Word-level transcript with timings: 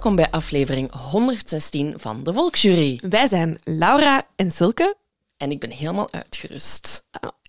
Welkom 0.00 0.18
bij 0.18 0.30
aflevering 0.30 0.94
116 1.10 1.94
van 1.96 2.22
de 2.22 2.32
Volksjury. 2.32 3.00
Wij 3.08 3.28
zijn 3.28 3.58
Laura 3.64 4.26
en 4.36 4.50
Silke. 4.52 4.96
En 5.36 5.50
ik 5.50 5.60
ben 5.60 5.70
helemaal 5.70 6.08
uitgerust. 6.12 7.04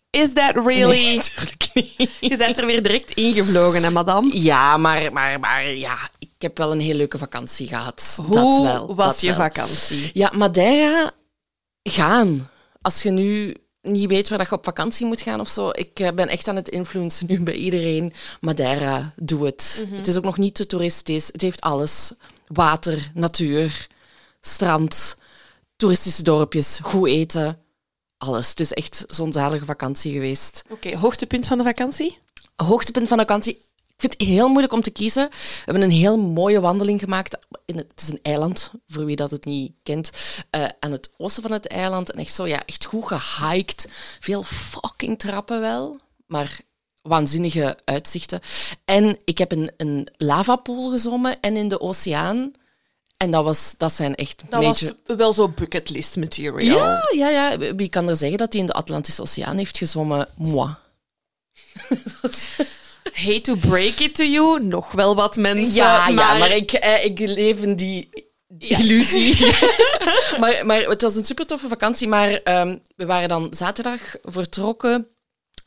Is 0.09 0.33
that 0.33 0.55
really? 0.55 0.97
Nee, 0.97 1.15
natuurlijk 1.15 1.69
niet. 1.73 2.11
Je 2.19 2.37
bent 2.37 2.57
er 2.57 2.65
weer 2.65 2.83
direct 2.83 3.11
ingevlogen, 3.11 3.83
hè, 3.83 3.89
madame? 3.89 4.41
Ja, 4.41 4.77
maar, 4.77 5.13
maar, 5.13 5.39
maar 5.39 5.67
ja, 5.73 5.97
ik 6.19 6.29
heb 6.37 6.57
wel 6.57 6.71
een 6.71 6.79
heel 6.79 6.95
leuke 6.95 7.17
vakantie 7.17 7.67
gehad. 7.67 8.19
Hoe 8.25 8.35
dat 8.35 8.61
wel. 8.61 8.95
was 8.95 9.05
dat 9.05 9.21
je 9.21 9.27
wel. 9.27 9.35
vakantie? 9.35 10.09
Ja, 10.13 10.31
Madeira, 10.33 11.11
gaan. 11.83 12.49
Als 12.81 13.03
je 13.03 13.09
nu 13.09 13.55
niet 13.81 14.09
weet 14.09 14.29
waar 14.29 14.37
dat 14.37 14.49
je 14.49 14.55
op 14.55 14.63
vakantie 14.63 15.05
moet 15.05 15.21
gaan 15.21 15.39
of 15.39 15.49
zo. 15.49 15.69
Ik 15.69 15.99
eh, 15.99 16.11
ben 16.11 16.27
echt 16.27 16.47
aan 16.47 16.55
het 16.55 16.69
influencen 16.69 17.25
nu 17.29 17.39
bij 17.39 17.53
iedereen. 17.53 18.13
Madeira, 18.39 19.13
doe 19.15 19.45
het. 19.45 19.85
Mhm. 19.85 19.95
Het 19.95 20.07
is 20.07 20.17
ook 20.17 20.23
nog 20.23 20.37
niet 20.37 20.55
te 20.55 20.67
toeristisch. 20.67 21.29
Het 21.31 21.41
heeft 21.41 21.61
alles. 21.61 22.13
Water, 22.53 23.11
natuur, 23.13 23.87
strand, 24.41 25.17
toeristische 25.75 26.23
dorpjes, 26.23 26.79
goed 26.83 27.07
eten. 27.07 27.59
Alles. 28.17 28.49
Het 28.49 28.59
is 28.59 28.71
echt 28.73 29.03
zo'n 29.07 29.33
zalige 29.33 29.65
vakantie 29.65 30.11
geweest. 30.11 30.61
Oké, 30.69 30.97
hoogtepunt 30.97 31.47
van 31.47 31.57
de 31.57 31.63
vakantie? 31.63 32.17
Hoogtepunt 32.55 33.07
van 33.07 33.17
de 33.17 33.23
vakantie. 33.23 33.53
Ik 33.87 34.09
vind 34.09 34.13
het 34.27 34.27
heel 34.37 34.47
moeilijk 34.47 34.73
om 34.73 34.81
te 34.81 34.91
kiezen. 34.91 35.29
We 35.29 35.61
hebben 35.65 35.83
een 35.83 35.91
heel 35.91 36.17
mooie 36.17 36.59
wandeling 36.59 36.99
gemaakt. 36.99 37.37
In 37.65 37.77
het, 37.77 37.87
het 37.89 38.01
is 38.01 38.09
een 38.09 38.19
eiland, 38.21 38.71
voor 38.87 39.05
wie 39.05 39.15
dat 39.15 39.31
het 39.31 39.45
niet 39.45 39.71
kent. 39.83 40.09
eh, 40.49 40.65
aan 40.79 40.91
het 40.91 41.11
oosten 41.17 41.41
van 41.43 41.51
het 41.51 41.67
eiland. 41.67 42.11
En 42.11 42.19
echt 42.19 42.33
zo, 42.33 42.47
ja, 42.47 42.65
echt 42.65 42.85
goed 42.85 43.05
gehiked. 43.05 43.87
Veel 44.19 44.43
fucking 44.43 45.19
trappen 45.19 45.59
wel. 45.59 45.99
Maar 46.27 46.61
waanzinnige 47.01 47.77
uitzichten. 47.85 48.39
En 48.85 49.17
ik 49.23 49.37
heb 49.37 49.51
een, 49.51 49.71
een 49.77 50.07
lavapool 50.17 50.89
gezwommen 50.89 51.39
en 51.41 51.57
in 51.57 51.67
de 51.67 51.81
oceaan. 51.81 52.51
En 53.17 53.31
dat, 53.31 53.43
was, 53.43 53.75
dat 53.77 53.93
zijn 53.93 54.15
echt 54.15 54.43
Dat 54.49 54.61
major- 54.61 54.95
was 55.05 55.17
wel 55.17 55.33
zo 55.33 55.49
bucketlist 55.49 56.15
material. 56.15 56.77
Ja, 56.77 57.03
ja, 57.11 57.29
ja. 57.29 57.75
Wie 57.75 57.89
kan 57.89 58.09
er 58.09 58.15
zeggen 58.15 58.37
dat 58.37 58.51
hij 58.51 58.61
in 58.61 58.67
de 58.67 58.73
Atlantische 58.73 59.21
Oceaan 59.21 59.57
heeft 59.57 59.77
gezwommen? 59.77 60.27
Moi. 60.37 60.69
Hate 63.13 63.41
to 63.41 63.55
break 63.55 63.99
it 63.99 64.15
to 64.15 64.23
you, 64.23 64.63
nog 64.63 64.91
wel 64.91 65.15
wat 65.15 65.35
mensen. 65.35 65.73
Ja, 65.73 66.07
ja, 66.07 66.37
maar 66.37 66.55
ik, 66.55 66.71
eh, 66.71 67.05
ik 67.05 67.19
leef 67.19 67.61
in 67.61 67.75
die 67.75 68.09
illusie. 68.57 69.55
maar, 70.39 70.65
maar 70.65 70.81
het 70.81 71.01
was 71.01 71.15
een 71.15 71.25
super 71.25 71.45
toffe 71.45 71.67
vakantie. 71.67 72.07
Maar 72.07 72.31
ehm, 72.31 72.77
we 72.95 73.05
waren 73.05 73.29
dan 73.29 73.47
zaterdag 73.49 74.15
vertrokken. 74.23 75.07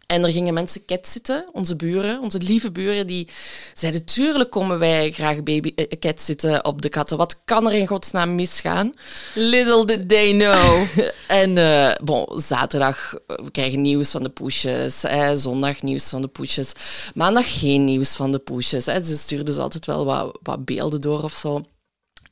En 0.06 0.24
er 0.24 0.33
gingen 0.33 0.55
mensen 0.55 0.84
ket 0.84 1.08
zitten, 1.08 1.48
onze 1.52 1.77
buren, 1.77 2.20
onze 2.20 2.38
lieve 2.38 2.72
buren, 2.72 3.06
die 3.06 3.28
zeiden, 3.74 4.05
tuurlijk 4.05 4.50
komen 4.50 4.78
wij 4.78 5.12
graag 5.12 5.42
baby 5.42 5.72
eh, 5.74 5.86
ket 5.98 6.22
zitten 6.22 6.64
op 6.64 6.83
de 6.83 6.88
katten. 6.88 7.16
Wat 7.16 7.42
kan 7.44 7.66
er 7.66 7.72
in 7.72 7.86
godsnaam 7.86 8.34
misgaan? 8.34 8.94
Little 9.34 9.87
did 9.87 10.09
they 10.09 10.32
know. 10.32 10.82
En 11.26 11.59
eh, 11.59 11.92
bon, 12.04 12.41
zaterdag, 12.41 13.15
eh, 13.15 13.37
we 13.44 13.50
krijgen 13.50 13.81
nieuws 13.81 14.10
van 14.10 14.22
de 14.22 14.28
poesjes. 14.28 15.04
Eh, 15.04 15.31
zondag 15.34 15.82
nieuws 15.82 16.09
van 16.09 16.21
de 16.21 16.28
poesjes. 16.28 16.72
Maandag 17.15 17.59
geen 17.59 17.84
nieuws 17.84 18.16
van 18.16 18.31
de 18.31 18.38
poesjes. 18.38 18.86
Hè. 18.86 19.04
Ze 19.04 19.16
stuurden 19.16 19.47
dus 19.47 19.59
altijd 19.59 19.86
wel 19.86 20.04
wat, 20.04 20.38
wat 20.42 20.65
beelden 20.65 21.00
door 21.00 21.22
of 21.22 21.34
zo. 21.34 21.62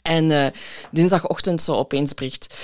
En 0.03 0.31
eh, 0.31 0.47
dinsdagochtend 0.91 1.63
zo 1.63 1.73
opeens 1.73 2.15
bericht. 2.15 2.55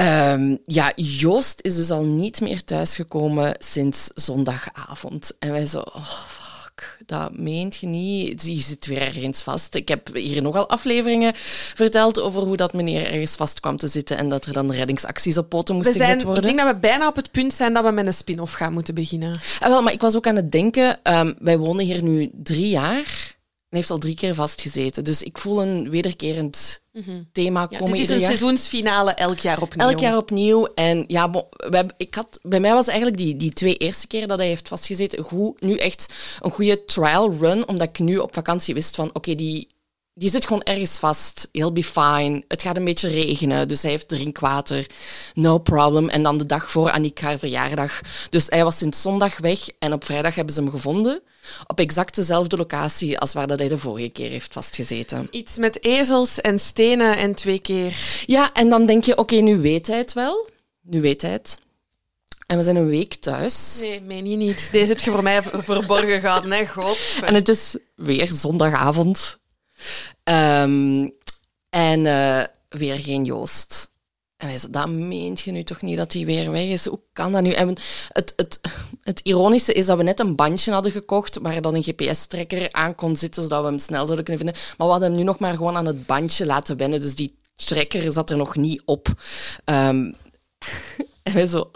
Ehm, 0.00 0.56
ja, 0.64 0.92
Joost 0.96 1.58
is 1.62 1.74
dus 1.74 1.90
al 1.90 2.02
niet 2.02 2.40
meer 2.40 2.64
thuisgekomen 2.64 3.54
sinds 3.58 4.10
zondagavond. 4.14 5.32
En 5.38 5.52
wij 5.52 5.66
zo, 5.66 5.78
oh 5.78 6.10
fuck, 6.26 6.98
dat 7.06 7.36
meent 7.38 7.76
je 7.76 7.86
niet. 7.86 8.40
Die 8.42 8.60
zit 8.60 8.86
weer 8.86 9.00
ergens 9.02 9.42
vast. 9.42 9.74
Ik 9.74 9.88
heb 9.88 10.14
hier 10.14 10.42
nogal 10.42 10.68
afleveringen 10.68 11.32
verteld 11.74 12.20
over 12.20 12.42
hoe 12.42 12.56
dat 12.56 12.72
meneer 12.72 13.06
ergens 13.06 13.34
vast 13.34 13.60
kwam 13.60 13.76
te 13.76 13.86
zitten 13.86 14.18
en 14.18 14.28
dat 14.28 14.44
er 14.46 14.52
dan 14.52 14.72
reddingsacties 14.72 15.38
op 15.38 15.48
poten 15.48 15.74
We 15.74 15.80
moesten 15.80 15.94
zijn, 15.94 16.06
gezet 16.06 16.20
ik 16.20 16.26
worden. 16.26 16.44
denk 16.44 16.58
dat 16.58 16.74
we 16.74 16.80
bijna 16.80 17.08
op 17.08 17.16
het 17.16 17.30
punt 17.30 17.52
zijn 17.52 17.72
dat 17.74 17.84
we 17.84 17.90
met 17.90 18.06
een 18.06 18.14
spin-off 18.14 18.52
gaan 18.52 18.72
moeten 18.72 18.94
beginnen. 18.94 19.40
Ah, 19.60 19.68
wel, 19.68 19.82
maar 19.82 19.92
ik 19.92 20.00
was 20.00 20.16
ook 20.16 20.26
aan 20.26 20.36
het 20.36 20.52
denken, 20.52 20.98
ehm, 21.02 21.32
wij 21.38 21.58
wonen 21.58 21.84
hier 21.84 22.02
nu 22.02 22.30
drie 22.32 22.68
jaar 22.68 23.38
en 23.70 23.76
heeft 23.76 23.90
al 23.90 23.98
drie 23.98 24.14
keer 24.14 24.34
vastgezeten. 24.34 25.04
Dus 25.04 25.22
ik 25.22 25.38
voel 25.38 25.62
een 25.62 25.90
wederkerend 25.90 26.82
thema 27.32 27.66
Ja, 27.70 27.78
komen 27.78 27.94
dit 27.94 28.02
is 28.02 28.08
een 28.08 28.18
jaar. 28.18 28.24
seizoensfinale 28.26 29.10
elk 29.12 29.38
jaar 29.38 29.62
opnieuw. 29.62 29.88
Elk 29.88 29.98
jaar 29.98 30.16
opnieuw. 30.16 30.66
En 30.74 31.04
ja, 31.06 31.30
bon, 31.30 31.44
we 31.50 31.76
hebben- 31.76 31.94
ik 31.98 32.14
had, 32.14 32.38
bij 32.42 32.60
mij 32.60 32.72
was 32.72 32.86
eigenlijk 32.86 33.18
die, 33.18 33.36
die 33.36 33.52
twee 33.52 33.74
eerste 33.74 34.06
keren 34.06 34.28
dat 34.28 34.38
hij 34.38 34.46
heeft 34.48 34.68
vastgezeten 34.68 35.24
goed, 35.24 35.60
nu 35.60 35.76
echt 35.76 36.14
een 36.40 36.50
goede 36.50 36.84
trial 36.84 37.32
run, 37.40 37.68
omdat 37.68 37.88
ik 37.88 37.98
nu 37.98 38.18
op 38.18 38.34
vakantie 38.34 38.74
wist 38.74 38.94
van, 38.94 39.10
oké, 39.12 39.34
die, 39.34 39.68
die 40.20 40.30
zit 40.30 40.46
gewoon 40.46 40.62
ergens 40.62 40.98
vast. 40.98 41.48
He'll 41.52 41.72
be 41.72 41.84
fine. 41.84 42.44
Het 42.48 42.62
gaat 42.62 42.76
een 42.76 42.84
beetje 42.84 43.08
regenen, 43.08 43.68
dus 43.68 43.82
hij 43.82 43.90
heeft 43.90 44.08
drinkwater. 44.08 44.86
No 45.34 45.58
problem. 45.58 46.08
En 46.08 46.22
dan 46.22 46.38
de 46.38 46.46
dag 46.46 46.70
voor 46.70 46.90
Annick 46.90 47.18
haar 47.18 47.38
verjaardag. 47.38 48.00
Dus 48.30 48.46
hij 48.48 48.64
was 48.64 48.78
sinds 48.78 49.02
zondag 49.02 49.38
weg 49.38 49.68
en 49.78 49.92
op 49.92 50.04
vrijdag 50.04 50.34
hebben 50.34 50.54
ze 50.54 50.60
hem 50.60 50.70
gevonden. 50.70 51.22
Op 51.66 51.80
exact 51.80 52.14
dezelfde 52.14 52.56
locatie 52.56 53.18
als 53.18 53.32
waar 53.32 53.46
dat 53.46 53.58
hij 53.58 53.68
de 53.68 53.76
vorige 53.76 54.08
keer 54.08 54.30
heeft 54.30 54.52
vastgezeten. 54.52 55.28
Iets 55.30 55.56
met 55.56 55.84
ezels 55.84 56.40
en 56.40 56.58
stenen 56.58 57.16
en 57.16 57.34
twee 57.34 57.58
keer... 57.58 57.96
Ja, 58.26 58.52
en 58.52 58.68
dan 58.68 58.86
denk 58.86 59.04
je, 59.04 59.16
oké, 59.16 59.34
nu 59.34 59.60
weet 59.60 59.86
hij 59.86 59.98
het 59.98 60.12
wel. 60.12 60.48
Nu 60.82 61.00
weet 61.00 61.22
hij 61.22 61.30
het. 61.30 61.58
En 62.46 62.56
we 62.56 62.62
zijn 62.62 62.76
een 62.76 62.88
week 62.88 63.14
thuis. 63.14 63.78
Nee, 63.80 64.00
meen 64.00 64.30
je 64.30 64.36
niet. 64.36 64.68
Deze 64.72 64.88
heb 64.88 65.00
je 65.00 65.10
voor 65.10 65.22
mij 65.22 65.42
verborgen 65.42 66.20
gehouden, 66.20 66.52
hè, 66.52 66.66
god. 66.66 66.98
En 67.22 67.34
het 67.34 67.48
is 67.48 67.76
weer 67.94 68.32
zondagavond. 68.32 69.39
Ehm, 70.22 71.08
en 71.68 72.06
eh, 72.06 72.44
weer 72.68 72.96
geen 72.96 73.24
Joost. 73.24 73.90
En 74.36 74.46
wij 74.46 74.58
zeiden, 74.58 74.82
dat 74.82 74.90
meent 74.90 75.40
je 75.40 75.50
nu 75.50 75.62
toch 75.62 75.82
niet 75.82 75.96
dat 75.96 76.12
hij 76.12 76.24
weer 76.24 76.50
weg 76.50 76.66
is? 76.66 76.86
Hoe 76.86 77.00
kan 77.12 77.32
dat 77.32 77.42
nu? 77.42 77.52
Het, 77.52 78.32
het, 78.36 78.60
het 79.02 79.20
ironische 79.20 79.72
is 79.72 79.86
dat 79.86 79.96
we 79.96 80.02
net 80.02 80.20
een 80.20 80.36
bandje 80.36 80.72
hadden 80.72 80.92
gekocht 80.92 81.38
waar 81.38 81.62
dan 81.62 81.74
een 81.74 81.82
GPS-trekker 81.82 82.72
aan 82.72 82.94
kon 82.94 83.16
zitten, 83.16 83.42
zodat 83.42 83.60
we 83.60 83.66
hem 83.66 83.78
snel 83.78 84.04
zouden 84.04 84.24
kunnen 84.24 84.44
vinden. 84.44 84.62
Maar 84.76 84.86
we 84.86 84.92
hadden 84.92 85.08
hem 85.08 85.18
nu 85.18 85.24
nog 85.24 85.38
maar 85.38 85.56
gewoon 85.56 85.76
aan 85.76 85.86
het 85.86 86.06
bandje 86.06 86.46
laten 86.46 86.76
wennen, 86.76 87.00
dus 87.00 87.14
die 87.14 87.38
trekker 87.54 88.12
zat 88.12 88.30
er 88.30 88.36
nog 88.36 88.56
niet 88.56 88.82
op. 88.84 89.08
Ehm, 89.64 90.12
en 91.22 91.34
wij 91.34 91.46
zo... 91.56 91.70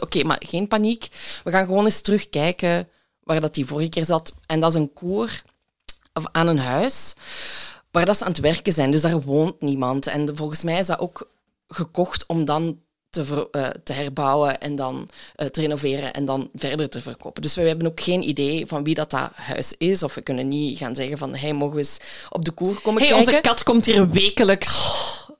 Oké, 0.00 0.22
maar 0.24 0.42
geen 0.46 0.68
paniek. 0.68 1.08
We 1.44 1.50
gaan 1.50 1.66
gewoon 1.66 1.84
eens 1.84 2.00
terugkijken 2.00 2.88
waar 3.20 3.40
dat 3.40 3.54
die 3.54 3.66
vorige 3.66 3.88
keer 3.88 4.04
zat. 4.04 4.32
En 4.46 4.60
dat 4.60 4.70
is 4.70 4.80
een 4.80 4.92
koer 4.92 5.42
aan 6.32 6.46
een 6.46 6.58
huis 6.58 7.14
waar 7.90 8.06
dat 8.06 8.16
ze 8.18 8.24
aan 8.24 8.30
het 8.30 8.40
werken 8.40 8.72
zijn. 8.72 8.90
Dus 8.90 9.00
daar 9.00 9.20
woont 9.20 9.60
niemand. 9.60 10.06
En 10.06 10.36
volgens 10.36 10.62
mij 10.62 10.78
is 10.78 10.86
dat 10.86 10.98
ook 10.98 11.30
gekocht 11.68 12.26
om 12.26 12.44
dan 12.44 12.78
te, 13.10 13.24
ver- 13.24 13.48
eh, 13.50 13.68
te 13.84 13.92
herbouwen 13.92 14.60
en 14.60 14.76
dan 14.76 15.08
eh, 15.34 15.46
te 15.46 15.60
renoveren 15.60 16.12
en 16.12 16.24
dan 16.24 16.50
verder 16.54 16.88
te 16.88 17.00
verkopen. 17.00 17.42
Dus 17.42 17.54
we 17.54 17.62
hebben 17.62 17.86
ook 17.86 18.00
geen 18.00 18.28
idee 18.28 18.66
van 18.66 18.84
wie 18.84 18.94
dat, 18.94 19.10
dat 19.10 19.30
huis 19.34 19.74
is. 19.78 20.02
Of 20.02 20.14
we 20.14 20.20
kunnen 20.20 20.48
niet 20.48 20.78
gaan 20.78 20.94
zeggen 20.94 21.18
van, 21.18 21.34
hey, 21.34 21.52
mogen 21.52 21.74
we 21.74 21.80
eens 21.80 21.98
op 22.30 22.44
de 22.44 22.50
koer 22.50 22.80
komen 22.80 23.00
Hey, 23.02 23.10
kijken? 23.10 23.26
onze 23.28 23.40
kat 23.40 23.62
komt 23.62 23.84
hier 23.86 24.10
wekelijks 24.10 24.94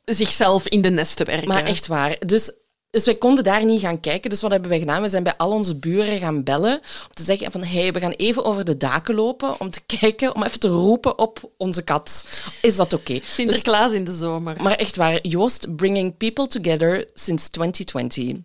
zichzelf 0.04 0.66
in 0.68 0.80
de 0.82 0.90
nest 0.90 1.16
te 1.16 1.24
werken. 1.24 1.48
Maar 1.48 1.64
echt 1.64 1.86
waar. 1.86 2.16
Dus, 2.18 2.52
dus 2.96 3.04
wij 3.04 3.14
konden 3.14 3.44
daar 3.44 3.64
niet 3.64 3.80
gaan 3.80 4.00
kijken. 4.00 4.30
Dus 4.30 4.40
wat 4.40 4.50
hebben 4.50 4.70
wij 4.70 4.78
gedaan? 4.78 5.02
We 5.02 5.08
zijn 5.08 5.22
bij 5.22 5.36
al 5.36 5.50
onze 5.50 5.74
buren 5.74 6.18
gaan 6.18 6.42
bellen 6.42 6.74
om 6.78 7.14
te 7.14 7.22
zeggen 7.22 7.52
van 7.52 7.64
hey, 7.64 7.92
we 7.92 8.00
gaan 8.00 8.12
even 8.12 8.44
over 8.44 8.64
de 8.64 8.76
daken 8.76 9.14
lopen 9.14 9.60
om 9.60 9.70
te 9.70 9.80
kijken, 10.00 10.34
om 10.34 10.42
even 10.42 10.60
te 10.60 10.68
roepen 10.68 11.18
op 11.18 11.50
onze 11.56 11.82
kat. 11.82 12.24
Is 12.62 12.76
dat 12.76 12.92
oké? 12.92 13.12
Dus- 13.18 13.34
Sinterklaas 13.34 13.92
in 13.92 14.04
de 14.04 14.16
zomer. 14.16 14.62
maar 14.62 14.72
echt 14.72 14.96
waar, 14.96 15.26
Joost 15.26 15.76
bringing 15.76 16.16
people 16.16 16.46
together 16.46 17.08
since 17.14 17.50
2020. 17.50 18.36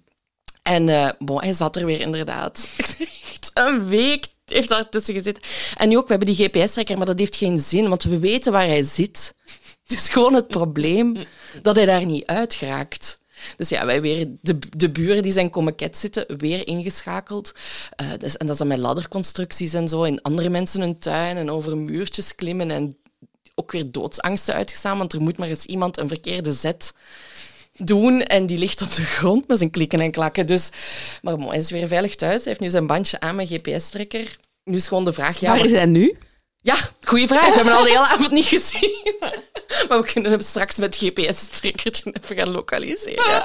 En 0.61 0.89
eh, 0.89 1.09
bon, 1.19 1.41
hij 1.41 1.53
zat 1.53 1.75
er 1.75 1.85
weer 1.85 1.99
inderdaad. 1.99 2.67
Echt 2.77 3.51
een 3.53 3.87
week 3.87 4.27
heeft 4.45 4.69
daar 4.69 4.89
tussen 4.89 5.13
gezeten. 5.13 5.43
En 5.77 5.89
nu 5.89 5.97
ook, 5.97 6.07
we 6.07 6.15
hebben 6.15 6.35
die 6.35 6.45
GPS-trekker, 6.45 6.97
maar 6.97 7.05
dat 7.05 7.19
heeft 7.19 7.35
geen 7.35 7.59
zin, 7.59 7.89
want 7.89 8.03
we 8.03 8.19
weten 8.19 8.51
waar 8.51 8.67
hij 8.67 8.83
zit. 8.83 9.35
Het 9.83 9.97
is 9.99 10.09
gewoon 10.09 10.33
het 10.33 10.47
probleem 10.47 11.15
dat 11.61 11.75
hij 11.75 11.85
daar 11.85 12.05
niet 12.05 12.25
uit 12.25 12.53
geraakt. 12.53 13.19
Dus 13.55 13.69
ja, 13.69 13.85
wij 13.85 14.01
weer, 14.01 14.27
de, 14.41 14.59
de 14.77 14.89
buren 14.89 15.21
die 15.21 15.31
zijn 15.31 15.49
komen 15.49 15.75
ket 15.75 15.97
zitten, 15.97 16.37
weer 16.37 16.67
ingeschakeld. 16.67 17.51
Eh, 17.95 18.07
dus, 18.17 18.37
en 18.37 18.45
dat 18.45 18.49
is 18.49 18.57
dan 18.57 18.67
met 18.67 18.77
ladderconstructies 18.77 19.73
en 19.73 19.87
zo, 19.87 20.03
in 20.03 20.21
andere 20.21 20.49
mensen 20.49 20.81
hun 20.81 20.99
tuin 20.99 21.37
en 21.37 21.49
over 21.49 21.77
muurtjes 21.77 22.35
klimmen 22.35 22.71
en 22.71 22.97
ook 23.55 23.71
weer 23.71 23.91
doodsangsten 23.91 24.53
uitgestaan, 24.53 24.97
want 24.97 25.13
er 25.13 25.21
moet 25.21 25.37
maar 25.37 25.47
eens 25.47 25.65
iemand 25.65 25.97
een 25.97 26.07
verkeerde 26.07 26.51
zet 26.51 26.93
doen 27.77 28.21
en 28.21 28.45
die 28.45 28.57
ligt 28.57 28.81
op 28.81 28.93
de 28.93 29.03
grond 29.03 29.47
met 29.47 29.57
zijn 29.57 29.71
klikken 29.71 29.99
en 29.99 30.11
klakken. 30.11 30.47
Dus, 30.47 30.69
maar 31.21 31.37
hij 31.37 31.57
is 31.57 31.71
weer 31.71 31.87
veilig 31.87 32.15
thuis. 32.15 32.35
Hij 32.35 32.47
heeft 32.47 32.59
nu 32.59 32.69
zijn 32.69 32.87
bandje 32.87 33.19
aan 33.19 33.35
met 33.35 33.47
GPS-trekker. 33.47 34.37
Nu 34.63 34.75
is 34.75 34.87
gewoon 34.87 35.03
de 35.03 35.13
vraag... 35.13 35.39
Ja, 35.39 35.55
Waar 35.55 35.65
is 35.65 35.71
hij 35.71 35.85
nu? 35.85 36.17
Ja, 36.61 36.75
goede 37.03 37.27
vraag. 37.27 37.47
We 37.49 37.55
hebben 37.55 37.73
al 37.73 37.83
de 37.83 37.89
hele 37.89 37.99
avond 38.07 38.31
niet 38.31 38.45
gezien. 38.45 38.99
Maar 39.89 40.01
we 40.01 40.11
kunnen 40.13 40.31
hem 40.31 40.39
straks 40.41 40.77
met 40.77 40.99
het 40.99 41.03
GPS-trekkertje 41.13 42.15
even 42.21 42.37
gaan 42.37 42.49
lokaliseren. 42.49 43.41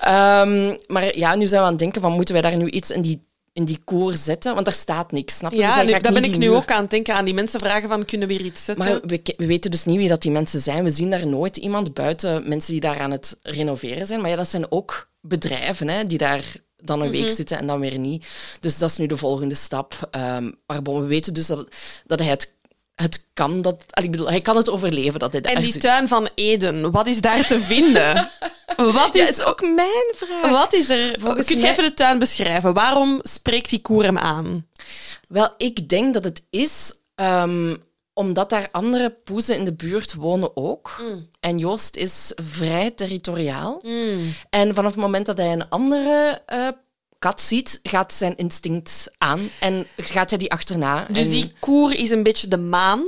Ehm, 0.00 0.76
maar 0.86 1.16
ja, 1.16 1.34
nu 1.34 1.46
zijn 1.46 1.60
we 1.60 1.66
aan 1.66 1.72
het 1.72 1.78
denken 1.78 2.00
van, 2.00 2.12
moeten 2.12 2.34
wij 2.34 2.42
daar 2.42 2.56
nu 2.56 2.70
iets 2.70 2.90
in 2.90 3.00
die 3.00 3.30
in 3.52 3.64
die 3.64 3.78
koer 3.84 4.14
zetten, 4.14 4.54
want 4.54 4.66
er 4.66 4.72
staat 4.72 5.12
niks, 5.12 5.36
snap 5.36 5.52
je? 5.52 5.58
Dus 5.58 5.66
Ja, 5.74 5.82
nu, 5.82 5.90
daar 5.90 6.00
niet 6.00 6.12
ben 6.12 6.24
ik 6.24 6.38
nu 6.38 6.48
muur- 6.48 6.56
ook 6.56 6.70
aan 6.70 6.80
het 6.80 6.90
denken. 6.90 7.14
Aan 7.14 7.24
die 7.24 7.34
mensen 7.34 7.60
vragen 7.60 7.88
van, 7.88 8.04
kunnen 8.04 8.28
we 8.28 8.34
hier 8.34 8.44
iets 8.44 8.64
zetten? 8.64 8.84
Maar 8.84 9.00
we, 9.06 9.20
we 9.36 9.46
weten 9.46 9.70
dus 9.70 9.84
niet 9.84 9.96
wie 9.96 10.08
dat 10.08 10.22
die 10.22 10.30
mensen 10.30 10.60
zijn. 10.60 10.84
We 10.84 10.90
zien 10.90 11.10
daar 11.10 11.26
nooit 11.26 11.56
iemand 11.56 11.94
buiten 11.94 12.48
mensen 12.48 12.72
die 12.72 12.80
daar 12.80 13.00
aan 13.00 13.10
het 13.10 13.38
renoveren 13.42 14.06
zijn. 14.06 14.20
Maar 14.20 14.30
ja, 14.30 14.36
dat 14.36 14.48
zijn 14.50 14.72
ook 14.72 15.08
bedrijven 15.20 15.88
hè, 15.88 16.06
die 16.06 16.18
daar 16.18 16.44
dan 16.82 17.00
een 17.00 17.10
Mhm. 17.10 17.20
week 17.20 17.30
zitten 17.30 17.58
en 17.58 17.66
dan 17.66 17.80
weer 17.80 17.98
niet. 17.98 18.26
Dus 18.60 18.78
dat 18.78 18.90
is 18.90 18.96
nu 18.96 19.06
de 19.06 19.16
volgende 19.16 19.54
stap. 19.54 20.08
Ehm, 20.10 20.50
maar 20.66 20.82
bon, 20.82 21.00
we 21.00 21.06
weten 21.06 21.34
dus 21.34 21.46
dat, 21.46 21.66
dat 22.06 22.18
hij 22.18 22.28
het, 22.28 22.54
het 22.94 23.26
kan. 23.32 23.60
Dat, 23.62 23.84
ik 24.02 24.10
bedoel, 24.10 24.28
hij 24.30 24.40
kan 24.40 24.56
het 24.56 24.70
overleven 24.70 25.20
dat 25.20 25.32
hij 25.32 25.40
daar 25.40 25.52
en 25.52 25.62
die 25.62 25.72
zit. 25.72 25.80
tuin 25.80 26.08
van 26.08 26.28
Eden, 26.34 26.90
wat 26.90 27.06
is 27.06 27.20
daar 27.20 27.46
te 27.46 27.60
vinden? 27.60 28.14
wat, 28.76 29.14
Ja, 29.14 29.20
is, 29.22 29.26
dat 29.26 29.36
is 29.38 29.44
ook 29.44 29.60
mijn 29.60 30.12
vraag. 30.14 30.50
wat 30.50 30.72
is 30.72 30.88
er... 30.88 31.16
Volgens 31.20 31.46
Kun 31.46 31.56
je 31.56 31.62
mij- 31.62 31.70
even 31.70 31.84
de 31.84 31.94
tuin 31.94 32.18
beschrijven? 32.18 32.72
Waarom 32.74 33.18
spreekt 33.22 33.70
die 33.70 33.80
koer 33.80 34.02
hem 34.04 34.18
aan? 34.18 34.66
Wel, 35.28 35.54
ik 35.56 35.88
denk 35.88 36.14
dat 36.14 36.24
het 36.24 36.42
is 36.50 36.94
ehm, 37.14 37.76
omdat 38.14 38.50
daar 38.50 38.68
andere 38.72 39.10
poezen 39.10 39.56
in 39.56 39.64
de 39.64 39.74
buurt 39.74 40.14
wonen 40.14 40.56
ook. 40.56 40.96
Mm. 41.00 41.28
En 41.40 41.58
Joost 41.58 41.96
is 41.96 42.32
vrij 42.42 42.90
territoriaal. 42.90 43.82
En 44.50 44.74
vanaf 44.74 44.92
het 44.92 45.00
moment 45.00 45.26
dat 45.26 45.36
hij 45.36 45.52
een 45.52 45.68
andere 45.68 46.42
eh, 46.46 46.68
kat 47.18 47.40
ziet, 47.40 47.80
gaat 47.82 48.12
zijn 48.12 48.36
instinct 48.36 49.10
aan 49.18 49.40
en 49.60 49.86
gaat 49.96 50.30
hij 50.30 50.38
die 50.38 50.52
achterna. 50.52 51.06
Dus 51.10 51.24
en, 51.24 51.30
die 51.30 51.52
koer 51.60 51.94
is 51.94 52.10
een 52.10 52.22
beetje 52.22 52.48
de 52.48 52.58
maan. 52.58 53.04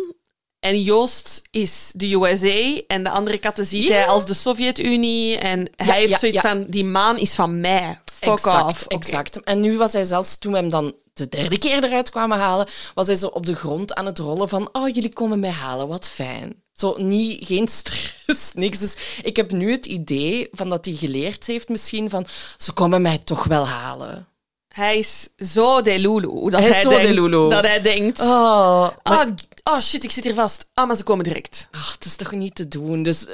En 0.60 0.82
Joost 0.82 1.42
is 1.50 1.92
de 1.94 2.14
USA. 2.14 2.80
En 2.86 3.02
de 3.02 3.10
andere 3.10 3.38
katten 3.38 3.66
ziet 3.66 3.88
hij 3.88 4.06
als 4.06 4.26
de 4.26 4.34
Sovjet-Unie. 4.34 5.38
En 5.38 5.70
hij 5.76 5.98
heeft 5.98 6.10
ja, 6.10 6.18
zoiets 6.18 6.40
ja. 6.42 6.48
van, 6.48 6.64
die 6.68 6.84
maan 6.84 7.18
is 7.18 7.34
van 7.34 7.60
mij. 7.60 8.00
Fuck 8.12 8.32
exact, 8.32 8.64
off. 8.64 8.86
Exact. 8.86 9.42
En 9.42 9.60
nu 9.60 9.76
was 9.76 9.92
hij 9.92 10.04
zelfs, 10.04 10.38
toen 10.38 10.52
we 10.52 10.58
hem 10.58 10.70
dan 10.70 10.94
de 11.14 11.28
derde 11.28 11.58
keer 11.58 11.84
eruit 11.84 12.10
kwamen 12.10 12.38
halen, 12.38 12.68
was 12.94 13.06
hij 13.06 13.16
zo 13.16 13.26
op 13.26 13.46
de 13.46 13.54
grond 13.54 13.94
aan 13.94 14.06
het 14.06 14.18
rollen 14.18 14.48
van 14.48 14.68
oh, 14.72 14.88
jullie 14.88 15.12
komen 15.12 15.40
mij 15.40 15.50
halen, 15.50 15.88
wat 15.88 16.08
fijn. 16.08 16.62
Zo, 16.72 16.94
niet, 16.98 17.46
geen 17.46 17.68
stress, 17.68 18.52
niks. 18.54 18.78
Dus 18.78 18.96
ik 19.22 19.36
heb 19.36 19.50
nu 19.50 19.70
het 19.70 19.86
idee 19.86 20.48
van 20.52 20.68
dat 20.68 20.84
hij 20.84 20.94
geleerd 20.94 21.46
heeft 21.46 21.68
misschien 21.68 22.10
van 22.10 22.26
ze 22.56 22.72
komen 22.72 23.02
mij 23.02 23.18
toch 23.18 23.44
wel 23.44 23.66
halen. 23.66 24.28
Hij 24.68 24.98
is 24.98 25.28
zo 25.36 25.80
delulu. 25.80 26.50
Dat 26.50 26.60
Hij 26.60 26.72
denkt. 26.88 27.50
Dat 27.50 27.64
hij 27.64 27.80
denkt... 27.80 28.20
Oh, 28.20 28.88
Ah, 29.02 29.28
oh 29.64 29.80
shit, 29.80 30.04
ik 30.04 30.10
zit 30.10 30.24
hier 30.24 30.34
vast. 30.34 30.70
Ah, 30.74 30.86
maar 30.86 30.96
ze 30.96 31.02
komen 31.02 31.24
direct. 31.24 31.68
Ah, 31.70 31.92
het 31.92 32.04
is 32.04 32.16
toch 32.16 32.32
niet 32.32 32.54
te 32.54 32.68
doen. 32.68 33.02
Dus 33.02 33.26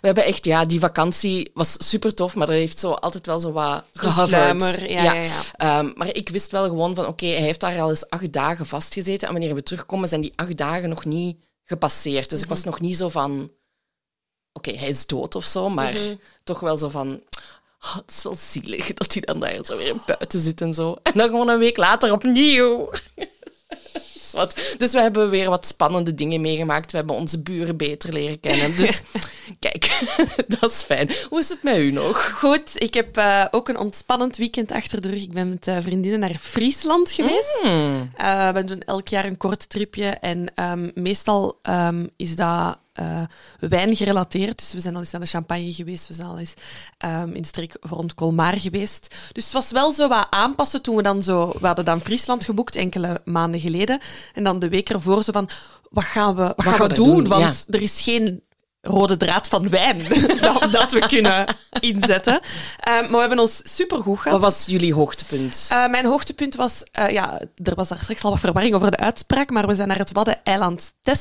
we 0.00 0.06
hebben 0.06 0.24
echt, 0.24 0.44
ja, 0.44 0.64
die 0.64 0.80
vakantie 0.80 1.50
was 1.54 1.88
super 1.88 2.14
tof, 2.14 2.34
maar 2.34 2.48
er 2.48 2.54
heeft 2.54 2.78
zo 2.78 2.90
altijd 2.92 3.26
wel 3.26 3.38
zo 3.40 3.52
wat 3.52 3.84
gehoverd. 3.94 4.80
ja, 4.90 5.02
ja, 5.02 5.12
ja. 5.12 5.30
Ehm, 5.56 5.90
maar 5.94 6.14
ik 6.14 6.28
wist 6.28 6.50
wel 6.50 6.64
gewoon 6.64 6.94
van, 6.94 7.06
oké, 7.06 7.26
hij 7.26 7.40
heeft 7.40 7.60
daar 7.60 7.80
al 7.80 7.90
eens 7.90 8.08
acht 8.10 8.32
dagen 8.32 8.66
vastgezeten 8.66 9.28
en 9.28 9.34
wanneer 9.34 9.54
we 9.54 9.62
terugkomen 9.62 10.08
zijn 10.08 10.20
die 10.20 10.32
acht 10.36 10.56
dagen 10.56 10.88
nog 10.88 11.04
niet 11.04 11.36
gepasseerd. 11.64 12.30
Dus 12.30 12.38
ik 12.40 12.46
Mhm. 12.46 12.54
was 12.54 12.64
nog 12.64 12.80
niet 12.80 12.96
zo 12.96 13.08
van, 13.08 13.50
oké, 14.52 14.70
hij 14.72 14.88
is 14.88 15.06
dood 15.06 15.34
of 15.34 15.44
zo, 15.44 15.68
maar 15.68 15.92
Mhm. 15.92 16.14
toch 16.44 16.60
wel 16.60 16.76
zo 16.78 16.88
van, 16.88 17.20
ah, 17.78 17.94
het 17.96 18.10
is 18.16 18.22
wel 18.22 18.36
zielig 18.38 18.92
dat 18.92 19.12
hij 19.12 19.22
dan 19.22 19.40
daar 19.40 19.64
zo 19.64 19.76
weer 19.76 19.94
buiten 20.06 20.40
zit 20.40 20.60
en 20.60 20.74
zo. 20.74 20.96
En 21.02 21.12
dan 21.14 21.28
gewoon 21.28 21.48
een 21.48 21.58
week 21.58 21.76
later 21.76 22.12
opnieuw. 22.12 22.90
Wat. 24.32 24.74
Dus 24.78 24.92
we 24.92 25.00
hebben 25.00 25.30
weer 25.30 25.50
wat 25.50 25.66
spannende 25.66 26.14
dingen 26.14 26.40
meegemaakt. 26.40 26.90
We 26.90 26.96
hebben 26.96 27.16
onze 27.16 27.42
buren 27.42 27.76
beter 27.76 28.12
leren 28.12 28.40
kennen. 28.40 28.76
Dus 28.82 29.02
kijk, 29.58 30.04
dat 30.60 30.70
is 30.70 30.82
fijn. 30.82 31.10
Hoe 31.28 31.38
is 31.38 31.48
het 31.48 31.62
met 31.62 31.76
u 31.76 31.90
nog? 31.90 32.30
Goed, 32.38 32.70
ik 32.74 32.94
heb 32.94 33.16
eh, 33.16 33.44
ook 33.50 33.68
een 33.68 33.78
ontspannend 33.78 34.36
weekend 34.36 34.72
achter 34.72 35.00
de 35.00 35.08
rug. 35.08 35.22
Ik 35.22 35.32
ben 35.32 35.48
met 35.48 35.66
eh, 35.66 35.76
vriendinnen 35.80 36.20
naar 36.20 36.38
Friesland 36.40 37.10
geweest. 37.10 37.60
Eh, 38.16 38.50
we 38.50 38.64
doen 38.64 38.80
elk 38.80 39.08
jaar 39.08 39.24
een 39.24 39.36
kort 39.36 39.68
tripje 39.68 40.06
en 40.06 40.54
ehm, 40.54 40.90
meestal 40.94 41.58
ehm, 41.62 42.06
is 42.16 42.36
dat 42.36 42.78
eh 42.92 43.22
wijn 43.58 43.96
gerelateerd. 43.96 44.58
Dus 44.58 44.72
we 44.72 44.80
zijn 44.80 44.94
al 44.94 45.00
eens 45.00 45.10
naar 45.10 45.20
de 45.20 45.26
Champagne 45.26 45.72
geweest, 45.72 46.08
we 46.08 46.14
zijn 46.14 46.28
al 46.28 46.38
eens 46.38 46.54
ehm, 46.98 47.28
in 47.28 47.42
de 47.42 47.48
streek 47.48 47.76
rond 47.80 48.14
Colmar 48.14 48.60
geweest. 48.60 49.14
Dus 49.32 49.44
het 49.44 49.52
was 49.52 49.70
wel 49.70 49.92
zo 49.92 50.08
wat 50.08 50.26
aanpassen 50.30 50.82
toen 50.82 50.96
we 50.96 51.02
dan 51.02 51.22
zo... 51.22 51.52
We 51.60 51.66
hadden 51.66 51.84
dan 51.84 52.00
Friesland 52.00 52.44
geboekt 52.44 52.76
enkele 52.76 53.20
maanden 53.24 53.60
geleden. 53.60 54.00
En 54.32 54.44
dan 54.44 54.58
de 54.58 54.68
week 54.68 54.90
ervoor 54.90 55.22
zo 55.22 55.32
van, 55.32 55.48
wat 55.90 56.04
gaan 56.04 56.34
we, 56.34 56.42
wat 56.42 56.54
gaan 56.62 56.72
gaan 56.72 56.82
we 56.82 56.88
we 56.88 56.94
doen? 56.94 57.16
doen? 57.16 57.28
Want 57.28 57.66
er 57.68 57.82
is 57.82 58.00
geen 58.00 58.42
rode 58.82 59.16
draad 59.16 59.48
van 59.48 59.68
wijn 59.68 59.98
dat, 60.40 60.66
dat 60.70 60.92
we 60.92 61.06
kunnen 61.08 61.44
inzetten. 61.80 62.40
Eh, 62.80 62.92
maar 62.92 63.10
we 63.10 63.18
hebben 63.18 63.38
ons 63.38 63.60
supergoed 63.64 64.18
gehad. 64.18 64.40
Wat 64.40 64.52
was 64.52 64.66
jullie 64.66 64.94
hoogtepunt? 64.94 65.66
Eh, 65.70 65.86
mijn 65.88 66.06
hoogtepunt 66.06 66.54
was, 66.54 66.82
eh, 66.92 67.08
ja, 67.10 67.40
er 67.64 67.74
was 67.74 67.88
daar 67.88 67.98
straks 67.98 68.22
al 68.24 68.30
wat 68.30 68.40
verwarring 68.40 68.74
over 68.74 68.90
de 68.90 68.96
uitspraak, 68.96 69.50
maar 69.50 69.66
we 69.66 69.74
zijn 69.74 69.88
naar 69.88 69.98
het 69.98 70.12
Waddeneiland 70.12 70.92
Ja, 71.02 71.12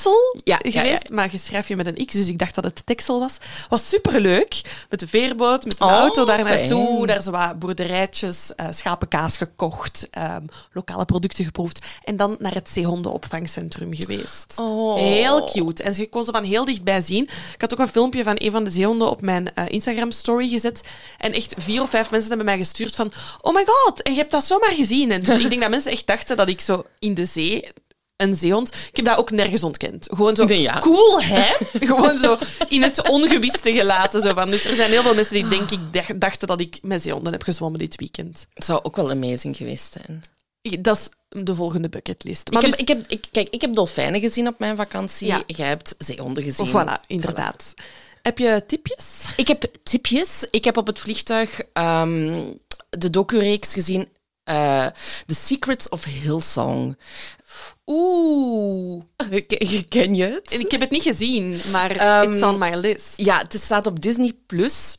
ja, 0.44 0.58
geweest, 0.62 1.08
ja. 1.10 1.16
maar 1.16 1.28
je 1.32 1.38
schrijf 1.38 1.68
je 1.68 1.76
met 1.76 1.86
een 1.88 2.06
X, 2.06 2.14
dus 2.14 2.28
ik 2.28 2.38
dacht 2.40 2.56
dat 2.56 2.64
het 2.64 2.86
Texel 2.86 3.20
was. 3.20 3.38
Was 3.70 3.90
superleuk, 3.90 4.62
met 4.90 5.00
de 5.00 5.08
veerboot, 5.08 5.64
met 5.66 5.78
de 5.78 5.84
Oh, 5.84 5.92
auto 5.92 6.26
daar 6.26 6.44
naartoe, 6.44 6.96
fijn. 6.96 7.08
daar 7.08 7.22
zo 7.22 7.32
wat 7.32 7.60
boerderijtjes, 7.60 8.54
schapenkaas 8.72 9.38
gekocht, 9.38 10.08
ehm, 10.12 10.46
lokale 10.72 11.06
producten 11.06 11.46
geproefd 11.46 11.86
en 12.04 12.16
dan 12.16 12.36
naar 12.40 12.54
het 12.54 12.70
zeehondenopvangcentrum 12.70 13.96
geweest. 13.96 14.54
Oh. 14.60 14.96
Heel 14.98 15.44
cute. 15.46 15.84
En 15.84 15.94
je 15.96 16.10
kon 16.10 16.26
ze 16.26 16.32
van 16.32 16.44
heel 16.44 16.66
dichtbij 16.66 17.02
zien. 17.02 17.30
Ik 17.54 17.62
had 17.62 17.74
ook 17.74 17.80
een 17.80 17.88
filmpje 17.88 18.24
van 18.24 18.36
een 18.38 18.52
van 18.52 18.64
de 18.64 18.70
zeehonden 18.70 19.10
op 19.10 19.22
mijn 19.22 19.54
eh, 19.54 19.66
Instagram-story 19.68 20.48
gezet. 20.50 20.82
En 21.18 21.34
echt 21.34 21.54
vier 21.58 21.82
of 21.82 21.90
vijf 21.90 22.12
mensen 22.12 22.30
hebben 22.30 22.46
mij 22.48 22.58
gestuurd 22.58 22.96
van... 22.96 23.12
Oh 23.42 23.54
my 23.54 23.66
god, 23.66 24.02
en 24.02 24.12
je 24.12 24.18
hebt 24.18 24.32
dat 24.32 24.44
zomaar 24.46 24.74
gezien. 24.74 25.12
En 25.12 25.24
dus 25.24 25.38
ik 25.44 25.50
denk 25.50 25.62
dat 25.62 25.70
mensen 25.70 25.92
echt 25.92 26.08
dachten 26.08 26.38
dat 26.38 26.50
ik 26.50 26.62
zo 26.62 26.84
in 27.00 27.14
de 27.14 27.26
zee... 27.26 27.68
Een 28.16 28.34
zeehond. 28.36 28.68
Ik 28.90 28.96
heb 28.96 29.06
dat 29.06 29.18
ook 29.18 29.32
nergens 29.32 29.64
ontkend. 29.64 30.08
Gewoon 30.12 30.36
zo 30.36 30.44
Nee, 30.44 30.62
ja. 30.62 30.80
cool, 30.80 31.22
hè? 31.22 31.54
Gewoon 31.88 32.18
zo 32.18 32.38
in 32.68 32.82
het 32.84 33.10
ongewiste 33.10 33.72
gelaten. 33.74 34.22
Zo 34.22 34.34
van. 34.34 34.50
Dus 34.52 34.66
er 34.66 34.76
zijn 34.76 34.92
heel 34.92 35.02
veel 35.02 35.16
mensen 35.16 35.34
die 35.34 35.48
denk 35.48 35.72
ik 35.72 35.80
dacht- 35.92 36.20
dachten 36.22 36.48
dat 36.48 36.60
ik 36.60 36.80
met 36.82 37.02
zeehonden 37.04 37.32
heb 37.32 37.44
gezwommen 37.44 37.80
dit 37.80 37.96
weekend. 37.96 38.48
Het 38.54 38.64
zou 38.66 38.80
ook 38.84 38.96
wel 38.96 39.10
amazing 39.12 39.56
geweest 39.58 39.94
zijn. 40.02 40.22
Dat 40.82 40.98
is 40.98 41.10
de 41.44 41.56
volgende 41.56 41.90
bucketlist. 41.90 42.52
Maar 42.52 42.64
ik, 42.64 42.70
dus, 42.70 42.80
heb, 42.80 42.90
ik, 42.90 42.96
heb, 42.98 43.06
ik, 43.10 43.28
kijk, 43.32 43.48
ik 43.50 43.62
heb 43.62 43.76
dolfijnen 43.76 44.22
gezien 44.22 44.48
op 44.48 44.60
mijn 44.60 44.76
vakantie. 44.76 45.28
Ja. 45.28 45.44
Jij 45.48 45.68
hebt 45.68 45.96
zeehonden 45.98 46.44
gezien. 46.44 46.68
voilà, 46.68 47.06
inderdaad. 47.08 47.74
Heb 48.22 48.38
je 48.38 48.64
tipjes? 48.68 49.06
Ik 49.36 49.48
heb 49.48 49.66
tipjes. 49.84 50.48
Ik 50.52 50.64
heb 50.64 50.78
op 50.78 50.88
het 50.88 51.00
vliegtuig 51.00 51.62
ehm, 51.74 52.44
de 52.90 53.10
docu-reeks 53.10 53.74
gezien. 53.74 54.08
eh, 54.44 54.86
The 55.26 55.34
Secrets 55.36 55.90
of 55.90 56.04
Hillsong. 56.04 56.98
Oeh. 57.86 59.02
Ken, 59.48 59.88
ken 59.88 60.16
je 60.16 60.24
het? 60.24 60.60
Ik 60.60 60.72
heb 60.72 60.82
het 60.82 60.90
niet 60.92 61.04
gezien, 61.04 61.60
maar 61.72 61.92
Ehm, 61.92 62.32
it's 62.32 62.42
on 62.44 62.58
my 62.58 62.76
list. 62.76 63.14
Ja, 63.16 63.38
het 63.38 63.62
staat 63.64 63.86
op 63.88 64.02
Disney+. 64.02 64.34
Plus. 64.48 64.96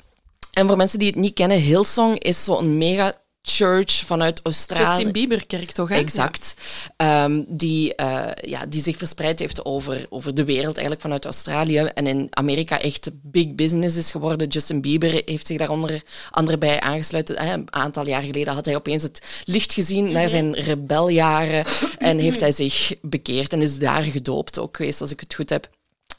En 0.52 0.66
voor 0.68 0.76
mensen 0.76 0.98
die 0.98 1.08
het 1.08 1.16
niet 1.16 1.34
kennen, 1.34 1.58
Hillsong 1.58 2.18
is 2.18 2.44
zo'n 2.44 2.78
mega 2.78 3.12
church 3.42 3.92
vanuit 3.92 4.40
Australië. 4.42 4.88
Justin 4.88 5.12
Bieber-kerk 5.12 5.70
toch, 5.70 5.88
hè? 5.88 5.94
Exact. 5.94 6.54
Ehm, 6.96 7.42
die, 7.48 7.94
eh, 7.94 8.50
ja, 8.50 8.66
die 8.66 8.82
zich 8.82 8.96
verspreid 8.96 9.38
heeft 9.38 9.64
over, 9.64 10.06
over 10.08 10.34
de 10.34 10.44
wereld, 10.44 10.76
eigenlijk 10.76 11.00
vanuit 11.00 11.24
Australië. 11.24 11.78
En 11.78 12.06
in 12.06 12.26
Amerika 12.30 12.80
echt 12.80 13.10
big 13.22 13.54
business 13.54 13.96
is 13.96 14.10
geworden. 14.10 14.48
Justin 14.48 14.80
Bieber 14.80 15.22
heeft 15.24 15.46
zich 15.46 15.58
daar 15.58 15.70
onder 15.70 16.02
andere 16.30 16.58
bij 16.58 16.80
aangesloten. 16.80 17.36
Eh, 17.36 17.50
Een 17.50 17.74
aantal 17.74 18.06
jaar 18.06 18.22
geleden 18.22 18.54
had 18.54 18.64
hij 18.64 18.76
opeens 18.76 19.02
het 19.02 19.42
licht 19.44 19.72
gezien 19.72 20.12
naar 20.12 20.28
zijn 20.28 20.54
rebeljaren. 20.54 21.64
en 21.98 22.18
heeft 22.18 22.40
hij 22.40 22.52
zich 22.52 22.94
bekeerd 23.00 23.52
en 23.52 23.62
is 23.62 23.78
daar 23.78 24.02
gedoopt 24.02 24.58
ook 24.58 24.76
geweest, 24.76 25.00
als 25.00 25.10
ik 25.10 25.20
het 25.20 25.34
goed 25.34 25.50
heb. 25.50 25.68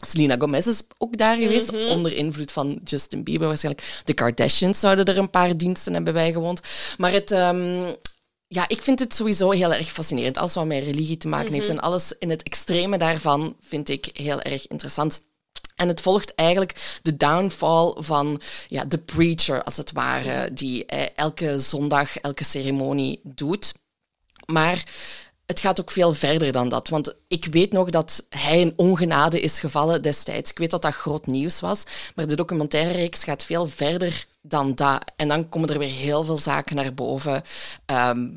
Selena 0.06 0.36
Gomez 0.38 0.68
is 0.68 0.84
ook 0.98 1.18
daar 1.18 1.38
geweest, 1.38 1.72
onder 1.72 2.16
invloed 2.16 2.52
van 2.52 2.80
Justin 2.84 3.24
Bieber 3.24 3.48
waarschijnlijk. 3.48 4.02
De 4.04 4.14
Kardashians 4.14 4.80
zouden 4.80 5.06
er 5.06 5.18
een 5.18 5.30
paar 5.30 5.58
diensten 5.58 5.94
hebben 5.94 6.14
bijgewoond. 6.14 6.60
Maar 6.98 7.12
het, 7.12 7.32
ehm, 7.32 7.94
ja, 8.48 8.68
ik 8.68 8.82
vind 8.82 9.00
het 9.00 9.14
sowieso 9.14 9.52
heel 9.52 9.74
erg 9.74 9.92
fascinerend. 9.92 10.38
Alles 10.38 10.54
wat 10.54 10.66
met 10.66 10.84
religie 10.84 11.18
te 11.18 11.28
maken 11.28 11.54
heeft 11.54 11.70
en 11.70 11.80
alles 11.80 12.14
in 12.20 12.30
het 12.30 12.44
extreme 12.44 12.98
daarvan 12.98 13.56
vind 13.60 13.90
ik 13.90 14.10
heel 14.14 14.42
erg 14.42 14.68
interessant. 14.68 15.22
En 15.76 15.88
het 15.88 16.02
volgt 16.02 16.36
eigenlijk 16.36 17.00
de 17.02 17.18
downfall 17.18 17.94
van 17.98 18.42
ja, 18.68 18.86
de 18.86 18.98
preacher, 18.98 19.64
als 19.64 19.78
het 19.78 19.92
ware, 19.92 20.54
die 20.54 20.86
eh, 20.86 21.08
elke 21.16 21.60
zondag 21.60 22.18
elke 22.18 22.44
ceremonie 22.44 23.20
doet. 23.24 23.74
Maar 24.46 24.84
het 25.54 25.62
gaat 25.62 25.80
ook 25.82 25.92
veel 25.92 26.14
verder 26.14 26.52
dan 26.52 26.70
dat. 26.70 26.90
Want 26.90 27.16
ik 27.28 27.46
weet 27.52 27.72
nog 27.72 27.90
dat 27.90 28.26
hij 28.30 28.60
in 28.60 28.74
ongenade 28.76 29.40
is 29.40 29.60
gevallen 29.60 30.02
destijds. 30.02 30.52
Ik 30.52 30.58
weet 30.58 30.72
dat 30.72 30.82
dat 30.82 30.94
groot 30.94 31.28
nieuws 31.28 31.60
was. 31.60 31.84
Maar 32.16 32.28
de 32.28 32.36
documentaire-reeks 32.36 33.24
gaat 33.24 33.44
veel 33.44 33.68
verder 33.68 34.26
dan 34.42 34.76
dat. 34.76 35.12
En 35.16 35.28
dan 35.28 35.50
komen 35.50 35.70
er 35.70 35.80
weer 35.80 35.90
heel 35.90 36.24
veel 36.24 36.38
zaken 36.38 36.76
naar 36.76 36.94
boven. 36.94 37.42
ehm, 37.86 38.28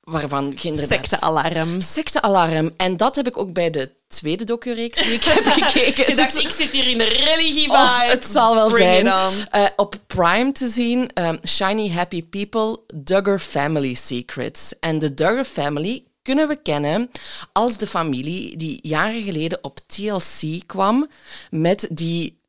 waarvan 0.00 0.54
inderdaad... 0.62 0.88
Sectealarm. 1.06 1.80
Sectealarm. 1.80 2.72
En 2.76 2.96
dat 2.96 3.16
heb 3.16 3.26
ik 3.26 3.38
ook 3.38 3.52
bij 3.52 3.70
de 3.70 3.90
tweede 4.08 4.44
docureeks 4.44 5.02
die 5.02 5.12
ik 5.12 5.22
heb 5.34 5.44
gekeken. 5.44 6.08
Ik 6.10 6.16
dacht, 6.16 6.32
Dus- 6.34 6.42
ik 6.42 6.50
zit 6.50 6.70
hier 6.70 6.88
in 6.88 6.98
de 6.98 7.04
religie 7.04 7.70
Oh, 7.70 8.00
het 8.08 8.24
zal 8.24 8.54
wel 8.54 8.68
Bring 8.68 9.08
zijn. 9.08 9.48
Eh, 9.50 9.64
op 9.76 9.94
Prime 10.06 10.52
te 10.52 10.68
zien, 10.68 11.10
ehm, 11.12 11.36
Shiny 11.46 11.90
Happy 11.90 12.22
People, 12.24 12.80
Duggar 12.94 13.38
Family 13.38 13.94
Secrets. 13.94 14.78
En 14.80 14.98
de 14.98 15.14
Duggar 15.14 15.44
Family 15.44 16.04
kunnen 16.24 16.48
we 16.48 16.56
kennen 16.56 17.10
als 17.52 17.76
de 17.76 17.86
familie 17.86 18.56
die 18.56 18.78
jaren 18.82 19.22
geleden 19.22 19.64
op 19.64 19.80
TLC 19.86 20.66
kwam 20.66 21.08
met 21.50 21.88
die 21.90 22.40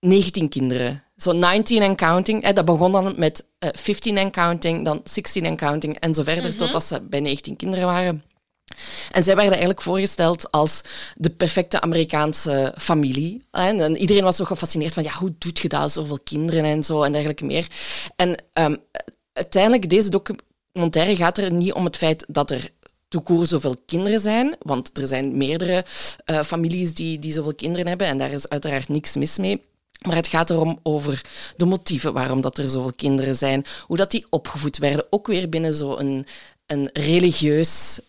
19 0.00 0.48
kinderen. 0.48 1.02
Zo 1.16 1.32
19 1.32 1.82
and 1.82 1.96
counting. 1.96 2.42
Eh, 2.42 2.54
dat 2.54 2.64
begon 2.64 2.92
dan 2.92 3.14
met 3.16 3.48
eh 3.58 3.68
15 3.72 4.18
and 4.18 4.32
counting, 4.32 4.84
dan 4.84 5.00
16 5.04 5.46
and 5.46 5.58
counting 5.58 5.98
en 5.98 6.14
zo 6.14 6.22
verder, 6.22 6.56
totdat 6.56 6.84
ze 6.84 7.00
bij 7.00 7.20
19 7.20 7.56
kinderen 7.56 7.86
waren. 7.86 8.22
En 9.10 9.22
zij 9.22 9.34
werden 9.34 9.52
eigenlijk 9.52 9.82
voorgesteld 9.82 10.50
als 10.50 10.82
de 11.16 11.30
perfecte 11.30 11.80
Amerikaanse 11.80 12.74
familie. 12.78 13.46
En 13.50 13.80
en 13.80 13.96
iedereen 13.96 14.22
was 14.22 14.36
zo 14.36 14.44
gefascineerd 14.44 14.94
van, 14.94 15.02
ja, 15.02 15.12
hoe 15.12 15.34
doet 15.38 15.58
je 15.58 15.68
dat, 15.68 15.92
zoveel 15.92 16.20
kinderen 16.24 16.64
en 16.64 16.82
zo 16.82 17.02
en 17.02 17.12
dergelijke 17.12 17.44
meer. 17.44 17.66
En 18.16 18.44
ehm, 18.52 18.76
uiteindelijk, 19.32 19.90
deze 19.90 20.10
documentaire 20.10 21.16
gaat 21.16 21.38
er 21.38 21.52
niet 21.52 21.72
om 21.72 21.84
het 21.84 21.96
feit 21.96 22.24
dat 22.28 22.50
er 22.50 22.70
toekoor 23.08 23.46
zoveel 23.46 23.76
kinderen 23.86 24.20
zijn, 24.20 24.56
want 24.58 24.98
er 24.98 25.06
zijn 25.06 25.36
meerdere 25.36 25.84
eh, 26.24 26.42
families 26.42 26.94
die, 26.94 27.18
die 27.18 27.32
zoveel 27.32 27.54
kinderen 27.54 27.86
hebben 27.86 28.06
en 28.06 28.18
daar 28.18 28.32
is 28.32 28.48
uiteraard 28.48 28.88
niks 28.88 29.16
mis 29.16 29.38
mee. 29.38 29.64
Maar 30.06 30.16
het 30.16 30.26
gaat 30.26 30.50
erom 30.50 30.78
over 30.82 31.24
de 31.56 31.64
motieven 31.64 32.12
waarom 32.12 32.40
dat 32.40 32.58
er 32.58 32.68
zoveel 32.68 32.92
kinderen 32.92 33.34
zijn, 33.34 33.64
hoe 33.86 33.96
dat 33.96 34.10
die 34.10 34.26
opgevoed 34.30 34.78
werden, 34.78 35.06
ook 35.10 35.26
weer 35.26 35.48
binnen 35.48 35.74
zo'n 35.74 36.26
een 36.66 36.90
religieus 36.92 38.00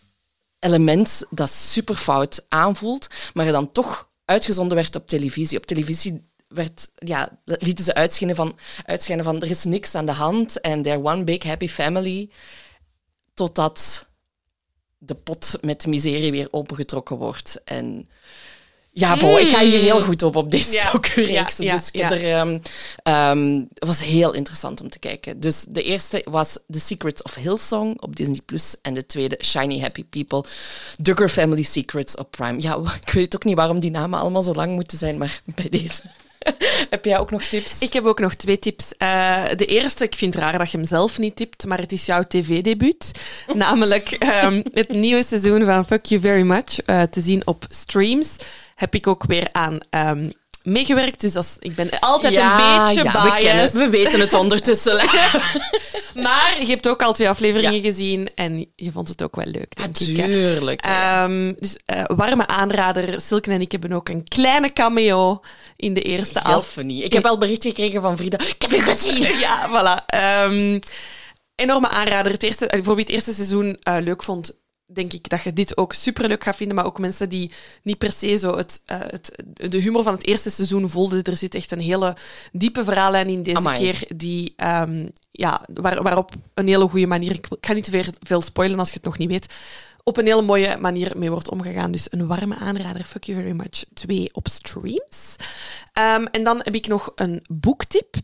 element 0.58 1.24
dat 1.30 1.50
super 1.50 1.96
fout 1.96 2.46
aanvoelt, 2.48 3.06
maar 3.34 3.52
dan 3.52 3.72
toch 3.72 4.08
uitgezonden 4.24 4.76
werd 4.76 4.96
op 4.96 5.08
televisie. 5.08 5.58
Op 5.58 5.66
televisie 5.66 6.30
werd, 6.48 6.88
ja, 6.94 7.38
lieten 7.44 7.84
ze 7.84 7.94
uitschijnen 7.94 8.36
van, 8.36 8.58
uitschijnen 8.86 9.24
van 9.24 9.42
er 9.42 9.50
is 9.50 9.64
niks 9.64 9.94
aan 9.94 10.06
de 10.06 10.12
hand 10.12 10.60
en 10.60 10.82
they're 10.82 11.04
one 11.04 11.24
big 11.24 11.42
happy 11.42 11.68
family, 11.68 12.30
totdat 13.34 14.07
de 14.98 15.14
pot 15.14 15.58
met 15.60 15.86
miserie 15.86 16.30
weer 16.30 16.48
opengetrokken 16.50 17.16
wordt. 17.16 17.60
En 17.64 18.08
ja, 18.90 19.16
bon, 19.16 19.38
ik 19.38 19.48
ga 19.48 19.64
hier 19.64 19.80
heel 19.80 20.00
goed 20.00 20.22
op 20.22 20.36
op 20.36 20.50
deze 20.50 20.72
Ja, 20.72 20.90
docu-reeks. 20.92 21.56
ja, 21.56 21.64
ja, 21.64 21.76
dus 21.76 21.90
ik 21.90 22.00
heb 22.00 22.10
er, 22.10 22.32
ehm, 22.32 22.58
ehm, 23.02 23.54
het 23.74 23.86
was 23.86 24.00
heel 24.02 24.32
interessant 24.34 24.80
om 24.80 24.88
te 24.88 24.98
kijken. 24.98 25.40
Dus 25.40 25.64
de 25.68 25.82
eerste 25.82 26.24
was 26.30 26.58
The 26.70 26.80
Secrets 26.80 27.22
of 27.22 27.34
Hillsong 27.34 28.00
op 28.00 28.16
Disney+. 28.16 28.40
Plus 28.44 28.76
En 28.82 28.94
de 28.94 29.06
tweede, 29.06 29.38
Shiny 29.44 29.80
Happy 29.80 30.04
People. 30.04 30.44
Duggar 30.96 31.28
Family 31.28 31.62
Secrets 31.62 32.16
op 32.16 32.30
Prime. 32.30 32.60
Ja, 32.60 32.78
ik 33.06 33.12
weet 33.12 33.34
ook 33.34 33.44
niet 33.44 33.56
waarom 33.56 33.80
die 33.80 33.90
namen 33.90 34.18
allemaal 34.18 34.42
zo 34.42 34.54
lang 34.54 34.74
moeten 34.74 34.98
zijn, 34.98 35.18
maar 35.18 35.42
bij 35.44 35.68
deze. 35.68 36.02
heb 36.90 37.04
jij 37.04 37.18
ook 37.18 37.30
nog 37.30 37.42
tips? 37.42 37.80
Ik 37.80 37.92
heb 37.92 38.04
ook 38.04 38.20
nog 38.20 38.34
twee 38.34 38.58
tips. 38.58 38.96
Eh, 38.96 39.44
de 39.56 39.66
eerste, 39.66 40.04
ik 40.04 40.14
vind 40.14 40.34
het 40.34 40.42
raar 40.42 40.58
dat 40.58 40.70
je 40.70 40.76
hem 40.76 40.86
zelf 40.86 41.18
niet 41.18 41.36
tipt, 41.36 41.66
maar 41.66 41.78
het 41.78 41.92
is 41.92 42.06
jouw 42.06 42.22
tv-debuut. 42.22 43.12
Namelijk 43.54 44.10
ehm, 44.10 44.62
het 44.72 44.88
nieuwe 44.88 45.22
seizoen 45.22 45.64
van 45.64 45.86
Fuck 45.86 46.04
You 46.04 46.20
Very 46.20 46.42
Much, 46.42 46.80
eh, 46.80 47.02
te 47.02 47.20
zien 47.20 47.46
op 47.46 47.64
streams. 47.68 48.36
Heb 48.74 48.94
ik 48.94 49.06
ook 49.06 49.24
weer 49.24 49.48
aan 49.52 49.78
ehm, 49.90 50.30
meegewerkt, 50.68 51.20
dus 51.20 51.36
als, 51.36 51.56
ik 51.58 51.74
ben 51.74 51.90
altijd 52.00 52.36
een 52.36 52.56
beetje 52.56 53.02
ja, 53.02 53.24
we, 53.34 53.38
kennen, 53.40 53.72
we 53.72 53.88
weten 53.90 54.20
het 54.20 54.32
ondertussen. 54.34 54.96
Maar 56.14 56.56
je 56.60 56.66
hebt 56.66 56.88
ook 56.88 57.02
al 57.02 57.12
twee 57.12 57.28
afleveringen 57.28 57.74
Ja. 57.74 57.80
gezien 57.90 58.28
en 58.34 58.66
je 58.76 58.92
vond 58.92 59.08
het 59.08 59.22
ook 59.22 59.36
wel 59.36 59.46
leuk. 59.46 59.74
Natuurlijk. 59.78 60.80
Ehm, 60.80 61.52
dus 61.56 61.76
eh, 61.84 62.02
warme 62.06 62.46
aanrader. 62.46 63.20
Silke 63.20 63.50
en 63.50 63.60
ik 63.60 63.72
hebben 63.72 63.92
ook 63.92 64.08
een 64.08 64.28
kleine 64.28 64.72
cameo 64.72 65.40
in 65.76 65.94
de 65.94 66.02
eerste 66.02 66.40
Heel 66.42 66.52
af. 66.54 66.66
funny. 66.66 67.00
Ik 67.00 67.12
heb 67.12 67.26
al 67.26 67.38
bericht 67.38 67.62
gekregen 67.62 68.00
van 68.02 68.16
Frida. 68.16 68.38
Ik 68.38 68.62
heb 68.62 68.70
je 68.70 68.80
gezien. 68.80 69.38
Ja, 69.40 69.68
voilà. 69.68 70.04
Ehm, 70.06 70.78
enorme 71.54 71.88
aanrader. 71.88 72.32
Het 72.32 72.42
eerste, 72.42 72.66
eh, 72.66 72.84
voor 72.84 72.94
wie 72.94 73.04
het 73.04 73.12
eerste 73.14 73.32
seizoen 73.32 73.76
eh, 73.82 73.96
leuk 74.00 74.22
vond, 74.22 74.52
denk 74.92 75.12
ik 75.12 75.28
dat 75.28 75.42
je 75.42 75.52
dit 75.52 75.76
ook 75.76 75.92
superleuk 75.92 76.44
gaat 76.44 76.56
vinden. 76.56 76.76
Maar 76.76 76.84
ook 76.84 76.98
mensen 76.98 77.28
die 77.28 77.50
niet 77.82 77.98
per 77.98 78.12
se 78.12 78.36
zo 78.36 78.56
het, 78.56 78.82
eh, 78.86 79.00
het, 79.00 79.42
de 79.70 79.80
humor 79.80 80.02
van 80.02 80.12
het 80.12 80.26
eerste 80.26 80.50
seizoen 80.50 80.88
voelden. 80.88 81.22
Er 81.22 81.36
zit 81.36 81.54
echt 81.54 81.72
een 81.72 81.80
hele 81.80 82.16
diepe 82.52 82.84
verhaallijn 82.84 83.28
in 83.28 83.42
deze 83.42 83.56
Amai. 83.56 83.78
keer. 83.78 84.16
Die, 84.16 84.52
ehm, 84.56 85.08
ja, 85.30 85.66
waar, 85.74 86.02
waarop 86.02 86.32
een 86.54 86.68
hele 86.68 86.88
goede 86.88 87.06
manier... 87.06 87.32
Ik 87.32 87.46
ga 87.60 87.72
niet 87.72 87.84
te 87.84 87.90
veel, 87.90 88.12
veel 88.20 88.40
spoilen 88.40 88.78
als 88.78 88.88
je 88.88 88.94
het 88.94 89.04
nog 89.04 89.18
niet 89.18 89.28
weet. 89.28 89.54
Op 90.02 90.16
een 90.16 90.26
hele 90.26 90.42
mooie 90.42 90.76
manier 90.76 91.18
mee 91.18 91.30
wordt 91.30 91.50
omgegaan. 91.50 91.92
Dus 91.92 92.12
een 92.12 92.26
warme 92.26 92.56
aanrader. 92.56 93.04
Fuck 93.04 93.24
you 93.24 93.38
very 93.38 93.56
much. 93.56 93.84
Twee 93.94 94.28
op 94.32 94.48
streams. 94.48 95.36
Ehm, 95.92 96.24
en 96.24 96.42
dan 96.42 96.60
heb 96.62 96.74
ik 96.74 96.86
nog 96.86 97.12
een 97.14 97.44
boektip. 97.48 98.16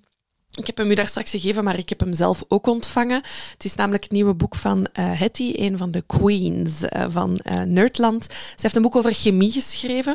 Ik 0.54 0.66
heb 0.66 0.76
hem 0.76 0.90
u 0.90 0.94
daar 0.94 1.08
straks 1.08 1.30
gegeven, 1.30 1.64
maar 1.64 1.78
ik 1.78 1.88
heb 1.88 2.00
hem 2.00 2.12
zelf 2.12 2.44
ook 2.48 2.66
ontvangen. 2.66 3.22
Het 3.52 3.64
is 3.64 3.74
namelijk 3.74 4.02
het 4.02 4.12
nieuwe 4.12 4.34
boek 4.34 4.54
van 4.54 4.86
eh 4.92 5.20
Hetty, 5.20 5.52
een 5.56 5.78
van 5.78 5.90
de 5.90 6.02
queens 6.06 6.82
eh, 6.82 7.04
van 7.08 7.38
eh, 7.38 7.62
Nerdland. 7.62 8.24
Ze 8.30 8.56
heeft 8.56 8.76
een 8.76 8.82
boek 8.82 8.96
over 8.96 9.14
chemie 9.14 9.50
geschreven. 9.50 10.14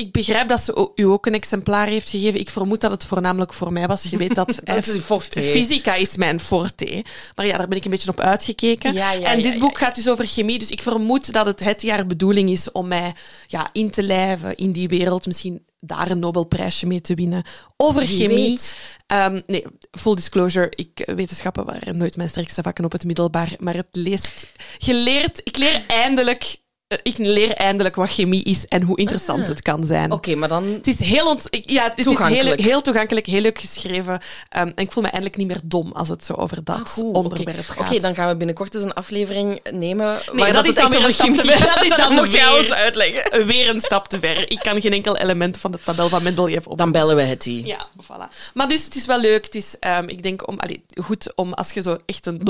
Ik 0.00 0.12
begrijp 0.12 0.48
dat 0.48 0.60
ze 0.60 0.92
u 0.94 1.02
ook 1.02 1.26
een 1.26 1.34
exemplaar 1.34 1.86
heeft 1.86 2.10
gegeven. 2.10 2.40
Ik 2.40 2.50
vermoed 2.50 2.80
dat 2.80 2.90
het 2.90 3.04
voornamelijk 3.04 3.54
voor 3.54 3.72
mij 3.72 3.86
was. 3.86 4.02
Je 4.02 4.16
weet 4.16 4.34
dat, 4.34 4.60
Dat 4.64 4.86
is 4.86 5.00
forte. 5.00 5.42
fysica 5.42 5.94
is 5.94 6.16
mijn 6.16 6.40
forte. 6.40 7.04
Maar 7.34 7.46
ja, 7.46 7.58
daar 7.58 7.68
ben 7.68 7.78
ik 7.78 7.84
een 7.84 7.90
beetje 7.90 8.10
op 8.10 8.20
uitgekeken. 8.20 8.92
Ja, 8.92 9.12
ja, 9.12 9.32
en 9.32 9.42
dit 9.42 9.52
ja, 9.52 9.58
boek 9.58 9.78
gaat 9.78 9.94
dus 9.94 10.08
over 10.08 10.26
chemie. 10.26 10.58
Dus 10.58 10.70
ik 10.70 10.82
vermoed 10.82 11.32
dat 11.32 11.46
het 11.46 11.60
het 11.60 11.82
jaar 11.82 12.06
bedoeling 12.06 12.50
is 12.50 12.72
om 12.72 12.88
mij 12.88 13.14
ja, 13.46 13.68
in 13.72 13.90
te 13.90 14.02
lijven 14.02 14.56
in 14.56 14.72
die 14.72 14.88
wereld. 14.88 15.26
Misschien 15.26 15.66
daar 15.80 16.10
een 16.10 16.18
Nobelprijsje 16.18 16.86
mee 16.86 17.00
te 17.00 17.14
winnen. 17.14 17.42
Over 17.76 18.06
Wie 18.06 18.16
chemie. 18.16 18.58
Ehm, 19.06 19.40
nee, 19.46 19.64
full 19.90 20.14
disclosure, 20.14 20.72
ik, 20.74 21.00
eh, 21.00 21.14
wetenschappen 21.14 21.64
waren 21.64 21.96
nooit 21.96 22.16
mijn 22.16 22.28
sterkste 22.28 22.62
vakken 22.62 22.84
op 22.84 22.92
het 22.92 23.04
middelbaar, 23.04 23.52
maar 23.58 23.74
het 23.74 23.88
leest... 23.92 24.52
Je 24.78 24.94
leert, 24.94 25.40
ik 25.44 25.56
leer 25.56 25.82
eindelijk... 25.86 26.56
eh, 26.88 26.98
Ik 27.02 27.18
leer 27.18 27.52
eindelijk 27.52 27.94
wat 27.96 28.10
chemie 28.10 28.44
is 28.44 28.66
en 28.66 28.82
hoe 28.82 28.96
interessant 28.98 29.48
het 29.48 29.62
kan 29.62 29.86
zijn. 29.86 30.12
Oké, 30.12 30.34
maar 30.34 30.48
dan... 30.48 30.64
Het 30.64 30.86
is 30.86 31.00
heel, 31.00 31.26
ont 31.26 31.48
ja, 31.50 31.82
het 31.82 31.98
is 31.98 32.04
heel, 32.04 32.14
Toegankelijk. 32.14 32.60
heel 32.60 32.80
toegankelijk, 32.80 33.26
heel 33.26 33.40
leuk 33.40 33.58
geschreven. 33.60 34.20
Ehm, 34.48 34.66
en 34.66 34.76
ik 34.76 34.92
voel 34.92 35.02
me 35.02 35.08
eindelijk 35.08 35.36
niet 35.36 35.46
meer 35.46 35.60
dom 35.64 35.92
als 35.92 36.08
het 36.08 36.24
zo 36.24 36.32
over 36.32 36.64
dat 36.64 36.80
Ah, 36.80 36.86
goed, 36.86 37.14
onderwerp 37.14 37.66
gaat. 37.68 37.78
Oké, 37.78 38.00
dan 38.00 38.14
gaan 38.14 38.28
we 38.28 38.36
binnenkort 38.36 38.74
eens 38.74 38.84
een 38.84 38.92
aflevering 38.92 39.60
nemen. 39.72 40.18
Nee, 40.32 40.44
waar 40.44 40.52
dat 40.62 40.66
is 40.66 40.74
dan 40.74 40.90
weer 40.90 41.04
een 41.04 41.10
stap 41.10 41.34
te 41.34 41.44
ver. 41.44 41.74
Dat 41.74 41.84
is 41.84 41.96
dan 41.96 42.14
mocht 42.14 42.32
jij 42.32 42.46
alles 42.46 42.72
uitleggen. 42.72 43.46
Weer 43.46 43.68
een 43.68 43.80
stap 43.80 44.08
te 44.08 44.18
ver. 44.18 44.50
Ik 44.50 44.58
kan 44.58 44.80
geen 44.80 44.92
enkel 44.92 45.16
element 45.16 45.58
van 45.58 45.70
de 45.70 45.78
tabel 45.84 46.08
van 46.08 46.22
Mendeleev 46.22 46.66
op. 46.66 46.78
Dan 46.78 46.92
bellen 46.92 47.16
we 47.16 47.22
het 47.22 47.42
die. 47.42 47.66
Ja, 47.66 47.86
voilà. 48.02 48.52
Maar 48.54 48.68
dus 48.68 48.84
het 48.84 48.94
is 48.94 49.06
wel 49.06 49.20
leuk. 49.20 49.44
Het 49.44 49.54
is, 49.54 49.76
ehm, 49.80 50.08
ik 50.08 50.22
denk, 50.22 50.48
om, 50.48 50.58
allee, 50.58 50.84
goed 51.02 51.32
om 51.34 51.52
als 51.52 51.70
je 51.72 51.82
zo 51.82 51.96
echt 52.06 52.26
een 52.26 52.40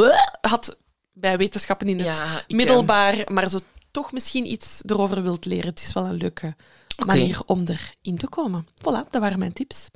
had 0.41 0.77
bij 1.13 1.37
wetenschappen 1.37 1.89
in 1.89 1.99
het 1.99 2.07
Ja, 2.07 2.25
ik, 2.47 2.57
middelbaar, 2.57 3.15
maar 3.27 3.49
zo 3.49 3.59
toch 3.99 4.13
misschien 4.13 4.47
iets 4.47 4.81
erover 4.87 5.23
wilt 5.23 5.45
leren. 5.45 5.69
Het 5.69 5.81
is 5.81 5.93
wel 5.93 6.05
een 6.05 6.15
leuke 6.15 6.57
manier 7.07 7.43
om 7.47 7.65
erin 7.67 8.19
te 8.19 8.29
komen. 8.29 8.67
Voilà, 8.67 9.11
dat 9.11 9.21
waren 9.21 9.39
mijn 9.39 9.53
tips. 9.53 9.87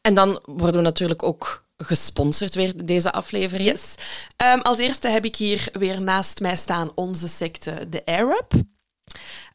En 0.00 0.14
dan 0.14 0.42
worden 0.44 0.76
we 0.76 0.86
natuurlijk 0.86 1.22
ook 1.22 1.64
gesponsord 1.76 2.54
weer 2.54 2.86
deze 2.86 3.12
aflevering. 3.12 3.68
Yes. 3.68 3.94
Ehm, 4.36 4.58
als 4.58 4.78
eerste 4.78 5.08
heb 5.08 5.24
ik 5.24 5.36
hier 5.36 5.68
weer 5.72 6.02
naast 6.02 6.40
mij 6.40 6.56
staan 6.56 6.92
onze 6.94 7.28
secte, 7.28 7.88
de 7.88 8.04
Arab. 8.04 8.52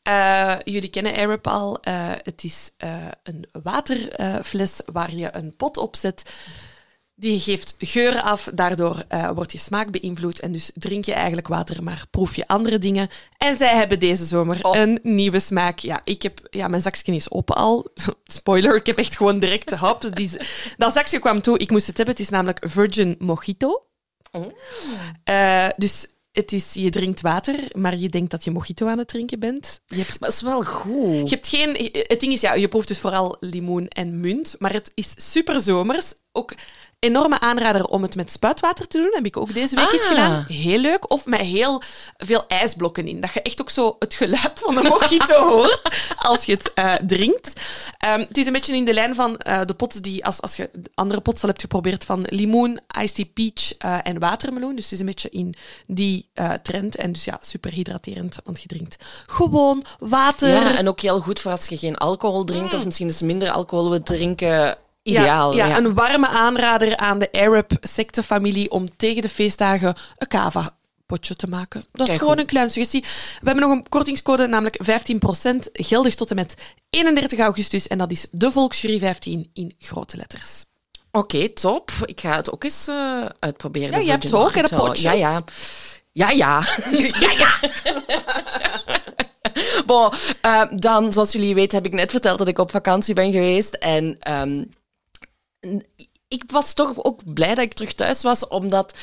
Eh, 0.04 0.56
jullie 0.64 0.90
kennen 0.90 1.16
Arab 1.16 1.48
al. 1.48 1.80
Eh, 1.80 2.12
het 2.24 2.44
is 2.44 2.72
eh, 2.78 3.08
een 3.24 3.46
waterfles 3.64 4.82
waar 4.86 5.16
je 5.16 5.36
een 5.36 5.56
pot 5.56 5.78
op 5.78 5.96
zet. 5.96 6.34
Die 7.18 7.40
geeft 7.40 7.76
geuren 7.80 8.24
af, 8.24 8.50
daardoor 8.54 9.04
eh, 9.08 9.30
wordt 9.30 9.52
je 9.52 9.58
smaak 9.58 9.92
beïnvloed. 9.92 10.40
En 10.40 10.52
dus 10.52 10.72
drink 10.74 11.06
je 11.06 11.14
eigenlijk 11.14 11.48
water, 11.48 11.84
maar 11.84 12.06
proef 12.10 12.36
je 12.36 12.48
andere 12.48 12.78
dingen. 12.78 13.10
En 13.38 13.58
zij 13.58 13.76
hebben 13.76 14.00
deze 14.00 14.26
zomer 14.26 14.60
Oh. 14.62 14.76
een 14.78 15.00
nieuwe 15.04 15.40
smaak. 15.40 15.80
Ja, 15.80 16.02
ik 16.04 16.22
heb, 16.22 16.48
ja, 16.50 16.68
mijn 16.68 16.82
zakje 16.82 17.16
is 17.16 17.32
open 17.32 17.56
al. 17.56 17.88
Spoiler, 18.26 18.76
ik 18.76 18.86
heb 18.86 18.98
echt 18.98 19.18
gewoon 19.18 19.40
direct 19.40 19.70
de 19.70 19.76
hap. 19.76 20.16
Die, 20.16 20.30
dat 20.78 20.94
zakje 20.94 21.20
kwam 21.20 21.42
toe, 21.42 21.58
ik 21.58 21.72
moest 21.72 21.88
het 21.88 21.98
hebben. 21.98 22.16
Het 22.16 22.24
is 22.24 22.30
namelijk 22.30 22.66
Virgin 22.70 23.16
Mojito. 23.20 23.86
Oh. 24.32 24.46
Eh, 25.24 25.68
dus 25.78 26.08
het 26.32 26.52
is, 26.52 26.74
je 26.74 26.90
drinkt 26.90 27.22
water, 27.22 27.60
maar 27.74 27.98
je 27.98 28.10
denkt 28.10 28.32
dat 28.32 28.44
je 28.44 28.52
mojito 28.52 28.88
aan 28.88 28.98
het 28.98 29.08
drinken 29.08 29.40
bent. 29.40 29.82
Je 29.88 29.96
hebt, 29.96 30.20
Maar 30.20 30.30
het 30.30 30.38
is 30.38 30.44
wel 30.44 30.64
goed. 30.64 31.30
je 31.30 31.36
hebt 31.36 31.48
geen... 31.48 31.92
Het 31.92 32.20
ding 32.20 32.34
is, 32.34 32.42
ja, 32.42 32.54
je 32.54 32.68
proeft 32.68 32.88
dus 32.88 33.00
vooral 33.00 33.38
limoen 33.40 33.88
en 33.88 34.20
munt, 34.20 34.56
maar 34.60 34.74
het 34.74 34.92
is 34.96 35.14
super 35.16 35.62
zomers. 35.62 36.14
Ook 36.32 36.54
Enorme 37.06 37.40
aanrader 37.40 37.86
om 37.86 38.02
het 38.02 38.16
met 38.16 38.32
spuitwater 38.32 38.88
te 38.88 38.98
doen. 38.98 39.12
Heb 39.14 39.26
ik 39.26 39.38
ook 39.38 39.54
deze 39.54 39.76
week 39.76 39.92
eens 39.92 40.02
Ah. 40.02 40.08
gedaan. 40.08 40.46
Heel 40.48 40.80
leuk. 40.80 41.12
Of 41.12 41.26
met 41.26 41.40
heel 41.40 41.82
veel 42.18 42.44
ijsblokken 42.48 43.08
in. 43.08 43.22
Dat 43.22 43.34
je 43.34 43.42
echt 43.42 43.62
ook 43.62 43.70
zo 43.70 43.96
het 44.00 44.14
geluid 44.14 44.52
van 44.64 44.76
de 44.76 44.82
mojito 44.82 45.44
hoort 45.54 45.82
als 46.18 46.46
je 46.46 46.52
het 46.52 46.74
eh, 46.74 46.94
drinkt. 46.94 47.62
Ehm, 47.98 48.20
het 48.20 48.38
is 48.38 48.46
een 48.46 48.54
beetje 48.54 48.76
in 48.76 48.86
de 48.86 48.94
lijn 48.94 49.16
van 49.16 49.38
eh, 49.38 49.62
de 49.66 49.74
pots 49.74 49.96
die, 49.96 50.26
als, 50.26 50.42
als 50.42 50.56
je 50.56 50.70
andere 50.94 51.22
pots 51.22 51.42
al 51.42 51.50
hebt 51.50 51.62
geprobeerd, 51.62 52.06
van 52.06 52.26
limoen, 52.30 52.80
iced 53.02 53.16
tea 53.16 53.26
peach 53.34 53.78
eh, 53.78 53.98
en 54.12 54.20
watermeloen. 54.20 54.76
Dus 54.76 54.84
het 54.84 54.94
is 54.94 55.00
een 55.00 55.06
beetje 55.06 55.30
in 55.30 55.56
die 55.88 56.30
trend. 56.62 56.96
En 56.96 57.12
dus 57.12 57.24
ja, 57.26 57.38
super 57.42 57.72
hydraterend, 57.72 58.38
want 58.44 58.62
je 58.62 58.68
drinkt 58.68 58.96
gewoon 59.26 59.84
water. 60.00 60.50
Ja, 60.50 60.76
en 60.78 60.88
ook 60.88 61.00
heel 61.00 61.20
goed 61.20 61.40
voor 61.42 61.52
als 61.52 61.68
je 61.68 61.78
geen 61.78 61.98
alcohol 61.98 62.44
drinkt 62.44 62.74
of 62.74 62.86
misschien 62.86 63.08
eens 63.08 63.22
minder 63.22 63.52
alcohol 63.52 63.90
wilt 63.90 64.06
drinken. 64.06 64.78
Ideaal. 65.06 65.54
Ja, 65.56 65.66
ja, 65.66 65.72
ja. 65.72 65.78
een 65.78 65.94
warme 65.94 66.28
aanrader 66.28 66.98
aan 66.98 67.20
de 67.20 67.32
Arab 67.32 67.72
sectefamilie 67.82 68.72
om 68.72 68.98
tegen 68.98 69.22
de 69.22 69.30
feestdagen 69.30 69.96
een 70.18 70.28
kava 70.28 70.78
potje 71.06 71.36
te 71.36 71.48
maken. 71.48 71.86
Dat 71.92 72.08
is 72.08 72.18
gewoon 72.18 72.40
een 72.40 72.46
kleine 72.46 72.72
suggestie. 72.72 73.02
We 73.02 73.46
hebben 73.46 73.64
nog 73.64 73.72
een 73.72 73.90
kortingscode, 73.90 74.48
namelijk 74.48 74.78
15%, 74.84 75.56
geldig 75.72 76.16
tot 76.16 76.30
en 76.30 76.36
met 76.36 76.56
31 76.90 77.40
augustus. 77.40 77.88
En 77.88 77.98
dat 77.98 78.12
is 78.12 78.28
de 78.32 78.52
Volksjury 78.52 79.00
15 79.00 79.50
in 79.54 79.76
grote 79.80 80.18
letters. 80.18 80.66
Oké, 81.12 81.50
top. 81.50 81.92
Ik 82.06 82.22
ga 82.22 82.36
het 82.36 82.52
ook 82.52 82.64
eens 82.64 82.88
eh, 82.88 83.26
uitproberen. 83.40 83.92
Ja, 83.92 83.98
je 83.98 84.10
hebt 84.10 84.30
Virgin 84.30 84.48
ook, 84.48 84.56
hè, 84.56 84.62
de 84.62 84.76
potjes. 84.76 85.02
Ja, 85.02 85.12
ja. 85.12 85.44
Ja, 86.12 86.30
ja. 86.30 86.64
Ja, 87.20 87.32
ja. 87.32 87.60
Bon, 89.86 90.12
eh, 90.42 90.62
dan, 90.76 91.14
zoals 91.14 91.32
jullie 91.32 91.56
weten, 91.56 91.78
heb 91.78 91.86
ik 91.86 91.94
net 91.94 92.12
verteld 92.12 92.38
dat 92.38 92.48
ik 92.48 92.60
op 92.60 92.72
vakantie 92.72 93.14
ben 93.14 93.32
geweest. 93.32 93.74
En 93.74 94.18
ehm, 94.20 94.64
ik 96.28 96.44
was 96.48 96.74
toch 96.74 97.04
ook 97.04 97.34
blij 97.34 97.56
dat 97.56 97.64
ik 97.64 97.74
terug 97.74 97.94
thuis 97.94 98.22
was, 98.22 98.48
omdat 98.48 98.94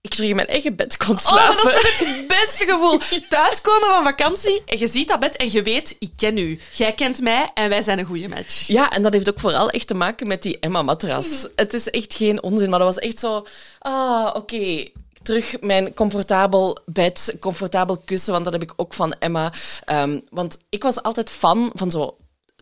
ik 0.00 0.10
terug 0.10 0.28
in 0.28 0.36
mijn 0.36 0.48
eigen 0.48 0.76
bed 0.76 0.96
kon 0.96 1.14
Oh, 1.14 1.20
slapen. 1.20 1.64
maar 1.64 1.72
dat 1.72 1.82
is 1.84 1.98
toch 1.98 2.16
het 2.16 2.26
beste 2.26 2.64
gevoel. 2.64 2.98
Thuiskomen 3.28 3.88
van 3.88 4.04
vakantie 4.04 4.62
en 4.66 4.78
je 4.78 4.88
ziet 4.88 5.08
dat 5.08 5.20
bed 5.20 5.36
en 5.36 5.52
je 5.52 5.62
weet, 5.62 5.96
ik 5.98 6.12
ken 6.16 6.38
u. 6.38 6.60
Jij 6.74 6.92
kent 6.94 7.20
mij 7.20 7.50
en 7.54 7.68
wij 7.68 7.82
zijn 7.82 7.98
een 7.98 8.04
goede 8.04 8.28
match. 8.28 8.66
Ja, 8.66 8.90
en 8.90 9.02
dat 9.02 9.12
heeft 9.12 9.28
ook 9.30 9.40
vooral 9.40 9.70
echt 9.70 9.86
te 9.86 9.94
maken 9.94 10.28
met 10.28 10.42
die 10.42 10.58
Emma-matras. 10.58 11.46
Het 11.56 11.74
is 11.74 11.90
echt 11.90 12.14
geen 12.14 12.42
onzin, 12.42 12.70
maar 12.70 12.78
dat 12.78 12.94
was 12.94 13.04
echt 13.04 13.18
zo... 13.18 13.46
Ah, 13.78 14.30
oké. 14.34 14.88
Terug 15.22 15.60
mijn 15.60 15.94
comfortabel 15.94 16.78
bed, 16.86 17.36
comfortabel 17.40 18.02
kussen, 18.04 18.32
want 18.32 18.44
dat 18.44 18.52
heb 18.52 18.62
ik 18.62 18.72
ook 18.76 18.94
van 18.94 19.12
Emma. 19.18 19.52
Ehm, 19.84 20.20
want 20.30 20.58
ik 20.68 20.82
was 20.82 21.02
altijd 21.02 21.30
fan 21.30 21.70
van 21.74 21.90
zo 21.90 22.16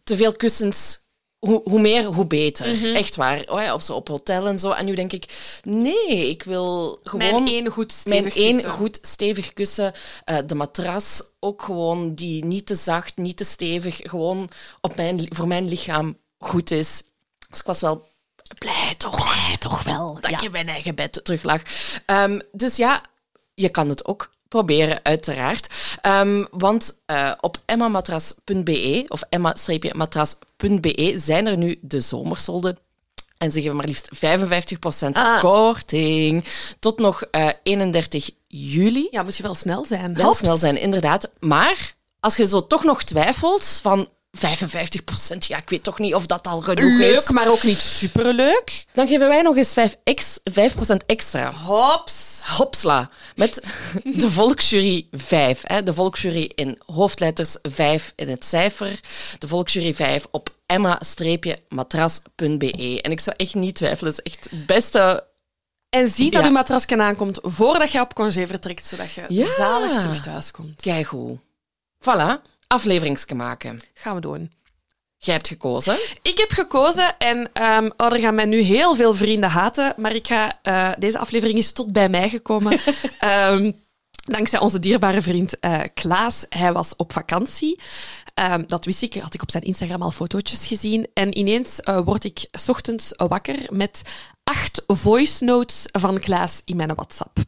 te 0.04 0.16
veel 0.16 0.32
kussens. 0.32 0.98
Hoe, 1.40 1.60
hoe 1.64 1.80
meer, 1.80 2.04
hoe 2.04 2.26
beter. 2.26 2.94
Echt 2.94 3.16
waar. 3.16 3.44
Oh 3.46 3.60
ja, 3.60 3.74
of 3.74 3.82
zo 3.82 3.94
op 3.94 4.08
hotel 4.08 4.46
en 4.46 4.58
zo. 4.58 4.70
En 4.70 4.84
nu 4.84 4.94
denk 4.94 5.12
ik, 5.12 5.24
nee, 5.62 6.28
ik 6.28 6.42
wil 6.42 7.00
gewoon... 7.02 7.32
Mijn 7.32 7.46
één 7.46 7.66
goed 7.66 8.02
Mijn 8.04 8.22
stevig 8.22 8.42
één 8.42 8.52
kussen. 8.52 8.70
goed 8.70 8.98
stevig 9.02 9.52
kussen. 9.52 9.92
Eh, 10.24 10.38
de 10.46 10.54
matras 10.54 11.22
ook 11.40 11.62
gewoon 11.62 12.14
die 12.14 12.44
niet 12.44 12.66
te 12.66 12.74
zacht, 12.74 13.16
niet 13.16 13.36
te 13.36 13.44
stevig. 13.44 13.96
Gewoon 14.02 14.48
op 14.80 14.96
mijn, 14.96 15.26
voor 15.28 15.46
mijn 15.46 15.68
lichaam 15.68 16.16
goed 16.38 16.70
is. 16.70 17.02
Dus 17.48 17.58
ik 17.58 17.66
was 17.66 17.80
wel 17.80 18.08
blij 18.58 18.94
toch, 18.98 19.16
blij 19.16 19.56
toch 19.58 19.82
wel 19.82 20.18
dat 20.20 20.30
ik 20.30 20.42
in 20.42 20.50
mijn 20.50 20.68
eigen 20.68 20.94
bed 20.94 21.24
terug 21.24 21.42
lag. 21.42 21.62
Ehm, 22.06 22.40
dus 22.52 22.76
ja, 22.76 23.02
je 23.54 23.68
kan 23.68 23.88
het 23.88 24.04
ook 24.04 24.30
proberen, 24.50 25.00
uiteraard. 25.02 25.66
Ehm, 26.00 26.44
want 26.50 27.00
eh, 27.06 27.32
op 27.40 27.58
emmamatras.be 27.64 29.04
of 29.08 29.22
emma-matras.be 29.28 31.12
zijn 31.16 31.46
er 31.46 31.56
nu 31.56 31.78
de 31.80 32.00
zomersolden. 32.00 32.78
En 33.38 33.50
ze 33.52 33.60
geven 33.62 33.76
maar 33.76 33.86
liefst 33.86 34.08
55% 34.12 35.16
Ah. 35.16 35.40
korting. 35.40 36.44
Tot 36.78 36.98
nog 36.98 37.22
eh, 37.22 37.48
31 37.62 38.30
juli. 38.46 39.08
Ja, 39.10 39.22
moet 39.22 39.36
je 39.36 39.42
wel 39.42 39.54
snel 39.54 39.84
zijn. 39.84 40.14
Wel 40.14 40.24
Hops. 40.24 40.38
snel 40.38 40.56
zijn, 40.56 40.76
inderdaad. 40.80 41.30
Maar 41.38 41.94
als 42.20 42.36
je 42.36 42.46
zo 42.46 42.66
toch 42.66 42.84
nog 42.84 43.02
twijfelt 43.02 43.78
van 43.82 44.08
55%, 44.38 44.40
ja, 45.38 45.56
ik 45.58 45.68
weet 45.70 45.82
toch 45.82 45.98
niet 45.98 46.14
of 46.14 46.26
dat 46.26 46.46
al 46.46 46.60
genoeg 46.60 46.98
Leuk, 46.98 47.16
is. 47.16 47.30
maar 47.30 47.48
ook 47.50 47.62
niet 47.62 47.78
superleuk. 47.78 48.84
Dan 48.92 49.08
geven 49.08 49.28
wij 49.28 49.42
nog 49.42 49.56
eens 49.56 49.72
5, 49.72 49.96
ex, 50.04 50.38
5% 50.50 50.52
extra. 51.06 51.52
Hops. 51.52 52.42
Hopsla. 52.46 53.10
Met 53.34 53.62
de 54.04 54.30
Volksjury 54.30 55.08
5. 55.10 55.60
Hè. 55.64 55.82
De 55.82 55.94
Volksjury 55.94 56.50
in 56.54 56.78
hoofdletters 56.86 57.56
5 57.62 58.12
in 58.16 58.28
het 58.28 58.44
cijfer. 58.44 59.00
De 59.38 59.48
Volksjury 59.48 59.94
5 59.94 60.26
op 60.30 60.54
emma-matras.be. 60.66 62.98
En 63.02 63.10
ik 63.10 63.20
zou 63.20 63.36
echt 63.38 63.54
niet 63.54 63.74
twijfelen. 63.74 64.12
Het 64.14 64.20
is 64.24 64.32
echt 64.32 64.50
het 64.50 64.66
beste... 64.66 65.28
En 65.88 66.08
zie 66.08 66.30
dat 66.30 66.40
Ja. 66.40 66.46
uw 66.46 66.52
matrasje 66.52 67.02
aankomt 67.02 67.38
voordat 67.42 67.92
je 67.92 68.00
op 68.00 68.14
congé 68.14 68.46
vertrekt, 68.46 68.84
zodat 68.86 69.12
je 69.12 69.24
Ja. 69.28 69.54
zalig 69.56 69.96
terug 69.98 70.20
thuis 70.20 70.50
komt. 70.50 70.80
Keigoed. 70.82 71.38
Voilà. 72.04 72.40
Afleveringsje 72.72 73.34
maken. 73.34 73.80
Gaan 73.94 74.14
we 74.14 74.20
doen. 74.20 74.52
Jij 75.16 75.34
hebt 75.34 75.48
gekozen. 75.48 75.96
Ik 76.22 76.38
heb 76.38 76.50
gekozen 76.50 77.18
en 77.18 77.50
ehm 77.52 77.90
oh, 77.96 78.12
er 78.12 78.20
gaan 78.20 78.34
mij 78.34 78.44
nu 78.44 78.60
heel 78.60 78.94
veel 78.94 79.14
vrienden 79.14 79.50
haten, 79.50 79.94
maar 79.96 80.14
ik 80.14 80.26
ga, 80.26 80.58
eh, 80.62 80.90
deze 80.98 81.18
aflevering 81.18 81.58
is 81.58 81.72
tot 81.72 81.92
bij 81.92 82.08
mij 82.08 82.28
gekomen. 82.28 82.78
Ehm, 83.18 83.72
dankzij 84.24 84.60
onze 84.60 84.78
dierbare 84.78 85.22
vriend 85.22 85.58
eh, 85.58 85.80
Klaas. 85.94 86.46
Hij 86.48 86.72
was 86.72 86.96
op 86.96 87.12
vakantie. 87.12 87.80
Ehm, 88.34 88.64
dat 88.66 88.84
wist 88.84 89.02
ik, 89.02 89.14
had 89.14 89.34
ik 89.34 89.42
op 89.42 89.50
zijn 89.50 89.62
Instagram 89.62 90.02
al 90.02 90.10
fotootjes 90.10 90.66
gezien. 90.66 91.08
En 91.14 91.38
ineens 91.38 91.80
eh, 91.80 92.00
word 92.04 92.24
ik 92.24 92.48
's 92.52 92.68
ochtends 92.68 93.12
wakker 93.16 93.66
met 93.70 94.02
acht 94.44 94.82
voice 94.86 95.44
notes 95.44 95.88
van 95.92 96.18
Klaas 96.18 96.62
in 96.64 96.76
mijn 96.76 96.94
WhatsApp. 96.94 97.38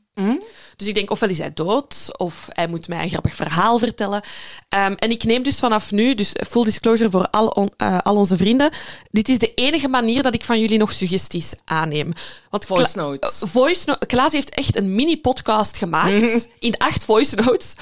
Dus 0.77 0.87
ik 0.87 0.95
denk, 0.95 1.11
ofwel 1.11 1.29
is 1.29 1.39
hij 1.39 1.53
dood, 1.55 2.09
of 2.17 2.47
hij 2.49 2.67
moet 2.67 2.89
mij 2.89 3.03
een 3.03 3.09
grappig 3.09 3.35
verhaal 3.35 3.79
vertellen. 3.79 4.23
Ehm, 4.69 4.93
en 4.93 5.11
ik 5.11 5.25
neem 5.25 5.43
dus 5.43 5.59
vanaf 5.59 5.91
nu, 5.93 6.15
dus 6.15 6.33
full 6.49 6.65
disclosure 6.65 7.11
voor 7.11 7.29
al, 7.31 7.47
on- 7.49 7.73
eh, 7.77 7.99
al 7.99 8.17
onze 8.17 8.37
vrienden, 8.37 8.71
dit 9.11 9.29
is 9.29 9.39
de 9.39 9.55
enige 9.55 9.89
manier 9.89 10.23
dat 10.23 10.35
ik 10.35 10.45
van 10.45 10.61
jullie 10.61 10.79
nog 10.79 10.93
suggesties 10.93 11.53
aanneem. 11.65 12.13
Want 12.51 12.65
Voice 12.65 12.97
notes. 12.99 13.43
eh, 13.43 13.49
voice 13.49 13.83
no- 13.87 13.97
Klaas 14.07 14.33
heeft 14.33 14.55
echt 14.55 14.77
een 14.77 14.95
mini-podcast 14.95 15.77
gemaakt 15.77 16.49
in 16.59 16.77
acht 16.77 17.05
voice 17.05 17.35
notes 17.37 17.75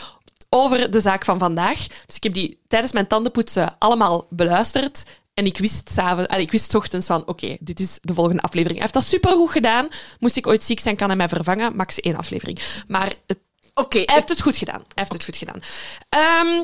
over 0.48 0.90
de 0.90 1.00
zaak 1.00 1.24
van 1.24 1.38
vandaag. 1.38 1.86
Dus 2.06 2.16
ik 2.16 2.22
heb 2.22 2.34
die 2.34 2.58
tijdens 2.68 2.92
mijn 2.92 3.06
tandenpoetsen 3.06 3.76
allemaal 3.78 4.26
beluisterd. 4.30 5.02
En 5.40 5.46
ik 5.46 5.58
wist, 5.58 5.98
ik 6.36 6.50
wist 6.50 6.74
ochtends 6.74 7.06
van, 7.06 7.26
oké, 7.26 7.56
dit 7.60 7.80
is 7.80 7.98
de 8.02 8.14
volgende 8.14 8.42
aflevering. 8.42 8.80
Hij 8.80 8.88
heeft 8.90 9.04
dat 9.04 9.04
supergoed 9.04 9.50
gedaan. 9.50 9.88
Moest 10.18 10.36
ik 10.36 10.46
ooit 10.46 10.64
ziek 10.64 10.80
zijn, 10.80 10.96
kan 10.96 11.08
hij 11.08 11.16
mij 11.16 11.28
vervangen. 11.28 11.76
Max 11.76 12.00
één 12.00 12.16
aflevering. 12.16 12.60
Maar 12.88 13.14
het, 13.26 13.38
Oké, 13.74 13.98
hij 13.98 14.14
heeft 14.14 14.28
het 14.28 14.40
goed 14.40 14.56
gedaan. 14.56 14.80
Hij 14.80 14.86
heeft 14.94 15.12
het 15.12 15.24
goed 15.24 15.36
gedaan. 15.36 15.60
Ehm, 16.08 16.62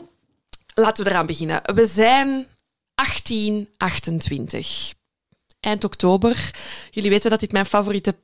laten 0.74 1.04
we 1.04 1.10
eraan 1.10 1.26
beginnen. 1.26 1.74
We 1.74 1.86
zijn 1.86 2.46
1828. 2.94 4.92
Eind 5.60 5.84
oktober. 5.84 6.50
Jullie 6.90 7.10
weten 7.10 7.30
dat 7.30 7.40
dit 7.40 7.52
mijn 7.52 7.66
favoriete 7.66 8.16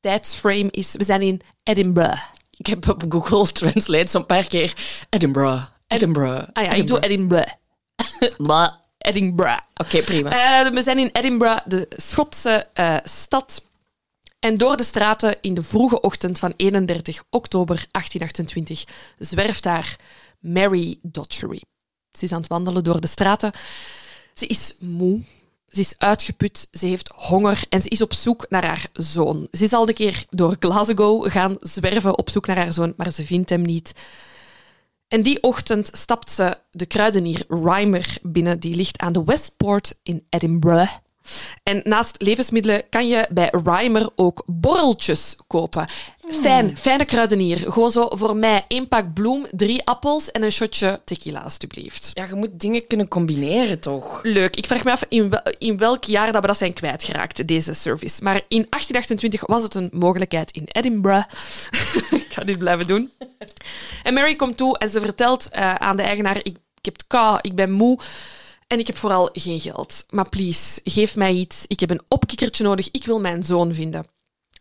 tijdsframe 0.00 0.70
is. 0.70 0.92
We 0.92 1.04
zijn 1.04 1.22
in 1.22 1.40
Edinburgh. 1.62 2.22
ik 2.56 2.66
heb 2.66 2.88
op 2.88 3.04
Google 3.08 3.52
Translate 3.52 4.10
zo'n 4.10 4.26
paar 4.26 4.46
keer 4.46 4.74
Edinburgh, 5.08 5.64
Edinburgh. 5.86 6.48
Ah 6.52 6.64
ja, 6.64 6.70
ik 6.70 6.86
doe 6.86 7.00
Edinburgh. 7.00 7.52
Edinburgh. 9.02 9.60
Oké, 9.74 10.02
prima. 10.02 10.30
Eh, 10.30 10.72
we 10.72 10.82
zijn 10.82 10.98
in 10.98 11.10
Edinburgh, 11.12 11.62
de 11.66 11.88
Schotse 11.96 12.66
eh, 12.72 12.96
stad. 13.04 13.64
En 14.38 14.56
door 14.56 14.76
de 14.76 14.84
straten 14.84 15.36
in 15.40 15.54
de 15.54 15.62
vroege 15.62 16.00
ochtend 16.00 16.38
van 16.38 16.52
31 16.56 17.24
oktober 17.30 17.86
1828 17.90 18.84
zwerft 19.18 19.62
daar 19.62 19.96
Mary 20.40 20.98
Dotchery. 21.02 21.62
Ze 22.18 22.24
is 22.24 22.32
aan 22.32 22.40
het 22.40 22.48
wandelen 22.48 22.84
door 22.84 23.00
de 23.00 23.06
straten. 23.06 23.52
Ze 24.34 24.46
is 24.46 24.74
moe. 24.78 25.20
Ze 25.72 25.80
is 25.80 25.94
uitgeput, 25.98 26.68
ze 26.72 26.86
heeft 26.86 27.12
honger 27.14 27.64
en 27.68 27.82
ze 27.82 27.88
is 27.88 28.02
op 28.02 28.12
zoek 28.14 28.46
naar 28.48 28.66
haar 28.66 28.86
zoon. 28.92 29.48
Ze 29.50 29.64
is 29.64 29.72
al 29.72 29.88
een 29.88 29.94
keer 29.94 30.24
door 30.30 30.56
Glasgow 30.58 31.30
gaan 31.30 31.56
zwerven 31.60 32.18
op 32.18 32.30
zoek 32.30 32.46
naar 32.46 32.56
haar 32.56 32.72
zoon, 32.72 32.94
maar 32.96 33.12
ze 33.12 33.24
vindt 33.24 33.50
hem 33.50 33.62
niet. 33.62 33.92
En 35.12 35.22
die 35.22 35.42
ochtend 35.42 35.90
stapt 35.92 36.30
ze 36.30 36.56
de 36.70 36.86
kruidenier 36.86 37.44
Rymer 37.48 38.18
binnen, 38.22 38.60
die 38.60 38.74
ligt 38.74 38.98
aan 38.98 39.12
de 39.12 39.24
Westport 39.24 39.94
in 40.02 40.26
Edinburgh. 40.30 40.92
En 41.62 41.80
naast 41.84 42.22
levensmiddelen 42.22 42.88
kan 42.88 43.08
je 43.08 43.26
bij 43.30 43.52
Rymer 43.64 44.10
ook 44.14 44.42
borreltjes 44.46 45.36
kopen. 45.46 45.86
Fijn, 46.40 46.76
fijne 46.76 47.04
kruidenier. 47.04 47.56
Gewoon 47.72 47.90
zo 47.90 48.08
voor 48.10 48.36
mij 48.36 48.64
één 48.68 48.88
pak 48.88 49.12
bloem, 49.14 49.46
drie 49.50 49.84
appels 49.84 50.30
en 50.30 50.42
een 50.42 50.52
shotje 50.52 51.00
tequila, 51.04 51.40
alstublieft. 51.42 52.10
Ja, 52.14 52.24
je 52.24 52.34
moet 52.34 52.60
dingen 52.60 52.86
kunnen 52.86 53.08
combineren, 53.08 53.80
toch? 53.80 54.20
Leuk. 54.22 54.56
Ik 54.56 54.66
vraag 54.66 54.84
me 54.84 54.90
af 54.90 55.04
in, 55.08 55.30
wel- 55.30 55.54
in 55.58 55.76
welk 55.76 56.04
jaar 56.04 56.32
dat 56.32 56.40
we 56.40 56.46
dat 56.46 56.56
zijn 56.56 56.72
kwijtgeraakt, 56.72 57.46
deze 57.48 57.72
service. 57.74 58.22
Maar 58.22 58.34
in 58.34 58.66
1828 58.68 59.46
was 59.46 59.62
het 59.62 59.74
een 59.74 59.90
mogelijkheid 59.92 60.50
in 60.50 60.64
Edinburgh. 60.66 61.26
ik 62.10 62.26
ga 62.30 62.44
dit 62.44 62.58
blijven 62.58 62.86
doen. 62.86 63.10
En 64.02 64.14
Mary 64.14 64.36
komt 64.36 64.56
toe 64.56 64.78
en 64.78 64.90
ze 64.90 65.00
vertelt 65.00 65.48
eh, 65.48 65.74
aan 65.74 65.96
de 65.96 66.02
eigenaar: 66.02 66.36
ik, 66.36 66.46
ik 66.74 66.84
heb 66.84 66.94
het 66.94 67.06
kou, 67.06 67.38
ik 67.42 67.54
ben 67.54 67.70
moe. 67.72 67.98
En 68.66 68.78
ik 68.78 68.86
heb 68.86 68.96
vooral 68.96 69.28
geen 69.32 69.60
geld. 69.60 70.04
Maar 70.10 70.28
please, 70.28 70.80
geef 70.84 71.16
mij 71.16 71.32
iets. 71.32 71.64
Ik 71.66 71.80
heb 71.80 71.90
een 71.90 72.02
opkikkertje 72.08 72.64
nodig. 72.64 72.88
Ik 72.90 73.04
wil 73.04 73.20
mijn 73.20 73.44
zoon 73.44 73.74
vinden. 73.74 74.04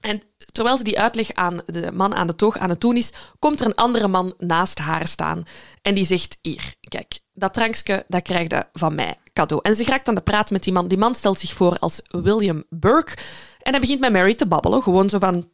En 0.01 0.21
terwijl 0.51 0.77
ze 0.77 0.83
die 0.83 0.99
uitleg 0.99 1.33
aan 1.33 1.61
de 1.65 1.91
man 1.91 2.15
aan 2.15 2.27
de 2.27 2.35
toog 2.35 2.57
aan 2.57 2.69
het 2.69 2.81
doen 2.81 2.95
is, 2.97 3.11
komt 3.39 3.59
er 3.59 3.65
een 3.65 3.75
andere 3.75 4.07
man 4.07 4.33
naast 4.37 4.79
haar 4.79 5.07
staan. 5.07 5.43
En 5.81 5.95
die 5.95 6.05
zegt, 6.05 6.37
hier, 6.41 6.75
kijk, 6.79 7.19
dat 7.33 7.53
drankje, 7.53 8.05
dat 8.07 8.21
krijg 8.21 8.49
je 8.49 8.65
van 8.73 8.95
mij 8.95 9.17
cadeau. 9.33 9.61
En 9.63 9.75
ze 9.75 9.83
raakt 9.83 10.07
aan 10.07 10.15
de 10.15 10.21
praat 10.21 10.51
met 10.51 10.63
die 10.63 10.73
man. 10.73 10.87
Die 10.87 10.97
man 10.97 11.15
stelt 11.15 11.39
zich 11.39 11.53
voor 11.53 11.77
als 11.79 12.01
William 12.07 12.63
Burke. 12.69 13.15
En 13.59 13.71
hij 13.71 13.79
begint 13.79 13.99
met 13.99 14.11
Mary 14.11 14.35
te 14.35 14.47
babbelen. 14.47 14.83
Gewoon 14.83 15.09
zo 15.09 15.19
van, 15.19 15.49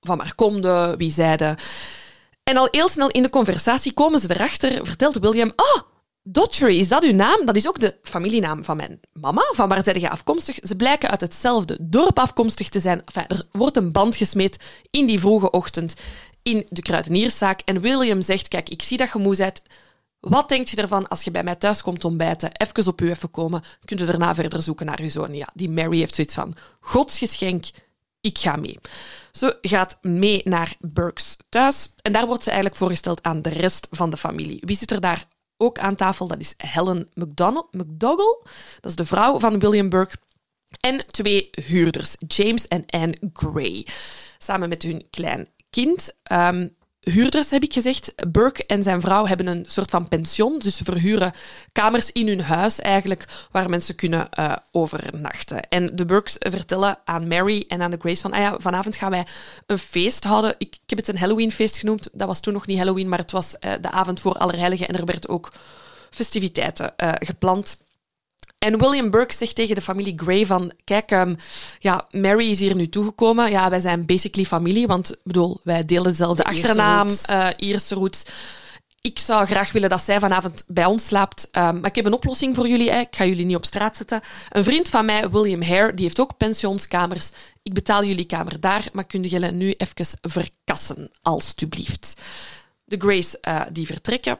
van 0.00 0.18
waar 0.18 0.34
komde, 0.34 0.94
wie 0.96 1.10
zeide. 1.10 1.56
En 2.42 2.56
al 2.56 2.68
heel 2.70 2.88
snel 2.88 3.08
in 3.08 3.22
de 3.22 3.30
conversatie 3.30 3.92
komen 3.92 4.20
ze 4.20 4.34
erachter, 4.34 4.86
vertelt 4.86 5.18
William, 5.18 5.52
oh, 5.56 5.82
Dotchery, 6.30 6.78
is 6.78 6.88
dat 6.88 7.02
uw 7.02 7.12
naam? 7.12 7.46
Dat 7.46 7.56
is 7.56 7.68
ook 7.68 7.80
de 7.80 7.98
familienaam 8.02 8.64
van 8.64 8.76
mijn 8.76 9.00
mama. 9.12 9.42
Van 9.54 9.68
waar 9.68 9.84
zijn 9.84 10.00
je 10.00 10.10
afkomstig? 10.10 10.58
Ze 10.62 10.76
blijken 10.76 11.10
uit 11.10 11.20
hetzelfde 11.20 11.78
dorp 11.80 12.18
afkomstig 12.18 12.68
te 12.68 12.80
zijn. 12.80 13.02
Er 13.28 13.42
wordt 13.52 13.76
een 13.76 13.92
band 13.92 14.16
gesmeed 14.16 14.58
in 14.90 15.06
die 15.06 15.20
vroege 15.20 15.50
ochtend 15.50 15.94
in 16.42 16.66
de 16.68 16.82
kruidenierszaak. 16.82 17.60
En 17.64 17.80
William 17.80 18.22
zegt, 18.22 18.48
kijk, 18.48 18.68
ik 18.68 18.82
zie 18.82 18.96
dat 18.96 19.12
je 19.12 19.18
moe 19.18 19.36
bent. 19.36 19.62
Wat 20.20 20.48
denk 20.48 20.68
je 20.68 20.76
ervan 20.76 21.08
als 21.08 21.22
je 21.22 21.30
bij 21.30 21.42
mij 21.42 21.56
thuis 21.56 21.82
komt 21.82 22.04
ontbijten, 22.04 22.52
even 22.52 22.86
op 22.86 23.00
u 23.00 23.10
even 23.10 23.30
komen, 23.30 23.62
kun 23.84 23.98
je 23.98 24.04
daarna 24.04 24.34
verder 24.34 24.62
zoeken 24.62 24.86
naar 24.86 25.00
uw 25.00 25.10
zoon? 25.10 25.34
Ja, 25.34 25.48
die 25.54 25.70
Mary 25.70 25.98
heeft 25.98 26.14
zoiets 26.14 26.34
van, 26.34 26.56
godsgeschenk, 26.80 27.64
ik 28.20 28.38
ga 28.38 28.56
mee. 28.56 28.78
Ze 29.32 29.58
gaat 29.60 29.98
mee 30.02 30.40
naar 30.44 30.76
Burks 30.80 31.36
thuis 31.48 31.92
en 32.02 32.12
daar 32.12 32.26
wordt 32.26 32.42
ze 32.42 32.48
eigenlijk 32.50 32.78
voorgesteld 32.78 33.22
aan 33.22 33.42
de 33.42 33.50
rest 33.50 33.88
van 33.90 34.10
de 34.10 34.16
familie. 34.16 34.62
Wie 34.64 34.76
zit 34.76 34.90
er 34.90 35.00
daar 35.00 35.26
ook 35.58 35.78
aan 35.78 35.94
tafel? 35.94 36.26
Dat 36.26 36.40
is 36.40 36.54
Helen 36.56 37.10
McDougall, 37.14 38.38
dat 38.80 38.90
is 38.90 38.96
de 38.96 39.06
vrouw 39.06 39.38
van 39.38 39.58
William 39.58 39.88
Burke. 39.88 40.16
En 40.80 41.06
twee 41.06 41.48
huurders, 41.50 42.16
James 42.26 42.68
en 42.68 42.84
Anne 42.86 43.16
Gray, 43.32 43.86
samen 44.38 44.68
met 44.68 44.82
hun 44.82 45.06
klein 45.10 45.48
kind. 45.70 46.18
Um, 46.32 46.76
huurders, 47.00 47.50
heb 47.50 47.62
ik 47.62 47.72
gezegd. 47.72 48.14
Burke 48.28 48.66
en 48.66 48.82
zijn 48.82 49.00
vrouw 49.00 49.26
hebben 49.26 49.46
een 49.46 49.64
soort 49.66 49.90
van 49.90 50.08
pension. 50.08 50.58
Dus 50.58 50.76
ze 50.76 50.84
verhuren 50.84 51.32
kamers 51.72 52.12
in 52.12 52.28
hun 52.28 52.40
huis 52.40 52.80
eigenlijk, 52.80 53.24
waar 53.50 53.70
mensen 53.70 53.94
kunnen 53.94 54.28
uh, 54.38 54.56
overnachten. 54.70 55.68
En 55.68 55.96
de 55.96 56.04
Burkes 56.04 56.36
vertellen 56.38 56.98
aan 57.04 57.28
Mary 57.28 57.64
en 57.68 57.82
aan 57.82 57.90
de 57.90 57.98
Grace 58.00 58.20
van, 58.20 58.32
ah 58.32 58.40
ja, 58.40 58.56
vanavond 58.58 58.96
gaan 58.96 59.10
wij 59.10 59.26
een 59.66 59.78
feest 59.78 60.24
houden. 60.24 60.54
Ik, 60.58 60.76
heb 60.86 60.98
het 60.98 61.08
een 61.08 61.18
Halloween-feest 61.18 61.76
genoemd. 61.76 62.08
Dat 62.12 62.26
was 62.26 62.40
toen 62.40 62.52
nog 62.52 62.66
niet 62.66 62.78
Halloween, 62.78 63.08
maar 63.08 63.18
het 63.18 63.30
was 63.30 63.56
uh, 63.60 63.72
de 63.80 63.90
avond 63.90 64.20
voor 64.20 64.34
Allerheiligen. 64.34 64.88
En 64.88 64.96
er 64.96 65.04
werd 65.04 65.28
ook 65.28 65.52
festiviteiten 66.10 66.94
uh, 66.96 67.12
gepland. 67.18 67.76
En 68.58 68.78
William 68.78 69.10
Burke 69.10 69.34
zegt 69.34 69.54
tegen 69.54 69.74
de 69.74 69.80
familie 69.80 70.12
Gray 70.16 70.46
van... 70.46 70.72
Kijk, 70.84 71.10
um, 71.10 71.36
ja, 71.78 72.06
Mary 72.10 72.50
is 72.50 72.60
hier 72.60 72.74
nu 72.74 72.88
toegekomen. 72.88 73.50
Ja, 73.50 73.70
wij 73.70 73.80
zijn 73.80 74.06
basically 74.06 74.46
familie, 74.46 74.86
want 74.86 75.16
bedoel, 75.24 75.60
wij 75.64 75.84
delen 75.84 76.04
dezelfde 76.04 76.42
de 76.42 76.48
achternaam, 76.48 77.08
uh, 77.30 77.48
Ierse 77.56 77.94
roots. 77.94 78.24
Ik 79.00 79.18
zou 79.18 79.46
graag 79.46 79.72
willen 79.72 79.88
dat 79.88 80.02
zij 80.02 80.20
vanavond 80.20 80.64
bij 80.66 80.84
ons 80.84 81.06
slaapt. 81.06 81.48
Um, 81.52 81.80
maar 81.80 81.90
ik 81.90 81.94
heb 81.94 82.04
een 82.04 82.12
oplossing 82.12 82.54
voor 82.54 82.68
jullie. 82.68 82.90
Hè. 82.90 82.98
Ik 82.98 83.16
ga 83.16 83.24
jullie 83.24 83.44
niet 83.44 83.56
op 83.56 83.64
straat 83.64 83.96
zetten. 83.96 84.20
Een 84.48 84.64
vriend 84.64 84.88
van 84.88 85.04
mij, 85.04 85.30
William 85.30 85.62
Hare, 85.62 85.94
die 85.94 86.04
heeft 86.04 86.20
ook 86.20 86.36
pensionskamers. 86.36 87.30
Ik 87.62 87.72
betaal 87.72 88.04
jullie 88.04 88.24
kamer 88.24 88.60
daar, 88.60 88.88
maar 88.92 89.06
kunnen 89.06 89.28
jullie 89.28 89.50
nu 89.50 89.74
even 89.76 90.18
verkassen, 90.20 91.10
alstublieft. 91.22 92.14
De 92.84 92.96
Grays 92.98 93.36
uh, 93.48 93.60
die 93.72 93.86
vertrekken. 93.86 94.38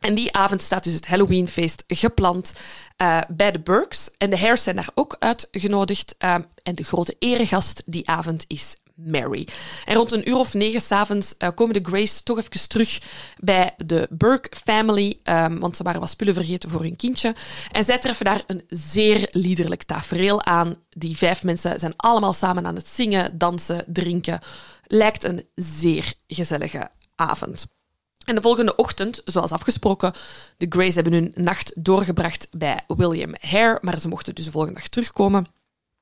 En 0.00 0.14
die 0.14 0.32
avond 0.32 0.62
staat 0.62 0.84
dus 0.84 0.94
het 0.94 1.06
Halloweenfeest 1.06 1.84
gepland 1.86 2.52
uh, 3.02 3.20
bij 3.28 3.52
de 3.52 3.60
Burks. 3.60 4.10
En 4.18 4.30
de 4.30 4.38
Hares 4.38 4.62
zijn 4.62 4.76
daar 4.76 4.90
ook 4.94 5.16
uitgenodigd. 5.18 6.14
Uh, 6.18 6.34
en 6.62 6.74
de 6.74 6.84
grote 6.84 7.16
eregast 7.18 7.82
die 7.86 8.08
avond 8.08 8.44
is 8.46 8.76
Mary. 8.98 9.48
En 9.84 9.94
rond 9.94 10.12
een 10.12 10.28
uur 10.28 10.36
of 10.36 10.54
negen 10.54 10.80
s'avonds 10.80 11.34
uh, 11.38 11.48
komen 11.54 11.74
de 11.74 11.88
Grays 11.88 12.22
toch 12.22 12.38
even 12.38 12.68
terug 12.68 13.00
bij 13.40 13.74
de 13.76 14.06
Burke 14.10 14.56
family, 14.64 15.20
um, 15.24 15.58
want 15.58 15.76
ze 15.76 15.82
waren 15.82 16.00
wat 16.00 16.10
spullen 16.10 16.34
vergeten 16.34 16.70
voor 16.70 16.80
hun 16.80 16.96
kindje. 16.96 17.34
En 17.72 17.84
zij 17.84 17.98
treffen 17.98 18.24
daar 18.24 18.42
een 18.46 18.62
zeer 18.68 19.28
liederlijk 19.30 19.82
tafereel 19.82 20.44
aan. 20.44 20.76
Die 20.90 21.16
vijf 21.16 21.44
mensen 21.44 21.78
zijn 21.78 21.96
allemaal 21.96 22.32
samen 22.32 22.66
aan 22.66 22.74
het 22.74 22.86
zingen, 22.86 23.38
dansen, 23.38 23.84
drinken. 23.86 24.40
Lijkt 24.86 25.24
een 25.24 25.48
zeer 25.54 26.14
gezellige 26.26 26.90
avond. 27.14 27.77
En 28.28 28.34
de 28.34 28.40
volgende 28.40 28.76
ochtend, 28.76 29.22
zoals 29.24 29.50
afgesproken, 29.50 30.12
de 30.56 30.66
Grays 30.68 30.94
hebben 30.94 31.12
hun 31.12 31.32
nacht 31.34 31.72
doorgebracht 31.76 32.48
bij 32.50 32.80
William 32.86 33.34
Hare, 33.40 33.78
maar 33.80 33.98
ze 33.98 34.08
mochten 34.08 34.34
dus 34.34 34.44
de 34.44 34.50
volgende 34.50 34.78
dag 34.78 34.88
terugkomen. 34.88 35.46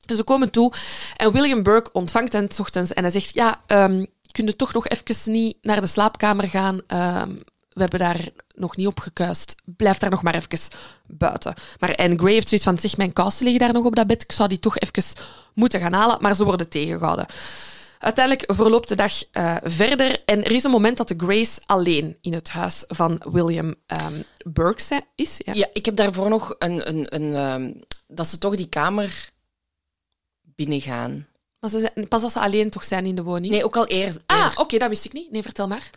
En 0.06 0.16
ze 0.16 0.22
komen 0.22 0.50
toe 0.50 0.72
en 1.16 1.32
William 1.32 1.62
Burke 1.62 1.92
ontvangt 1.92 2.32
hen 2.32 2.48
s 2.50 2.60
ochtends 2.60 2.92
en 2.92 3.02
hij 3.02 3.12
zegt, 3.12 3.34
ja, 3.34 3.60
um, 3.66 4.06
kun 4.32 4.56
toch 4.56 4.72
nog 4.72 4.88
even 4.88 5.32
niet 5.32 5.56
naar 5.62 5.80
de 5.80 5.86
slaapkamer 5.86 6.48
gaan? 6.48 6.74
Um, 6.74 7.38
we 7.72 7.80
hebben 7.80 7.98
daar 7.98 8.28
nog 8.54 8.76
niet 8.76 8.86
op 8.86 9.00
gekuist. 9.00 9.54
Blijf 9.64 9.98
daar 9.98 10.10
nog 10.10 10.22
maar 10.22 10.34
even 10.34 10.70
buiten. 11.06 11.54
Maar 11.78 11.94
Anne 11.94 12.18
Gray 12.18 12.32
heeft 12.32 12.48
zoiets 12.48 12.66
van, 12.66 12.78
zeg, 12.78 12.96
mijn 12.96 13.12
kousen 13.12 13.44
liggen 13.44 13.62
daar 13.62 13.72
nog 13.72 13.84
op 13.84 13.96
dat 13.96 14.06
bed. 14.06 14.22
Ik 14.22 14.32
zou 14.32 14.48
die 14.48 14.58
toch 14.58 14.78
even 14.78 15.22
moeten 15.54 15.80
gaan 15.80 15.92
halen, 15.92 16.18
maar 16.20 16.34
ze 16.34 16.44
worden 16.44 16.68
tegengehouden. 16.68 17.26
Uiteindelijk 17.98 18.52
verloopt 18.54 18.88
de 18.88 18.94
dag 18.94 19.12
uh, 19.32 19.56
verder 19.62 20.22
en 20.24 20.44
er 20.44 20.52
is 20.52 20.64
een 20.64 20.70
moment 20.70 20.96
dat 20.96 21.08
de 21.08 21.14
Grace 21.16 21.60
alleen 21.66 22.18
in 22.20 22.32
het 22.32 22.48
huis 22.48 22.84
van 22.86 23.22
William 23.30 23.74
um, 23.86 24.24
Burke 24.44 25.02
is. 25.14 25.40
Ja. 25.44 25.52
ja. 25.52 25.66
ik 25.72 25.84
heb 25.84 25.96
daarvoor 25.96 26.28
nog 26.28 26.54
een... 26.58 26.88
een, 26.88 27.14
een 27.14 27.52
um, 27.52 27.84
dat 28.08 28.26
ze 28.26 28.38
toch 28.38 28.56
die 28.56 28.68
kamer 28.68 29.30
binnengaan. 30.42 31.26
Maar 31.60 31.70
ze 31.70 31.78
zijn, 31.78 32.08
pas 32.08 32.22
als 32.22 32.32
ze 32.32 32.40
alleen 32.40 32.70
toch 32.70 32.84
zijn 32.84 33.06
in 33.06 33.14
de 33.14 33.22
woning? 33.22 33.52
Nee, 33.52 33.64
ook 33.64 33.76
al 33.76 33.86
eerst. 33.86 34.18
Ah, 34.26 34.46
oké, 34.50 34.60
okay, 34.60 34.78
dat 34.78 34.88
wist 34.88 35.04
ik 35.04 35.12
niet. 35.12 35.30
Nee, 35.30 35.42
vertel 35.42 35.68
maar. 35.68 35.90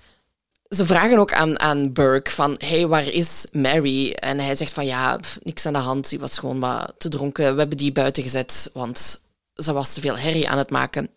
Ze 0.69 0.85
vragen 0.85 1.17
ook 1.17 1.33
aan, 1.33 1.59
aan 1.59 1.93
Burke 1.93 2.31
van, 2.31 2.55
hey, 2.57 2.87
waar 2.87 3.07
is 3.07 3.47
Mary? 3.51 4.11
En 4.11 4.39
hij 4.39 4.55
zegt 4.55 4.73
van, 4.73 4.85
ja, 4.85 5.17
pff, 5.17 5.39
niks 5.43 5.65
aan 5.65 5.73
de 5.73 5.79
hand. 5.79 6.09
Die 6.09 6.19
was 6.19 6.39
gewoon 6.39 6.59
wat 6.59 6.93
te 6.97 7.09
dronken. 7.09 7.53
We 7.53 7.59
hebben 7.59 7.77
die 7.77 7.91
buiten 7.91 8.23
gezet, 8.23 8.69
want 8.73 9.21
ze 9.53 9.73
was 9.73 9.93
te 9.93 10.01
veel 10.01 10.17
herrie 10.17 10.49
aan 10.49 10.57
het 10.57 10.69
maken. 10.69 11.09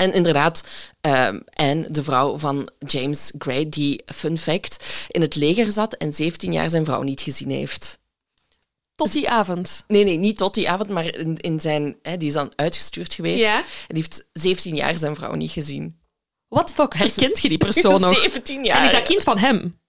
En 0.00 0.12
inderdaad, 0.12 0.62
um, 1.00 1.42
Anne, 1.52 1.90
de 1.90 2.04
vrouw 2.04 2.38
van 2.38 2.70
James 2.86 3.32
Gray, 3.38 3.68
die, 3.68 4.02
fun 4.14 4.38
fact, 4.38 5.06
in 5.08 5.20
het 5.20 5.34
leger 5.34 5.72
zat 5.72 5.94
en 5.94 6.12
17 6.12 6.52
jaar 6.52 6.70
zijn 6.70 6.84
vrouw 6.84 7.02
niet 7.02 7.20
gezien 7.20 7.50
heeft. 7.50 7.98
Tot 8.94 9.12
die 9.12 9.28
avond? 9.28 9.84
Nee, 9.86 10.04
nee, 10.04 10.16
niet 10.16 10.36
tot 10.36 10.54
die 10.54 10.70
avond, 10.70 10.90
maar 10.90 11.14
in, 11.14 11.36
in 11.36 11.60
zijn, 11.60 11.96
hè, 12.02 12.16
die 12.16 12.28
is 12.28 12.34
dan 12.34 12.52
uitgestuurd 12.56 13.14
geweest. 13.14 13.40
Ja? 13.40 13.56
En 13.56 13.64
die 13.94 14.02
heeft 14.02 14.28
17 14.32 14.74
jaar 14.74 14.96
zijn 14.96 15.14
vrouw 15.14 15.34
niet 15.34 15.50
gezien. 15.50 16.00
What 16.48 16.66
the 16.66 16.72
fuck, 16.72 16.94
herkent 16.94 17.40
je 17.40 17.48
die 17.48 17.58
persoon 17.68 18.00
nog? 18.00 18.18
17 18.18 18.64
jaar. 18.64 18.78
En 18.78 18.84
is 18.84 18.92
dat 18.92 19.02
kind 19.02 19.22
van 19.22 19.38
hem? 19.38 19.80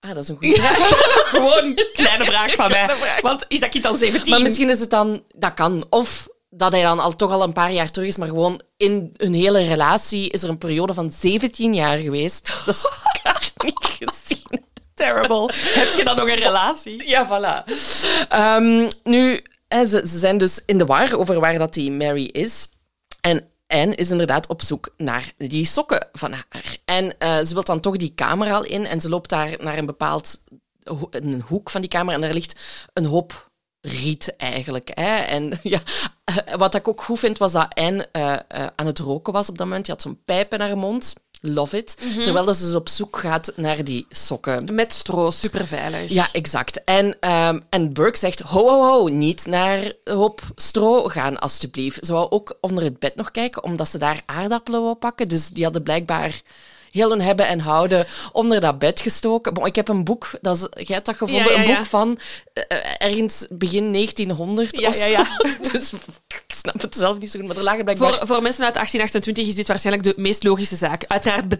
Ah, 0.00 0.14
dat 0.14 0.22
is 0.22 0.28
een 0.28 0.36
goede 0.42 0.60
vraag. 0.60 0.88
Gewoon 1.28 1.78
kleine 1.92 2.24
vraag 2.24 2.54
van 2.54 2.70
mij. 2.74 3.18
Want 3.20 3.44
is 3.48 3.60
dat 3.60 3.68
kind 3.68 3.84
dan 3.84 3.98
17? 3.98 4.32
Maar 4.32 4.42
misschien 4.42 4.70
is 4.70 4.80
het 4.80 4.90
dan... 4.90 5.24
Dat 5.34 5.54
kan. 5.54 5.86
Of 5.90 6.28
dat 6.50 6.72
hij 6.72 6.82
dan 6.82 6.98
al, 6.98 7.16
toch 7.16 7.30
al 7.30 7.42
een 7.42 7.52
paar 7.52 7.72
jaar 7.72 7.90
terug 7.90 8.08
is, 8.08 8.16
maar 8.16 8.28
gewoon 8.28 8.62
in 8.76 9.14
hun 9.16 9.34
hele 9.34 9.66
relatie 9.66 10.30
is 10.30 10.42
er 10.42 10.48
een 10.48 10.58
periode 10.58 10.94
van 10.94 11.10
17 11.12 11.74
jaar 11.74 11.98
geweest. 11.98 12.46
Dat 12.66 12.74
is 12.74 12.84
elkaar 13.04 13.50
niet 13.64 13.96
gezien. 13.98 14.66
Terrible. 14.94 15.50
Heb 15.54 15.92
je 15.92 16.04
dan 16.04 16.16
nog 16.16 16.28
een 16.28 16.34
relatie? 16.34 17.06
Ja, 17.08 17.26
voilà. 17.26 17.70
Um, 18.34 18.88
nu, 19.02 19.42
ze, 19.68 19.86
ze 19.86 20.18
zijn 20.18 20.38
dus 20.38 20.62
in 20.66 20.78
de 20.78 20.84
war 20.84 21.18
over 21.18 21.40
waar 21.40 21.58
dat 21.58 21.74
die 21.74 21.92
Mary 21.92 22.24
is. 22.24 22.68
En 23.20 23.48
Anne 23.66 23.94
is 23.94 24.10
inderdaad 24.10 24.46
op 24.46 24.62
zoek 24.62 24.94
naar 24.96 25.32
die 25.36 25.66
sokken 25.66 26.08
van 26.12 26.32
haar. 26.32 26.76
En 26.84 27.14
uh, 27.18 27.38
ze 27.38 27.54
wil 27.54 27.64
dan 27.64 27.80
toch 27.80 27.96
die 27.96 28.12
kamer 28.14 28.52
al 28.52 28.64
in 28.64 28.86
en 28.86 29.00
ze 29.00 29.08
loopt 29.08 29.30
daar 29.30 29.56
naar 29.58 29.78
een 29.78 29.86
bepaald 29.86 30.40
een 31.10 31.44
hoek 31.46 31.70
van 31.70 31.80
die 31.80 31.90
kamer 31.90 32.14
en 32.14 32.20
daar 32.20 32.32
ligt 32.32 32.60
een 32.92 33.04
hoop 33.04 33.47
riet 33.88 34.36
eigenlijk. 34.36 34.90
Hè. 34.94 35.16
En 35.16 35.58
ja, 35.62 35.80
wat 36.56 36.74
ik 36.74 36.88
ook 36.88 37.02
goed 37.02 37.18
vind, 37.18 37.38
was 37.38 37.52
dat 37.52 37.74
Anne 37.74 38.08
uh, 38.12 38.22
uh, 38.22 38.66
aan 38.76 38.86
het 38.86 38.98
roken 38.98 39.32
was 39.32 39.48
op 39.48 39.58
dat 39.58 39.66
moment. 39.66 39.84
Die 39.84 39.94
had 39.94 40.02
zo'n 40.02 40.20
pijp 40.24 40.54
in 40.54 40.60
haar 40.60 40.76
mond. 40.76 41.14
Love 41.40 41.76
it. 41.76 41.96
Mm 42.02 42.12
-hmm. 42.12 42.22
Terwijl 42.22 42.54
ze 42.54 42.64
dus 42.64 42.74
op 42.74 42.88
zoek 42.88 43.16
gaat 43.16 43.52
naar 43.56 43.84
die 43.84 44.06
sokken. 44.08 44.74
Met 44.74 44.92
stro, 44.92 45.30
super 45.30 45.66
veilig. 45.66 46.10
Ja, 46.10 46.28
exact. 46.32 46.84
En, 46.84 47.06
um, 47.30 47.62
en 47.70 47.92
Burke 47.92 48.18
zegt, 48.18 48.40
ho, 48.40 48.68
ho, 48.68 48.82
ho, 48.82 49.08
niet 49.08 49.46
naar 49.46 49.92
hoop 50.04 50.40
stro 50.54 51.04
gaan, 51.08 51.38
alstublieft. 51.38 52.06
Ze 52.06 52.12
wou 52.12 52.30
ook 52.30 52.56
onder 52.60 52.84
het 52.84 52.98
bed 52.98 53.14
nog 53.14 53.30
kijken, 53.30 53.62
omdat 53.62 53.88
ze 53.88 53.98
daar 53.98 54.22
aardappelen 54.26 54.82
wou 54.82 54.94
pakken. 54.94 55.28
Dus 55.28 55.48
die 55.48 55.64
hadden 55.64 55.82
blijkbaar 55.82 56.42
heel 56.90 57.10
hun 57.10 57.20
hebben 57.20 57.46
en 57.46 57.60
houden 57.60 58.06
onder 58.32 58.60
dat 58.60 58.78
bed 58.78 59.00
gestoken. 59.00 59.54
Bon, 59.54 59.66
ik 59.66 59.76
heb 59.76 59.88
een 59.88 60.04
boek, 60.04 60.30
dat 60.40 60.56
is, 60.56 60.86
jij 60.86 60.94
hebt 60.94 61.06
dat 61.06 61.16
gevonden, 61.16 61.52
ja, 61.52 61.58
ja, 61.58 61.62
ja. 61.62 61.68
een 61.68 61.76
boek 61.76 61.86
van 61.86 62.18
uh, 62.54 62.78
ergens 62.98 63.46
begin 63.50 63.92
1900 63.92 64.80
ja, 64.80 64.88
of 64.88 64.94
zo. 64.94 65.10
Ja, 65.10 65.26
dus 65.72 65.92
ik 66.26 66.44
snap 66.46 66.80
het 66.80 66.94
zelf 66.94 67.18
niet 67.18 67.30
zo 67.30 67.38
goed, 67.38 67.48
maar 67.48 67.56
er 67.56 67.62
lagen 67.62 67.84
blijkbaar... 67.84 68.14
Voor, 68.14 68.26
voor 68.26 68.42
mensen 68.42 68.64
uit 68.64 68.74
1828 68.74 69.46
is 69.46 69.54
dit 69.54 69.68
waarschijnlijk 69.68 70.04
de 70.04 70.22
meest 70.22 70.42
logische 70.42 70.76
zaak. 70.76 71.04
Uiteraard 71.06 71.56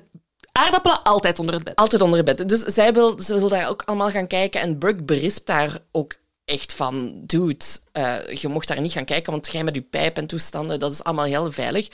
aardappelen 0.59 1.03
altijd 1.03 1.39
onder 1.39 1.55
het 1.55 1.65
bed. 1.65 1.77
Altijd 1.77 2.03
onder 2.03 2.17
het 2.25 2.37
bed. 2.37 2.49
Dus 2.49 2.61
zij 2.61 2.93
wil, 2.93 3.21
ze 3.21 3.39
wil 3.39 3.49
daar 3.49 3.69
ook 3.69 3.83
allemaal 3.85 4.11
gaan 4.11 4.27
kijken 4.27 4.61
en 4.61 4.79
Burke 4.79 5.03
berispt 5.03 5.47
daar 5.47 5.79
ook 5.93 6.15
echt 6.49 6.75
van, 6.75 7.13
dude, 7.27 7.65
eh, 7.93 8.27
je 8.27 8.49
mocht 8.49 8.69
daar 8.69 8.81
niet 8.81 8.93
gaan 8.93 9.05
kijken, 9.05 9.33
want 9.33 9.53
jij 9.53 9.65
met 9.65 9.75
je 9.75 9.83
pijp 9.83 10.17
en 10.17 10.27
toestanden, 10.27 10.79
dat 10.79 10.93
is 10.93 11.05
allemaal 11.05 11.25
heel 11.25 11.53
veilig. 11.53 11.89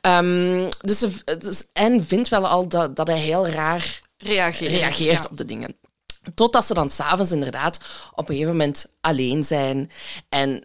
Ehm, 0.00 0.68
dus, 0.80 1.04
dus 1.38 1.64
Anne 1.72 2.02
vindt 2.02 2.28
wel 2.28 2.46
al 2.46 2.68
dat, 2.68 2.96
dat 2.96 3.06
hij 3.06 3.18
heel 3.18 3.48
raar 3.48 4.00
Reageert. 4.16 4.72
reageert 4.72 5.22
ja. 5.22 5.28
op 5.30 5.36
de 5.36 5.44
dingen. 5.44 5.76
Totdat 6.34 6.64
ze 6.64 6.74
dan 6.74 6.90
s'avonds 6.90 7.32
inderdaad 7.32 7.78
op 8.10 8.28
een 8.28 8.34
gegeven 8.34 8.56
moment 8.56 8.86
alleen 9.00 9.44
zijn. 9.44 9.90
En 10.28 10.64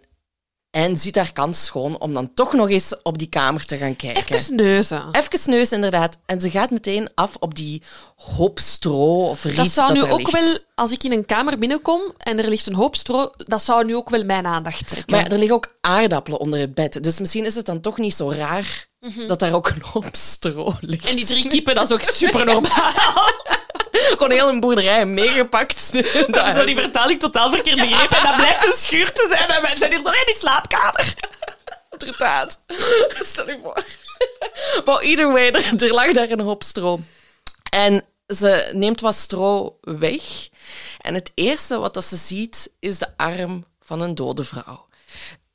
en 0.76 0.98
ziet 0.98 1.16
haar 1.16 1.32
kans 1.32 1.64
schoon 1.64 2.00
om 2.00 2.12
dan 2.12 2.34
toch 2.34 2.52
nog 2.52 2.70
eens 2.70 2.94
op 3.02 3.18
die 3.18 3.28
kamer 3.28 3.64
te 3.64 3.76
gaan 3.76 3.96
kijken. 3.96 4.34
Even 4.34 4.56
neuzen. 4.56 5.02
Even 5.12 5.50
neus, 5.50 5.72
inderdaad. 5.72 6.18
En 6.26 6.40
ze 6.40 6.50
gaat 6.50 6.70
meteen 6.70 7.08
af 7.14 7.36
op 7.38 7.54
die 7.54 7.82
hoop 8.16 8.58
stro 8.58 9.28
of 9.28 9.44
riet 9.44 9.56
Dat 9.56 9.68
zou 9.68 9.92
nu 9.92 10.00
er 10.00 10.10
ook 10.10 10.32
ligt. 10.32 10.32
wel, 10.32 10.58
als 10.74 10.92
ik 10.92 11.04
in 11.04 11.12
een 11.12 11.26
kamer 11.26 11.58
binnenkom 11.58 12.00
en 12.18 12.38
er 12.38 12.48
ligt 12.48 12.66
een 12.66 12.74
hoop 12.74 12.96
stro, 12.96 13.30
dat 13.36 13.62
zou 13.62 13.84
nu 13.84 13.96
ook 13.96 14.10
wel 14.10 14.24
mijn 14.24 14.46
aandacht 14.46 14.86
trekken. 14.86 15.14
Maar 15.14 15.24
ja, 15.24 15.28
er 15.30 15.38
liggen 15.38 15.56
ook 15.56 15.76
aardappelen 15.80 16.40
onder 16.40 16.60
het 16.60 16.74
bed. 16.74 17.02
Dus 17.02 17.18
misschien 17.18 17.44
is 17.44 17.54
het 17.54 17.66
dan 17.66 17.80
toch 17.80 17.98
niet 17.98 18.14
zo 18.14 18.30
raar 18.30 18.86
dat 19.26 19.38
daar 19.38 19.52
ook 19.52 19.68
een 19.68 19.82
hoop 19.92 20.08
stro 20.12 20.74
ligt. 20.80 21.02
Mhm. 21.02 21.10
En 21.10 21.16
die 21.16 21.26
drie 21.26 21.48
kippen, 21.48 21.74
dat 21.74 21.84
is 21.84 21.92
ook 21.92 22.02
super 22.02 22.44
normaal. 22.44 22.92
Gewoon 24.18 24.30
heel 24.30 24.48
een 24.48 24.60
boerderij 24.60 25.06
meegepakt. 25.06 25.90
We 25.92 26.22
hebben 26.26 26.52
zo 26.52 26.64
die 26.64 26.74
vertaling 26.74 27.20
totaal 27.20 27.50
verkeerd 27.50 27.80
begrepen. 27.80 28.16
En 28.16 28.22
dat 28.22 28.36
blijkt 28.36 28.64
een 28.64 28.72
schuur 28.72 29.12
te 29.12 29.26
zijn. 29.28 29.48
En 29.48 29.62
mensen 29.62 29.78
zijn 29.78 29.90
hier 29.90 30.00
zo 30.00 30.10
in 30.10 30.26
die 30.26 30.36
slaapkamer. 30.36 31.14
Inderdaad. 31.98 32.62
Stel 33.08 33.48
je 33.48 33.58
voor. 33.62 33.84
Maar 34.84 35.00
either 35.00 35.32
way, 35.32 35.50
er, 35.50 35.82
er 35.84 35.94
lag 35.94 36.12
daar 36.12 36.30
een 36.30 36.40
hoop 36.40 36.62
stro. 36.62 37.00
En 37.70 38.04
ze 38.26 38.70
neemt 38.72 39.00
wat 39.00 39.14
stro 39.14 39.78
weg. 39.80 40.22
En 41.00 41.14
het 41.14 41.32
eerste 41.34 41.78
wat 41.78 41.94
dat 41.94 42.04
ze 42.04 42.16
ziet, 42.16 42.70
is 42.80 42.98
de 42.98 43.08
arm 43.16 43.64
van 43.80 44.00
een 44.00 44.14
dode 44.14 44.44
vrouw. 44.44 44.86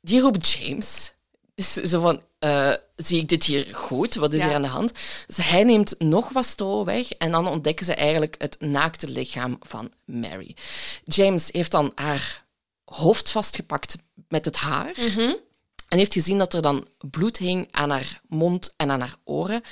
Die 0.00 0.20
roept 0.20 0.50
James. 0.50 1.12
Dus 1.54 1.72
Zo 1.72 2.00
van, 2.00 2.22
eh, 2.42 2.72
zie 2.96 3.20
ik 3.20 3.28
dit 3.28 3.44
hier 3.44 3.66
goed? 3.72 4.14
Wat 4.14 4.32
is 4.32 4.40
Ja. 4.40 4.46
hier 4.46 4.54
aan 4.54 4.62
de 4.62 4.68
hand? 4.68 4.92
Dus 5.26 5.36
hij 5.36 5.64
neemt 5.64 5.94
nog 5.98 6.28
wat 6.28 6.44
stro 6.46 6.84
weg 6.84 7.12
en 7.12 7.30
dan 7.30 7.48
ontdekken 7.48 7.86
ze 7.86 7.94
eigenlijk 7.94 8.34
het 8.38 8.56
naakte 8.60 9.08
lichaam 9.08 9.56
van 9.60 9.92
Mary. 10.04 10.56
James 11.04 11.48
heeft 11.52 11.70
dan 11.70 11.92
haar 11.94 12.44
hoofd 12.84 13.30
vastgepakt 13.30 13.96
met 14.28 14.44
het 14.44 14.56
haar. 14.56 14.92
En 15.88 15.98
heeft 15.98 16.12
gezien 16.12 16.38
dat 16.38 16.54
er 16.54 16.62
dan 16.62 16.86
bloed 17.10 17.36
hing 17.36 17.68
aan 17.70 17.90
haar 17.90 18.20
mond 18.28 18.74
en 18.76 18.90
aan 18.90 19.00
haar 19.00 19.14
oren. 19.24 19.62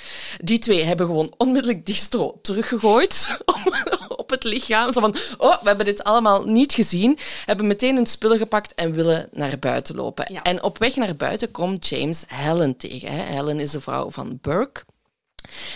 Die 0.41 0.59
twee 0.59 0.83
hebben 0.83 1.07
gewoon 1.07 1.35
onmiddellijk 1.37 1.87
die 1.87 1.95
stro 1.95 2.39
teruggegooid 2.43 3.37
op, 3.45 3.99
op 4.33 4.43
het 4.43 4.53
lichaam. 4.53 4.93
Zo 4.93 5.01
van, 5.01 5.17
oh, 5.39 5.63
we 5.63 5.69
hebben 5.69 5.87
dit 5.87 6.05
allemaal 6.05 6.45
niet 6.45 6.73
gezien. 6.73 7.19
Hebben 7.45 7.67
meteen 7.67 7.95
hun 7.95 8.07
spullen 8.07 8.39
gepakt 8.39 8.75
en 8.75 8.93
willen 8.93 9.29
naar 9.33 9.59
buiten 9.59 9.95
lopen. 9.95 10.33
Ja. 10.33 10.43
En 10.43 10.63
op 10.63 10.79
weg 10.79 10.97
naar 10.97 11.17
buiten 11.17 11.51
komt 11.51 11.89
James 11.89 12.25
Helen 12.27 12.77
tegen. 12.77 13.13
Hè. 13.13 13.23
Helen 13.23 13.61
is 13.61 13.71
de 13.71 13.81
vrouw 13.81 14.11
van 14.11 14.39
Burke. 14.41 14.83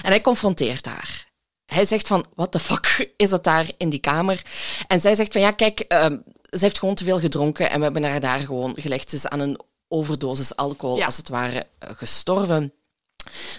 En 0.03 0.11
hij 0.11 0.21
confronteert 0.21 0.87
haar. 0.87 1.33
Hij 1.67 1.85
zegt 1.85 2.07
van, 2.07 2.25
what 2.35 2.53
the 2.53 2.59
fuck 2.59 3.09
is 3.17 3.29
dat 3.29 3.45
daar 3.45 3.71
in 3.77 3.89
die 3.89 3.99
kamer? 4.01 4.43
En 4.87 5.01
zij 5.01 5.15
zegt 5.15 5.33
van, 5.33 5.41
ja, 5.41 5.51
kijk, 5.51 5.81
ehm, 5.81 6.17
ze 6.51 6.59
heeft 6.59 6.79
gewoon 6.79 6.95
te 6.95 7.05
veel 7.05 7.19
gedronken 7.19 7.71
en 7.71 7.77
we 7.79 7.85
hebben 7.85 8.05
haar 8.05 8.21
daar 8.21 8.39
gewoon 8.39 8.75
gelegd. 8.77 9.11
Ze 9.11 9.17
is 9.17 9.29
aan 9.29 9.41
een 9.41 9.61
overdosis 9.89 10.57
alcohol, 10.57 10.97
Ja. 10.97 11.07
als 11.07 11.17
het 11.17 11.29
ware, 11.29 11.67
eh, 11.79 11.91
gestorven. 11.95 12.73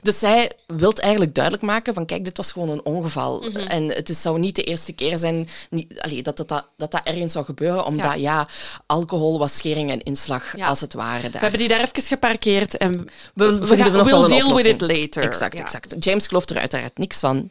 Dus 0.02 0.20
zij 0.20 0.52
wil 0.68 0.94
eigenlijk 0.94 1.36
duidelijk 1.36 1.64
maken 1.64 1.94
van, 1.94 2.06
kijk, 2.06 2.26
dit 2.26 2.38
was 2.38 2.52
gewoon 2.52 2.70
een 2.70 2.86
ongeval. 2.86 3.42
Mhm. 3.42 3.58
En 3.58 3.88
het 3.88 4.10
is, 4.10 4.22
zou 4.22 4.40
niet 4.40 4.56
de 4.56 4.64
eerste 4.64 4.94
keer 4.94 5.18
zijn 5.18 5.48
niet, 5.70 6.02
allee, 6.02 6.24
dat, 6.24 6.38
dat, 6.38 6.48
dat, 6.48 6.68
dat 6.78 6.92
dat 6.92 7.02
ergens 7.04 7.34
zou 7.34 7.46
gebeuren, 7.46 7.86
omdat, 7.86 8.20
ja, 8.20 8.48
alcohol 8.86 9.40
was 9.40 9.56
schering 9.56 9.92
en 9.92 10.04
inslag, 10.04 10.58
Ja. 10.58 10.68
als 10.68 10.82
het 10.82 10.94
ware. 10.94 11.22
Daar. 11.22 11.32
We 11.32 11.38
hebben 11.38 11.60
die 11.60 11.68
daar 11.68 11.82
even 11.82 12.02
geparkeerd 12.02 12.78
en 12.78 12.92
we, 13.34 13.60
we, 13.60 13.68
we 13.68 13.78
gaan, 13.78 13.92
nog 13.92 14.04
we'll 14.04 14.12
wel 14.12 14.24
een 14.24 14.30
deal 14.30 14.56
with 14.56 14.66
it 14.68 14.82
later. 14.82 15.24
Exact, 15.24 15.58
Ja. 15.58 15.64
exact. 15.64 16.04
James 16.04 16.28
gelooft 16.28 16.50
er 16.50 16.58
uiteraard 16.58 16.98
niks 16.98 17.20
van. 17.20 17.50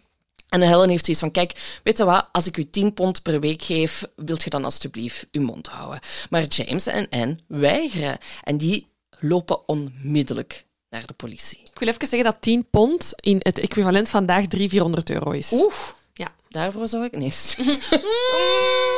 En 0.48 0.60
Helen 0.60 0.88
heeft 0.88 1.04
zoiets 1.04 1.22
van, 1.22 1.30
kijk, 1.32 1.78
weet 1.82 1.98
je 1.98 2.04
wat, 2.04 2.28
als 2.32 2.46
ik 2.46 2.56
u 2.56 2.70
10 2.70 2.94
pond 2.94 3.22
per 3.22 3.40
week 3.40 3.62
geef, 3.62 4.04
wilt 4.16 4.42
je 4.42 4.50
dan 4.50 4.64
alstublieft 4.64 5.26
uw 5.32 5.42
mond 5.42 5.66
houden. 5.66 6.00
Maar 6.30 6.42
James 6.42 6.86
en 6.86 7.06
Anne 7.10 7.36
weigeren. 7.46 8.18
En 8.42 8.56
die 8.56 8.88
lopen 9.20 9.68
onmiddellijk 9.68 10.64
naar 10.94 11.06
de 11.06 11.12
politie. 11.12 11.58
Ik 11.72 11.78
wil 11.78 11.88
even 11.88 12.06
zeggen 12.06 12.24
dat 12.32 12.36
10 12.40 12.66
pond 12.70 13.12
in 13.20 13.36
het 13.42 13.58
equivalent 13.58 14.08
vandaag 14.08 14.46
300, 14.46 14.70
400 14.70 15.10
euro 15.10 15.30
is. 15.30 15.52
Oef, 15.52 15.94
Ja. 16.12 16.32
daarvoor 16.48 16.88
zou 16.88 17.04
ik 17.04 17.16
niet. 17.16 17.56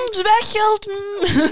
Mm, 0.07 0.13
zwijggeld. 0.15 0.87
mm. 0.87 1.51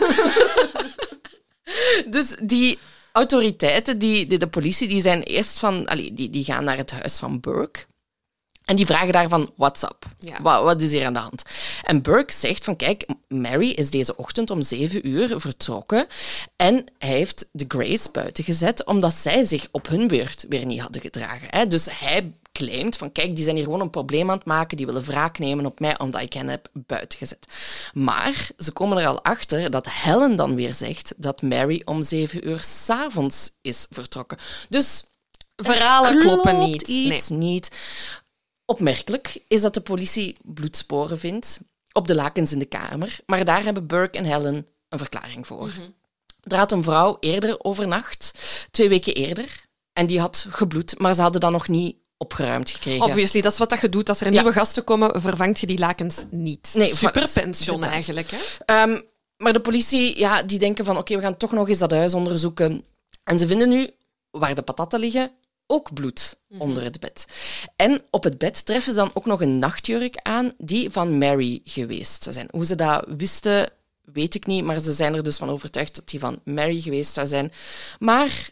Dus 2.14 2.36
die 2.42 2.78
autoriteiten, 3.12 3.98
die, 3.98 4.26
die, 4.26 4.38
de 4.38 4.46
politie, 4.48 4.88
die 4.88 5.00
zijn 5.00 5.22
eerst 5.22 5.58
van... 5.58 5.86
Allee, 5.86 6.12
die, 6.12 6.30
die 6.30 6.44
gaan 6.44 6.64
naar 6.64 6.76
het 6.76 6.90
huis 6.90 7.18
van 7.18 7.40
Burke. 7.40 7.80
En 8.64 8.76
die 8.76 8.86
vragen 8.86 9.12
daarvan, 9.12 9.50
what's 9.56 9.82
up? 9.82 10.06
Ja. 10.18 10.42
Wat, 10.42 10.62
wat 10.62 10.80
is 10.80 10.92
hier 10.92 11.06
aan 11.06 11.12
de 11.12 11.18
hand? 11.18 11.42
En 11.82 12.02
Burke 12.02 12.32
zegt 12.32 12.64
van, 12.64 12.76
kijk, 12.76 13.06
Mary 13.28 13.70
is 13.70 13.90
deze 13.90 14.16
ochtend 14.16 14.50
om 14.50 14.62
zeven 14.62 15.08
uur 15.08 15.40
vertrokken 15.40 16.06
en 16.56 16.84
hij 16.98 17.08
heeft 17.08 17.48
de 17.52 17.64
Grace 17.68 18.10
buiten 18.10 18.44
gezet 18.44 18.84
omdat 18.84 19.14
zij 19.14 19.44
zich 19.44 19.68
op 19.70 19.88
hun 19.88 20.06
beurt 20.06 20.44
weer 20.48 20.66
niet 20.66 20.80
hadden 20.80 21.00
gedragen. 21.02 21.48
Hè? 21.50 21.66
Dus 21.66 21.88
hij 21.90 22.32
claimt 22.52 22.96
van, 22.96 23.12
kijk, 23.12 23.34
die 23.34 23.44
zijn 23.44 23.56
hier 23.56 23.64
gewoon 23.64 23.80
een 23.80 23.90
probleem 23.90 24.30
aan 24.30 24.36
het 24.36 24.46
maken, 24.46 24.76
die 24.76 24.86
willen 24.86 25.04
wraak 25.04 25.38
nemen 25.38 25.66
op 25.66 25.80
mij 25.80 25.98
omdat 25.98 26.20
ik 26.20 26.32
hen 26.32 26.48
heb 26.48 26.68
buiten 26.72 27.18
gezet. 27.18 27.46
Maar 27.92 28.48
ze 28.58 28.72
komen 28.72 28.98
er 28.98 29.06
al 29.06 29.22
achter 29.22 29.70
dat 29.70 29.88
Helen 29.90 30.36
dan 30.36 30.54
weer 30.54 30.74
zegt 30.74 31.14
dat 31.16 31.42
Mary 31.42 31.82
om 31.84 32.02
zeven 32.02 32.48
uur 32.48 32.60
s'avonds 32.60 33.50
is 33.62 33.86
vertrokken. 33.90 34.38
Dus 34.68 35.04
Verhalen 35.56 36.18
kloppen 36.18 36.58
niet. 36.58 36.82
iets 36.82 37.28
niet. 37.28 37.70
Opmerkelijk 38.66 39.42
is 39.48 39.62
dat 39.62 39.74
de 39.74 39.80
politie 39.80 40.36
bloedsporen 40.42 41.18
vindt 41.18 41.60
op 41.92 42.06
de 42.06 42.14
lakens 42.14 42.52
in 42.52 42.58
de 42.58 42.64
kamer, 42.64 43.18
maar 43.26 43.44
daar 43.44 43.62
hebben 43.64 43.86
Burke 43.86 44.18
en 44.18 44.24
Helen 44.24 44.66
een 44.88 44.98
verklaring 44.98 45.46
voor. 45.46 45.66
Mhm. 45.66 45.80
Er 46.42 46.56
had 46.56 46.72
een 46.72 46.82
vrouw 46.82 47.16
eerder 47.20 47.64
overnacht, 47.64 48.32
twee 48.70 48.88
weken 48.88 49.14
eerder, 49.14 49.64
en 49.92 50.06
die 50.06 50.20
had 50.20 50.46
gebloed, 50.50 50.98
maar 50.98 51.14
ze 51.14 51.20
hadden 51.20 51.40
dat 51.40 51.50
nog 51.50 51.68
niet 51.68 51.96
opgeruimd 52.16 52.70
gekregen. 52.70 53.04
Obviously, 53.06 53.40
dat 53.40 53.52
is 53.52 53.58
wat 53.58 53.70
dat 53.70 53.80
je 53.80 53.88
doet. 53.88 54.08
Als 54.08 54.20
er 54.20 54.26
Ja. 54.26 54.32
nieuwe 54.32 54.52
gasten 54.52 54.84
komen, 54.84 55.20
vervangt 55.20 55.60
je 55.60 55.66
die 55.66 55.78
lakens 55.78 56.24
niet. 56.30 56.70
Nee, 56.74 56.94
Super 56.94 57.28
va- 57.28 57.40
pension 57.40 57.74
inderdaad. 57.74 57.90
eigenlijk. 57.94 58.30
Hè? 58.30 58.38
Ehm, 58.64 59.00
maar 59.36 59.52
de 59.52 59.60
politie, 59.60 60.18
ja, 60.18 60.42
die 60.42 60.58
denken 60.58 60.84
van 60.84 60.98
oké, 60.98 61.14
we 61.16 61.20
gaan 61.22 61.36
toch 61.36 61.52
nog 61.52 61.68
eens 61.68 61.78
dat 61.78 61.90
huis 61.90 62.14
onderzoeken. 62.14 62.84
En 63.24 63.38
ze 63.38 63.46
vinden 63.46 63.68
nu, 63.68 63.90
waar 64.30 64.54
de 64.54 64.62
patatten 64.62 65.00
liggen, 65.00 65.30
ook 65.66 65.94
bloed 65.94 66.40
onder 66.58 66.82
het 66.82 67.00
bed. 67.00 67.26
En 67.76 68.02
op 68.10 68.24
het 68.24 68.38
bed 68.38 68.66
treffen 68.66 68.92
ze 68.92 68.98
dan 68.98 69.10
ook 69.14 69.26
nog 69.26 69.40
een 69.40 69.58
nachtjurk 69.58 70.16
aan 70.16 70.52
die 70.58 70.90
van 70.90 71.18
Mary 71.18 71.60
geweest 71.64 72.22
zou 72.22 72.34
zijn. 72.34 72.48
Hoe 72.50 72.64
ze 72.64 72.76
dat 72.76 73.04
wisten, 73.16 73.70
weet 74.02 74.34
ik 74.34 74.46
niet, 74.46 74.64
maar 74.64 74.78
ze 74.80 74.92
zijn 74.92 75.14
er 75.14 75.24
dus 75.24 75.36
van 75.36 75.50
overtuigd 75.50 75.94
dat 75.94 76.08
die 76.08 76.20
van 76.20 76.40
Mary 76.44 76.80
geweest 76.80 77.12
zou 77.12 77.26
zijn. 77.26 77.52
Maar 77.98 78.50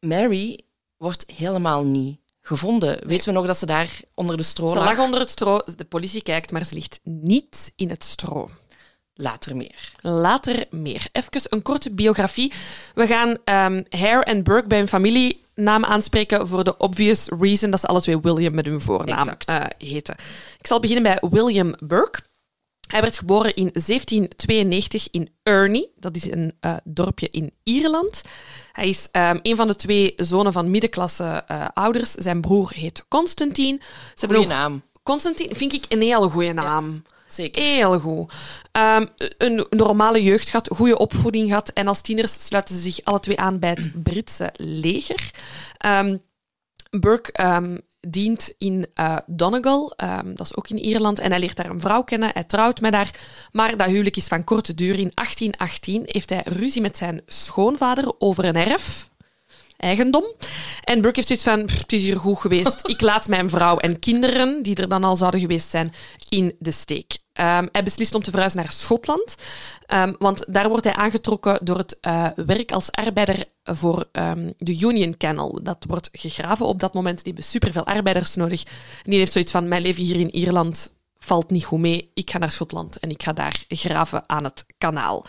Mary 0.00 0.60
wordt 0.96 1.24
helemaal 1.36 1.84
niet 1.84 2.18
gevonden. 2.40 3.06
Weten 3.06 3.28
we 3.28 3.34
nog 3.34 3.46
dat 3.46 3.58
ze 3.58 3.66
daar 3.66 4.00
onder 4.14 4.36
de 4.36 4.42
stro 4.42 4.68
Ze 4.68 4.74
lag? 4.74 4.84
lag 4.84 4.98
onder 4.98 5.20
het 5.20 5.30
stro. 5.30 5.60
De 5.76 5.84
politie 5.84 6.22
kijkt, 6.22 6.52
maar 6.52 6.64
ze 6.64 6.74
ligt 6.74 7.00
niet 7.02 7.72
in 7.76 7.90
het 7.90 8.04
stro. 8.04 8.50
Later 9.20 9.56
meer. 9.56 9.92
Later 10.00 10.66
meer. 10.70 11.06
Even 11.12 11.40
een 11.48 11.62
korte 11.62 11.90
biografie. 11.90 12.52
We 12.94 13.06
gaan 13.06 13.36
ehm 13.44 13.82
Hare 13.88 14.24
en 14.24 14.42
Burke 14.42 14.66
bij 14.66 14.78
hun 14.78 14.88
familienaam 14.88 15.84
aanspreken 15.84 16.48
voor 16.48 16.64
de 16.64 16.76
obvious 16.76 17.28
reason 17.40 17.70
dat 17.70 17.80
ze 17.80 17.86
alle 17.86 18.00
twee 18.00 18.20
William 18.20 18.54
met 18.54 18.66
hun 18.66 18.80
voornaam 18.80 19.28
eh, 19.44 19.64
heten. 19.78 20.14
Ik 20.58 20.66
zal 20.66 20.80
beginnen 20.80 21.02
bij 21.02 21.28
William 21.30 21.74
Burke. 21.78 22.20
Hij 22.86 23.00
werd 23.00 23.18
geboren 23.18 23.54
in 23.54 23.70
1792 23.72 25.08
in 25.10 25.28
Ernie. 25.42 25.92
Dat 25.96 26.16
is 26.16 26.30
een 26.30 26.52
eh, 26.60 26.76
dorpje 26.84 27.28
in 27.28 27.52
Ierland. 27.62 28.22
Hij 28.72 28.88
is 28.88 29.08
ehm, 29.10 29.38
een 29.42 29.56
van 29.56 29.66
de 29.66 29.76
twee 29.76 30.12
zonen 30.16 30.52
van 30.52 30.70
middenklasse 30.70 31.44
eh, 31.46 31.66
ouders. 31.74 32.10
Zijn 32.10 32.40
broer 32.40 32.72
heet 32.74 33.04
Constantine. 33.08 33.80
Nog- 34.28 34.46
naam. 34.46 34.82
Constantine 35.02 35.54
vind 35.54 35.72
ik 35.72 35.84
een 35.88 36.02
hele 36.02 36.28
goede 36.28 36.52
naam. 36.52 37.02
Zeker. 37.28 37.62
Heel 37.62 38.00
goed. 38.00 38.32
Ehm, 38.72 39.06
een 39.38 39.66
normale 39.70 40.22
jeugd 40.22 40.48
gehad, 40.48 40.68
goede 40.68 40.98
opvoeding 40.98 41.48
gehad. 41.48 41.68
En 41.68 41.88
als 41.88 42.00
tieners 42.00 42.46
sluiten 42.46 42.74
ze 42.74 42.80
zich 42.80 43.04
alle 43.04 43.20
twee 43.20 43.40
aan 43.40 43.58
bij 43.58 43.70
het 43.70 44.02
Britse 44.02 44.52
leger. 44.56 45.30
Ehm, 45.76 46.16
Burke 46.90 47.32
ehm, 47.32 47.78
dient 48.00 48.52
in 48.58 48.86
eh, 48.94 49.16
Donegal, 49.26 49.92
dat 50.24 50.40
is 50.40 50.56
ook 50.56 50.68
in 50.68 50.78
Ierland. 50.78 51.18
En 51.18 51.30
hij 51.30 51.40
leert 51.40 51.56
daar 51.56 51.70
een 51.70 51.80
vrouw 51.80 52.02
kennen. 52.02 52.30
Hij 52.32 52.44
trouwt 52.44 52.80
met 52.80 52.94
haar. 52.94 53.10
Maar 53.52 53.76
dat 53.76 53.86
huwelijk 53.86 54.16
is 54.16 54.26
van 54.26 54.44
korte 54.44 54.74
duur. 54.74 54.98
In 54.98 55.12
1818 55.14 56.02
heeft 56.06 56.30
hij 56.30 56.42
ruzie 56.44 56.82
met 56.82 56.96
zijn 56.96 57.22
schoonvader 57.26 58.12
over 58.18 58.44
een 58.44 58.56
erf. 58.56 59.07
Eigendom. 59.78 60.24
En 60.84 61.00
Burke 61.00 61.16
heeft 61.16 61.26
zoiets 61.26 61.44
van, 61.44 61.64
"Pff, 61.66 61.78
het 61.78 61.92
is 61.92 62.02
hier 62.02 62.16
goed 62.16 62.40
geweest. 62.40 62.88
Ik 62.88 63.00
laat 63.00 63.28
mijn 63.28 63.50
vrouw 63.50 63.76
en 63.76 63.98
kinderen, 63.98 64.62
die 64.62 64.76
er 64.76 64.88
dan 64.88 65.04
al 65.04 65.16
zouden 65.16 65.40
geweest 65.40 65.70
zijn, 65.70 65.92
in 66.28 66.56
de 66.58 66.70
steek. 66.70 67.18
Ehm, 67.32 67.66
hij 67.72 67.82
beslist 67.82 68.14
om 68.14 68.22
te 68.22 68.30
verhuizen 68.30 68.60
naar 68.60 68.72
Schotland, 68.72 69.36
Ehm, 69.88 70.12
want 70.18 70.44
daar 70.48 70.68
wordt 70.68 70.84
hij 70.84 70.94
aangetrokken 70.94 71.58
door 71.62 71.76
het 71.76 72.00
eh, 72.00 72.26
werk 72.36 72.72
als 72.72 72.92
arbeider 72.92 73.44
voor 73.62 74.08
ehm, 74.12 74.50
de 74.58 74.78
Union 74.80 75.16
Canal. 75.16 75.60
Dat 75.62 75.84
wordt 75.88 76.08
gegraven 76.12 76.66
op 76.66 76.80
dat 76.80 76.94
moment. 76.94 77.16
Die 77.16 77.32
hebben 77.32 77.50
superveel 77.50 77.86
arbeiders 77.86 78.34
nodig. 78.34 78.62
En 78.64 79.10
die 79.10 79.18
heeft 79.18 79.32
zoiets 79.32 79.52
van, 79.52 79.68
mijn 79.68 79.82
leven 79.82 80.02
hier 80.02 80.20
in 80.20 80.34
Ierland 80.34 80.94
valt 81.18 81.50
niet 81.50 81.64
goed 81.64 81.78
mee. 81.80 82.10
Ik 82.14 82.30
ga 82.30 82.38
naar 82.38 82.50
Schotland 82.50 82.98
en 82.98 83.10
ik 83.10 83.22
ga 83.22 83.32
daar 83.32 83.64
graven 83.68 84.28
aan 84.28 84.44
het 84.44 84.66
kanaal. 84.78 85.26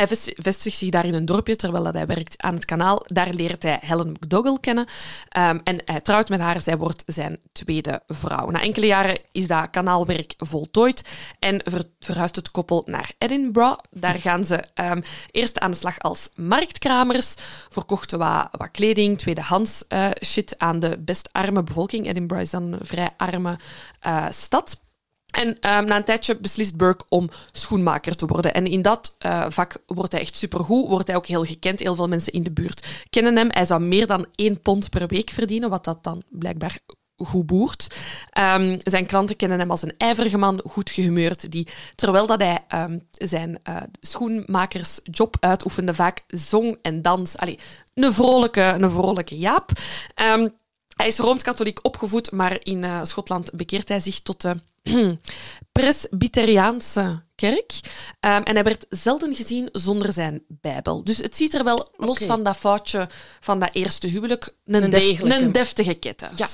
Hij 0.00 0.08
vest- 0.08 0.32
vestigt 0.36 0.76
zich 0.76 0.88
daar 0.90 1.04
in 1.06 1.14
een 1.14 1.24
dorpje 1.24 1.56
terwijl 1.56 1.84
hij 1.84 2.06
werkt 2.06 2.42
aan 2.42 2.54
het 2.54 2.64
kanaal. 2.64 3.02
Daar 3.06 3.32
leert 3.32 3.62
hij 3.62 3.78
Helen 3.80 4.10
McDougall 4.10 4.58
kennen. 4.60 4.86
Ehm, 5.28 5.58
en 5.64 5.82
hij 5.84 6.00
trouwt 6.00 6.28
met 6.28 6.40
haar. 6.40 6.60
Zij 6.60 6.76
wordt 6.78 7.02
zijn 7.06 7.38
tweede 7.52 8.02
vrouw. 8.06 8.50
Na 8.50 8.60
enkele 8.60 8.86
jaren 8.86 9.18
is 9.32 9.46
dat 9.46 9.70
kanaalwerk 9.70 10.34
voltooid 10.36 11.04
en 11.38 11.60
ver- 11.64 11.84
verhuist 12.00 12.36
het 12.36 12.50
koppel 12.50 12.82
naar 12.86 13.12
Edinburgh. 13.18 13.78
Daar 13.90 14.14
gaan 14.14 14.44
ze 14.44 14.64
ehm, 14.74 15.00
eerst 15.30 15.58
aan 15.58 15.70
de 15.70 15.76
slag 15.76 15.98
als 15.98 16.28
marktkramers. 16.34 17.34
Verkochten 17.68 18.18
wat, 18.18 18.48
wat 18.50 18.70
kleding, 18.70 19.18
tweedehands 19.18 19.84
eh, 19.88 20.08
shit 20.24 20.54
aan 20.58 20.80
de 20.80 20.98
best 20.98 21.28
arme 21.32 21.62
bevolking. 21.62 22.06
Edinburgh 22.08 22.42
is 22.42 22.50
dan 22.50 22.62
een 22.72 22.78
vrij 22.86 23.08
arme 23.16 23.58
eh, 24.00 24.26
stad. 24.30 24.80
En 25.30 25.56
ehm, 25.60 25.84
na 25.84 25.96
een 25.96 26.04
tijdje 26.04 26.36
beslist 26.36 26.76
Burke 26.76 27.04
om 27.08 27.30
schoenmaker 27.52 28.16
te 28.16 28.26
worden. 28.26 28.54
En 28.54 28.66
in 28.66 28.82
dat 28.82 29.14
eh, 29.18 29.44
vak 29.48 29.82
wordt 29.86 30.12
hij 30.12 30.20
echt 30.20 30.36
supergoed. 30.36 30.88
Wordt 30.88 31.06
hij 31.06 31.16
ook 31.16 31.26
heel 31.26 31.44
gekend. 31.44 31.80
Heel 31.80 31.94
veel 31.94 32.08
mensen 32.08 32.32
in 32.32 32.42
de 32.42 32.52
buurt 32.52 33.04
kennen 33.10 33.36
hem. 33.36 33.48
Hij 33.50 33.64
zou 33.64 33.82
meer 33.82 34.06
dan 34.06 34.26
één 34.34 34.60
pond 34.62 34.90
per 34.90 35.06
week 35.06 35.30
verdienen, 35.30 35.70
wat 35.70 35.84
dat 35.84 36.04
dan 36.04 36.22
blijkbaar 36.28 36.78
goed 37.24 37.46
boert. 37.46 37.96
Ehm, 38.30 38.78
zijn 38.82 39.06
klanten 39.06 39.36
kennen 39.36 39.58
hem 39.58 39.70
als 39.70 39.82
een 39.82 39.94
ijverige 39.98 40.38
man, 40.38 40.62
goed 40.66 40.90
gehumeurd, 40.90 41.50
die 41.50 41.68
terwijl 41.94 42.26
dat 42.26 42.40
hij 42.40 42.64
ehm, 42.68 42.98
zijn 43.10 43.58
eh, 43.62 43.82
schoenmakersjob 44.00 45.36
uitoefende, 45.40 45.94
vaak 45.94 46.24
zong 46.26 46.78
en 46.82 47.02
dans. 47.02 47.36
Allee, 47.36 47.58
een 47.94 48.12
vrolijke, 48.12 48.62
een 48.78 48.90
vrolijke 48.90 49.38
Jaap. 49.38 49.70
Hij 51.00 51.08
is 51.08 51.18
rooms-katholiek 51.18 51.78
opgevoed, 51.82 52.30
maar 52.32 52.58
in 52.62 52.84
eh, 52.84 53.00
Schotland 53.04 53.52
bekeert 53.52 53.88
hij 53.88 54.00
zich 54.00 54.20
tot 54.20 54.40
de 54.40 54.56
Presbyteriaanse 55.72 57.22
kerk. 57.34 57.72
Ehm, 58.20 58.42
en 58.42 58.54
hij 58.54 58.64
werd 58.64 58.86
zelden 58.88 59.34
gezien 59.34 59.68
zonder 59.72 60.12
zijn 60.12 60.42
Bijbel. 60.48 61.04
Dus 61.04 61.16
het 61.18 61.36
ziet 61.36 61.54
er 61.54 61.64
wel, 61.64 61.88
los 61.96 62.18
van 62.18 62.42
dat 62.42 62.56
foutje 62.56 63.08
van 63.40 63.60
dat 63.60 63.68
eerste 63.72 64.06
huwelijk, 64.06 64.56
een, 64.64 64.82
Een 64.82 64.90
def- 64.90 65.20
een 65.20 65.52
deftige 65.52 65.94
keten. 65.94 66.30
Ja. 66.36 66.46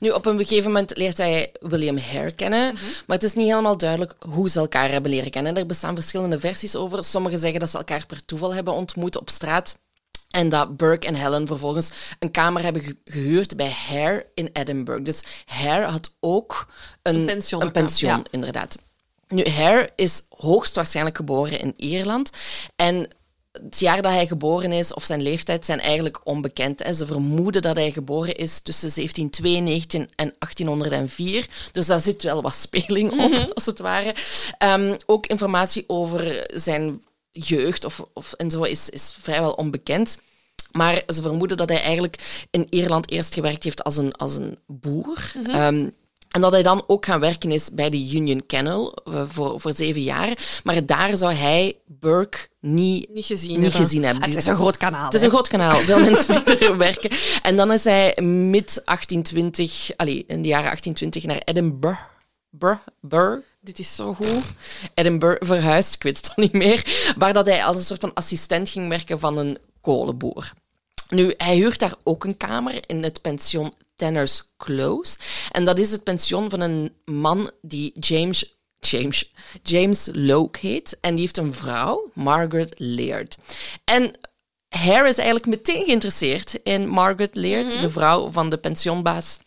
Nu, 0.00 0.10
op 0.10 0.26
een 0.26 0.38
gegeven 0.38 0.70
moment 0.72 0.96
leert 0.96 1.16
hij 1.18 1.52
William 1.60 1.98
Hare 1.98 2.32
kennen, 2.32 2.74
maar 3.06 3.16
het 3.16 3.22
is 3.22 3.34
niet 3.34 3.48
helemaal 3.48 3.76
duidelijk 3.76 4.14
hoe 4.28 4.48
ze 4.48 4.58
elkaar 4.58 4.90
hebben 4.90 5.10
leren 5.10 5.30
kennen. 5.30 5.56
Er 5.56 5.66
bestaan 5.66 5.94
verschillende 5.94 6.40
versies 6.40 6.76
over. 6.76 7.04
Sommigen 7.04 7.38
zeggen 7.38 7.60
dat 7.60 7.70
ze 7.70 7.76
elkaar 7.78 8.06
per 8.06 8.24
toeval 8.24 8.54
hebben 8.54 8.74
ontmoet 8.74 9.18
op 9.18 9.30
straat. 9.30 9.78
En 10.36 10.48
dat 10.48 10.76
Burke 10.76 11.06
en 11.06 11.14
Helen 11.14 11.46
vervolgens 11.46 11.90
een 12.18 12.30
kamer 12.30 12.62
hebben 12.62 12.82
ge- 12.82 12.96
gehuurd 13.04 13.56
bij 13.56 13.70
Hare 13.88 14.26
in 14.34 14.50
Edinburgh. 14.52 15.04
Dus 15.04 15.22
Hare 15.44 15.84
had 15.86 16.10
ook 16.20 16.66
een, 17.02 17.14
Een 17.16 17.24
pension, 17.26 17.62
een 17.62 17.70
pension 17.72 18.10
ja. 18.16 18.22
inderdaad. 18.30 18.78
Nu, 19.28 19.44
Hare 19.48 19.90
is 19.96 20.22
hoogstwaarschijnlijk 20.28 21.16
geboren 21.16 21.60
in 21.60 21.74
Ierland. 21.76 22.30
En 22.76 23.08
het 23.52 23.78
jaar 23.78 24.02
dat 24.02 24.12
hij 24.12 24.26
geboren 24.26 24.72
is, 24.72 24.94
of 24.94 25.04
zijn 25.04 25.22
leeftijd, 25.22 25.64
zijn 25.64 25.80
eigenlijk 25.80 26.20
onbekend. 26.24 26.82
hè. 26.82 26.92
Ze 26.92 27.06
vermoeden 27.06 27.62
dat 27.62 27.76
hij 27.76 27.92
geboren 27.92 28.34
is 28.34 28.60
tussen 28.60 28.90
1792 28.94 30.00
en 30.16 30.34
1804. 30.38 31.46
Dus 31.72 31.86
daar 31.86 32.00
zit 32.00 32.22
wel 32.22 32.42
wat 32.42 32.54
speling 32.54 33.10
op, 33.20 33.52
als 33.54 33.66
het 33.66 33.78
ware. 33.78 34.14
Ehm, 34.58 34.96
ook 35.06 35.26
informatie 35.26 35.84
over 35.86 36.50
zijn 36.54 37.02
jeugd 37.38 37.84
of, 37.84 38.04
of, 38.12 38.32
en 38.32 38.50
zo 38.50 38.62
is, 38.62 38.90
is 38.90 39.16
vrijwel 39.20 39.52
onbekend. 39.52 40.18
Maar 40.72 41.02
ze 41.06 41.22
vermoeden 41.22 41.56
dat 41.56 41.68
hij 41.68 41.80
eigenlijk 41.82 42.46
in 42.50 42.66
Ierland 42.70 43.10
eerst 43.10 43.34
gewerkt 43.34 43.64
heeft 43.64 43.84
als 43.84 43.96
een, 43.96 44.12
als 44.12 44.36
een 44.36 44.58
boer. 44.66 45.32
Ehm, 45.46 45.88
en 46.30 46.40
dat 46.40 46.52
hij 46.52 46.62
dan 46.62 46.84
ook 46.86 47.06
gaan 47.06 47.20
werken 47.20 47.50
is 47.50 47.70
bij 47.72 47.90
de 47.90 48.14
Union 48.14 48.46
Canal 48.46 48.94
eh, 49.04 49.22
voor, 49.26 49.60
voor 49.60 49.72
zeven 49.72 50.02
jaar. 50.02 50.60
Maar 50.64 50.86
daar 50.86 51.16
zou 51.16 51.32
hij 51.32 51.76
Burke 51.86 52.38
niet, 52.60 53.08
Niet 53.14 53.24
gezien 53.24 53.50
niet 53.50 53.60
hebben. 53.62 53.80
gezien 53.80 54.04
hebben. 54.04 54.22
Het 54.24 54.34
is 54.34 54.46
een 54.46 54.54
groot 54.54 54.76
kanaal. 54.76 55.04
het 55.04 55.14
is 55.14 55.22
een 55.22 55.30
groot 55.30 55.48
kanaal, 55.48 55.74
veel 55.74 56.00
mensen 56.10 56.44
die 56.44 56.58
er 56.58 56.76
werken. 56.76 57.10
En 57.42 57.56
dan 57.56 57.72
is 57.72 57.84
hij 57.84 58.14
mid 58.22 58.82
1820, 58.84 59.90
allee, 59.96 60.24
in 60.26 60.42
de 60.42 60.48
jaren 60.48 60.64
1820 60.64 61.24
naar 61.24 61.42
Edinburgh. 61.44 62.00
Burr, 62.50 62.80
Burr, 63.00 63.42
Dit 63.66 63.78
is 63.78 63.94
zo 63.94 64.14
goed. 64.14 64.42
Edinburgh 64.94 65.46
verhuisd, 65.46 65.94
ik 65.94 66.02
weet 66.02 66.16
het 66.16 66.28
al 66.28 66.34
niet 66.36 66.52
meer, 66.52 67.12
waar 67.16 67.32
dat 67.32 67.46
hij 67.46 67.64
als 67.64 67.76
een 67.76 67.84
soort 67.84 68.00
van 68.00 68.14
assistent 68.14 68.68
ging 68.68 68.88
werken 68.88 69.18
van 69.18 69.38
een 69.38 69.58
kolenboer. 69.80 70.52
Nu, 71.08 71.34
hij 71.36 71.56
huurt 71.56 71.78
daar 71.78 71.94
ook 72.02 72.24
een 72.24 72.36
kamer 72.36 72.80
in 72.86 73.02
het 73.02 73.20
pension 73.20 73.72
Tanner's 73.96 74.42
Close. 74.56 75.18
En 75.50 75.64
dat 75.64 75.78
is 75.78 75.90
het 75.90 76.04
pension 76.04 76.50
van 76.50 76.60
een 76.60 76.92
man 77.04 77.50
die 77.62 77.92
James, 78.00 78.56
James, 78.78 79.32
James 79.62 80.08
Loke 80.12 80.58
heet. 80.66 80.98
En 81.00 81.10
die 81.10 81.20
heeft 81.20 81.38
een 81.38 81.54
vrouw, 81.54 82.10
Margaret 82.12 82.74
Laird. 82.76 83.38
En 83.84 84.12
Hare 84.68 85.08
is 85.08 85.18
eigenlijk 85.18 85.46
meteen 85.46 85.84
geïnteresseerd 85.84 86.54
in 86.62 86.88
Margaret 86.88 87.36
Laird, 87.36 87.80
de 87.80 87.88
vrouw 87.88 88.30
van 88.30 88.48
de 88.48 88.58
pensionbaas. 88.58 89.38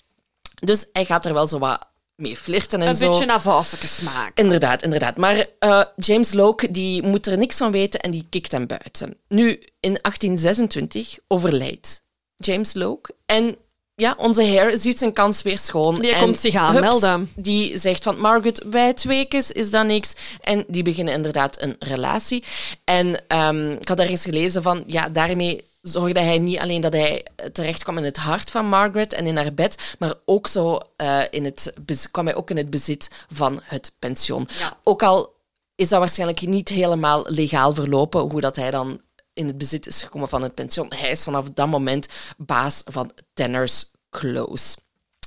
Dus 0.59 0.85
hij 0.93 1.05
gaat 1.05 1.25
er 1.25 1.33
wel 1.33 1.47
zo 1.47 1.59
wat 1.59 1.88
mee 2.19 2.37
flirten 2.37 2.81
en 2.81 2.87
Een 2.87 2.95
zo. 2.95 3.09
beetje 3.09 3.25
naar 3.25 3.41
vasselijke 3.41 3.87
smaak. 3.87 4.37
Inderdaad, 4.37 4.83
inderdaad. 4.83 5.17
Maar 5.17 5.45
eh, 5.59 5.81
James 5.95 6.33
Locke 6.33 6.71
die 6.71 7.03
moet 7.03 7.27
er 7.27 7.37
niks 7.37 7.57
van 7.57 7.71
weten 7.71 7.99
en 7.99 8.11
die 8.11 8.25
kikt 8.29 8.51
hem 8.51 8.67
buiten. 8.67 9.17
Nu, 9.27 9.49
in 9.79 9.97
1826 10.01 11.17
overlijdt 11.27 12.01
James 12.35 12.73
Locke. 12.73 13.13
En 13.25 13.55
ja, 13.95 14.15
onze 14.17 14.47
Hare 14.47 14.77
ziet 14.77 14.97
zijn 14.97 15.13
kans 15.13 15.41
weer 15.41 15.57
schoon. 15.57 16.01
Die 16.01 16.13
en 16.13 16.21
komt 16.21 16.39
zich 16.39 16.55
aanmelden. 16.55 17.31
Die 17.35 17.77
zegt 17.77 18.03
van, 18.03 18.19
Margaret, 18.19 18.63
bij 18.65 18.93
twee 18.93 19.25
keer 19.25 19.45
is 19.53 19.71
dat 19.71 19.85
niks. 19.85 20.13
En 20.41 20.63
die 20.67 20.83
beginnen 20.83 21.13
inderdaad 21.13 21.61
een 21.61 21.75
relatie. 21.79 22.43
En 22.83 23.27
ehm, 23.27 23.71
ik 23.71 23.87
had 23.87 23.99
ergens 23.99 24.23
gelezen 24.23 24.61
van, 24.61 24.83
ja, 24.85 25.09
daarmee 25.09 25.63
zorgde 25.81 26.19
hij 26.19 26.37
niet 26.37 26.59
alleen 26.59 26.81
dat 26.81 26.93
hij 26.93 27.25
terecht 27.51 27.83
kwam 27.83 27.97
in 27.97 28.03
het 28.03 28.17
hart 28.17 28.51
van 28.51 28.65
Margaret 28.65 29.13
en 29.13 29.27
in 29.27 29.37
haar 29.37 29.53
bed, 29.53 29.95
maar 29.99 30.13
ook 30.25 30.47
zo 30.47 30.79
eh, 30.95 31.21
in 31.29 31.45
het, 31.45 31.73
kwam 32.11 32.25
hij 32.25 32.35
ook 32.35 32.49
in 32.49 32.57
het 32.57 32.69
bezit 32.69 33.25
van 33.31 33.59
het 33.63 33.91
pensioen. 33.99 34.47
Ja. 34.59 34.77
Ook 34.83 35.03
al 35.03 35.37
is 35.75 35.89
dat 35.89 35.99
waarschijnlijk 35.99 36.41
niet 36.41 36.69
helemaal 36.69 37.25
legaal 37.27 37.73
verlopen, 37.73 38.21
hoe 38.21 38.41
dat 38.41 38.55
hij 38.55 38.71
dan 38.71 39.01
in 39.33 39.47
het 39.47 39.57
bezit 39.57 39.87
is 39.87 40.03
gekomen 40.03 40.29
van 40.29 40.41
het 40.41 40.53
pensioen. 40.53 40.93
Hij 40.95 41.11
is 41.11 41.23
vanaf 41.23 41.49
dat 41.53 41.67
moment 41.67 42.07
baas 42.37 42.81
van 42.85 43.11
Tanner's 43.33 43.91
Close. 44.09 44.77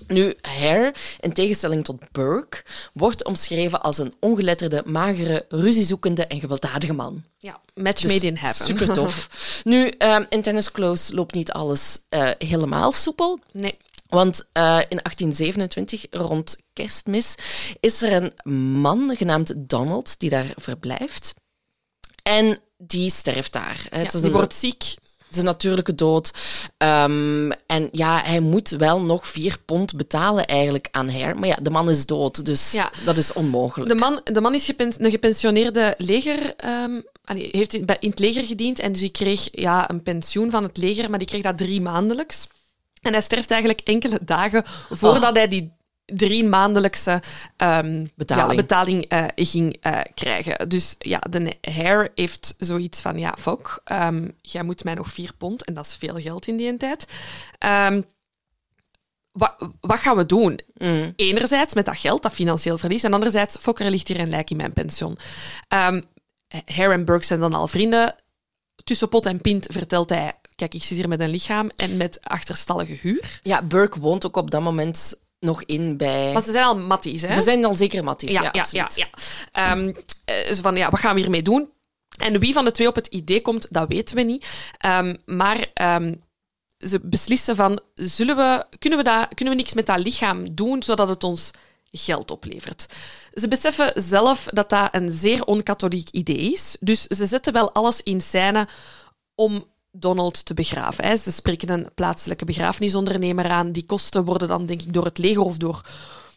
Nu, 0.06 0.34
Hare, 0.40 0.94
in 1.20 1.32
tegenstelling 1.32 1.84
tot 1.84 2.10
Burke, 2.12 2.62
wordt 2.92 3.24
omschreven 3.24 3.82
als 3.82 3.98
een 3.98 4.14
ongeletterde, 4.20 4.82
magere, 4.86 5.44
ruziezoekende 5.48 6.26
en 6.26 6.40
gewelddadige 6.40 6.92
man. 6.92 7.24
Ja, 7.38 7.60
match 7.74 8.02
Dus 8.02 8.12
made 8.12 8.26
in 8.26 8.36
heaven. 8.36 8.64
Super 8.64 8.92
tof. 8.92 9.28
nu, 9.64 9.88
ehm, 9.88 10.24
in 10.28 10.42
Tennis 10.42 10.72
Close 10.72 11.14
loopt 11.14 11.34
niet 11.34 11.52
alles 11.52 11.98
eh, 12.08 12.30
helemaal 12.38 12.92
soepel. 12.92 13.38
Nee. 13.52 13.76
Want 14.06 14.48
eh, 14.52 14.62
in 14.88 14.98
1827, 15.02 16.06
rond 16.10 16.56
kerstmis, 16.72 17.34
is 17.80 18.02
er 18.02 18.12
een 18.12 18.76
man 18.78 19.16
genaamd 19.16 19.68
Donald 19.68 20.18
die 20.18 20.30
daar 20.30 20.52
verblijft. 20.56 21.34
En 22.22 22.58
die 22.76 23.10
sterft 23.10 23.52
daar. 23.52 23.86
Ja, 23.90 23.98
het 23.98 24.14
is 24.14 24.20
die 24.20 24.30
wordt 24.30 24.54
ziek. 24.54 24.94
Een 25.36 25.44
natuurlijke 25.44 25.94
dood. 25.94 26.32
Ehm, 26.76 27.50
en 27.66 27.88
ja, 27.90 28.20
hij 28.24 28.40
moet 28.40 28.68
wel 28.68 29.00
nog 29.00 29.26
vier 29.26 29.56
pond 29.64 29.96
betalen 29.96 30.46
eigenlijk 30.46 30.88
aan 30.90 31.10
Hare. 31.10 31.34
Maar 31.34 31.48
ja, 31.48 31.58
de 31.62 31.70
man 31.70 31.90
is 31.90 32.06
dood, 32.06 32.44
dus 32.44 32.72
Ja. 32.72 32.90
dat 33.04 33.16
is 33.16 33.32
onmogelijk. 33.32 33.90
De 33.90 33.96
man, 33.98 34.20
de 34.24 34.40
man 34.40 34.54
is 34.54 34.64
gepens- 34.64 34.96
een 34.98 35.10
gepensioneerde 35.10 35.94
leger... 35.98 36.54
ehm, 36.56 37.00
allee, 37.24 37.48
heeft 37.52 37.74
in 37.74 37.84
het 38.10 38.18
leger 38.18 38.44
gediend 38.44 38.78
en 38.78 38.92
dus 38.92 39.00
die 39.00 39.10
kreeg 39.10 39.48
ja, 39.52 39.90
een 39.90 40.02
pensioen 40.02 40.50
van 40.50 40.62
het 40.62 40.76
leger, 40.76 41.10
maar 41.10 41.18
die 41.18 41.28
kreeg 41.28 41.42
dat 41.42 41.58
drie 41.58 41.80
maandelijks. 41.80 42.46
En 43.02 43.12
hij 43.12 43.20
sterft 43.22 43.50
eigenlijk 43.50 43.80
enkele 43.84 44.18
dagen 44.22 44.62
voordat 44.90 45.34
hij 45.36 45.48
die 45.48 45.72
drie 46.14 46.44
maandelijkse 46.44 47.22
ehm, 47.56 48.06
Betaling. 48.14 48.50
ja, 48.50 48.56
betaling 48.56 49.04
eh, 49.04 49.24
ging 49.34 49.76
eh, 49.80 50.00
krijgen. 50.14 50.68
Dus 50.68 50.94
ja, 50.98 51.18
de 51.30 51.56
Hare 51.60 52.10
heeft 52.14 52.54
zoiets 52.58 53.00
van, 53.00 53.18
ja, 53.18 53.34
fuck, 53.38 53.80
ehm, 53.84 54.28
jij 54.42 54.62
moet 54.62 54.84
mij 54.84 54.94
nog 54.94 55.08
vier 55.08 55.32
pond, 55.38 55.64
en 55.64 55.74
dat 55.74 55.86
is 55.86 55.94
veel 55.94 56.20
geld 56.20 56.46
in 56.46 56.56
die 56.56 56.76
tijd. 56.76 57.06
Ehm, 57.58 58.02
wat, 59.32 59.56
wat 59.80 59.98
gaan 59.98 60.16
we 60.16 60.26
doen? 60.26 60.60
Mm. 60.74 61.12
Enerzijds 61.16 61.74
met 61.74 61.84
dat 61.84 61.98
geld, 61.98 62.22
dat 62.22 62.32
financieel 62.32 62.78
verlies, 62.78 63.04
en 63.04 63.12
anderzijds, 63.12 63.56
fuck, 63.60 63.80
er 63.80 63.90
ligt 63.90 64.08
hier 64.08 64.20
een 64.20 64.28
lijk 64.28 64.50
in 64.50 64.56
mijn 64.56 64.72
pensioen. 64.72 65.18
Hare 66.64 66.92
en 66.92 67.04
Burke 67.04 67.24
zijn 67.24 67.40
dan 67.40 67.54
al 67.54 67.68
vrienden. 67.68 68.14
Tussen 68.84 69.08
pot 69.08 69.26
en 69.26 69.40
pint 69.40 69.66
vertelt 69.70 70.08
hij, 70.08 70.32
kijk, 70.54 70.74
ik 70.74 70.82
zit 70.82 70.96
hier 70.96 71.08
met 71.08 71.20
een 71.20 71.28
lichaam 71.28 71.70
en 71.76 71.96
met 71.96 72.18
achterstallige 72.22 72.98
huur. 73.00 73.40
Ja, 73.42 73.62
Burke 73.62 74.00
woont 74.00 74.26
ook 74.26 74.36
op 74.36 74.50
dat 74.50 74.62
moment 74.62 75.21
nog 75.42 75.62
in 75.62 75.96
bij... 75.96 76.32
Maar 76.32 76.42
ze 76.42 76.50
zijn 76.50 76.64
al 76.64 76.78
matties, 76.78 77.22
hè? 77.22 77.32
Ze 77.32 77.40
zijn 77.40 77.64
al 77.64 77.74
zeker 77.74 78.04
matties, 78.04 78.32
ja, 78.32 78.42
ja, 78.42 78.50
ja, 78.52 78.64
ja, 78.70 78.82
absoluut. 78.82 78.94
ja. 78.96 79.08
Ehm, 79.52 79.92
eh, 80.24 80.54
van, 80.54 80.76
ja, 80.76 80.90
wat 80.90 81.00
gaan 81.00 81.14
we 81.14 81.20
hiermee 81.20 81.42
doen? 81.42 81.70
En 82.18 82.38
wie 82.40 82.52
van 82.52 82.64
de 82.64 82.70
twee 82.70 82.88
op 82.88 82.94
het 82.94 83.06
idee 83.06 83.40
komt, 83.40 83.72
dat 83.72 83.88
weten 83.88 84.16
we 84.16 84.22
niet. 84.22 84.72
Ehm, 84.78 85.16
maar 85.24 85.66
ehm, 85.74 86.14
ze 86.78 87.00
beslissen 87.02 87.56
van, 87.56 87.80
zullen 87.94 88.36
we, 88.36 88.64
kunnen, 88.78 88.98
we 88.98 89.04
dat, 89.04 89.34
kunnen 89.34 89.54
we 89.54 89.60
niks 89.60 89.74
met 89.74 89.86
dat 89.86 89.98
lichaam 89.98 90.54
doen, 90.54 90.82
zodat 90.82 91.08
het 91.08 91.24
ons 91.24 91.50
geld 91.90 92.30
oplevert? 92.30 92.86
Ze 93.32 93.48
beseffen 93.48 93.92
zelf 93.94 94.44
dat 94.50 94.70
dat 94.70 94.88
een 94.92 95.12
zeer 95.12 95.44
onkatholiek 95.44 96.08
idee 96.10 96.52
is. 96.52 96.76
Dus 96.80 97.02
ze 97.02 97.26
zetten 97.26 97.52
wel 97.52 97.72
alles 97.72 98.02
in 98.02 98.20
scène 98.20 98.68
om 99.34 99.64
Donald 99.92 100.44
te 100.44 100.54
begraven. 100.54 101.04
hè. 101.04 101.16
Ze 101.16 101.32
spreken 101.32 101.70
een 101.70 101.90
plaatselijke 101.94 102.44
begrafenisondernemer 102.44 103.50
aan. 103.50 103.72
Die 103.72 103.86
kosten 103.86 104.24
worden 104.24 104.48
dan, 104.48 104.66
denk 104.66 104.82
ik, 104.82 104.92
door 104.92 105.04
het 105.04 105.18
leger 105.18 105.42
of 105.42 105.56
door 105.56 105.86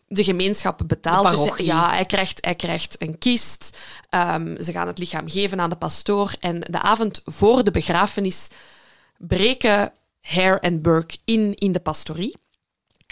de 0.07 0.23
gemeenschap 0.23 0.81
betaald. 0.87 1.29
De 1.29 1.53
Dus 1.55 1.65
ja, 1.65 1.89
hij 1.89 2.05
krijgt, 2.05 2.45
hij 2.45 2.55
krijgt 2.55 3.01
een 3.01 3.17
kist. 3.17 3.79
Ehm, 4.09 4.61
ze 4.61 4.71
gaan 4.71 4.87
het 4.87 4.97
lichaam 4.97 5.29
geven 5.29 5.59
aan 5.59 5.69
de 5.69 5.75
pastoor. 5.75 6.35
En 6.39 6.59
de 6.59 6.81
avond 6.81 7.21
voor 7.25 7.63
de 7.63 7.71
begrafenis 7.71 8.47
breken 9.17 9.93
Hare 10.21 10.59
en 10.59 10.81
Burke 10.81 11.17
in 11.25 11.55
in 11.55 11.71
de 11.71 11.79
pastorie. 11.79 12.35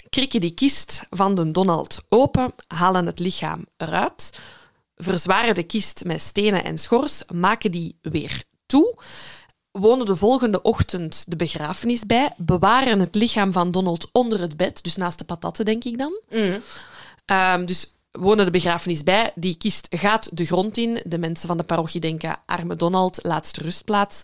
Krikken 0.08 0.40
die 0.40 0.54
kist 0.54 1.02
van 1.10 1.34
de 1.34 1.50
Donald 1.50 2.04
open, 2.08 2.54
halen 2.66 3.06
het 3.06 3.18
lichaam 3.18 3.66
eruit, 3.76 4.38
verzwaren 4.96 5.54
de 5.54 5.62
kist 5.62 6.04
met 6.04 6.20
stenen 6.20 6.64
en 6.64 6.78
schors, 6.78 7.22
maken 7.32 7.70
die 7.70 7.98
weer 8.02 8.44
toe, 8.66 8.98
wonen 9.78 10.06
de 10.06 10.16
volgende 10.16 10.62
ochtend 10.62 11.24
de 11.28 11.36
begrafenis 11.36 12.06
bij, 12.06 12.32
bewaren 12.36 13.00
het 13.00 13.14
lichaam 13.14 13.52
van 13.52 13.70
Donald 13.70 14.08
onder 14.12 14.40
het 14.40 14.56
bed, 14.56 14.84
dus 14.84 14.96
naast 14.96 15.18
de 15.18 15.24
patatten, 15.24 15.64
denk 15.64 15.84
ik 15.84 15.98
dan. 15.98 16.20
Ehm, 17.24 17.64
dus 17.64 17.94
wonen 18.10 18.44
de 18.44 18.50
begrafenis 18.50 19.02
bij. 19.02 19.32
Die 19.34 19.56
kist 19.56 19.86
gaat 19.90 20.36
de 20.36 20.46
grond 20.46 20.76
in. 20.76 21.00
De 21.04 21.18
mensen 21.18 21.48
van 21.48 21.56
de 21.56 21.62
parochie 21.62 22.00
denken, 22.00 22.38
arme 22.46 22.76
Donald, 22.76 23.18
laatste 23.22 23.62
rustplaats. 23.62 24.22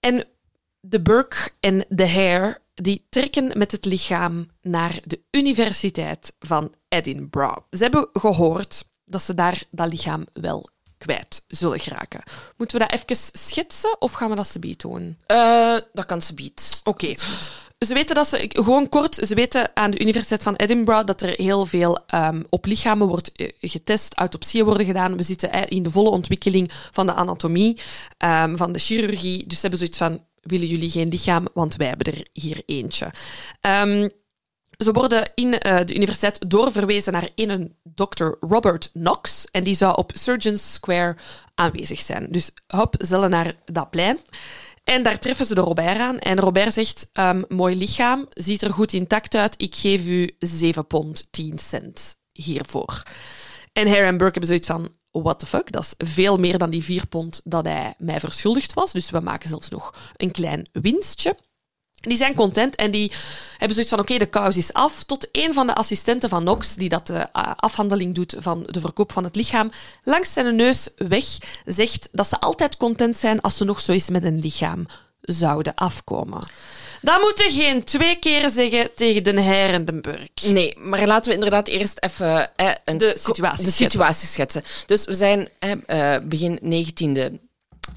En 0.00 0.26
de 0.80 1.02
Burke 1.02 1.50
en 1.60 1.84
de 1.88 2.08
Hare 2.08 2.60
die 2.74 3.06
trekken 3.08 3.58
met 3.58 3.72
het 3.72 3.84
lichaam 3.84 4.48
naar 4.60 5.00
de 5.04 5.20
Universiteit 5.30 6.34
van 6.38 6.74
Edinburgh. 6.88 7.58
Ze 7.70 7.82
hebben 7.82 8.08
gehoord 8.12 8.84
dat 9.04 9.22
ze 9.22 9.34
daar 9.34 9.62
dat 9.70 9.88
lichaam 9.88 10.26
wel 10.32 10.68
kwijt 11.02 11.44
zullen 11.48 11.80
geraken. 11.80 12.22
Moeten 12.56 12.78
we 12.78 12.86
dat 12.88 13.00
even 13.00 13.16
schetsen 13.32 14.00
of 14.00 14.12
gaan 14.12 14.30
we 14.30 14.36
dat 14.36 14.46
subiet 14.46 14.80
doen? 14.80 15.18
Eh, 15.26 15.76
dat 15.92 16.06
kan 16.06 16.22
ze 16.22 16.34
biedt. 16.34 16.80
Oké. 16.84 17.14
Ze 17.78 17.94
weten 17.94 18.14
dat 18.14 18.28
ze, 18.28 18.44
gewoon 18.48 18.88
kort, 18.88 19.14
ze 19.14 19.34
weten 19.34 19.70
aan 19.74 19.90
de 19.90 20.00
Universiteit 20.00 20.42
van 20.42 20.54
Edinburgh 20.54 21.06
dat 21.06 21.22
er 21.22 21.34
heel 21.36 21.66
veel 21.66 21.98
ehm, 22.06 22.42
op 22.48 22.66
lichamen 22.66 23.06
wordt 23.06 23.32
eh, 23.32 23.48
getest, 23.60 24.14
autopsieën 24.14 24.64
worden 24.64 24.86
gedaan. 24.86 25.16
We 25.16 25.22
zitten 25.22 25.52
eh, 25.52 25.62
in 25.66 25.82
de 25.82 25.90
volle 25.90 26.10
ontwikkeling 26.10 26.70
van 26.92 27.06
de 27.06 27.12
anatomie, 27.12 27.80
ehm, 28.18 28.56
van 28.56 28.72
de 28.72 28.78
chirurgie. 28.78 29.46
Dus 29.46 29.54
ze 29.54 29.60
hebben 29.60 29.78
zoiets 29.78 29.98
van, 29.98 30.24
willen 30.40 30.66
jullie 30.66 30.90
geen 30.90 31.08
lichaam? 31.08 31.46
Want 31.54 31.76
wij 31.76 31.86
hebben 31.86 32.12
er 32.12 32.26
hier 32.32 32.62
eentje. 32.66 33.10
Ehm, 33.60 34.08
ze 34.82 34.92
worden 34.92 35.30
in 35.34 35.58
eh, 35.58 35.84
de 35.86 35.94
universiteit 35.94 36.50
doorverwezen 36.50 37.12
naar 37.12 37.28
een 37.34 37.76
Dr. 37.82 38.26
Robert 38.40 38.90
Knox. 38.92 39.46
En 39.50 39.64
die 39.64 39.74
zou 39.74 39.96
op 39.96 40.10
Surgeons 40.14 40.72
Square 40.72 41.16
aanwezig 41.54 42.00
zijn. 42.00 42.26
Dus 42.30 42.50
hop, 42.66 42.94
zullen 42.98 43.30
naar 43.30 43.54
dat 43.64 43.90
plein. 43.90 44.18
En 44.84 45.02
daar 45.02 45.18
treffen 45.18 45.46
ze 45.46 45.54
de 45.54 45.60
Robert 45.60 45.98
aan. 45.98 46.18
En 46.18 46.40
Robert 46.40 46.72
zegt, 46.72 47.10
ehm, 47.12 47.42
mooi 47.48 47.76
lichaam, 47.76 48.26
ziet 48.30 48.62
er 48.62 48.72
goed 48.72 48.92
intact 48.92 49.34
uit. 49.34 49.54
Ik 49.56 49.74
geef 49.74 50.06
u 50.06 50.30
7 50.38 50.86
pond 50.86 51.32
10 51.32 51.58
cent 51.58 52.16
hiervoor. 52.32 53.02
En 53.72 53.88
Harry 53.88 54.06
en 54.06 54.16
Burke 54.16 54.38
hebben 54.38 54.46
zoiets 54.46 54.66
van, 54.66 54.88
what 55.10 55.38
the 55.38 55.46
fuck, 55.46 55.72
dat 55.72 55.82
is 55.82 56.08
veel 56.08 56.38
meer 56.38 56.58
dan 56.58 56.70
die 56.70 56.84
4 56.84 57.06
pond 57.06 57.40
dat 57.44 57.64
hij 57.64 57.94
mij 57.98 58.20
verschuldigd 58.20 58.74
was. 58.74 58.92
Dus 58.92 59.10
we 59.10 59.20
maken 59.20 59.48
zelfs 59.48 59.68
nog 59.68 59.94
een 60.16 60.30
klein 60.30 60.68
winstje. 60.72 61.36
Die 62.08 62.16
zijn 62.16 62.34
content 62.34 62.76
en 62.76 62.90
die 62.90 63.12
hebben 63.50 63.72
zoiets 63.74 63.90
van: 63.92 64.00
oké, 64.00 64.18
de 64.18 64.26
kous 64.26 64.56
is 64.56 64.72
af. 64.72 65.02
Tot 65.02 65.28
een 65.32 65.54
van 65.54 65.66
de 65.66 65.74
assistenten 65.74 66.28
van 66.28 66.40
Knox, 66.44 66.74
die 66.74 66.88
dat 66.88 67.06
de 67.06 67.26
eh, 67.32 67.52
afhandeling 67.56 68.14
doet 68.14 68.34
van 68.38 68.66
de 68.70 68.80
verkoop 68.80 69.12
van 69.12 69.24
het 69.24 69.36
lichaam, 69.36 69.70
langs 70.02 70.32
zijn 70.32 70.56
neus 70.56 70.88
weg 70.96 71.24
zegt 71.64 72.08
dat 72.12 72.26
ze 72.28 72.40
altijd 72.40 72.76
content 72.76 73.16
zijn 73.16 73.40
als 73.40 73.56
ze 73.56 73.64
nog 73.64 73.80
zo 73.80 73.92
eens 73.92 74.08
met 74.08 74.24
een 74.24 74.38
lichaam 74.38 74.86
zouden 75.20 75.74
afkomen. 75.74 76.42
Dat 77.00 77.20
moeten 77.20 77.50
geen 77.50 77.84
twee 77.84 78.16
keer 78.18 78.48
zeggen 78.50 78.94
tegen 78.94 79.22
de 79.24 79.40
Heer 79.40 79.70
en 79.70 79.84
de 79.84 80.00
Burk. 80.00 80.40
Nee, 80.46 80.78
maar 80.78 81.06
laten 81.06 81.28
we 81.28 81.34
inderdaad 81.34 81.68
eerst 81.68 82.00
even 82.00 82.56
eh, 82.56 82.70
een 82.84 82.98
De 82.98 83.16
situatie 83.20 83.64
de 83.64 83.70
schetsen. 83.70 83.90
situatie 83.90 84.28
schetsen. 84.28 84.62
Dus 84.86 85.04
we 85.04 85.14
zijn 85.14 85.48
eh, 85.58 86.16
begin 86.22 86.58
19e 86.62 87.50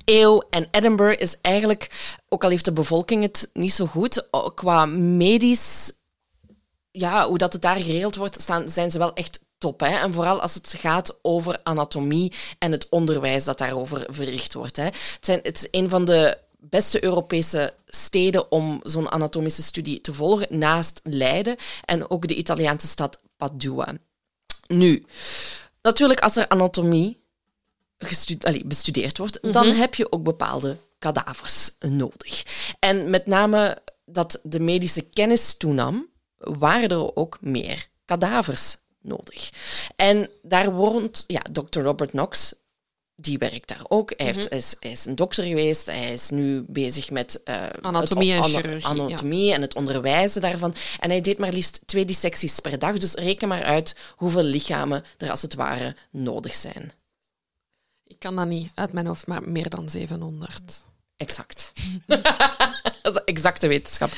eeuw 0.06 0.44
en 0.50 0.68
Edinburgh 0.72 1.22
is 1.22 1.42
eigenlijk, 1.42 2.16
ook 2.30 2.44
al 2.44 2.50
heeft 2.50 2.66
de 2.66 2.74
bevolking 2.74 3.22
het 3.22 3.50
niet 3.54 3.74
zo 3.74 3.86
goed, 3.86 4.30
qua 4.56 4.86
medisch, 4.86 5.92
ja, 6.92 7.28
hoe 7.28 7.38
dat 7.38 7.54
het 7.54 7.62
daar 7.62 7.78
geregeld 7.78 8.16
wordt, 8.16 8.42
staan, 8.42 8.70
zijn 8.70 8.92
ze 8.92 8.98
wel 8.98 9.14
echt 9.14 9.46
top. 9.58 9.80
Hè? 9.80 9.98
En 9.98 10.14
vooral 10.14 10.42
als 10.42 10.54
het 10.54 10.74
gaat 10.78 11.20
over 11.22 11.60
anatomie 11.64 12.34
en 12.60 12.72
het 12.72 12.90
onderwijs 12.90 13.44
dat 13.44 13.58
daarover 13.58 14.06
verricht 14.10 14.54
wordt. 14.54 14.78
Hè? 14.78 14.84
Het, 14.84 15.18
zijn, 15.22 15.40
het 15.44 15.58
is 15.58 15.68
een 15.72 15.90
van 15.90 16.06
de 16.06 16.38
beste 16.60 17.04
Europese 17.04 17.74
steden 17.86 18.52
om 18.52 18.80
zo'n 18.84 19.12
anatomische 19.12 19.64
studie 19.64 20.02
te 20.02 20.14
volgen, 20.14 20.60
naast 20.60 21.00
Leiden 21.04 21.56
en 21.86 22.10
ook 22.10 22.28
de 22.28 22.36
Italiaanse 22.36 22.88
stad 22.88 23.20
Padua. 23.38 23.94
Nu, 24.68 25.06
natuurlijk 25.82 26.20
als 26.20 26.36
er 26.36 26.48
anatomie 26.48 27.24
allee, 28.42 28.66
bestudeerd 28.66 29.18
wordt, 29.18 29.54
dan 29.54 29.68
heb 29.72 29.96
je 29.96 30.12
ook 30.12 30.24
bepaalde 30.24 30.78
kadavers 31.00 31.72
nodig. 31.80 32.44
En 32.80 33.10
met 33.10 33.26
name 33.26 33.78
dat 34.06 34.40
de 34.44 34.60
medische 34.60 35.02
kennis 35.02 35.58
toenam, 35.58 36.08
waren 36.38 36.90
er 36.90 37.16
ook 37.16 37.38
meer 37.42 37.88
kadavers 38.06 38.78
nodig. 39.02 39.50
En 39.96 40.30
daar 40.42 40.72
woont 40.74 41.24
ja, 41.28 41.42
Dr. 41.52 41.80
Robert 41.80 42.10
Knox, 42.10 42.54
die 43.16 43.38
werkt 43.38 43.68
daar 43.68 43.86
ook. 43.88 44.14
Hij, 44.18 44.26
heeft, 44.26 44.50
Mhm. 44.50 44.56
is, 44.58 44.76
hij 44.80 44.92
is 44.92 45.06
een 45.06 45.16
dokter 45.16 45.44
geweest. 45.44 45.86
Hij 45.86 46.14
is 46.14 46.30
nu 46.30 46.66
bezig 46.68 47.12
met 47.12 47.44
eh, 47.44 47.56
Anatomie 47.82 48.32
het 48.34 48.46
en 48.46 48.52
chirurgie, 48.52 48.86
anatomie 48.88 49.54
en 49.54 49.62
het 49.62 49.76
onderwijzen 49.76 50.42
daarvan. 50.42 50.74
En 51.00 51.10
hij 51.10 51.22
deed 51.22 51.38
maar 51.38 51.54
liefst 51.54 51.82
twee 51.86 52.06
dissecties 52.06 52.60
per 52.60 52.80
dag. 52.80 52.98
Dus 52.98 53.14
reken 53.14 53.48
maar 53.48 53.64
uit 53.64 53.96
hoeveel 54.16 54.44
lichamen 54.44 55.04
er 55.18 55.30
als 55.30 55.42
het 55.42 55.54
ware 55.56 55.96
nodig 56.12 56.56
zijn. 56.56 56.92
Ik 58.08 58.20
kan 58.20 58.36
dat 58.36 58.48
niet 58.48 58.72
uit 58.74 58.94
mijn 58.94 59.08
hoofd, 59.08 59.28
maar 59.28 59.50
meer 59.50 59.70
dan 59.70 59.90
700. 59.90 60.86
Exact. 61.18 61.72
Dat 63.02 63.16
is 63.16 63.22
exacte 63.26 63.68
wetenschap. 63.68 64.10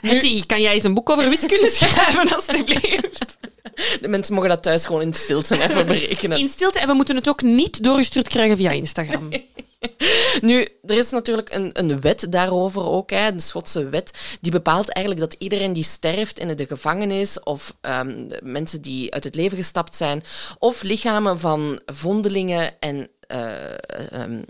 Hetty, 0.00 0.46
kan 0.46 0.60
jij 0.60 0.72
eens 0.72 0.84
een 0.84 0.94
boek 0.94 1.10
over 1.10 1.28
wiskunde 1.28 1.70
schrijven, 1.78 2.34
alstublieft? 2.34 3.36
De 4.00 4.08
mensen 4.08 4.34
mogen 4.34 4.48
dat 4.48 4.62
thuis 4.62 4.86
gewoon 4.86 5.02
in 5.02 5.14
stilte 5.14 5.62
even 5.62 5.86
berekenen. 5.86 6.38
In 6.38 6.48
stilte, 6.48 6.78
en 6.78 6.86
we 6.88 6.94
moeten 6.94 7.16
het 7.16 7.28
ook 7.28 7.42
niet 7.42 7.84
doorgestuurd 7.84 8.28
krijgen 8.28 8.56
via 8.56 8.70
Instagram. 8.70 9.28
Nu, 10.40 10.66
er 10.86 10.96
is 10.96 11.10
natuurlijk 11.10 11.54
een, 11.54 11.70
een 11.72 12.00
wet 12.00 12.26
daarover 12.30 12.84
ook, 12.84 13.10
hè, 13.10 13.34
de 13.34 13.40
Schotse 13.40 13.88
wet, 13.88 14.38
die 14.40 14.52
bepaalt 14.52 14.88
eigenlijk 14.88 15.30
dat 15.30 15.40
iedereen 15.40 15.72
die 15.72 15.82
sterft 15.82 16.38
in 16.38 16.56
de 16.56 16.66
gevangenis 16.66 17.42
of 17.42 17.76
ehm, 17.80 18.28
mensen 18.42 18.82
die 18.82 19.14
uit 19.14 19.24
het 19.24 19.34
leven 19.34 19.56
gestapt 19.56 19.96
zijn, 19.96 20.24
of 20.58 20.82
lichamen 20.82 21.38
van 21.38 21.80
vondelingen 21.86 22.80
en 22.80 23.10
ehm, 23.30 24.42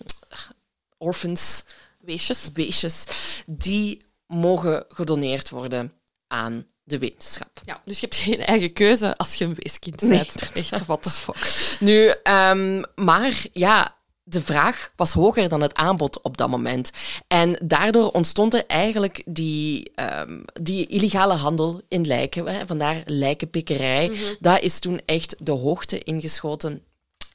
orphans, 0.98 1.64
Weesjes. 1.98 2.52
beestjes, 2.52 3.04
die 3.46 4.02
mogen 4.26 4.84
gedoneerd 4.88 5.50
worden 5.50 5.92
aan 6.26 6.66
de 6.82 6.98
wetenschap. 6.98 7.60
Ja, 7.64 7.80
dus 7.84 8.00
je 8.00 8.06
hebt 8.06 8.20
geen 8.20 8.40
eigen 8.44 8.72
keuze 8.72 9.16
als 9.16 9.34
je 9.34 9.44
een 9.44 9.54
weeskind 9.54 10.00
Nee, 10.00 10.10
bent. 10.18 10.52
Echt, 10.52 10.86
what 10.86 11.02
the 11.02 11.10
fuck. 11.10 11.36
Nu, 11.80 12.14
ehm, 12.22 12.82
maar 12.94 13.44
ja, 13.52 13.96
de 14.22 14.40
vraag 14.40 14.92
was 14.96 15.12
hoger 15.12 15.48
dan 15.48 15.60
het 15.60 15.74
aanbod 15.74 16.20
op 16.22 16.36
dat 16.36 16.48
moment. 16.48 16.90
En 17.26 17.58
daardoor 17.62 18.10
ontstond 18.10 18.54
er 18.54 18.66
eigenlijk 18.66 19.22
die, 19.26 19.90
ehm, 19.94 20.40
die 20.62 20.86
illegale 20.86 21.34
handel 21.34 21.80
in 21.88 22.06
lijken. 22.06 22.46
Hè, 22.46 22.66
vandaar 22.66 23.02
lijkenpikkerij. 23.06 24.12
Dat 24.40 24.60
is 24.60 24.78
toen 24.78 25.00
echt 25.06 25.46
de 25.46 25.52
hoogte 25.52 25.98
ingeschoten. 26.02 26.82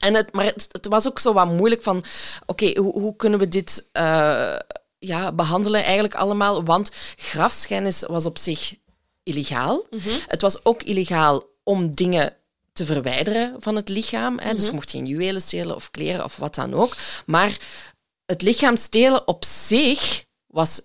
En 0.06 0.14
het, 0.14 0.34
maar 0.34 0.46
het, 0.46 0.68
het 0.72 0.88
was 0.88 1.08
ook 1.08 1.20
zo 1.20 1.34
wat 1.34 1.52
moeilijk 1.52 1.84
van... 1.84 2.04
Oké, 2.46 2.80
hoe, 2.80 3.00
hoe 3.00 3.16
kunnen 3.16 3.40
we 3.40 3.48
dit 3.48 3.90
eh, 3.92 4.56
ja, 5.00 5.32
behandelen 5.32 5.84
eigenlijk 5.84 6.16
allemaal? 6.16 6.64
Want 6.64 6.92
grafschennis 7.16 8.04
was 8.08 8.26
op 8.26 8.38
zich 8.38 8.76
illegaal. 9.24 9.86
Het 10.28 10.42
was 10.42 10.66
ook 10.66 10.84
illegaal 10.84 11.44
om 11.64 11.96
dingen 11.96 12.34
te 12.74 12.86
verwijderen 12.86 13.56
van 13.60 13.76
het 13.76 13.90
lichaam. 13.90 14.40
Hè. 14.40 14.54
Dus 14.54 14.66
je 14.66 14.72
mocht 14.72 14.92
geen 14.92 15.06
juwelen 15.06 15.42
stelen 15.42 15.76
of 15.76 15.92
kleren 15.92 16.24
of 16.24 16.38
wat 16.38 16.56
dan 16.56 16.74
ook. 16.74 16.96
Maar 17.26 17.58
het 18.26 18.42
lichaam 18.42 18.76
stelen 18.76 19.28
op 19.28 19.46
zich 19.46 20.26
was 20.48 20.82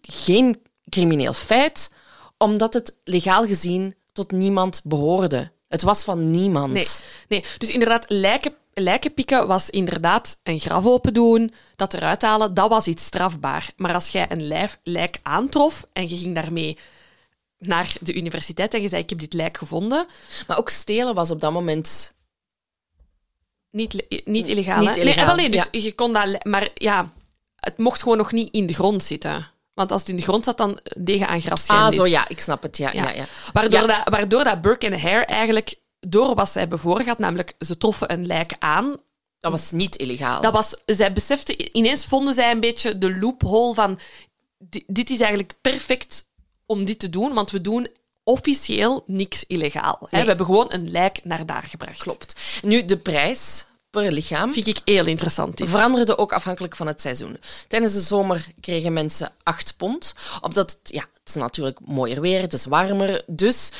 geen 0.00 0.62
crimineel 0.88 1.32
feit, 1.32 1.90
omdat 2.38 2.74
het 2.74 2.96
legaal 3.04 3.46
gezien 3.46 3.94
tot 4.12 4.30
niemand 4.30 4.80
behoorde. 4.84 5.52
Het 5.68 5.82
was 5.82 6.04
van 6.04 6.30
niemand. 6.30 6.72
Nee, 6.72 6.86
nee. 7.28 7.44
dus 7.58 7.70
inderdaad, 7.70 8.04
lijken, 8.08 8.54
lijken 8.72 9.14
pikken 9.14 9.46
was 9.46 9.70
inderdaad 9.70 10.40
een 10.42 10.60
graf 10.60 10.86
open 10.86 11.14
doen, 11.14 11.54
dat 11.76 11.94
eruit 11.94 12.22
halen, 12.22 12.54
dat 12.54 12.68
was 12.68 12.86
iets 12.86 13.04
strafbaar. 13.04 13.70
Maar 13.76 13.94
als 13.94 14.08
jij 14.08 14.26
een 14.30 14.46
lijf, 14.46 14.78
lijk 14.82 15.18
aantrof 15.22 15.86
en 15.92 16.08
je 16.08 16.16
ging 16.16 16.34
daarmee 16.34 16.78
naar 17.58 17.92
de 18.00 18.14
universiteit 18.14 18.74
en 18.74 18.82
je 18.82 18.88
zei, 18.88 19.02
ik 19.02 19.10
heb 19.10 19.18
dit 19.18 19.32
lijk 19.32 19.56
gevonden, 19.56 20.06
Maar 20.46 20.58
ook 20.58 20.68
stelen 20.68 21.14
was 21.14 21.30
op 21.30 21.40
dat 21.40 21.52
moment... 21.52 22.14
niet, 23.70 24.22
niet 24.24 24.48
illegaal. 24.48 24.80
Niet 24.80 24.96
illegaal, 24.96 25.16
Nee, 25.16 25.26
wel, 25.26 25.36
nee, 25.36 25.50
dus 25.50 25.68
ja. 25.70 25.80
je 25.80 25.94
kon 25.94 26.12
dat... 26.12 26.44
Maar 26.44 26.70
ja, 26.74 27.12
het 27.56 27.78
mocht 27.78 28.02
gewoon 28.02 28.18
nog 28.18 28.32
niet 28.32 28.50
in 28.50 28.66
de 28.66 28.74
grond 28.74 29.02
zitten. 29.02 29.50
Want 29.76 29.92
als 29.92 30.00
het 30.00 30.10
in 30.10 30.16
de 30.16 30.22
grond 30.22 30.44
zat, 30.44 30.56
dan 30.58 30.78
deed 30.96 31.18
je 31.18 31.26
aan 31.26 31.36
Ah, 31.36 31.42
grafschennis. 31.44 31.94
zo 31.94 32.06
ja, 32.06 32.28
ik 32.28 32.40
snap 32.40 32.62
het. 32.62 32.76
Ja, 32.76 32.90
ja. 32.92 33.02
Ja. 33.02 33.10
ja, 33.14 33.24
Waardoor. 33.52 33.86
Dat, 33.86 34.00
waardoor 34.04 34.44
dat 34.44 34.60
Burke 34.60 34.86
en 34.86 35.00
Hare 35.00 35.24
eigenlijk 35.24 35.74
door 36.00 36.34
wat 36.34 36.50
zij 36.50 36.60
hebben 36.60 36.78
voorgehad, 36.78 37.18
namelijk 37.18 37.54
ze 37.58 37.76
troffen 37.78 38.12
een 38.12 38.26
lijk 38.26 38.56
aan. 38.58 38.96
Dat 39.38 39.50
was 39.50 39.70
niet 39.70 39.96
illegaal. 39.96 40.40
Dat 40.40 40.52
was, 40.52 40.76
zij 40.86 41.12
beseften, 41.12 41.76
ineens 41.76 42.04
vonden 42.04 42.34
zij 42.34 42.50
een 42.50 42.60
beetje 42.60 42.98
de 42.98 43.16
loophole 43.18 43.74
van 43.74 43.98
di- 44.58 44.84
dit 44.86 45.10
is 45.10 45.18
eigenlijk 45.20 45.52
perfect 45.60 46.24
om 46.66 46.84
dit 46.84 46.98
te 46.98 47.10
doen, 47.10 47.32
want 47.34 47.50
we 47.50 47.60
doen 47.60 47.88
officieel 48.24 49.02
niks 49.06 49.44
illegaal. 49.46 49.96
Hè? 50.00 50.06
Nee. 50.10 50.20
We 50.22 50.28
hebben 50.28 50.46
gewoon 50.46 50.66
een 50.72 50.90
lijk 50.90 51.20
naar 51.24 51.46
daar 51.46 51.62
gebracht. 51.62 51.98
Klopt. 52.02 52.60
Nu, 52.62 52.84
de 52.84 52.98
prijs 52.98 53.66
per 54.02 54.12
lichaam 54.12 54.52
Vind 54.52 54.66
ik 54.66 54.80
heel 54.84 55.06
interessant. 55.06 55.60
veranderde 55.64 56.18
ook 56.18 56.32
afhankelijk 56.32 56.76
van 56.76 56.86
het 56.86 57.00
seizoen. 57.00 57.38
Tijdens 57.68 57.92
de 57.92 58.00
zomer 58.00 58.46
kregen 58.60 58.92
mensen 58.92 59.32
8 59.42 59.76
pond, 59.76 60.14
omdat 60.40 60.70
het, 60.70 60.92
ja, 60.92 61.00
het 61.00 61.28
is 61.28 61.34
natuurlijk 61.34 61.80
mooier 61.80 62.20
weer, 62.20 62.40
het 62.40 62.52
is 62.52 62.64
warmer, 62.64 63.22
dus 63.26 63.70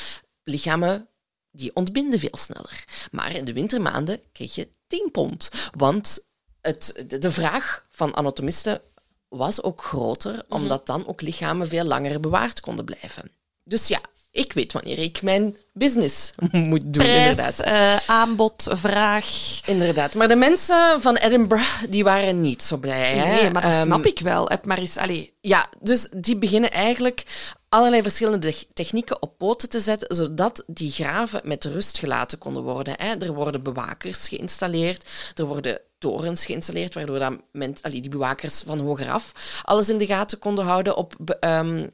lichamen 0.43 1.09
die 1.51 1.75
ontbinden 1.75 2.19
veel 2.19 2.37
sneller. 2.39 2.85
Maar 3.11 3.33
in 3.33 3.45
de 3.45 3.53
wintermaanden 3.53 4.21
kreeg 4.33 4.55
je 4.55 4.69
10 4.87 5.09
pond, 5.13 5.51
want 5.77 6.27
het, 6.61 7.05
de, 7.07 7.19
de 7.19 7.31
vraag 7.31 7.87
van 7.91 8.15
anatomisten 8.17 8.81
was 9.29 9.63
ook 9.63 9.83
groter, 9.83 10.45
omdat 10.49 10.87
dan 10.87 11.07
ook 11.07 11.21
lichamen 11.21 11.69
veel 11.69 11.85
langer 11.85 12.21
bewaard 12.21 12.61
konden 12.61 12.85
blijven. 12.85 13.31
Dus 13.65 13.89
ja, 13.89 14.01
ik 14.37 14.53
weet 14.53 14.73
wanneer 14.73 14.99
ik 14.99 15.23
mijn 15.23 15.57
business 15.73 16.33
moet 16.53 16.81
doen, 16.83 17.03
Prijs, 17.03 17.29
inderdaad. 17.29 17.61
eh, 17.61 17.97
aanbod, 18.07 18.67
vraag. 18.71 19.61
Inderdaad. 19.67 20.15
Maar 20.15 20.29
de 20.29 20.37
mensen 20.37 21.01
van 21.01 21.17
Edinburgh, 21.17 21.83
die 21.89 22.05
waren 22.05 22.41
niet 22.41 22.63
zo 22.63 22.77
blij. 22.77 23.15
Hè? 23.17 23.35
Nee, 23.35 23.51
maar 23.51 23.63
dat 23.63 23.73
Ehm, 23.73 23.83
snap 23.85 24.07
ik 24.07 24.19
wel. 24.19 24.49
Heb 24.49 24.67
maar 24.67 24.79
eens, 24.79 24.97
allee, 24.97 25.35
Ja, 25.41 25.67
dus 25.81 26.09
die 26.17 26.37
beginnen 26.39 26.71
eigenlijk 26.71 27.25
allerlei 27.69 28.03
verschillende 28.03 28.51
te- 28.51 28.67
technieken 28.73 29.23
op 29.23 29.39
poten 29.39 29.69
te 29.69 29.81
zetten, 29.81 30.17
zodat 30.17 30.63
die 30.67 30.91
graven 30.91 31.41
met 31.45 31.65
rust 31.65 31.99
gelaten 31.99 32.39
konden 32.39 32.63
worden. 32.63 32.95
Hè? 32.97 33.15
Er 33.15 33.35
worden 33.35 33.63
bewakers 33.63 34.29
geïnstalleerd, 34.29 35.09
er 35.35 35.45
worden 35.45 35.81
torens 35.99 36.45
geïnstalleerd, 36.47 36.95
waardoor 36.95 37.19
dat 37.19 37.33
men, 37.53 37.75
allee, 37.81 38.01
die 38.01 38.11
bewakers 38.11 38.63
van 38.67 38.79
hogeraf 38.81 39.33
alles 39.63 39.89
in 39.89 39.99
de 39.99 40.07
gaten 40.07 40.39
konden 40.39 40.65
houden 40.65 40.97
op... 40.97 41.15
ehm, 41.41 41.87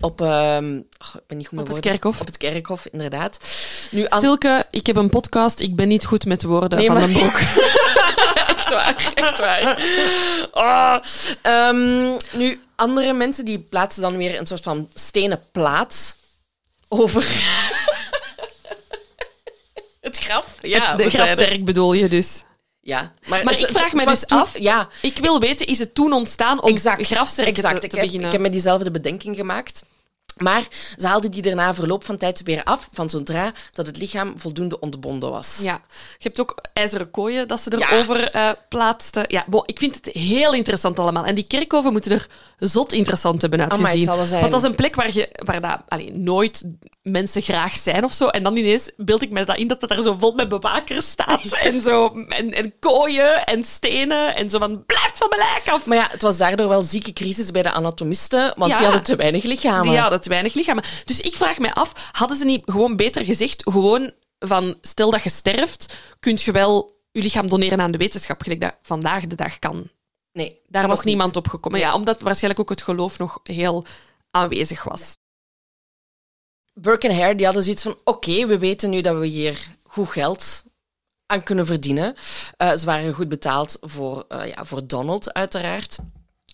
op, 0.00 0.20
ehm, 0.20 0.74
oh, 0.76 1.14
ik 1.14 1.26
ben 1.26 1.36
niet 1.36 1.46
goed 1.48 1.58
Op 1.58 1.64
het 1.64 1.72
woorden. 1.74 1.80
kerkhof. 1.90 2.20
Op 2.20 2.26
het 2.26 2.36
kerkhof, 2.36 2.86
inderdaad. 2.92 3.38
Nu, 3.90 4.04
Silke, 4.08 4.66
ik 4.70 4.86
heb 4.86 4.96
een 4.96 5.08
podcast. 5.10 5.60
Ik 5.60 5.76
ben 5.76 5.88
niet 5.88 6.04
goed 6.04 6.24
met 6.26 6.42
woorden 6.42 6.78
Nee, 6.78 6.86
van 6.86 6.96
maar- 6.96 7.06
den 7.06 7.12
Broek. 7.12 7.34
echt 8.56 8.70
waar, 8.70 9.12
echt 9.14 9.38
waar. 9.38 9.82
Oh. 10.52 10.96
Ehm, 11.42 12.16
nu, 12.32 12.60
andere 12.76 13.12
mensen 13.12 13.44
die 13.44 13.58
plaatsen 13.58 14.02
dan 14.02 14.16
weer 14.16 14.38
een 14.38 14.46
soort 14.46 14.62
van 14.62 14.88
stenen 14.94 15.42
plaat 15.52 16.16
over 16.88 17.22
het 20.00 20.18
graf. 20.18 20.56
Ja, 20.60 20.94
de 20.94 21.02
we 21.04 21.10
zeiden- 21.10 21.34
grafzerk 21.36 21.64
bedoel 21.64 21.92
je 21.92 22.08
dus. 22.08 22.44
Ja, 22.82 23.12
maar, 23.26 23.44
Maar 23.44 23.52
het- 23.52 23.62
ik 23.62 23.68
het- 23.68 23.78
vraag 23.78 23.92
me 23.92 24.00
het 24.00 24.08
dus 24.08 24.24
toen- 24.26 24.38
af, 24.40 24.58
Ja, 24.58 24.88
Ik 25.02 25.18
wil 25.18 25.40
weten, 25.40 25.66
is 25.66 25.78
het 25.78 25.94
toen 25.94 26.12
ontstaan 26.12 26.62
om 26.62 26.70
exact. 26.70 27.00
exact. 27.00 27.34
te, 27.34 27.42
ik 27.44 27.54
te 27.54 27.66
heb, 27.66 27.90
beginnen? 28.04 28.26
Ik 28.26 28.32
heb 28.32 28.40
met 28.40 28.52
diezelfde 28.52 28.90
bedenking 28.90 29.36
gemaakt. 29.36 29.82
Maar 30.42 30.66
ze 30.98 31.06
haalden 31.06 31.30
die 31.30 31.42
daarna 31.42 31.74
verloop 31.74 32.04
van 32.04 32.16
tijd 32.16 32.42
weer 32.42 32.64
af, 32.64 32.88
van 32.92 33.10
zodra 33.10 33.52
dat 33.72 33.86
het 33.86 33.98
lichaam 33.98 34.32
voldoende 34.36 34.78
ontbonden 34.80 35.30
was. 35.30 35.58
Ja, 35.62 35.80
je 35.90 36.16
hebt 36.18 36.40
ook 36.40 36.58
ijzeren 36.72 37.10
kooien 37.10 37.48
dat 37.48 37.60
ze 37.60 37.78
Ja. 37.78 37.90
erover 37.92 38.30
eh 38.30 38.50
plaatsten. 38.68 39.24
Ja, 39.28 39.44
bon, 39.46 39.62
ik 39.66 39.78
vind 39.78 39.94
het 39.94 40.06
heel 40.14 40.52
interessant 40.54 40.98
allemaal. 40.98 41.24
En 41.24 41.34
die 41.34 41.46
kerkhoven 41.46 41.92
moeten 41.92 42.12
er 42.12 42.26
zot 42.56 42.92
interessant 42.92 43.40
hebben 43.40 43.60
Amai, 43.60 43.80
uitgezien. 43.82 44.06
wel 44.16 44.24
zijn. 44.26 44.40
Want 44.40 44.52
dat 44.52 44.62
is 44.62 44.68
een 44.68 44.74
plek 44.74 44.94
waar, 44.94 45.12
je, 45.12 45.28
waar 45.44 45.60
dat, 45.60 45.78
allee, 45.88 46.12
nooit 46.12 46.64
mensen 47.02 47.42
graag 47.42 47.72
zijn 47.76 48.04
of 48.04 48.12
zo. 48.12 48.26
En 48.26 48.42
dan 48.42 48.56
ineens 48.56 48.90
beeld 48.96 49.22
ik 49.22 49.30
me 49.30 49.44
dat 49.44 49.56
in 49.56 49.66
dat 49.66 49.80
het 49.80 49.90
daar 49.90 50.02
zo 50.02 50.14
vol 50.14 50.32
met 50.32 50.48
bewakers 50.48 51.10
staat. 51.10 51.48
En, 51.60 51.80
zo, 51.80 52.06
en, 52.28 52.52
en 52.54 52.72
kooien 52.78 53.44
en 53.44 53.62
stenen. 53.62 54.36
En 54.36 54.50
zo 54.50 54.58
van, 54.58 54.84
blijf 54.86 55.10
van 55.14 55.28
mijn 55.28 55.40
lijk 55.52 55.68
af. 55.68 55.86
Maar 55.86 55.96
ja, 55.96 56.06
het 56.10 56.22
was 56.22 56.38
daardoor 56.38 56.68
wel 56.68 56.82
zieke 56.82 57.12
crisis 57.12 57.50
bij 57.50 57.62
de 57.62 57.70
anatomisten, 57.70 58.52
want 58.56 58.70
Ja. 58.70 58.76
die 58.76 58.84
hadden 58.86 59.02
te 59.04 59.16
weinig 59.16 59.42
lichamen. 59.44 59.88
Die 59.88 59.98
hadden 59.98 60.20
te 60.20 60.28
weinig 60.30 60.54
lichamen. 60.54 60.84
Dus 61.04 61.20
ik 61.20 61.36
vraag 61.36 61.58
mij 61.58 61.72
af, 61.72 62.10
hadden 62.12 62.36
ze 62.36 62.44
niet 62.44 62.62
gewoon 62.64 62.96
beter 62.96 63.24
gezegd, 63.24 63.62
gewoon 63.70 64.12
van, 64.38 64.78
stel 64.80 65.10
dat 65.10 65.22
je 65.22 65.30
sterft, 65.30 65.94
kun 66.20 66.38
je 66.40 66.52
wel 66.52 66.98
je 67.12 67.22
lichaam 67.22 67.48
doneren 67.48 67.80
aan 67.80 67.90
de 67.90 67.98
wetenschap, 67.98 68.42
gelijk 68.42 68.60
dat 68.60 68.76
vandaag 68.82 69.26
de 69.26 69.34
dag 69.34 69.58
kan. 69.58 69.88
Nee, 70.32 70.60
Daar 70.68 70.86
was 70.88 70.96
niet. 70.96 71.06
niemand 71.06 71.36
op 71.36 71.48
gekomen. 71.48 71.80
Ja, 71.80 71.94
omdat 71.94 72.20
waarschijnlijk 72.20 72.60
ook 72.60 72.68
het 72.68 72.82
geloof 72.82 73.18
nog 73.18 73.40
heel 73.42 73.84
aanwezig 74.30 74.84
was. 74.84 75.12
Burke 76.74 77.08
en 77.08 77.18
Hare 77.20 77.34
die 77.34 77.44
hadden 77.44 77.62
zoiets 77.64 77.82
van: 77.82 77.98
oké, 78.04 78.46
we 78.46 78.58
weten 78.58 78.90
nu 78.90 79.00
dat 79.00 79.18
we 79.18 79.26
hier 79.26 79.66
goed 79.82 80.08
geld 80.08 80.64
aan 81.26 81.42
kunnen 81.42 81.66
verdienen. 81.66 82.14
Eh, 82.56 82.72
ze 82.76 82.86
waren 82.86 83.14
goed 83.14 83.28
betaald 83.28 83.76
voor, 83.80 84.24
eh, 84.28 84.46
ja, 84.46 84.64
voor 84.64 84.86
Donald, 84.86 85.32
uiteraard. 85.32 85.98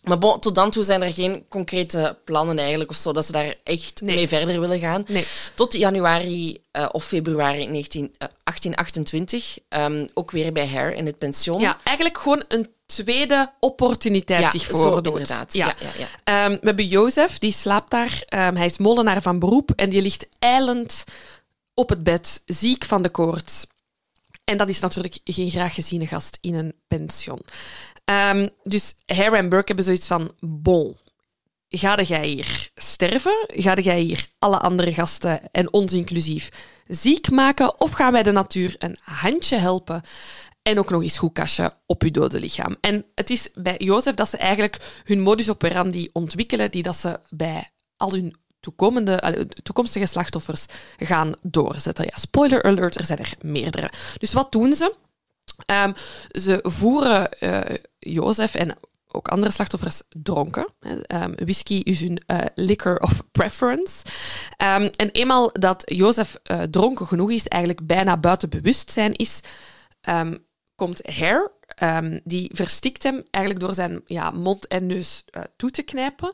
Maar 0.08 0.18
bon, 0.18 0.40
tot 0.40 0.54
dan 0.54 0.70
toe 0.70 0.82
zijn 0.82 1.02
er 1.02 1.12
geen 1.12 1.44
concrete 1.48 2.18
plannen 2.24 2.58
eigenlijk 2.58 2.90
of 2.90 2.96
zo, 2.96 3.12
dat 3.12 3.26
ze 3.26 3.32
daar 3.32 3.54
echt 3.62 4.00
Nee. 4.00 4.14
mee 4.14 4.28
verder 4.28 4.60
willen 4.60 4.80
gaan. 4.80 5.04
Nee. 5.08 5.26
Tot 5.54 5.72
januari 5.72 6.62
eh, 6.70 6.88
of 6.92 7.04
februari 7.04 7.66
19, 7.66 8.14
eh, 8.18 8.28
1828, 8.44 9.58
ehm, 9.68 10.06
ook 10.14 10.30
weer 10.30 10.52
bij 10.52 10.68
Hare 10.68 10.94
in 10.94 11.06
het 11.06 11.16
pension. 11.16 11.60
Ja, 11.60 11.78
eigenlijk 11.84 12.18
gewoon 12.18 12.44
een 12.48 12.70
tweede 12.86 13.52
opportuniteit 13.60 14.42
Ja, 14.42 14.50
zich 14.50 14.66
voordoet. 14.66 15.12
inderdaad. 15.12 15.52
Ja. 15.54 15.66
Ja, 15.78 15.88
ja. 15.98 16.06
Ehm, 16.44 16.50
we 16.60 16.66
hebben 16.66 16.86
Jozef, 16.86 17.38
die 17.38 17.52
slaapt 17.52 17.90
daar. 17.90 18.22
Ehm, 18.26 18.54
hij 18.56 18.66
is 18.66 18.78
molenaar 18.78 19.22
van 19.22 19.38
beroep 19.38 19.70
en 19.70 19.90
die 19.90 20.02
ligt 20.02 20.28
ijlend 20.38 21.04
op 21.74 21.88
het 21.88 22.02
bed, 22.02 22.42
ziek 22.46 22.84
van 22.84 23.02
de 23.02 23.08
koorts. 23.10 23.66
En 24.44 24.56
dat 24.56 24.68
is 24.68 24.80
natuurlijk 24.80 25.18
geen 25.24 25.50
graag 25.50 25.74
geziene 25.74 26.06
gast 26.06 26.38
in 26.40 26.54
een 26.54 26.74
pension. 26.86 27.40
Ehm, 28.06 28.48
dus 28.62 28.94
Harry 29.06 29.36
en 29.36 29.48
Burke 29.48 29.66
hebben 29.66 29.84
zoiets 29.84 30.06
van: 30.06 30.32
bon, 30.40 30.96
ga 31.68 32.02
jij 32.02 32.26
hier 32.26 32.70
sterven? 32.74 33.46
Ga 33.46 33.74
jij 33.74 34.00
hier 34.00 34.28
alle 34.38 34.58
andere 34.58 34.92
gasten 34.92 35.40
en 35.52 35.72
ons 35.72 35.92
inclusief 35.92 36.48
ziek 36.86 37.30
maken? 37.30 37.80
Of 37.80 37.90
gaan 37.90 38.12
wij 38.12 38.22
de 38.22 38.32
natuur 38.32 38.74
een 38.78 38.96
handje 39.02 39.56
helpen 39.56 40.02
en 40.62 40.78
ook 40.78 40.90
nog 40.90 41.02
eens 41.02 41.18
goed 41.18 41.32
kastje 41.32 41.72
op 41.86 42.02
uw 42.02 42.10
dode 42.10 42.40
lichaam? 42.40 42.76
En 42.80 43.04
het 43.14 43.30
is 43.30 43.48
bij 43.54 43.76
Jozef 43.78 44.14
dat 44.14 44.28
ze 44.28 44.36
eigenlijk 44.36 45.02
hun 45.04 45.20
modus 45.20 45.50
operandi 45.50 46.08
ontwikkelen 46.12 46.70
die 46.70 46.82
dat 46.82 46.96
ze 46.96 47.20
bij 47.28 47.70
al 47.96 48.10
hun 48.10 48.36
toekomende, 48.60 49.48
toekomstige 49.62 50.06
slachtoffers 50.06 50.66
gaan 50.96 51.34
doorzetten. 51.42 52.04
Ja, 52.04 52.16
spoiler 52.16 52.62
alert, 52.62 52.96
er 52.96 53.04
zijn 53.04 53.18
er 53.18 53.34
meerdere. 53.40 53.92
Dus 54.18 54.32
wat 54.32 54.52
doen 54.52 54.72
ze? 54.72 54.94
Ehm, 55.66 55.92
ze 56.28 56.58
voeren 56.62 57.38
eh 57.38 57.74
Jozef 58.12 58.54
en 58.54 58.76
ook 59.16 59.28
andere 59.28 59.52
slachtoffers 59.52 60.02
dronken. 60.08 60.66
Ehm, 61.06 61.32
whisky 61.34 61.74
is 61.74 62.00
hun 62.00 62.22
eh, 62.26 62.38
liquor 62.54 62.98
of 62.98 63.22
preference. 63.32 64.04
Ehm, 64.56 64.88
en 64.96 65.10
eenmaal 65.10 65.50
dat 65.52 65.82
Jozef 65.84 66.38
eh, 66.42 66.60
dronken 66.62 67.06
genoeg 67.06 67.30
is, 67.30 67.48
eigenlijk 67.48 67.86
bijna 67.86 68.16
buiten 68.16 68.50
bewustzijn 68.50 69.14
is, 69.14 69.40
ehm, 70.00 70.36
komt 70.74 71.00
Hare, 71.06 71.54
die 72.24 72.50
verstikt 72.54 73.02
hem 73.02 73.22
eigenlijk 73.30 73.64
door 73.64 73.74
zijn 73.74 74.02
ja, 74.06 74.30
mond 74.30 74.66
en 74.66 74.86
neus 74.86 75.24
eh, 75.30 75.42
toe 75.56 75.70
te 75.70 75.82
knijpen, 75.82 76.32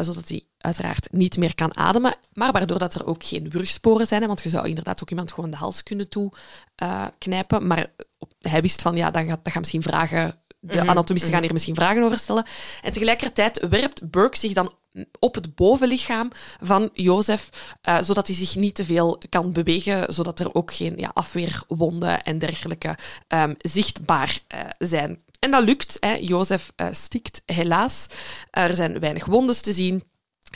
zodat 0.00 0.28
hij 0.28 0.44
uiteraard 0.58 1.08
niet 1.12 1.36
meer 1.36 1.54
kan 1.54 1.76
ademen, 1.76 2.14
maar 2.32 2.52
waardoor 2.52 2.78
dat 2.78 2.94
er 2.94 3.06
ook 3.06 3.24
geen 3.24 3.50
wurgsporen 3.50 4.06
zijn, 4.06 4.26
want 4.26 4.42
je 4.42 4.48
zou 4.48 4.68
inderdaad 4.68 5.02
ook 5.02 5.10
iemand 5.10 5.32
gewoon 5.32 5.50
de 5.50 5.56
hals 5.56 5.82
kunnen 5.82 6.08
toeknijpen, 6.08 7.66
maar 7.66 7.92
hij 8.38 8.62
wist 8.62 8.82
van, 8.82 8.96
ja, 8.96 9.10
dan 9.10 9.26
gaat, 9.26 9.44
dat 9.44 9.52
gaat 9.52 9.62
misschien 9.62 9.82
vragen... 9.82 10.39
De 10.62 10.86
anatomisten 10.86 11.32
gaan 11.32 11.42
hier 11.42 11.52
misschien 11.52 11.74
vragen 11.74 12.02
over 12.02 12.18
stellen. 12.18 12.44
En 12.82 12.92
tegelijkertijd 12.92 13.66
werpt 13.68 14.10
Burke 14.10 14.38
zich 14.38 14.52
dan 14.52 14.72
op 15.18 15.34
het 15.34 15.54
bovenlichaam 15.54 16.30
van 16.60 16.90
Jozef, 16.92 17.48
eh, 17.82 18.02
zodat 18.02 18.26
hij 18.26 18.36
zich 18.36 18.56
niet 18.56 18.74
te 18.74 18.84
veel 18.84 19.22
kan 19.28 19.52
bewegen, 19.52 20.12
zodat 20.12 20.40
er 20.40 20.54
ook 20.54 20.74
geen 20.74 20.96
ja, 20.96 21.10
afweerwonden 21.14 22.22
en 22.22 22.38
dergelijke 22.38 22.98
ehm, 23.28 23.54
zichtbaar 23.58 24.40
eh, 24.46 24.60
zijn. 24.78 25.22
en 25.38 25.50
dat 25.50 25.64
lukt. 25.64 25.96
Hè. 26.00 26.14
Jozef 26.14 26.72
uh, 26.76 26.86
stikt 26.90 27.42
helaas. 27.46 28.06
Er 28.50 28.74
zijn 28.74 29.00
weinig 29.00 29.24
wondes 29.24 29.60
te 29.60 29.72
zien. 29.72 30.02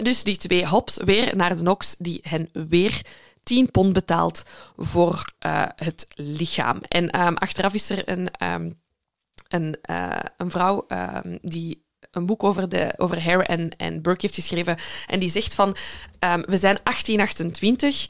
Dus 0.03 0.25
die 0.25 0.37
twee 0.37 0.67
hops 0.67 0.97
weer 1.05 1.37
naar 1.37 1.57
de 1.57 1.63
Nox, 1.63 1.97
die 1.99 2.21
hen 2.23 2.49
weer 2.69 3.01
10 3.43 3.71
pond 3.71 3.93
betaalt 3.93 4.43
voor 4.77 5.33
het 5.77 6.07
lichaam. 6.15 6.81
En 6.89 7.21
um, 7.27 7.37
achteraf 7.37 7.75
is 7.75 7.91
er 7.91 8.09
een, 8.09 8.29
um, 8.43 8.83
een, 9.49 9.77
uh, 9.91 10.19
een 10.37 10.51
vrouw 10.51 10.87
um, 10.89 11.39
die 11.43 11.83
een 12.11 12.27
boek 12.27 12.45
over, 12.45 12.69
de, 12.69 12.95
over 12.97 13.25
Hare 13.25 13.43
en, 13.45 13.71
en 13.77 14.03
Burke 14.03 14.21
heeft 14.21 14.35
geschreven. 14.35 14.77
En 15.07 15.21
die 15.21 15.31
zegt 15.31 15.55
van, 15.55 15.77
we 16.21 16.57
zijn 16.57 16.79
1828 16.83 18.07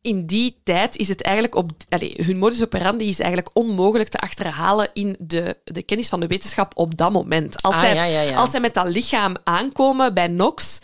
in 0.00 0.26
die 0.26 0.60
tijd 0.64 0.96
is 0.96 1.08
het 1.08 1.22
eigenlijk 1.22 1.54
op. 1.54 1.70
Allez, 1.88 2.26
hun 2.26 2.38
modus 2.38 2.62
operandi 2.62 3.08
is 3.08 3.20
eigenlijk 3.20 3.56
onmogelijk 3.56 4.08
te 4.08 4.18
achterhalen 4.18 4.90
in 4.92 5.16
de, 5.18 5.56
de 5.64 5.82
kennis 5.82 6.08
van 6.08 6.20
de 6.20 6.26
wetenschap 6.26 6.72
op 6.76 6.96
dat 6.96 7.12
moment. 7.12 7.62
Als, 7.62 7.74
Ah, 7.74 7.80
zij, 7.80 7.94
ja, 7.94 8.04
ja, 8.04 8.20
ja. 8.20 8.36
als 8.36 8.50
zij 8.50 8.60
met 8.60 8.74
dat 8.74 8.88
lichaam 8.88 9.34
aankomen 9.44 10.14
bij 10.14 10.26
Nox. 10.28 10.80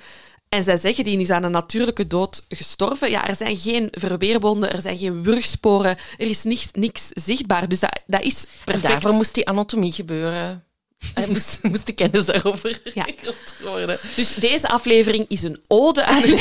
En 0.54 0.64
zij 0.64 0.76
zeggen, 0.76 1.04
die 1.04 1.18
is 1.20 1.30
aan 1.30 1.42
een 1.42 1.50
natuurlijke 1.50 2.06
dood 2.06 2.44
gestorven. 2.48 3.10
Ja, 3.10 3.28
er 3.28 3.36
zijn 3.36 3.56
geen 3.56 3.88
verweerwonden, 3.90 4.72
er 4.72 4.80
zijn 4.80 4.98
geen 4.98 5.22
wurgsporen, 5.22 5.96
er 6.18 6.26
is 6.26 6.42
niks, 6.44 6.68
niks 6.72 7.08
zichtbaar. 7.08 7.68
Dus 7.68 7.80
dat, 7.80 8.00
dat 8.06 8.22
is 8.22 8.42
En 8.44 8.48
perfect. 8.64 8.88
daarvoor 8.92 9.12
moest 9.12 9.34
die 9.34 9.48
anatomie 9.48 9.92
gebeuren. 9.92 10.64
Hij 11.14 11.26
moest, 11.28 11.58
moest 11.62 11.86
de 11.86 11.92
kennis 11.92 12.24
daarover 12.26 12.80
Ja. 12.94 13.06
worden. 13.62 13.98
Dus 14.16 14.34
deze 14.34 14.68
aflevering 14.68 15.24
is 15.28 15.42
een 15.42 15.60
ode 15.68 16.04
aan... 16.04 16.20
Nee, 16.30 16.34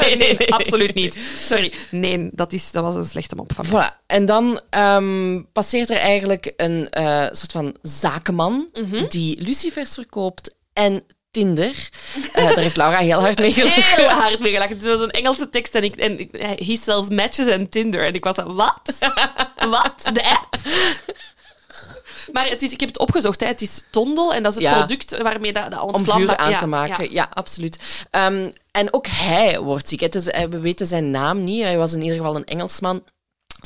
nee, 0.00 0.16
nee, 0.16 0.34
nee, 0.38 0.52
absoluut 0.54 0.94
niet. 0.94 1.18
Sorry. 1.36 1.72
Nee, 1.90 2.28
dat, 2.32 2.52
is, 2.52 2.70
dat 2.70 2.82
was 2.82 2.94
een 2.94 3.04
slechte 3.04 3.34
mop 3.34 3.52
van 3.54 3.64
mij. 3.70 3.90
Voilà. 3.90 4.06
En 4.06 4.26
dan 4.26 4.60
ehm, 4.70 5.42
passeert 5.52 5.90
er 5.90 5.96
eigenlijk 5.96 6.52
een 6.56 6.90
eh, 6.90 7.22
soort 7.30 7.52
van 7.52 7.76
zakenman 7.82 8.68
Mhm. 8.74 9.04
die 9.08 9.40
lucifers 9.42 9.94
verkoopt 9.94 10.54
en 10.72 11.02
Tinder. 11.30 11.88
Eh, 12.32 12.44
daar 12.44 12.58
heeft 12.58 12.76
Laura 12.76 12.98
heel 12.98 13.20
hard 13.20 13.38
mee 13.38 13.52
gelachen. 13.52 13.82
Heel 13.82 14.08
hard 14.08 14.38
mee 14.40 14.52
gelachen. 14.52 14.76
Het 14.76 14.86
was 14.86 15.00
een 15.00 15.10
Engelse 15.10 15.50
tekst 15.50 15.74
en 15.74 15.84
ik... 15.84 15.96
En 15.96 16.18
ik 16.20 16.28
he 16.64 16.76
sells 16.76 17.08
matches 17.08 17.46
en 17.46 17.68
Tinder. 17.68 18.04
En 18.04 18.14
ik 18.14 18.24
was 18.24 18.36
wat? 18.36 18.80
Wat? 19.68 20.10
De 20.12 20.24
app? 20.24 20.56
Maar 22.32 22.48
het 22.48 22.62
is, 22.62 22.72
ik 22.72 22.80
heb 22.80 22.88
het 22.88 22.98
opgezocht. 22.98 23.40
Hè. 23.40 23.46
Het 23.46 23.60
is 23.60 23.82
Tondel 23.90 24.34
en 24.34 24.42
dat 24.42 24.52
is 24.56 24.58
het 24.58 24.68
Ja. 24.68 24.76
product 24.78 25.22
waarmee 25.22 25.52
dat, 25.52 25.70
dat 25.70 25.80
om 25.80 26.04
vuur 26.04 26.36
aan 26.36 26.50
ja, 26.50 26.58
te 26.58 26.66
maken. 26.66 27.04
ja. 27.04 27.10
Ja, 27.12 27.28
absoluut. 27.32 28.06
Ehm, 28.10 28.50
en 28.70 28.92
ook 28.94 29.06
hij 29.06 29.60
wordt 29.60 29.88
ziek. 29.88 30.00
Het 30.00 30.14
is, 30.14 30.28
eh, 30.28 30.44
we 30.48 30.58
weten 30.58 30.86
zijn 30.86 31.10
naam 31.10 31.40
niet. 31.40 31.62
Hij 31.62 31.76
was 31.78 31.92
in 31.92 32.02
ieder 32.02 32.16
geval 32.16 32.36
een 32.36 32.44
Engelsman. 32.44 33.04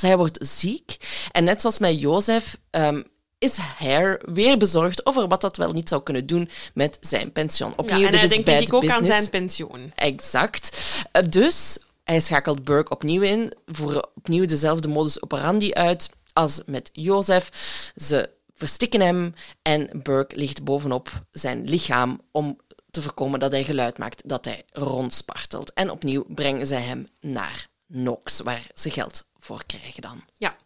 Hij 0.00 0.16
wordt 0.16 0.46
ziek. 0.46 0.96
En 1.32 1.44
net 1.44 1.60
zoals 1.60 1.78
met 1.78 2.00
Jozef 2.00 2.56
ehm, 2.70 3.02
is 3.38 3.56
hij 3.60 4.20
weer 4.22 4.58
bezorgd 4.58 5.06
over 5.06 5.28
wat 5.28 5.40
dat 5.40 5.56
wel 5.56 5.72
niet 5.72 5.88
zou 5.88 6.02
kunnen 6.02 6.26
doen 6.26 6.50
met 6.74 6.98
zijn 7.00 7.32
pensioen. 7.32 7.72
Opnieuw, 7.76 7.98
Ja, 7.98 8.06
en 8.08 8.18
hij 8.18 8.28
denkt 8.28 8.48
ik 8.48 8.72
ook 8.72 8.88
aan 8.88 9.04
zijn 9.04 9.30
pensioen. 9.30 9.92
Exact. 9.94 10.76
Eh, 11.12 11.22
Dus 11.28 11.78
hij 12.04 12.20
schakelt 12.20 12.64
Burke 12.64 12.92
opnieuw 12.92 13.22
in, 13.22 13.52
voeren 13.66 14.08
opnieuw 14.14 14.46
dezelfde 14.46 14.88
modus 14.88 15.22
operandi 15.22 15.72
uit 15.72 16.10
als 16.32 16.60
met 16.66 16.90
Jozef. 16.92 17.48
Ze 17.96 18.30
verstikken 18.54 19.00
hem 19.00 19.34
en 19.62 19.90
Burke 20.02 20.36
ligt 20.36 20.64
bovenop 20.64 21.10
zijn 21.30 21.64
lichaam 21.68 22.20
om 22.32 22.58
te 22.90 23.02
voorkomen 23.02 23.40
dat 23.40 23.52
hij 23.52 23.64
geluid 23.64 23.98
maakt, 23.98 24.28
dat 24.28 24.44
hij 24.44 24.62
rondspartelt. 24.72 25.72
En 25.72 25.90
opnieuw 25.90 26.24
brengen 26.28 26.66
zij 26.66 26.80
hem 26.82 27.08
naar 27.20 27.68
Knox, 27.92 28.40
waar 28.40 28.66
ze 28.74 28.90
geld 28.90 29.26
voor 29.38 29.62
krijgen 29.66 30.02
dan. 30.02 30.24
Ja. 30.38 30.56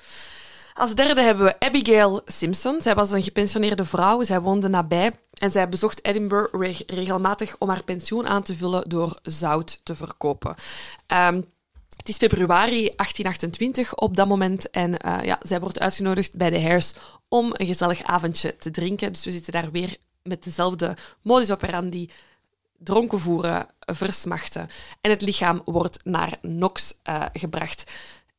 Als 0.79 0.95
derde 0.95 1.23
hebben 1.23 1.45
we 1.45 1.61
Abigail 1.61 2.21
Simpson. 2.27 2.81
Zij 2.81 2.95
was 2.95 3.11
een 3.11 3.23
gepensioneerde 3.23 3.85
vrouw. 3.85 4.23
Zij 4.23 4.41
woonde 4.41 4.69
nabij 4.69 5.13
en 5.39 5.51
zij 5.51 5.69
bezocht 5.69 6.05
Edinburgh 6.05 6.55
re- 6.61 6.85
regelmatig 6.87 7.57
om 7.59 7.69
haar 7.69 7.85
pensioen 7.85 8.27
aan 8.27 8.43
te 8.43 8.57
vullen 8.57 8.89
door 8.89 9.19
zout 9.23 9.81
te 9.83 9.95
verkopen. 9.95 10.55
Ehm, 11.07 11.41
het 11.97 12.09
is 12.09 12.17
februari 12.17 12.91
1828 12.97 13.95
op 13.95 14.17
dat 14.17 14.29
moment 14.29 14.71
en 14.71 14.99
eh, 14.99 15.23
ja, 15.23 15.39
zij 15.43 15.61
wordt 15.61 15.81
uitgenodigd 15.81 16.35
bij 16.35 16.51
de 16.51 16.63
Hares 16.63 16.95
om 17.29 17.51
een 17.53 17.67
gezellig 17.67 18.03
avondje 18.03 18.57
te 18.57 18.71
drinken. 18.71 19.13
Dus 19.13 19.25
we 19.25 19.33
zitten 19.33 19.53
daar 19.53 19.71
weer 19.71 19.97
met 20.23 20.45
dezelfde 20.45 20.97
modus 21.23 21.51
operandi 21.51 22.11
dronken 22.79 23.21
voeren, 23.21 23.67
versmachten. 23.79 24.69
En 25.01 25.11
het 25.11 25.23
lichaam 25.23 25.63
wordt 25.65 26.05
naar 26.05 26.39
Nox 26.43 26.95
eh, 27.03 27.25
gebracht. 27.33 27.93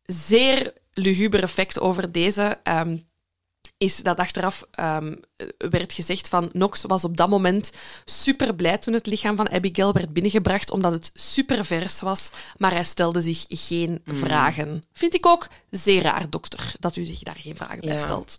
Zeer 0.05 0.73
luguber 0.99 1.43
effect 1.43 1.79
over 1.79 2.11
deze 2.11 2.59
ehm, 2.63 2.97
is 3.77 3.95
dat 3.97 4.17
achteraf 4.17 4.65
ehm, 4.71 5.15
werd 5.57 5.93
gezegd 5.93 6.27
van 6.29 6.49
Nox 6.53 6.81
was 6.81 7.03
op 7.03 7.17
dat 7.17 7.29
moment 7.29 7.71
super 8.05 8.55
blij 8.55 8.77
toen 8.77 8.93
het 8.93 9.05
lichaam 9.05 9.35
van 9.35 9.49
Abigail 9.51 9.93
werd 9.93 10.13
binnengebracht, 10.13 10.71
omdat 10.71 10.91
het 10.91 11.11
super 11.13 11.65
vers 11.65 12.01
was, 12.01 12.29
maar 12.57 12.71
hij 12.73 12.83
stelde 12.83 13.21
zich 13.21 13.45
geen 13.49 14.01
vragen. 14.05 14.81
Vind 14.93 15.13
ik 15.13 15.25
ook 15.25 15.47
zeer 15.69 16.01
raar, 16.01 16.29
dokter, 16.29 16.73
dat 16.79 16.95
u 16.95 17.05
zich 17.05 17.19
daar 17.19 17.37
geen 17.39 17.55
vragen 17.55 17.79
bij 17.79 17.93
Ja. 17.93 17.97
stelt. 17.97 18.37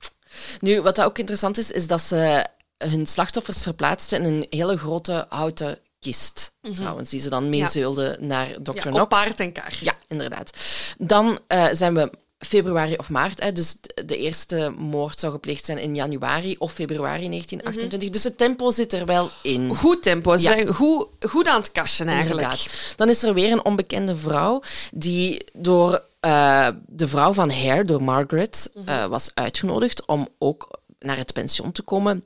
Nu, 0.59 0.81
wat 0.83 1.01
ook 1.01 1.19
interessant 1.19 1.59
is, 1.59 1.71
is 1.71 1.87
dat 1.87 2.01
ze 2.01 2.47
hun 2.79 3.07
slachtoffers 3.07 3.63
verplaatsten 3.63 4.25
in 4.25 4.33
een 4.33 4.47
hele 4.51 4.79
grote 4.79 5.27
houten 5.29 5.79
kist, 5.99 6.53
trouwens, 6.73 7.11
die 7.11 7.21
ze 7.21 7.29
dan 7.29 7.49
meezeulden 7.49 8.27
naar 8.27 8.47
Dr. 8.63 8.75
Ja, 8.77 8.81
Knox. 8.83 9.01
op 9.01 9.09
paard 9.09 9.41
en 9.41 9.53
kar. 9.53 9.79
Ja, 9.81 9.97
inderdaad. 10.09 10.51
Dan 10.99 11.39
eh, 11.47 11.67
zijn 11.73 11.95
we 11.95 12.11
februari 12.47 12.97
of 12.97 13.11
maart. 13.11 13.43
Hè, 13.43 13.53
dus 13.53 13.77
de- 14.05 14.17
eerste 14.17 14.73
moord 14.77 15.21
zou 15.21 15.33
gepleegd 15.33 15.65
zijn 15.65 15.79
in 15.79 15.95
januari 15.95 16.57
of 16.59 16.73
februari 16.73 17.29
1928. 17.29 18.09
Dus 18.11 18.25
het 18.25 18.39
tempo 18.39 18.71
zit 18.71 18.93
er 18.93 19.07
wel 19.07 19.29
in. 19.43 19.75
Goed 19.77 20.03
tempo, 20.03 20.37
ze 20.37 20.43
Ja. 20.43 20.53
zijn 20.53 20.75
goed, 20.75 21.07
goed 21.21 21.49
aan 21.49 21.61
het 21.61 21.73
kassen 21.73 22.07
eigenlijk. 22.09 22.43
Inderdaad. 22.51 22.93
Dan 22.97 23.09
is 23.09 23.23
er 23.23 23.35
weer 23.35 23.53
een 23.53 23.65
onbekende 23.65 24.17
vrouw 24.17 24.63
die 24.93 25.45
door 25.53 26.09
eh, 26.21 26.69
de 26.87 27.09
vrouw 27.09 27.33
van 27.33 27.51
Hare, 27.51 27.85
door 27.85 28.03
Margaret, 28.03 28.73
eh, 28.85 29.07
was 29.07 29.31
uitgenodigd 29.35 30.07
om 30.07 30.29
ook 30.39 30.81
naar 30.99 31.17
het 31.17 31.33
pension 31.33 31.73
te 31.73 31.83
komen. 31.83 32.25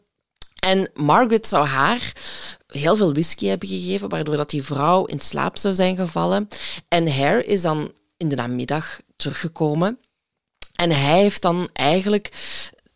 En 0.58 0.90
Margaret 0.94 1.46
zou 1.46 1.66
haar 1.66 2.12
heel 2.66 2.96
veel 2.96 3.12
whisky 3.12 3.46
hebben 3.46 3.68
gegeven, 3.68 4.08
waardoor 4.08 4.36
dat 4.36 4.50
die 4.50 4.62
vrouw 4.62 5.04
in 5.04 5.18
slaap 5.20 5.56
zou 5.58 5.74
zijn 5.74 5.96
gevallen. 5.96 6.48
En 6.88 7.16
Hare 7.16 7.44
is 7.44 7.62
dan 7.62 7.92
in 8.16 8.28
de 8.28 8.36
namiddag 8.36 9.00
teruggekomen. 9.16 9.98
En 10.75 10.91
hij 10.91 11.20
heeft 11.20 11.43
dan 11.43 11.68
eigenlijk 11.72 12.31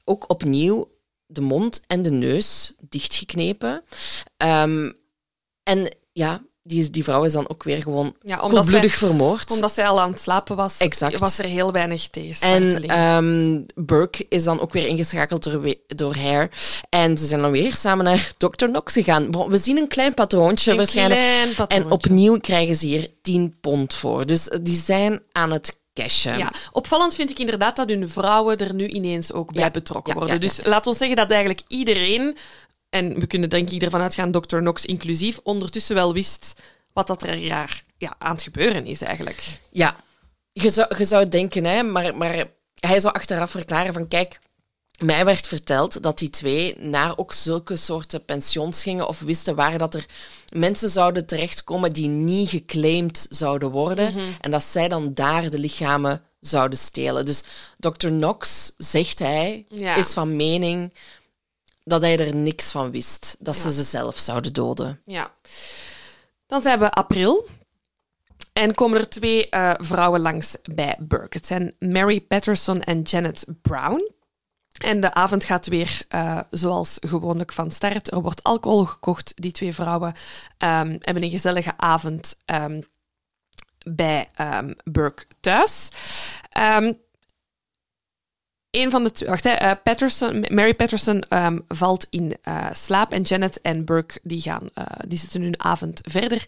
ook 0.05 0.24
opnieuw 0.31 0.91
de 1.26 1.41
mond 1.41 1.81
en 1.87 2.03
de 2.03 2.11
neus 2.11 2.72
dichtgeknepen. 2.81 3.85
Ehm, 4.37 4.91
en 5.62 5.97
ja, 6.12 6.43
die, 6.62 6.91
die 6.91 7.05
vrouw 7.05 7.24
is 7.24 7.33
dan 7.33 7.49
ook 7.49 7.62
weer 7.62 7.83
gewoon 7.83 8.16
Ja, 8.20 8.51
vermoord. 8.81 9.51
Omdat 9.51 9.74
zij 9.74 9.89
al 9.89 10.01
aan 10.01 10.11
het 10.11 10.20
slapen 10.20 10.57
was, 10.57 10.79
Exact. 10.79 11.18
was 11.18 11.39
er 11.39 11.45
heel 11.45 11.72
weinig 11.72 12.09
tegensparteling. 12.09 12.93
En 12.93 13.66
ehm, 13.76 13.85
Burke 13.85 14.26
is 14.29 14.45
dan 14.45 14.61
ook 14.61 14.72
weer 14.72 14.87
ingeschakeld 14.87 15.51
door, 15.97 16.16
Hare. 16.16 16.51
En 16.89 17.18
ze 17.18 17.26
zijn 17.26 17.41
dan 17.41 17.51
weer 17.51 17.74
samen 17.74 18.05
naar 18.05 18.33
Dr. 18.37 18.66
Knox 18.66 18.93
gegaan. 18.93 19.49
We 19.49 19.59
zien 19.59 19.76
een 19.76 19.89
klein 19.89 20.14
patroontje 20.14 20.70
Een 20.70 20.76
waarschijnlijk. 20.76 21.20
klein 21.20 21.49
patroontje. 21.49 21.76
En 21.79 21.91
opnieuw 21.91 22.39
krijgen 22.41 22.76
ze 22.76 22.87
hier 22.87 23.11
10 23.22 23.57
pond 23.61 23.95
voor. 23.95 24.26
Dus 24.26 24.49
die 24.62 24.74
zijn 24.76 25.22
aan 25.33 25.53
het 25.53 25.79
cashen. 26.03 26.38
Ja, 26.38 26.53
opvallend 26.72 27.14
vind 27.14 27.30
ik 27.30 27.38
inderdaad 27.38 27.76
dat 27.76 27.88
hun 27.88 28.09
vrouwen 28.09 28.59
er 28.59 28.74
nu 28.74 28.86
ineens 28.86 29.32
ook 29.32 29.53
bij 29.53 29.62
Ja, 29.62 29.70
betrokken 29.70 30.14
worden. 30.14 30.34
ja. 30.34 30.40
Dus 30.40 30.61
laat 30.64 30.86
ons 30.86 30.99
zeggen 30.99 31.16
dat 31.16 31.30
eigenlijk 31.30 31.62
iedereen, 31.68 32.36
en 32.88 33.18
we 33.20 33.26
kunnen 33.26 33.51
denk 33.51 33.70
ik 33.70 33.82
ervan 33.82 34.01
uitgaan, 34.01 34.30
Dr. 34.30 34.57
Knox 34.59 34.84
inclusief, 34.86 35.38
ondertussen 35.42 35.94
wel 35.94 36.12
wist 36.12 36.55
wat 36.92 37.07
dat 37.07 37.22
er 37.22 37.36
jaar, 37.36 37.84
ja, 37.99 38.14
aan 38.18 38.32
het 38.32 38.42
gebeuren 38.42 38.86
is 38.86 39.03
eigenlijk. 39.03 39.59
Ja, 39.70 39.96
je 40.53 40.70
zou, 40.70 40.96
je 40.99 41.05
zou 41.05 41.28
denken, 41.28 41.64
hè, 41.64 41.82
maar, 41.82 42.16
maar 42.16 42.44
hij 42.80 43.01
zou 43.01 43.14
achteraf 43.14 43.51
verklaren 43.51 43.92
van 43.92 44.09
kijk, 44.09 44.38
mij 44.99 45.24
werd 45.24 45.46
verteld 45.49 46.03
dat 46.03 46.18
die 46.18 46.30
twee 46.30 46.78
naar 46.78 47.16
ook 47.18 47.32
zulke 47.32 47.76
soorten 47.76 48.24
pensioens 48.24 48.82
gingen 48.82 49.09
of 49.09 49.20
wisten 49.20 49.55
waar 49.55 49.78
dat 49.78 49.94
er 49.94 50.07
mensen 50.53 50.88
zouden 50.88 51.26
terechtkomen 51.26 51.92
die 51.92 52.09
niet 52.09 52.49
geclaimd 52.49 53.26
zouden 53.30 53.70
worden 53.70 54.12
Mhm. 54.14 54.24
en 54.40 54.51
dat 54.51 54.62
zij 54.62 54.88
dan 54.88 55.14
daar 55.14 55.51
de 55.51 55.59
lichamen 55.59 56.22
zouden 56.40 56.78
stelen. 56.78 57.24
Dus 57.24 57.42
Dr. 57.78 58.09
Knox, 58.09 58.72
zegt 58.76 59.18
hij, 59.18 59.64
Ja. 59.68 59.94
is 59.94 60.12
van 60.12 60.36
mening 60.36 60.94
dat 61.84 62.03
hij 62.03 62.18
er 62.18 62.34
niks 62.34 62.70
van 62.70 62.90
wist, 62.90 63.36
dat 63.38 63.57
ze 63.57 63.66
Ja. 63.68 63.74
ze 63.74 63.82
zelf 63.82 64.18
zouden 64.18 64.53
doden. 64.53 65.01
Ja. 65.05 65.32
Dan 66.46 66.62
zijn 66.62 66.78
we 66.78 66.90
april. 66.90 67.46
En 68.53 68.74
komen 68.74 68.99
er 69.01 69.09
twee 69.09 69.49
eh, 69.49 69.74
vrouwen 69.78 70.20
langs 70.20 70.57
bij 70.74 70.96
Burke. 70.99 71.36
Het 71.36 71.46
zijn 71.46 71.74
Mary 71.78 72.20
Patterson 72.20 72.82
en 72.82 73.03
Janet 73.03 73.44
Brown. 73.62 74.11
En 74.79 75.01
de 75.01 75.14
avond 75.14 75.45
gaat 75.45 75.66
weer 75.66 76.05
eh, 76.09 76.41
zoals 76.51 76.97
gewoonlijk 77.01 77.53
van 77.53 77.70
start. 77.70 78.12
Er 78.12 78.22
wordt 78.22 78.43
alcohol 78.43 78.85
gekocht. 78.85 79.33
Die 79.37 79.53
twee 79.53 79.74
vrouwen 79.74 80.14
ehm, 80.59 80.97
hebben 81.01 81.22
een 81.22 81.31
gezellige 81.31 81.72
avond 81.76 82.41
ehm, 82.45 82.81
bij 83.85 84.29
ehm, 84.35 84.72
Burke 84.85 85.24
thuis. 85.41 85.89
Een 88.70 88.91
van 88.91 89.05
de 89.05 89.11
twee, 89.11 89.29
wacht, 89.29 89.45
hè, 89.45 89.51
eh, 89.51 89.70
Patterson, 89.83 90.45
Mary 90.49 90.74
Patterson 90.74 91.24
valt 91.68 92.07
in 92.11 92.37
eh, 92.43 92.66
slaap 92.72 93.12
en 93.12 93.22
Janet 93.22 93.61
en 93.61 93.85
Burke 93.85 94.20
die, 94.22 94.41
gaan, 94.41 94.68
die 95.07 95.18
zitten 95.18 95.43
hun 95.43 95.61
avond 95.61 96.01
verder. 96.05 96.45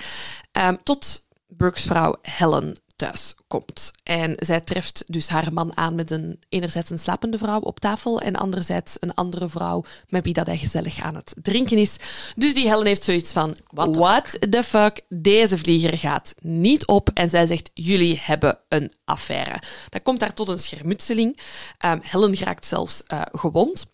Tot 0.83 1.27
Burke's 1.49 1.83
vrouw 1.83 2.19
Helen 2.23 2.77
thuis 3.01 3.35
komt. 3.47 3.91
En 4.03 4.35
zij 4.39 4.61
treft 4.61 5.05
dus 5.07 5.29
haar 5.29 5.53
man 5.53 5.77
aan 5.77 5.95
met 5.95 6.11
een 6.11 6.41
enerzijds 6.49 6.91
een 6.91 6.99
slapende 6.99 7.39
vrouw 7.39 7.61
op 7.61 7.81
tafel 7.81 8.21
en 8.21 8.37
anderzijds 8.37 8.97
een 9.01 9.15
andere 9.15 9.49
vrouw 9.49 9.85
met 10.09 10.25
wie 10.25 10.33
dat 10.33 10.47
hij 10.47 10.59
gezellig 10.59 11.01
aan 11.01 11.15
het 11.15 11.35
drinken 11.43 11.79
is. 11.79 11.97
Dus 12.37 12.55
die 12.55 12.69
Helen 12.69 12.87
heeft 12.87 13.05
zoiets 13.05 13.33
van, 13.33 13.57
What 13.71 13.93
the 13.93 13.99
what 13.99 14.37
the 14.51 14.63
fuck, 14.63 15.01
deze 15.09 15.59
vlieger 15.59 15.99
gaat 15.99 16.35
niet 16.41 16.87
op. 16.87 17.11
En 17.15 17.31
zij 17.31 17.47
zegt, 17.47 17.71
jullie 17.75 18.21
hebben 18.23 18.59
een 18.69 18.93
affaire. 19.05 19.63
Dat 19.89 20.03
komt 20.03 20.21
daar 20.21 20.35
tot 20.35 20.49
een 20.49 20.59
schermutseling. 20.59 21.39
Ehm, 21.79 21.99
Helen 22.03 22.37
geraakt 22.37 22.67
zelfs 22.67 23.03
eh, 23.07 23.23
gewond. 23.33 23.87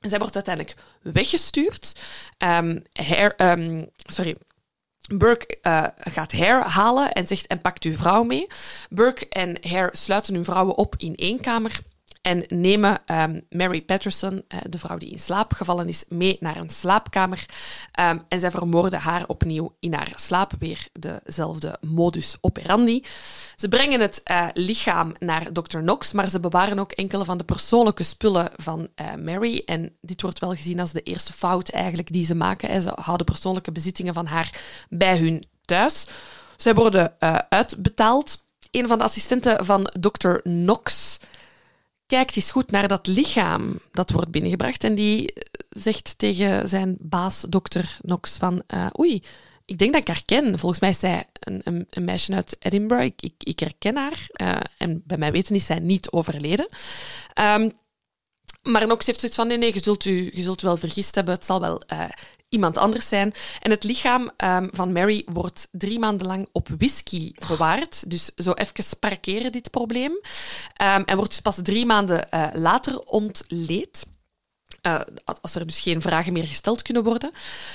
En 0.00 0.08
zij 0.10 0.18
wordt 0.18 0.34
uiteindelijk 0.34 0.76
weggestuurd. 1.02 2.00
Ehm, 2.38 2.80
her- 2.92 3.36
ehm, 3.36 3.84
sorry, 3.96 4.36
Burke 5.18 5.58
eh, 5.62 5.84
gaat 5.96 6.32
Hare 6.32 6.68
halen 6.68 7.12
en 7.12 7.26
zegt: 7.26 7.46
En 7.46 7.60
pakt 7.60 7.84
uw 7.84 7.96
vrouw 7.96 8.22
mee. 8.22 8.46
Burke 8.90 9.28
en 9.28 9.58
Hare 9.68 9.90
sluiten 9.92 10.34
hun 10.34 10.44
vrouwen 10.44 10.76
op 10.76 10.94
in 10.98 11.14
één 11.14 11.40
kamer 11.40 11.80
en 12.22 12.44
nemen 12.48 13.00
ehm, 13.06 13.40
Mary 13.50 13.82
Patterson, 13.82 14.42
eh, 14.48 14.58
de 14.68 14.78
vrouw 14.78 14.98
die 14.98 15.10
in 15.10 15.20
slaap 15.20 15.52
gevallen 15.52 15.88
is, 15.88 16.04
mee 16.08 16.36
naar 16.40 16.56
een 16.56 16.70
slaapkamer. 16.70 17.46
Ehm, 17.92 18.18
en 18.28 18.40
zij 18.40 18.50
vermoorden 18.50 19.00
haar 19.00 19.24
opnieuw 19.26 19.76
in 19.80 19.94
haar 19.94 20.12
slaap. 20.16 20.52
Weer 20.58 20.88
dezelfde 20.92 21.78
modus 21.80 22.36
operandi. 22.40 23.04
Ze 23.56 23.68
brengen 23.68 24.00
het 24.00 24.20
eh, 24.22 24.46
lichaam 24.52 25.12
naar 25.18 25.52
Dr. 25.52 25.78
Knox, 25.78 26.12
maar 26.12 26.28
ze 26.28 26.40
bewaren 26.40 26.78
ook 26.78 26.92
enkele 26.92 27.24
van 27.24 27.38
de 27.38 27.44
persoonlijke 27.44 28.02
spullen 28.02 28.50
van 28.56 28.88
eh, 28.94 29.14
Mary. 29.14 29.62
En 29.66 29.96
dit 30.00 30.22
wordt 30.22 30.38
wel 30.38 30.54
gezien 30.54 30.80
als 30.80 30.92
de 30.92 31.02
eerste 31.02 31.32
fout 31.32 31.68
eigenlijk 31.68 32.12
die 32.12 32.24
ze 32.24 32.34
maken. 32.34 32.82
Ze 32.82 32.92
houden 33.00 33.26
persoonlijke 33.26 33.72
bezittingen 33.72 34.14
van 34.14 34.26
haar 34.26 34.60
bij 34.88 35.18
hun 35.18 35.44
thuis. 35.64 36.06
Zij 36.56 36.74
worden 36.74 37.14
uitbetaald. 37.48 38.44
Een 38.70 38.86
van 38.86 38.98
de 38.98 39.04
assistenten 39.04 39.64
van 39.64 39.90
Dr. 40.00 40.34
Knox 40.42 41.18
kijkt 42.16 42.36
eens 42.36 42.50
goed 42.50 42.70
naar 42.70 42.88
dat 42.88 43.06
lichaam 43.06 43.78
dat 43.90 44.10
wordt 44.10 44.30
binnengebracht 44.30 44.84
en 44.84 44.94
die 44.94 45.32
eh, 45.32 45.42
zegt 45.68 46.18
tegen 46.18 46.68
zijn 46.68 46.96
baas, 47.00 47.44
dokter 47.48 47.98
Knox, 48.02 48.36
van 48.36 48.62
eh, 48.66 48.86
oei, 48.98 49.22
ik 49.64 49.78
denk 49.78 49.92
dat 49.92 50.00
ik 50.00 50.08
haar 50.08 50.22
ken. 50.24 50.58
Volgens 50.58 50.80
mij 50.80 50.90
is 50.90 50.98
zij 50.98 51.26
een, 51.32 51.60
een, 51.64 51.86
een 51.90 52.04
meisje 52.04 52.34
uit 52.34 52.56
Edinburgh. 52.58 53.12
Ik, 53.16 53.34
ik, 53.38 53.58
herken 53.58 53.96
haar. 53.96 54.26
eh, 54.32 54.56
en 54.78 55.02
bij 55.06 55.16
mij 55.16 55.32
weten 55.32 55.54
is 55.54 55.66
zij 55.66 55.78
niet 55.78 56.10
overleden. 56.10 56.68
Ehm, 57.32 57.70
maar 58.62 58.84
Knox 58.84 59.06
heeft 59.06 59.20
zoiets 59.20 59.38
van, 59.38 59.46
nee, 59.46 59.58
nee, 59.58 59.74
je 59.74 59.82
zult 59.82 60.04
u, 60.04 60.30
je 60.34 60.42
zult 60.42 60.62
wel 60.62 60.76
vergist 60.76 61.14
hebben. 61.14 61.34
Het 61.34 61.44
zal 61.44 61.60
wel 61.60 61.82
iemand 62.52 62.78
anders 62.78 63.08
zijn. 63.08 63.34
En 63.60 63.70
het 63.70 63.84
lichaam 63.84 64.30
ehm, 64.36 64.68
van 64.70 64.92
Mary 64.92 65.26
wordt 65.32 65.68
drie 65.72 65.98
maanden 65.98 66.26
lang 66.26 66.48
op 66.52 66.68
whisky 66.78 67.32
bewaard. 67.48 68.10
Dus 68.10 68.30
zo 68.34 68.52
even 68.52 68.98
parkeren 68.98 69.52
dit 69.52 69.70
probleem. 69.70 70.12
Ehm, 70.76 71.02
en 71.04 71.16
wordt 71.16 71.30
dus 71.30 71.40
pas 71.40 71.58
drie 71.62 71.86
maanden 71.86 72.30
eh, 72.30 72.46
later 72.52 73.00
ontleed. 73.00 74.06
Eh, 74.80 75.00
als 75.40 75.54
er 75.54 75.66
dus 75.66 75.80
geen 75.80 76.00
vragen 76.00 76.32
meer 76.32 76.46
gesteld 76.46 76.82
kunnen 76.82 77.04
worden. 77.04 77.30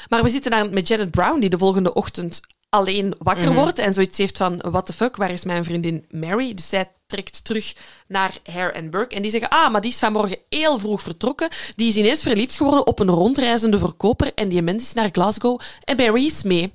Maar 0.09 0.23
we 0.23 0.29
zitten 0.29 0.51
daar 0.51 0.69
met 0.69 0.87
Janet 0.87 1.11
Brown, 1.11 1.39
die 1.39 1.49
de 1.49 1.57
volgende 1.57 1.93
ochtend 1.93 2.41
alleen 2.69 3.15
wakker 3.17 3.53
wordt 3.53 3.79
en 3.79 3.93
zoiets 3.93 4.17
heeft 4.17 4.37
van, 4.37 4.57
what 4.57 4.85
the 4.85 4.93
fuck, 4.93 5.15
waar 5.15 5.31
is 5.31 5.43
mijn 5.43 5.63
vriendin 5.63 6.05
Mary? 6.09 6.53
Dus 6.53 6.69
zij 6.69 6.91
trekt 7.07 7.43
terug 7.43 7.73
naar 8.07 8.37
Hare 8.43 8.71
en 8.71 8.89
Burke 8.89 9.15
en 9.15 9.21
die 9.21 9.31
zeggen, 9.31 9.49
ah, 9.49 9.71
maar 9.71 9.81
die 9.81 9.91
is 9.91 9.99
vanmorgen 9.99 10.37
heel 10.49 10.79
vroeg 10.79 11.01
vertrokken. 11.01 11.49
Die 11.75 11.87
is 11.87 11.95
ineens 11.97 12.21
verliefd 12.21 12.55
geworden 12.55 12.87
op 12.87 12.99
een 12.99 13.09
rondreizende 13.09 13.79
verkoper 13.79 14.33
en 14.33 14.49
die 14.49 14.61
mens 14.61 14.83
is 14.83 14.93
naar 14.93 15.09
Glasgow 15.11 15.59
en 15.83 15.95
Mary 15.95 16.25
is 16.25 16.43
mee. 16.43 16.73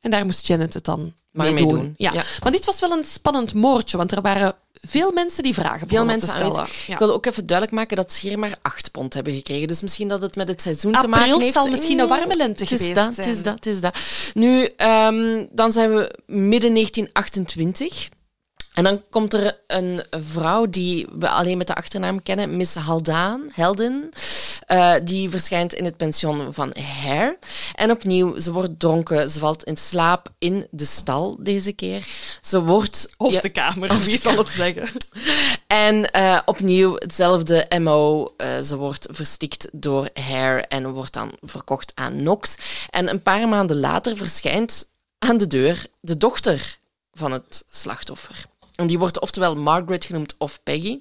En 0.00 0.10
daar 0.10 0.24
moest 0.24 0.46
Janet 0.46 0.74
het 0.74 0.84
dan 0.84 1.14
Maar 1.30 1.46
mee 1.46 1.54
mee 1.54 1.66
doen. 1.66 1.78
doen, 1.80 1.94
Ja. 1.96 2.12
ja. 2.12 2.22
Maar 2.42 2.52
dit 2.52 2.64
was 2.64 2.80
wel 2.80 2.90
een 2.90 3.04
spannend 3.04 3.54
moordje, 3.54 3.96
want 3.96 4.12
er 4.12 4.22
waren 4.22 4.54
veel 4.88 5.12
mensen 5.12 5.42
die 5.42 5.54
vragen 5.54 5.88
Veel 5.88 6.04
mensen 6.04 6.28
te 6.28 6.34
stellen. 6.34 6.66
Ja. 6.86 6.92
Ik 6.92 6.98
wil 6.98 7.12
ook 7.12 7.26
even 7.26 7.46
duidelijk 7.46 7.76
maken 7.78 7.96
dat 7.96 8.12
ze 8.12 8.28
hier 8.28 8.38
maar 8.38 8.54
acht 8.62 8.90
pond 8.90 9.14
hebben 9.14 9.34
gekregen. 9.34 9.68
Dus 9.68 9.82
misschien 9.82 10.08
dat 10.08 10.22
het 10.22 10.36
met 10.36 10.48
het 10.48 10.62
seizoen 10.62 10.92
te 10.92 11.08
maken 11.08 11.40
heeft. 11.40 11.52
zal 11.54 11.68
misschien 11.68 11.98
een 11.98 12.04
Mm, 12.04 12.10
warme 12.10 12.34
lente 12.36 12.62
het 12.62 12.72
is 12.72 12.78
geweest 12.78 12.94
dat, 12.96 13.06
Het 13.06 13.14
zijn. 13.14 13.28
is 13.28 13.42
dat, 13.42 13.54
het 13.54 13.66
is 13.66 13.80
dat. 13.80 13.96
Nu, 14.34 14.64
ehm, 14.76 15.44
dan 15.50 15.72
zijn 15.72 15.94
we 15.94 16.18
midden 16.26 16.72
1928. 16.72 18.08
En 18.74 18.84
dan 18.84 19.02
komt 19.10 19.32
er 19.34 19.58
een 19.66 20.02
vrouw 20.10 20.66
die 20.66 21.06
we 21.18 21.28
alleen 21.28 21.58
met 21.58 21.66
de 21.66 21.74
achternaam 21.74 22.22
kennen, 22.22 22.56
Miss 22.56 22.74
Haldaan, 22.74 23.42
Helden. 23.52 24.08
Eh, 24.72 24.94
die 25.04 25.30
verschijnt 25.30 25.74
in 25.74 25.84
het 25.84 25.96
pension 25.96 26.52
van 26.52 26.76
Hare. 26.76 27.38
En 27.74 27.90
opnieuw, 27.90 28.38
ze 28.38 28.52
wordt 28.52 28.78
dronken, 28.78 29.30
ze 29.30 29.38
valt 29.38 29.64
in 29.64 29.76
slaap 29.76 30.28
in 30.38 30.66
de 30.70 30.84
stal 30.84 31.36
deze 31.40 31.72
keer. 31.72 32.06
Ze 32.40 32.62
wordt... 32.62 33.10
Of 33.16 33.40
de 33.40 33.48
kamer, 33.48 33.90
Of 33.90 34.04
wie 34.04 34.14
de 34.14 34.20
zal 34.22 34.36
het 34.36 34.48
zeggen? 34.48 34.88
en 35.66 36.10
eh, 36.10 36.40
opnieuw 36.44 36.94
hetzelfde 36.94 37.66
MO. 37.78 38.34
Eh, 38.36 38.60
ze 38.60 38.76
wordt 38.76 39.06
verstikt 39.10 39.68
door 39.72 40.08
Hare 40.14 40.60
en 40.60 40.90
wordt 40.90 41.12
dan 41.12 41.32
verkocht 41.40 41.92
aan 41.94 42.16
Knox. 42.16 42.56
En 42.90 43.08
een 43.08 43.22
paar 43.22 43.48
maanden 43.48 43.80
later 43.80 44.16
verschijnt 44.16 44.88
aan 45.18 45.36
de 45.36 45.46
deur 45.46 45.86
de 46.00 46.16
dochter 46.16 46.78
van 47.12 47.32
het 47.32 47.64
slachtoffer. 47.70 48.44
En 48.74 48.86
die 48.86 48.98
wordt 48.98 49.20
oftewel 49.20 49.56
Margaret 49.56 50.04
genoemd 50.04 50.34
of 50.38 50.62
Peggy. 50.62 51.00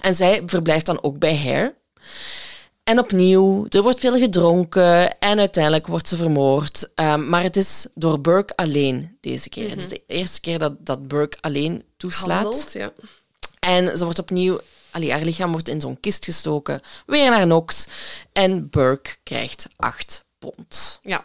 En 0.00 0.14
zij 0.14 0.42
verblijft 0.46 0.86
dan 0.86 1.02
ook 1.02 1.18
bij 1.18 1.36
Hare. 1.36 1.74
En 2.84 2.98
opnieuw, 2.98 3.66
er 3.68 3.82
wordt 3.82 4.00
veel 4.00 4.18
gedronken 4.18 5.18
en 5.18 5.38
uiteindelijk 5.38 5.86
wordt 5.86 6.08
ze 6.08 6.16
vermoord. 6.16 6.90
Ehm, 6.94 7.28
maar 7.28 7.42
het 7.42 7.56
is 7.56 7.86
door 7.94 8.20
Burke 8.20 8.56
alleen 8.56 9.16
deze 9.20 9.48
keer. 9.48 9.70
Het 9.70 9.78
is 9.78 9.88
de 9.88 10.02
eerste 10.06 10.40
keer 10.40 10.58
dat, 10.58 10.74
dat 10.78 11.08
Burke 11.08 11.36
alleen 11.40 11.84
toeslaat. 11.96 12.42
Handelt, 12.42 12.72
ja. 12.72 12.92
En 13.60 13.98
ze 13.98 14.04
wordt 14.04 14.18
opnieuw, 14.18 14.60
allee, 14.90 15.12
haar 15.12 15.24
lichaam 15.24 15.52
wordt 15.52 15.68
in 15.68 15.80
zo'n 15.80 16.00
kist 16.00 16.24
gestoken, 16.24 16.80
weer 17.06 17.30
naar 17.30 17.44
Knox. 17.44 17.86
En 18.32 18.70
Burke 18.70 19.10
krijgt 19.22 19.66
acht 19.76 20.24
pond. 20.38 20.98
Ja. 21.02 21.24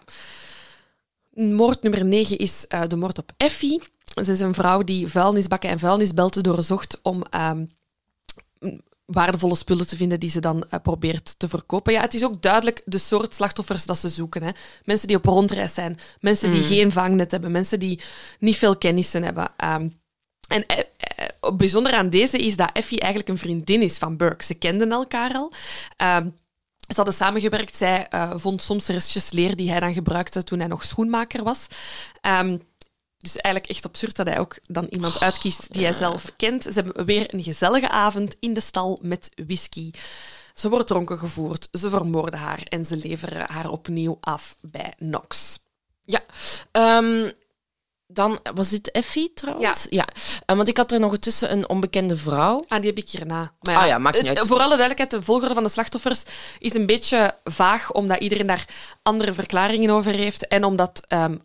Moord 1.34 1.82
nummer 1.82 2.06
9 2.06 2.38
is 2.38 2.66
eh, 2.68 2.82
de 2.88 2.96
moord 2.96 3.18
op 3.18 3.32
Effie. 3.38 3.82
Ze 4.24 4.32
is 4.32 4.40
een 4.40 4.54
vrouw 4.54 4.84
die 4.84 5.08
vuilnisbakken 5.08 5.70
en 5.70 5.80
vuilnisbelten 5.80 6.44
doorzocht 6.44 7.00
om 7.02 7.24
ehm, 7.30 7.66
waardevolle 9.08 9.56
spullen 9.56 9.88
te 9.88 9.96
vinden 9.96 10.20
die 10.20 10.30
ze 10.30 10.40
dan 10.40 10.70
eh, 10.70 10.80
probeert 10.82 11.40
te 11.40 11.48
verkopen. 11.48 11.94
Ja, 11.94 12.02
het 12.02 12.14
is 12.14 12.24
ook 12.24 12.42
duidelijk 12.42 12.82
de 12.86 12.98
soort 12.98 13.34
slachtoffers 13.34 13.86
dat 13.86 13.98
ze 13.98 14.10
zoeken. 14.10 14.44
Hè. 14.44 14.52
Mensen 14.84 15.08
die 15.08 15.18
op 15.18 15.26
rondreis 15.26 15.74
zijn, 15.74 15.98
mensen 16.20 16.52
die 16.52 16.62
geen 16.62 16.92
vangnet 16.92 17.32
hebben, 17.32 17.52
mensen 17.52 17.80
die 17.80 18.00
niet 18.40 18.58
veel 18.58 18.78
kennissen 18.78 19.24
hebben. 19.24 19.52
Ehm, 19.58 19.90
en 20.48 20.66
eh, 20.66 20.78
eh, 20.98 21.56
bijzonder 21.56 21.94
aan 21.94 22.10
deze 22.10 22.38
is 22.38 22.56
dat 22.56 22.70
Effie 22.74 23.00
eigenlijk 23.00 23.32
een 23.32 23.38
vriendin 23.38 23.82
is 23.82 23.98
van 23.98 24.18
Burke. 24.18 24.46
Ze 24.46 24.54
kenden 24.54 24.92
elkaar 24.92 25.34
al. 25.34 25.52
Ehm, 25.98 26.30
ze 26.88 26.96
hadden 26.96 27.14
samengewerkt. 27.14 27.76
Zij 27.76 28.08
vond 28.36 28.62
soms 28.62 28.88
restjes 28.88 29.32
leer 29.32 29.56
die 29.56 29.70
hij 29.70 29.80
dan 29.80 29.94
gebruikte 29.94 30.44
toen 30.44 30.60
hij 30.60 30.68
nog 30.68 30.84
schoenmaker 30.84 31.44
was. 31.44 31.68
Ehm, 32.22 32.58
dus 33.18 33.36
eigenlijk 33.36 33.74
echt 33.74 33.86
absurd 33.86 34.16
dat 34.16 34.28
hij 34.28 34.40
ook 34.40 34.58
dan 34.64 34.86
iemand 34.90 35.20
uitkiest 35.22 35.74
die 35.74 35.84
hij 35.84 35.94
zelf 35.94 36.32
kent. 36.38 36.64
Ze 36.64 36.72
hebben 36.74 37.06
weer 37.06 37.34
een 37.34 37.44
gezellige 37.44 37.90
avond 37.90 38.36
in 38.40 38.54
de 38.54 38.60
stal 38.62 39.00
met 39.02 39.32
whisky. 39.48 39.92
Ze 40.54 40.70
wordt 40.70 40.88
dronken 40.88 41.18
gevoerd, 41.18 41.68
ze 41.72 41.90
vermoorden 41.90 42.40
haar 42.40 42.62
en 42.70 42.86
ze 42.86 42.98
leveren 42.98 43.50
haar 43.52 43.70
opnieuw 43.70 44.18
af 44.22 44.58
bij 44.62 44.94
Knox. 44.98 45.60
Ja, 46.02 46.20
ehm, 46.72 47.32
dan 48.08 48.40
was 48.54 48.70
dit 48.70 48.92
Effie 48.92 49.34
trouwens? 49.34 49.88
Ja. 49.90 50.06
Eh, 50.46 50.56
want 50.56 50.68
ik 50.68 50.78
had 50.78 50.92
er 50.92 51.00
nog 51.00 51.18
tussen 51.18 51.52
een 51.52 51.70
onbekende 51.70 52.18
vrouw. 52.18 52.64
Ah, 52.68 52.80
die 52.82 52.90
heb 52.90 52.98
ik 52.98 53.10
hierna. 53.10 53.54
Maar 53.62 53.76
Ah 53.78 53.88
ja, 53.88 53.98
maakt 53.98 54.16
niet 54.22 54.28
het- 54.28 54.38
uit. 54.38 54.48
Voor 54.48 54.58
alle 54.60 54.68
duidelijkheid, 54.78 55.12
de 55.12 55.22
volgorde 55.22 55.54
van 55.54 55.64
de 55.64 55.70
slachtoffers 55.70 56.24
is 56.60 56.74
een 56.74 56.86
beetje 56.86 57.38
vaag, 57.44 57.92
omdat 57.92 58.20
iedereen 58.20 58.48
daar 58.48 58.66
andere 59.04 59.34
verklaringen 59.34 59.90
over 59.90 60.12
heeft. 60.14 60.48
En 60.48 60.64
omdat, 60.64 61.02
ehm, 61.08 61.36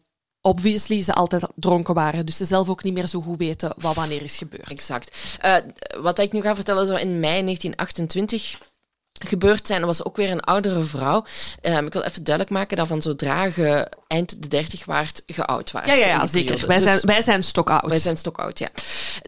obviously, 0.43 1.03
ze 1.03 1.13
altijd 1.13 1.49
dronken 1.55 1.95
waren. 1.95 2.27
Dus 2.27 2.37
ze 2.37 2.45
zelf 2.45 2.69
ook 2.69 2.83
niet 2.83 2.95
meer 2.95 3.07
zo 3.07 3.21
goed 3.21 3.39
weten 3.39 3.73
wat 3.77 3.95
wanneer 3.95 4.23
is 4.23 4.37
gebeurd. 4.37 4.71
Exact. 4.71 5.37
Eh, 5.41 5.57
wat 6.01 6.19
ik 6.19 6.33
nu 6.33 6.41
ga 6.41 6.55
vertellen, 6.55 6.87
zou 6.87 7.01
in 7.01 7.21
mei 7.21 7.43
1928 7.43 8.59
gebeurd 9.25 9.67
zijn. 9.67 9.85
Was 9.85 10.05
ook 10.05 10.17
weer 10.17 10.31
een 10.31 10.41
oudere 10.41 10.83
vrouw. 10.85 11.25
Ehm, 11.61 11.87
ik 11.87 11.93
wil 11.93 12.03
even 12.03 12.25
duidelijk 12.25 12.55
maken 12.55 12.77
dat 12.77 12.87
van 12.87 13.03
zodra 13.03 13.45
je 13.45 13.89
eind 14.07 14.43
de 14.43 14.49
30 14.49 14.85
waart, 14.85 15.23
geoud 15.27 15.71
waart. 15.71 15.87
Ja, 15.87 15.95
ja, 15.95 16.27
zeker. 16.27 16.67
Wij, 16.67 16.77
Dus- 16.77 16.87
zijn, 16.87 17.01
wij 17.01 17.23
zijn 17.23 17.45
stokoud. 17.45 17.87
Wij 17.87 17.99
zijn 17.99 18.17
stokoud, 18.17 18.59
ja. 18.59 18.69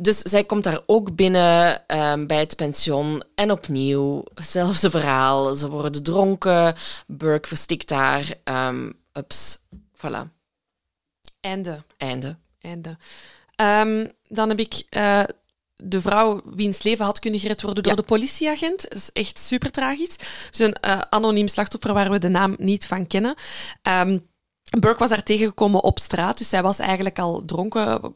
Dus 0.00 0.18
zij 0.18 0.44
komt 0.44 0.64
daar 0.64 0.80
ook 0.86 1.14
binnen 1.14 1.86
ehm, 1.86 2.26
bij 2.26 2.38
het 2.38 2.56
pension. 2.56 3.22
En 3.34 3.50
opnieuw, 3.50 4.24
hetzelfde 4.34 4.90
verhaal. 4.90 5.54
Ze 5.54 5.68
worden 5.68 6.02
dronken. 6.02 6.74
Burke 7.06 7.48
verstikt 7.48 7.90
haar. 7.90 8.34
ehm 8.44 8.90
ups, 9.12 9.58
voilà. 9.96 10.32
Einde. 11.44 11.82
Einde. 11.96 12.36
Einde. 12.60 12.96
Ehm, 13.56 14.06
dan 14.28 14.48
heb 14.48 14.58
ik 14.58 14.86
eh, 14.90 15.22
de 15.76 16.00
vrouw 16.00 16.40
wiens 16.44 16.82
leven 16.82 17.04
had 17.04 17.18
kunnen 17.18 17.40
gered 17.40 17.62
worden 17.62 17.82
door 17.82 17.92
Ja. 17.92 17.98
de 17.98 18.06
politieagent. 18.06 18.82
Dat 18.82 18.94
is 18.94 19.12
echt 19.12 19.38
super 19.38 19.70
tragisch. 19.70 20.16
Dus 20.50 20.58
een 20.58 20.74
eh, 20.74 21.00
anoniem 21.10 21.48
slachtoffer 21.48 21.92
waar 21.92 22.10
we 22.10 22.18
de 22.18 22.28
naam 22.28 22.54
niet 22.58 22.86
van 22.86 23.06
kennen. 23.06 23.34
Ehm, 23.82 24.18
Burke 24.80 24.98
was 24.98 25.08
daar 25.08 25.22
tegengekomen 25.22 25.82
op 25.82 25.98
straat, 25.98 26.38
dus 26.38 26.48
zij 26.48 26.62
was 26.62 26.78
eigenlijk 26.78 27.18
al 27.18 27.44
dronken 27.44 28.14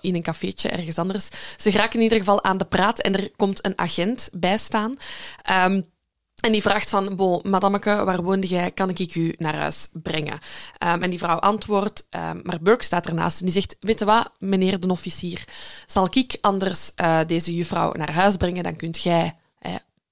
in 0.00 0.14
een 0.14 0.22
cafeetje 0.22 0.68
ergens 0.68 0.98
anders. 0.98 1.28
Ze 1.56 1.70
geraken 1.70 1.96
in 1.98 2.02
ieder 2.02 2.18
geval 2.18 2.44
aan 2.44 2.58
de 2.58 2.64
praat 2.64 3.00
en 3.00 3.14
er 3.16 3.30
komt 3.36 3.64
een 3.64 3.78
agent 3.78 4.28
bij 4.32 4.58
staan. 4.58 4.94
Ehm, 5.42 5.80
en 6.40 6.52
die 6.52 6.62
vraagt 6.62 6.90
van, 6.90 7.16
bon, 7.16 7.40
madameke, 7.44 8.04
waar 8.04 8.22
woonde 8.22 8.46
jij? 8.46 8.70
Kan 8.70 8.90
ik 8.90 9.14
u 9.14 9.34
naar 9.36 9.56
huis 9.56 9.88
brengen? 9.92 10.38
Ehm, 10.78 11.02
en 11.02 11.10
die 11.10 11.18
vrouw 11.18 11.38
antwoordt, 11.38 12.06
ehm, 12.10 12.40
maar 12.42 12.58
Burke 12.60 12.84
staat 12.84 13.06
ernaast 13.06 13.38
en 13.38 13.44
die 13.44 13.54
zegt, 13.54 13.76
weet 13.80 13.98
je 13.98 14.04
wat, 14.04 14.32
meneer 14.38 14.80
de 14.80 14.88
officier, 14.88 15.44
zal 15.86 16.08
ik 16.10 16.38
anders 16.40 16.92
eh, 16.94 17.20
deze 17.26 17.54
juffrouw 17.54 17.92
naar 17.92 18.12
huis 18.12 18.36
brengen, 18.36 18.62
dan 18.62 18.76
kunt 18.76 19.02
jij 19.02 19.36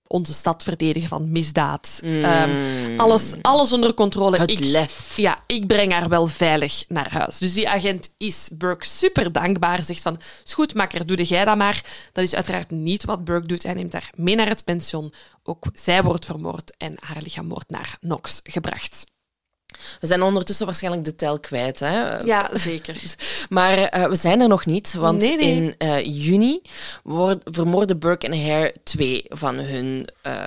onze 0.06 0.34
stad 0.34 0.62
verdedigen 0.62 1.08
van 1.08 1.32
misdaad. 1.32 2.00
Ehm, 2.02 2.50
alles, 2.96 3.34
alles 3.42 3.72
onder 3.72 3.94
controle. 3.94 4.38
Het 4.38 4.50
ik, 4.50 4.58
lef. 4.58 5.16
Ja, 5.16 5.38
ik 5.46 5.66
breng 5.66 5.92
haar 5.92 6.08
wel 6.08 6.26
veilig 6.26 6.84
naar 6.88 7.12
huis. 7.12 7.38
Dus 7.38 7.54
die 7.54 7.68
agent 7.68 8.14
is 8.18 8.48
Burke 8.52 8.86
super 8.86 9.32
dankbaar. 9.32 9.84
Zegt 9.84 10.02
van, 10.02 10.20
is 10.44 10.54
goed, 10.54 10.74
makker, 10.74 11.06
doe 11.06 11.22
jij 11.22 11.44
dat 11.44 11.56
maar. 11.56 11.84
Dat 12.12 12.24
is 12.24 12.34
uiteraard 12.34 12.70
niet 12.70 13.04
wat 13.04 13.24
Burke 13.24 13.46
doet. 13.46 13.62
Hij 13.62 13.74
neemt 13.74 13.92
haar 13.92 14.10
mee 14.14 14.34
naar 14.34 14.48
het 14.48 14.64
pension. 14.64 15.12
Ook 15.42 15.64
zij 15.72 16.02
wordt 16.02 16.24
vermoord 16.24 16.76
en 16.76 16.94
haar 17.00 17.22
lichaam 17.22 17.48
wordt 17.48 17.70
naar 17.70 17.96
Knox 18.00 18.40
gebracht. 18.42 19.04
We 20.00 20.06
zijn 20.06 20.22
ondertussen 20.22 20.66
waarschijnlijk 20.66 21.04
de 21.04 21.14
tel 21.14 21.40
kwijt. 21.40 21.80
Hè? 21.80 22.16
Ja, 22.18 22.50
zeker. 22.68 22.96
Maar 23.48 23.78
eh, 23.78 24.08
we 24.08 24.16
zijn 24.16 24.40
er 24.40 24.48
nog 24.48 24.66
niet, 24.66 24.94
want 24.94 25.18
Nee, 25.18 25.36
nee. 25.36 25.54
in 25.54 25.74
eh, 25.78 26.04
juni 26.04 26.60
vermoorden 27.44 27.98
Burke 27.98 28.26
en 28.26 28.46
Hare 28.46 28.74
twee 28.84 29.24
van 29.28 29.56
hun 29.56 30.08
eh, 30.22 30.46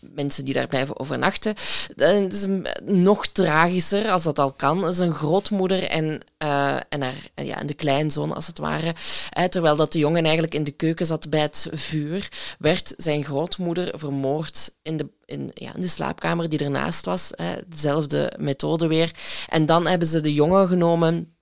mensen 0.00 0.44
die 0.44 0.54
daar 0.54 0.66
blijven 0.66 1.00
overnachten. 1.00 1.54
Dat 1.96 2.32
is 2.32 2.46
nog 2.84 3.26
tragischer, 3.26 4.10
als 4.10 4.22
dat 4.22 4.38
al 4.38 4.52
kan. 4.52 4.80
Dat 4.80 4.92
is 4.92 4.98
een 4.98 5.14
grootmoeder 5.14 5.84
en, 5.84 6.20
eh, 6.38 6.76
en, 6.88 7.02
haar, 7.02 7.30
en 7.34 7.46
ja, 7.46 7.64
de 7.64 7.74
kleinzoon, 7.74 8.34
als 8.34 8.46
het 8.46 8.58
ware. 8.58 8.94
Eh, 9.30 9.44
terwijl 9.44 9.76
dat 9.76 9.92
de 9.92 9.98
jongen 9.98 10.24
eigenlijk 10.24 10.54
in 10.54 10.64
de 10.64 10.70
keuken 10.70 11.06
zat 11.06 11.30
bij 11.30 11.40
het 11.40 11.68
vuur, 11.72 12.28
werd 12.58 12.94
zijn 12.96 13.24
grootmoeder 13.24 13.98
vermoord 13.98 14.70
in 14.82 14.96
de, 14.96 15.08
in, 15.24 15.50
ja, 15.54 15.74
in 15.74 15.80
de 15.80 15.88
slaapkamer 15.88 16.48
die 16.48 16.58
ernaast 16.58 17.04
was. 17.04 17.34
Eh, 17.34 17.46
dezelfde 17.66 18.32
methode 18.38 18.86
weer. 18.86 19.10
En 19.48 19.66
dan 19.66 19.86
hebben 19.86 20.08
ze 20.08 20.20
de 20.20 20.34
jongen 20.34 20.68
genomen 20.68 21.36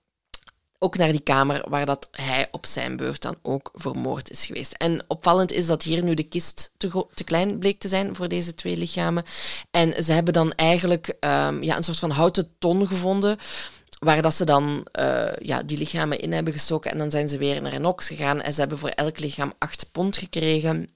ook 0.79 0.97
naar 0.97 1.11
die 1.11 1.19
kamer 1.19 1.65
waar 1.69 1.85
dat 1.85 2.07
hij 2.11 2.47
op 2.51 2.65
zijn 2.65 2.95
beurt 2.95 3.21
dan 3.21 3.37
ook 3.41 3.69
vermoord 3.73 4.29
is 4.29 4.45
geweest. 4.45 4.73
En 4.73 5.03
opvallend 5.07 5.51
is 5.51 5.67
dat 5.67 5.83
hier 5.83 6.03
nu 6.03 6.13
de 6.13 6.23
kist 6.23 6.73
te, 6.77 7.05
te 7.13 7.23
klein 7.23 7.59
bleek 7.59 7.79
te 7.79 7.87
zijn 7.87 8.15
voor 8.15 8.27
deze 8.27 8.53
twee 8.53 8.77
lichamen. 8.77 9.23
En 9.71 10.03
ze 10.03 10.11
hebben 10.11 10.33
dan 10.33 10.51
eigenlijk 10.51 11.17
ehm, 11.19 11.63
ja, 11.63 11.77
een 11.77 11.83
soort 11.83 11.99
van 11.99 12.11
houten 12.11 12.49
ton 12.59 12.87
gevonden. 12.87 13.37
Waar 14.05 14.21
dat 14.21 14.33
ze 14.33 14.45
dan 14.45 14.87
eh, 14.91 15.35
ja, 15.41 15.63
die 15.63 15.77
lichamen 15.77 16.19
in 16.19 16.33
hebben 16.33 16.53
gestoken. 16.53 16.91
En 16.91 16.97
dan 16.97 17.11
zijn 17.11 17.29
ze 17.29 17.37
weer 17.37 17.61
naar 17.61 17.73
Inox 17.73 18.07
gegaan. 18.07 18.41
En 18.41 18.53
ze 18.53 18.59
hebben 18.59 18.77
voor 18.77 18.89
elk 18.89 19.19
lichaam 19.19 19.53
acht 19.57 19.91
pond 19.91 20.17
gekregen. 20.17 20.89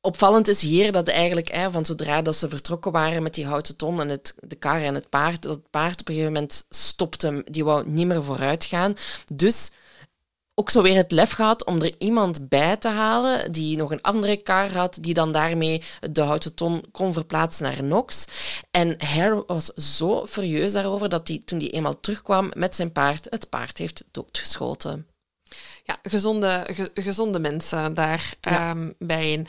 Opvallend 0.00 0.48
is 0.48 0.60
hier 0.60 0.92
dat 0.92 1.08
eigenlijk 1.08 1.52
hè, 1.52 1.70
van 1.70 1.84
zodra 1.84 2.22
dat 2.22 2.36
ze 2.36 2.48
vertrokken 2.48 2.92
waren 2.92 3.22
met 3.22 3.34
die 3.34 3.46
houten 3.46 3.76
ton 3.76 4.00
en 4.00 4.08
het, 4.08 4.34
de 4.40 4.56
kar 4.56 4.82
en 4.82 4.94
het 4.94 5.08
paard, 5.08 5.42
dat 5.42 5.54
het 5.54 5.70
paard 5.70 6.00
op 6.00 6.08
een 6.08 6.14
gegeven 6.14 6.32
moment 6.32 6.64
stopte. 6.68 7.44
Die 7.50 7.64
wou 7.64 7.88
niet 7.88 8.06
meer 8.06 8.24
vooruit 8.24 8.64
gaan. 8.64 8.94
Dus 9.32 9.70
ook 10.54 10.70
zo 10.70 10.82
weer 10.82 10.96
het 10.96 11.12
lef 11.12 11.30
gehad 11.32 11.64
om 11.64 11.82
er 11.82 11.94
iemand 11.98 12.48
bij 12.48 12.76
te 12.76 12.88
halen 12.88 13.52
die 13.52 13.76
nog 13.76 13.90
een 13.92 14.02
andere 14.02 14.36
kar 14.36 14.72
had, 14.72 14.98
die 15.00 15.14
dan 15.14 15.32
daarmee 15.32 15.82
de 16.10 16.20
houten 16.22 16.54
ton 16.54 16.84
kon 16.92 17.12
verplaatsen 17.12 17.64
naar 17.64 17.82
Nox. 17.82 18.24
En 18.70 18.94
Hare 19.04 19.42
was 19.46 19.64
zo 19.66 20.26
furieus 20.26 20.72
daarover 20.72 21.08
dat 21.08 21.28
hij, 21.28 21.42
toen 21.44 21.58
hij 21.58 21.70
eenmaal 21.70 22.00
terugkwam 22.00 22.50
met 22.56 22.76
zijn 22.76 22.92
paard, 22.92 23.26
het 23.30 23.48
paard 23.48 23.78
heeft 23.78 24.04
doodgeschoten. 24.10 25.06
Ja, 25.84 25.98
gezonde, 26.02 26.66
ge- 26.66 26.90
gezonde 26.94 27.38
mensen 27.38 27.94
daar 27.94 28.34
Ja. 28.40 28.70
ehm, 28.70 28.90
bijeen. 28.98 29.46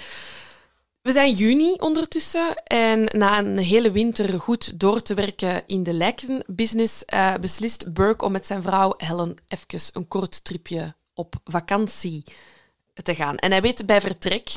We 1.01 1.11
zijn 1.11 1.33
juni 1.33 1.73
ondertussen 1.77 2.63
en 2.63 3.03
na 3.17 3.39
een 3.39 3.57
hele 3.57 3.91
winter 3.91 4.39
goed 4.39 4.79
door 4.79 5.01
te 5.01 5.13
werken 5.13 5.63
in 5.67 5.83
de 5.83 5.93
lijkenbusiness 5.93 7.05
eh, 7.05 7.35
beslist 7.35 7.93
Burke 7.93 8.25
om 8.25 8.31
met 8.31 8.45
zijn 8.45 8.61
vrouw 8.61 8.93
Helen 8.97 9.35
even 9.47 9.79
een 9.93 10.07
kort 10.07 10.43
tripje 10.43 10.95
op 11.13 11.35
vakantie 11.43 12.23
te 12.93 13.15
gaan. 13.15 13.37
En 13.37 13.51
hij 13.51 13.61
weet 13.61 13.85
bij 13.85 14.01
vertrek 14.01 14.49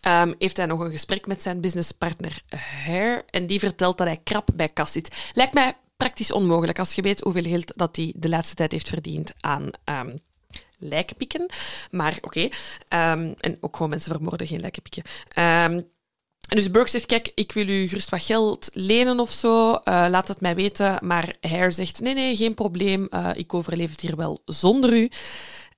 ehm, 0.00 0.32
heeft 0.38 0.56
hij 0.56 0.66
nog 0.66 0.80
een 0.80 0.90
gesprek 0.90 1.26
met 1.26 1.42
zijn 1.42 1.60
businesspartner 1.60 2.42
Hare 2.48 3.24
en 3.30 3.46
die 3.46 3.58
vertelt 3.58 3.98
dat 3.98 4.06
hij 4.06 4.20
krap 4.24 4.48
bij 4.54 4.68
kas 4.68 4.92
zit. 4.92 5.30
Lijkt 5.32 5.54
mij 5.54 5.76
praktisch 5.96 6.32
onmogelijk 6.32 6.78
als 6.78 6.92
je 6.92 7.02
weet 7.02 7.20
hoeveel 7.20 7.42
geld 7.42 7.78
dat 7.78 7.96
hij 7.96 8.12
de 8.16 8.28
laatste 8.28 8.54
tijd 8.54 8.72
heeft 8.72 8.88
verdiend 8.88 9.34
aan 9.40 9.70
lijkenpikken. 10.80 11.46
Maar 11.90 12.18
oké. 12.20 12.48
Ehm, 12.88 13.32
en 13.40 13.56
ook 13.60 13.76
gewoon 13.76 13.90
mensen 13.90 14.12
vermoorden, 14.14 14.46
geen 14.46 14.60
lijkenpikken. 14.60 15.02
Ehm, 15.28 15.80
dus 16.48 16.70
Burke 16.70 16.90
zegt, 16.90 17.06
kijk, 17.06 17.32
ik 17.34 17.52
wil 17.52 17.68
u 17.68 17.86
gerust 17.88 18.10
wat 18.10 18.22
geld 18.22 18.68
lenen 18.72 19.20
of 19.20 19.30
zo. 19.30 19.72
eh, 19.74 20.06
laat 20.08 20.28
het 20.28 20.40
mij 20.40 20.54
weten. 20.54 20.98
Maar 21.02 21.36
Hare 21.40 21.70
zegt, 21.70 22.00
nee, 22.00 22.14
nee, 22.14 22.36
geen 22.36 22.54
probleem. 22.54 23.06
eh, 23.10 23.30
ik 23.34 23.54
overleef 23.54 23.90
het 23.90 24.00
hier 24.00 24.16
wel 24.16 24.42
zonder 24.44 24.92
u. 24.96 25.10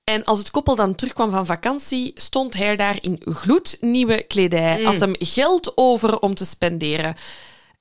En 0.03 0.23
als 0.23 0.39
het 0.39 0.51
koppel 0.51 0.75
dan 0.75 0.95
terugkwam 0.95 1.29
van 1.31 1.45
vakantie, 1.45 2.11
stond 2.15 2.53
hij 2.53 2.75
daar 2.75 2.97
in 3.01 3.21
gloednieuwe 3.25 4.23
kledij. 4.23 4.83
Had 4.83 4.99
hem 4.99 5.15
geld 5.19 5.71
over 5.77 6.19
om 6.19 6.35
te 6.35 6.45
spenderen. 6.45 7.15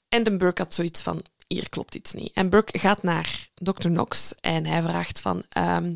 En 0.08 0.22
de 0.24 0.36
Burke 0.36 0.62
had 0.62 0.74
zoiets 0.74 1.02
van, 1.02 1.22
hier 1.46 1.68
klopt 1.68 1.94
iets 1.94 2.12
niet. 2.12 2.30
En 2.34 2.48
Burke 2.50 2.78
gaat 2.78 3.02
naar 3.02 3.48
Dr. 3.54 3.88
Knox 3.88 4.34
en 4.40 4.66
hij 4.66 4.82
vraagt 4.82 5.20
van... 5.20 5.44
ehm, 5.48 5.94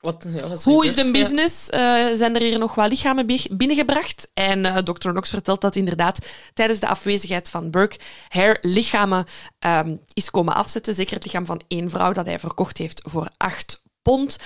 Wat, 0.00 0.26
ja, 0.28 0.48
wat 0.48 0.64
hoe 0.64 0.84
is 0.84 0.94
de 0.94 1.10
business? 1.10 1.70
Eh, 1.70 1.80
zijn 2.14 2.34
er 2.34 2.40
hier 2.42 2.58
nog 2.58 2.74
wat 2.74 2.88
lichamen 2.90 3.26
bi- 3.26 3.46
binnengebracht? 3.50 4.28
En 4.34 4.64
eh 4.64 4.76
Dr. 4.76 5.10
Knox 5.10 5.30
vertelt 5.30 5.60
dat 5.60 5.76
inderdaad 5.76 6.18
tijdens 6.54 6.80
de 6.80 6.86
afwezigheid 6.88 7.50
van 7.50 7.70
Burke 7.70 7.96
Hare 8.28 8.58
lichamen 8.60 9.24
ehm, 9.58 9.96
is 10.12 10.30
komen 10.30 10.54
afzetten. 10.54 10.94
Zeker 10.94 11.14
het 11.14 11.24
lichaam 11.24 11.46
van 11.46 11.60
één 11.68 11.90
vrouw 11.90 12.12
dat 12.12 12.26
hij 12.26 12.38
verkocht 12.38 12.78
heeft 12.78 13.02
voor 13.04 13.28
acht 13.36 13.82
pond. 14.02 14.36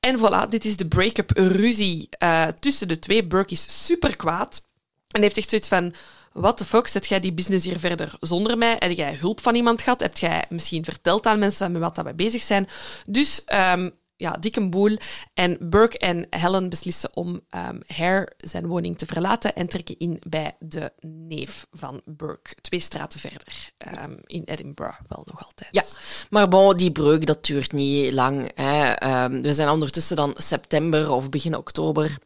En 0.00 0.18
voilà, 0.18 0.48
dit 0.48 0.64
is 0.64 0.76
de 0.76 0.88
break-up 0.88 1.30
ruzie 1.34 2.06
eh, 2.10 2.46
tussen 2.46 2.88
de 2.88 2.98
twee. 2.98 3.26
Burke 3.26 3.52
is 3.52 3.84
super 3.86 4.16
kwaad 4.16 4.62
en 5.10 5.22
heeft 5.22 5.36
echt 5.36 5.48
zoiets 5.48 5.68
van... 5.68 5.94
What 6.32 6.56
the 6.56 6.64
fuck, 6.64 6.86
zet 6.88 7.06
jij 7.06 7.20
die 7.20 7.32
business 7.32 7.64
hier 7.64 7.78
verder 7.78 8.14
zonder 8.20 8.58
mij? 8.58 8.76
Heb 8.78 8.90
jij 8.90 9.14
hulp 9.20 9.40
van 9.40 9.54
iemand 9.54 9.82
gehad? 9.82 10.00
Heb 10.00 10.16
jij 10.16 10.44
misschien 10.48 10.84
verteld 10.84 11.26
aan 11.26 11.38
mensen 11.38 11.72
met 11.72 11.80
wat 11.80 11.94
dat 11.94 12.04
we 12.04 12.14
bezig 12.14 12.42
zijn? 12.42 12.68
Dus 13.06 13.44
ehm, 13.44 13.90
ja, 14.18 14.32
dikke 14.32 14.68
boel. 14.68 14.96
En 15.34 15.56
Burke 15.60 15.98
en 15.98 16.26
Helen 16.30 16.68
beslissen 16.68 17.16
om 17.16 17.40
ehm 17.50 17.80
Hare 17.86 18.32
zijn 18.36 18.66
woning 18.66 18.98
te 18.98 19.06
verlaten 19.06 19.54
en 19.54 19.68
trekken 19.68 19.98
in 19.98 20.20
bij 20.26 20.56
de 20.58 20.92
neef 21.00 21.66
van 21.72 22.00
Burke. 22.04 22.54
Twee 22.60 22.80
straten 22.80 23.20
verder, 23.20 23.70
ehm, 23.78 24.14
in 24.26 24.42
Edinburgh 24.44 24.98
wel 25.08 25.22
nog 25.24 25.44
altijd. 25.44 25.68
Ja, 25.70 25.82
maar 26.30 26.48
bon, 26.48 26.76
die 26.76 26.92
breuk 26.92 27.26
dat 27.26 27.44
duurt 27.44 27.72
niet 27.72 28.12
lang. 28.12 28.50
Hè. 28.54 28.90
Ehm, 28.92 29.40
we 29.42 29.54
zijn 29.54 29.68
ondertussen 29.68 30.16
dan 30.16 30.34
september 30.36 31.10
of 31.10 31.28
begin 31.30 31.56
oktober. 31.56 32.18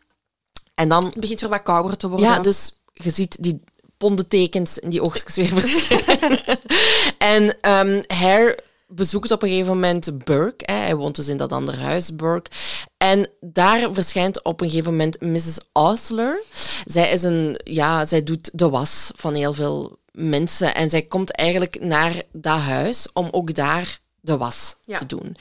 En 0.74 0.88
dan, 0.88 1.04
Het 1.04 1.20
begint 1.20 1.40
weer 1.40 1.50
wat 1.50 1.62
kouder 1.62 1.96
te 1.96 2.08
worden. 2.08 2.26
ja, 2.26 2.40
dus 2.40 2.72
je 2.92 3.10
ziet 3.10 3.42
die 3.42 3.62
pondentekens 3.96 4.78
in 4.78 4.90
die 4.90 5.02
oogstjes 5.02 5.36
weer 5.36 5.46
verschijnen. 5.60 6.40
en 7.18 7.56
Hare 8.06 8.58
bezoekt 8.94 9.30
op 9.30 9.42
een 9.42 9.48
gegeven 9.48 9.72
moment 9.74 10.24
Burke. 10.24 10.72
Hè. 10.72 10.78
Hij 10.78 10.96
woont 10.96 11.16
dus 11.16 11.28
in 11.28 11.36
dat 11.36 11.52
andere 11.52 11.76
huis, 11.76 12.16
Burke. 12.16 12.50
En 12.96 13.28
daar 13.40 13.92
verschijnt 13.92 14.42
op 14.42 14.60
een 14.60 14.70
gegeven 14.70 14.90
moment 14.90 15.20
Mrs. 15.20 15.58
Osler. 15.72 16.42
Zij, 16.84 17.10
is 17.10 17.22
een, 17.22 17.60
ja, 17.64 18.04
zij 18.04 18.22
doet 18.22 18.50
de 18.52 18.68
was 18.68 19.10
van 19.14 19.34
heel 19.34 19.52
veel 19.52 19.98
mensen. 20.12 20.74
En 20.74 20.90
zij 20.90 21.02
komt 21.02 21.30
eigenlijk 21.32 21.80
naar 21.80 22.22
dat 22.32 22.58
huis 22.58 23.12
om 23.12 23.28
ook 23.30 23.54
daar 23.54 24.00
de 24.20 24.36
was 24.36 24.76
Ja. 24.84 24.98
te 24.98 25.06
doen. 25.06 25.36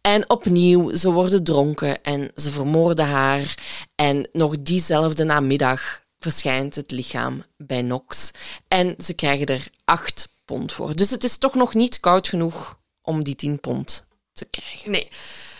En 0.00 0.30
opnieuw, 0.30 0.94
ze 0.94 1.12
worden 1.12 1.44
dronken 1.44 2.02
en 2.02 2.30
ze 2.34 2.50
vermoorden 2.50 3.06
haar. 3.06 3.54
En 3.94 4.28
nog 4.32 4.54
diezelfde 4.62 5.24
namiddag 5.24 6.02
verschijnt 6.18 6.74
het 6.74 6.90
lichaam 6.90 7.42
bij 7.56 7.82
Nox. 7.82 8.30
En 8.68 8.94
ze 8.98 9.14
krijgen 9.14 9.46
er 9.46 9.68
acht 9.84 10.28
pond 10.44 10.72
voor. 10.72 10.94
Dus 10.96 11.10
het 11.10 11.24
is 11.24 11.38
toch 11.38 11.54
nog 11.54 11.74
niet 11.74 12.00
koud 12.00 12.28
genoeg 12.28 12.78
om 13.06 13.24
die 13.24 13.34
tien 13.34 13.60
pond 13.60 14.04
te 14.32 14.44
krijgen. 14.44 14.90
Nee. 14.90 15.08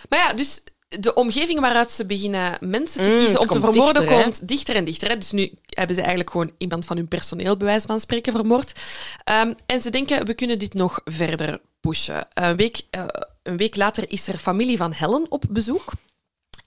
Maar 0.08 0.18
ja, 0.18 0.32
dus 0.32 0.62
de 0.88 1.14
omgeving 1.14 1.60
waaruit 1.60 1.90
ze 1.90 2.06
beginnen 2.06 2.58
mensen 2.60 3.02
te 3.02 3.10
Mm, 3.10 3.16
kiezen 3.16 3.40
om 3.40 3.46
te 3.46 3.60
vermoorden 3.60 4.02
dichter, 4.02 4.22
komt 4.22 4.48
dichter 4.48 4.76
en 4.76 4.84
dichter. 4.84 5.08
Hè. 5.08 5.18
Dus 5.18 5.30
nu 5.30 5.52
hebben 5.64 5.94
ze 5.94 6.00
eigenlijk 6.00 6.30
gewoon 6.30 6.52
iemand 6.58 6.84
van 6.84 6.96
hun 6.96 7.08
personeel, 7.08 7.56
bij 7.56 7.66
wijze 7.66 7.86
van 7.86 8.00
spreken, 8.00 8.32
vermoord. 8.32 8.80
Ehm, 9.24 9.52
en 9.66 9.82
ze 9.82 9.90
denken, 9.90 10.26
we 10.26 10.34
kunnen 10.34 10.58
dit 10.58 10.74
nog 10.74 11.00
verder 11.04 11.60
pushen. 11.80 12.28
Een 12.34 12.56
week, 12.56 12.82
eh, 12.90 13.04
een 13.42 13.56
week 13.56 13.76
later 13.76 14.10
is 14.10 14.28
er 14.28 14.38
familie 14.38 14.76
van 14.76 14.92
Helen 14.92 15.26
op 15.28 15.44
bezoek. 15.50 15.92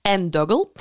En 0.02 0.30
Dougal. 0.30 0.72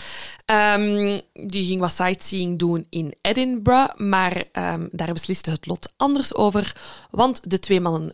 Ehm, 0.44 1.20
die 1.32 1.66
ging 1.66 1.80
wat 1.80 1.92
sightseeing 1.92 2.58
doen 2.58 2.86
in 2.90 3.14
Edinburgh, 3.20 3.96
maar 3.96 4.44
ehm, 4.52 4.88
daar 4.90 5.12
besliste 5.12 5.50
het 5.50 5.66
lot 5.66 5.92
anders 5.96 6.34
over, 6.34 6.76
want 7.10 7.50
de 7.50 7.58
twee 7.58 7.80
mannen 7.80 8.12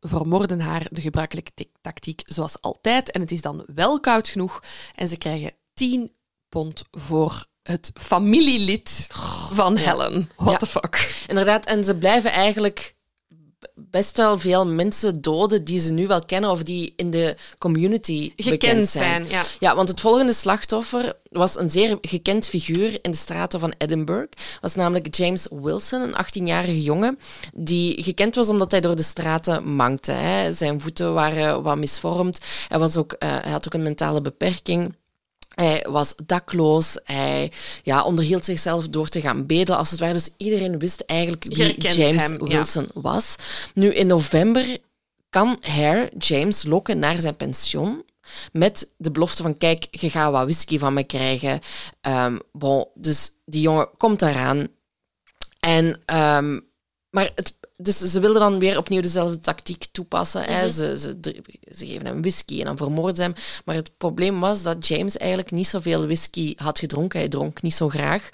vermoorden 0.00 0.60
haar 0.60 0.86
de 0.90 1.00
gebruikelijke 1.00 1.52
tactiek 1.80 2.22
zoals 2.24 2.60
altijd. 2.60 3.10
En 3.10 3.20
het 3.20 3.30
is 3.30 3.40
dan 3.40 3.64
wel 3.74 4.00
koud 4.00 4.28
genoeg 4.28 4.62
en 4.94 5.08
ze 5.08 5.16
krijgen 5.16 5.52
10 5.74 6.12
pond 6.48 6.84
voor 6.90 7.46
het 7.62 7.90
familielid 7.94 9.06
van 9.52 9.76
Helen. 9.76 10.30
What 10.36 10.50
Ja. 10.50 10.56
the 10.56 10.66
fuck? 10.66 11.24
Inderdaad, 11.28 11.66
en 11.66 11.84
ze 11.84 11.96
blijven 11.96 12.30
eigenlijk 12.30 12.96
best 13.74 14.16
wel 14.16 14.38
veel 14.38 14.66
mensen 14.66 15.20
doden 15.20 15.64
die 15.64 15.80
ze 15.80 15.92
nu 15.92 16.06
wel 16.06 16.24
kennen 16.24 16.50
of 16.50 16.62
die 16.62 16.92
in 16.96 17.10
de 17.10 17.36
community 17.58 18.32
bekend 18.36 18.48
Gekend 18.48 18.88
zijn. 18.88 19.26
zijn, 19.26 19.28
ja. 19.28 19.42
Ja, 19.58 19.74
want 19.74 19.88
het 19.88 20.00
volgende 20.00 20.32
slachtoffer 20.32 21.16
was 21.30 21.58
een 21.58 21.70
zeer 21.70 21.98
gekend 22.00 22.46
figuur 22.46 22.98
in 23.02 23.10
de 23.10 23.16
straten 23.16 23.60
van 23.60 23.74
Edinburgh. 23.78 24.32
Was 24.60 24.74
namelijk 24.74 25.14
James 25.16 25.46
Wilson, 25.50 26.00
een 26.00 26.24
18-jarige 26.24 26.82
jongen, 26.82 27.18
die 27.56 28.02
gekend 28.02 28.34
was 28.34 28.48
omdat 28.48 28.70
hij 28.70 28.80
door 28.80 28.96
de 28.96 29.02
straten 29.02 29.74
mankte. 29.74 30.12
Hè. 30.12 30.52
Zijn 30.52 30.80
voeten 30.80 31.14
waren 31.14 31.62
wat 31.62 31.76
misvormd. 31.76 32.38
Hij, 32.68 32.78
was 32.78 32.96
ook, 32.96 33.12
eh, 33.12 33.28
hij 33.40 33.50
had 33.50 33.66
ook 33.66 33.74
een 33.74 33.82
mentale 33.82 34.20
beperking. 34.20 34.94
Hij 35.60 35.86
was 35.88 36.14
dakloos. 36.26 36.98
Hij 37.04 37.52
ja, 37.82 38.04
onderhield 38.04 38.44
zichzelf 38.44 38.88
door 38.88 39.08
te 39.08 39.20
gaan 39.20 39.46
bedelen, 39.46 39.78
als 39.78 39.90
het 39.90 40.00
ware. 40.00 40.12
Dus 40.12 40.30
iedereen 40.36 40.78
wist 40.78 41.00
eigenlijk 41.00 41.44
wie 41.44 41.80
James 41.80 42.22
hem, 42.22 42.46
ja. 42.46 42.56
Wilson 42.56 42.88
was. 42.94 43.36
Nu, 43.74 43.94
in 43.94 44.06
november 44.06 44.78
kan 45.30 45.58
Hare 45.60 46.12
James 46.18 46.62
lokken 46.62 46.98
naar 46.98 47.20
zijn 47.20 47.36
pension 47.36 48.04
met 48.52 48.90
de 48.96 49.10
belofte 49.10 49.42
van, 49.42 49.56
kijk, 49.56 49.86
je 49.90 50.10
gaat 50.10 50.32
wat 50.32 50.42
whisky 50.42 50.78
van 50.78 50.94
me 50.94 51.04
krijgen. 51.04 51.60
Ehm, 52.00 52.38
bon, 52.52 52.86
dus 52.94 53.30
die 53.44 53.60
jongen 53.60 53.88
komt 53.96 54.18
daaraan. 54.18 54.68
En, 55.60 56.00
ehm, 56.04 56.60
maar 57.10 57.30
het, 57.34 57.58
dus 57.82 57.98
ze 57.98 58.20
wilden 58.20 58.40
dan 58.40 58.58
weer 58.58 58.78
opnieuw 58.78 59.00
dezelfde 59.00 59.40
tactiek 59.40 59.84
toepassen. 59.92 60.42
hè. 60.44 60.68
Ze, 60.70 60.98
ze, 61.00 61.18
ze 61.76 61.86
geven 61.86 62.06
hem 62.06 62.20
whisky 62.20 62.58
en 62.58 62.64
dan 62.64 62.76
vermoorden 62.76 63.16
ze 63.16 63.22
hem. 63.22 63.34
Maar 63.64 63.74
het 63.74 63.96
probleem 63.96 64.40
was 64.40 64.62
dat 64.62 64.86
James 64.86 65.16
eigenlijk 65.16 65.50
niet 65.50 65.68
zoveel 65.68 66.04
whisky 66.04 66.54
had 66.56 66.78
gedronken. 66.78 67.18
Hij 67.18 67.28
dronk 67.28 67.62
niet 67.62 67.74
zo 67.74 67.88
graag. 67.88 68.30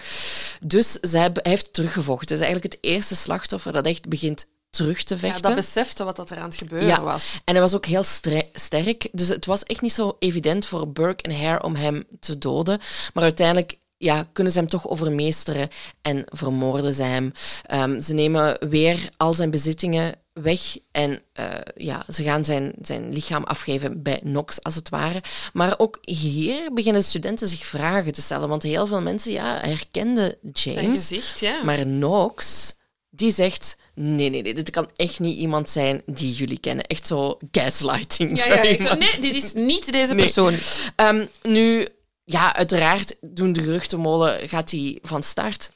Dus 0.66 0.92
ze 0.92 1.18
hebben, 1.18 1.42
hij 1.42 1.53
heeft 1.53 1.72
teruggevochten. 1.72 2.28
Het 2.28 2.40
is 2.40 2.47
eigenlijk 2.47 2.72
het 2.74 2.82
eerste 2.92 3.16
slachtoffer 3.16 3.72
dat 3.72 3.86
echt 3.86 4.09
begint 4.09 4.47
terug 4.70 5.03
te 5.03 5.14
Ja, 5.14 5.20
vechten. 5.20 5.42
dat 5.42 5.55
besefte 5.55 6.05
wat 6.05 6.16
dat 6.16 6.30
er 6.30 6.36
aan 6.38 6.49
het 6.49 6.57
gebeuren 6.57 6.88
Ja. 6.88 7.03
was. 7.03 7.40
En 7.44 7.53
hij 7.53 7.62
was 7.62 7.74
ook 7.74 7.86
heel 7.86 8.05
sterk. 8.53 9.09
Dus 9.12 9.28
het 9.28 9.47
was 9.47 9.62
echt 9.62 9.80
niet 9.80 9.92
zo 9.92 10.16
evident 10.18 10.66
voor 10.66 10.88
Burke 10.92 11.22
en 11.22 11.40
Hare 11.42 11.62
om 11.62 11.74
hem 11.74 12.05
te 12.20 12.38
doden. 12.38 12.80
Maar 13.14 13.22
uiteindelijk 13.22 13.78
ja, 13.99 14.26
kunnen 14.32 14.53
ze 14.53 14.59
hem 14.59 14.68
toch 14.68 14.88
overmeesteren 14.88 15.68
en 16.03 16.24
vermoorden 16.26 16.92
ze 16.92 17.03
hem. 17.03 17.32
Ehm, 17.66 18.01
ze 18.01 18.14
nemen 18.14 18.68
weer 18.68 19.09
al 19.16 19.32
zijn 19.32 19.51
bezittingen 19.51 20.14
weg 20.32 20.61
en 20.92 21.20
eh, 21.32 21.44
ja, 21.76 22.05
ze 22.12 22.22
gaan 22.22 22.44
zijn, 22.44 22.72
zijn 22.80 23.12
lichaam 23.12 23.44
afgeven 23.44 24.03
bij 24.03 24.18
Knox, 24.18 24.62
als 24.62 24.74
het 24.74 24.88
ware. 24.88 25.22
Maar 25.53 25.74
ook 25.78 25.99
hier 26.01 26.72
beginnen 26.72 27.03
studenten 27.05 27.49
zich 27.49 27.66
vragen 27.66 28.12
te 28.12 28.22
stellen, 28.22 28.49
want 28.49 28.62
heel 28.62 28.86
veel 28.86 29.01
mensen 29.01 29.32
ja, 29.32 29.59
herkenden 29.61 30.36
Zijn 30.53 30.74
James. 30.74 30.99
gezicht, 30.99 31.40
ja. 31.40 31.62
Maar 31.64 31.78
Knox, 31.78 32.74
die 33.11 33.30
zegt... 33.32 33.76
Nee, 33.94 34.30
nee, 34.30 34.42
nee, 34.42 34.55
dit 34.55 34.70
kan 34.70 34.90
echt 34.97 35.20
niet 35.20 35.36
iemand 35.38 35.70
zijn 35.70 36.03
die 36.07 36.32
jullie 36.34 36.59
kennen. 36.59 36.84
Echt 36.84 37.07
zo 37.07 37.38
gaslighting. 37.51 38.38
ja, 38.47 38.62
ja, 38.62 38.94
nee, 38.94 39.20
dit 39.20 39.34
is 39.36 39.53
niet 39.53 39.92
deze 39.92 40.14
Nee. 40.14 40.24
persoon. 40.24 40.55
Ehm, 40.97 41.26
nu, 41.42 41.88
ja, 42.29 42.55
uiteraard 42.57 43.16
doen 43.20 43.53
de 43.53 43.62
geruchtenmolen, 43.62 44.49
gaat 44.49 44.70
hij 44.70 44.99
van 45.03 45.22
start. 45.22 45.70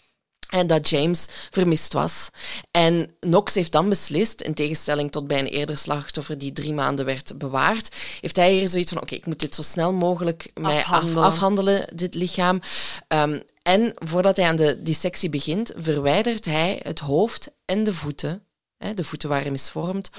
En 0.48 0.66
dat 0.66 0.88
James 0.88 1.26
vermist 1.50 1.92
was. 1.92 2.28
En 2.70 3.14
Knox 3.20 3.54
heeft 3.54 3.72
dan 3.72 3.88
beslist, 3.88 4.40
in 4.40 4.54
tegenstelling 4.54 5.10
tot 5.12 5.26
bij 5.26 5.38
een 5.38 5.46
eerder 5.46 5.78
slachtoffer 5.78 6.38
die 6.38 6.52
drie 6.52 6.72
maanden 6.72 7.04
werd 7.04 7.38
bewaard, 7.38 7.96
heeft 8.20 8.36
hij 8.36 8.52
hier 8.52 8.68
zoiets 8.68 8.92
van, 8.92 9.02
oké, 9.02 9.14
ik 9.14 9.26
moet 9.26 9.40
dit 9.40 9.54
zo 9.54 9.62
snel 9.62 9.92
mogelijk 9.92 10.50
mij 10.54 10.84
af- 10.84 11.16
Afhandelen. 11.16 11.96
dit 11.96 12.14
lichaam. 12.14 12.60
Ehm, 13.08 13.40
en 13.62 13.92
voordat 13.94 14.36
hij 14.36 14.46
aan 14.46 14.56
de 14.56 14.82
dissectie 14.82 15.28
begint, 15.28 15.72
verwijdert 15.76 16.44
hij 16.44 16.80
het 16.82 16.98
hoofd 16.98 17.50
en 17.64 17.84
de 17.84 17.94
voeten, 17.94 18.44
hè, 18.76 18.94
de 18.94 19.04
voeten 19.04 19.28
waren 19.28 19.52
misvormd, 19.52 20.10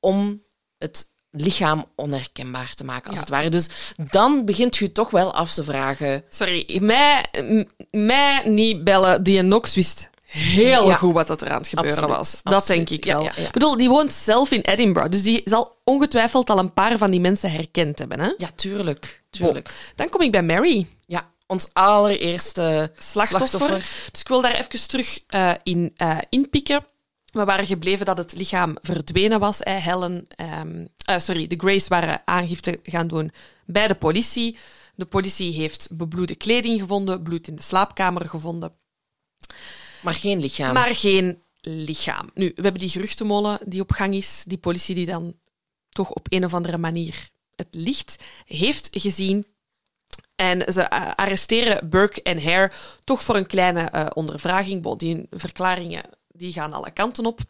om 0.00 0.42
het 0.78 1.06
lichaam 1.36 1.84
onherkenbaar 1.94 2.74
te 2.74 2.84
maken, 2.84 3.04
als 3.06 3.14
Ja. 3.14 3.20
het 3.20 3.28
ware. 3.30 3.48
Dus 3.48 3.68
dan 4.10 4.44
begint 4.44 4.76
je 4.76 4.92
toch 4.92 5.10
wel 5.10 5.34
af 5.34 5.54
te 5.54 5.64
vragen... 5.64 6.24
Sorry, 6.28 6.78
mij, 6.82 7.24
mij 7.90 8.42
niet 8.44 8.84
bellen. 8.84 9.22
Die 9.22 9.42
Nox 9.42 9.74
wist 9.74 10.10
heel 10.26 10.88
Ja. 10.88 10.94
goed 10.94 11.12
wat 11.14 11.26
dat 11.26 11.42
er 11.42 11.50
aan 11.50 11.58
het 11.58 11.68
gebeuren 11.68 11.92
Absoluut, 11.92 12.16
was. 12.16 12.40
Dat 12.42 12.52
absoluut. 12.54 12.88
denk 12.88 13.00
ik 13.04 13.12
wel. 13.12 13.22
ja, 13.22 13.30
ja. 13.36 13.42
Ik 13.46 13.52
bedoel, 13.52 13.76
die 13.76 13.88
woont 13.88 14.12
zelf 14.12 14.50
in 14.50 14.60
Edinburgh, 14.60 15.10
dus 15.10 15.22
die 15.22 15.40
zal 15.44 15.76
ongetwijfeld 15.84 16.50
al 16.50 16.58
een 16.58 16.72
paar 16.72 16.98
van 16.98 17.10
die 17.10 17.20
mensen 17.20 17.50
herkend 17.50 17.98
hebben. 17.98 18.20
Hè? 18.20 18.32
Ja, 18.38 18.48
tuurlijk. 18.54 19.22
tuurlijk. 19.30 19.68
Dan 19.94 20.08
kom 20.08 20.20
ik 20.20 20.30
bij 20.30 20.42
Mary. 20.42 20.86
Ja, 21.06 21.28
ons 21.46 21.68
allereerste 21.72 22.92
slachtoffer. 22.98 23.48
slachtoffer. 23.48 24.08
Dus 24.12 24.20
ik 24.20 24.28
wil 24.28 24.40
daar 24.40 24.54
even 24.54 24.88
terug 24.88 25.18
eh, 25.26 25.52
in 25.62 25.92
eh, 25.96 26.18
inpikken. 26.28 26.86
We 27.36 27.44
waren 27.44 27.66
gebleven 27.66 28.06
dat 28.06 28.18
het 28.18 28.34
lichaam 28.34 28.76
verdwenen 28.80 29.40
was. 29.40 29.58
Helen, 29.62 30.26
ehm, 30.28 30.86
eh, 31.04 31.18
sorry, 31.18 31.46
de 31.46 31.56
Grace 31.56 31.88
waren 31.88 32.22
aangifte 32.24 32.80
gaan 32.82 33.06
doen 33.06 33.32
bij 33.66 33.88
de 33.88 33.94
politie. 33.94 34.58
De 34.94 35.04
politie 35.04 35.52
heeft 35.52 35.96
bebloede 35.96 36.34
kleding 36.34 36.80
gevonden, 36.80 37.22
bloed 37.22 37.48
in 37.48 37.54
de 37.54 37.62
slaapkamer 37.62 38.28
gevonden, 38.28 38.72
Maar 40.02 40.14
geen 40.14 40.40
lichaam. 40.40 40.74
maar 40.74 40.94
geen 40.94 41.42
lichaam. 41.60 42.30
Nu, 42.34 42.52
we 42.54 42.62
hebben 42.62 42.80
die 42.80 42.90
geruchtenmolen 42.90 43.58
die 43.64 43.80
op 43.80 43.90
gang 43.92 44.14
is, 44.14 44.44
die 44.46 44.58
politie 44.58 44.94
die 44.94 45.06
dan 45.06 45.34
toch 45.88 46.10
op 46.10 46.26
een 46.28 46.44
of 46.44 46.54
andere 46.54 46.78
manier 46.78 47.28
het 47.54 47.68
licht 47.70 48.16
heeft 48.46 48.88
gezien. 48.92 49.46
En 50.36 50.72
ze 50.72 50.82
eh, 50.82 51.10
arresteren 51.14 51.88
Burke 51.88 52.22
en 52.22 52.44
Hare 52.44 52.70
toch 53.04 53.22
voor 53.22 53.36
een 53.36 53.46
kleine 53.46 53.80
eh, 53.80 54.06
ondervraging. 54.14 54.96
Die 54.96 55.26
verklaringen 55.30 56.02
die 56.36 56.52
gaan 56.52 56.72
alle 56.72 56.90
kanten 56.90 57.26
op. 57.26 57.40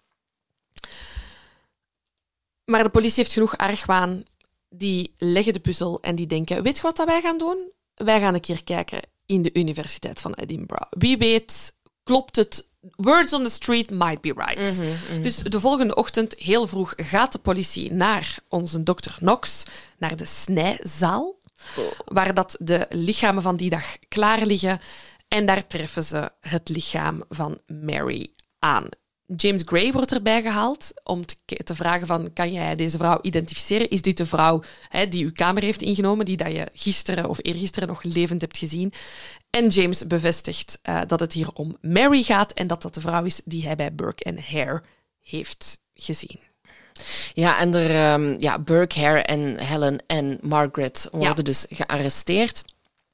Maar 2.65 2.83
de 2.83 2.89
politie 2.89 3.23
heeft 3.23 3.33
genoeg 3.33 3.57
argwaan. 3.57 4.25
Die 4.69 5.15
leggen 5.19 5.53
de 5.53 5.61
puzzel 5.61 6.01
en 6.01 6.15
die 6.15 6.27
denken: 6.27 6.63
Weet 6.63 6.77
je 6.77 6.83
wat 6.83 6.97
dat 6.97 7.07
wij 7.07 7.21
gaan 7.21 7.39
doen? 7.39 7.71
Wij 7.95 8.21
gaan 8.21 8.35
een 8.35 8.41
keer 8.41 8.65
kijken 8.65 9.01
in 9.27 9.43
de 9.43 9.51
Universiteit 9.53 10.21
van 10.21 10.35
Edinburgh. 10.35 10.87
Wie 10.91 11.19
weet, 11.19 11.77
klopt 12.03 12.37
het? 12.37 12.69
Words 12.97 13.33
on 13.33 13.45
the 13.45 13.51
street 13.51 13.91
might 13.91 14.21
be 14.21 14.33
right. 14.37 14.83
Dus 15.23 15.37
de 15.37 15.61
volgende 15.61 15.95
ochtend, 15.95 16.35
heel 16.35 16.67
vroeg, 16.67 16.93
gaat 16.97 17.33
de 17.33 17.39
politie 17.39 17.93
naar 17.93 18.39
onze 18.49 18.83
dokter 18.83 19.15
Knox, 19.19 19.65
naar 19.99 20.17
de 20.17 20.25
snijzaal, 20.25 21.39
waar 22.05 22.35
dat 22.35 22.57
de 22.61 22.87
lichamen 22.89 23.43
van 23.43 23.57
die 23.57 23.71
dag 23.71 23.97
klaar 24.09 24.47
liggen. 24.47 24.81
En 25.29 25.47
daar 25.47 25.67
treffen 25.67 26.05
ze 26.05 26.31
het 26.41 26.69
lichaam 26.69 27.23
van 27.29 27.59
Mary 27.67 28.35
aan. 28.59 28.89
James 29.37 29.63
Gray 29.65 29.93
wordt 29.93 30.13
erbij 30.13 30.43
gehaald 30.43 30.93
om 31.03 31.27
te, 31.27 31.37
te 31.65 31.75
vragen 31.75 32.07
van, 32.07 32.33
kan 32.33 32.53
jij 32.53 32.77
deze 32.77 32.97
vrouw 32.97 33.19
identificeren? 33.23 33.89
Is 33.91 34.03
dit 34.03 34.17
de 34.17 34.27
vrouw 34.27 34.63
hè, 34.89 35.09
die 35.09 35.25
uw 35.25 35.33
kamer 35.33 35.63
heeft 35.63 35.83
ingenomen, 35.83 36.25
die 36.25 36.37
dat 36.37 36.53
je 36.53 36.69
gisteren 36.73 37.29
of 37.29 37.39
eergisteren 37.43 37.89
nog 37.89 38.03
levend 38.03 38.41
hebt 38.41 38.59
gezien? 38.59 38.93
En 39.51 39.69
James 39.69 40.07
bevestigt 40.07 40.79
eh, 40.83 41.01
dat 41.07 41.21
het 41.21 41.33
hier 41.33 41.53
om 41.53 41.77
Mary 41.81 42.23
gaat 42.23 42.53
en 42.53 42.67
dat 42.67 42.83
dat 42.83 42.95
de 42.95 43.01
vrouw 43.01 43.25
is 43.25 43.41
die 43.45 43.65
hij 43.65 43.77
bij 43.77 43.95
Burke 43.95 44.25
en 44.25 44.39
Hare 44.51 44.83
heeft 45.23 45.79
gezien. 45.95 46.39
Ja, 47.35 47.59
en 47.59 47.75
er, 47.75 47.91
ehm, 47.91 48.35
ja, 48.39 48.59
Burke, 48.59 49.01
Hare 49.01 49.23
en 49.23 49.59
Helen 49.59 49.99
en 50.07 50.39
Margaret 50.41 51.09
worden 51.11 51.29
Ja. 51.37 51.43
dus 51.43 51.67
gearresteerd. 51.69 52.65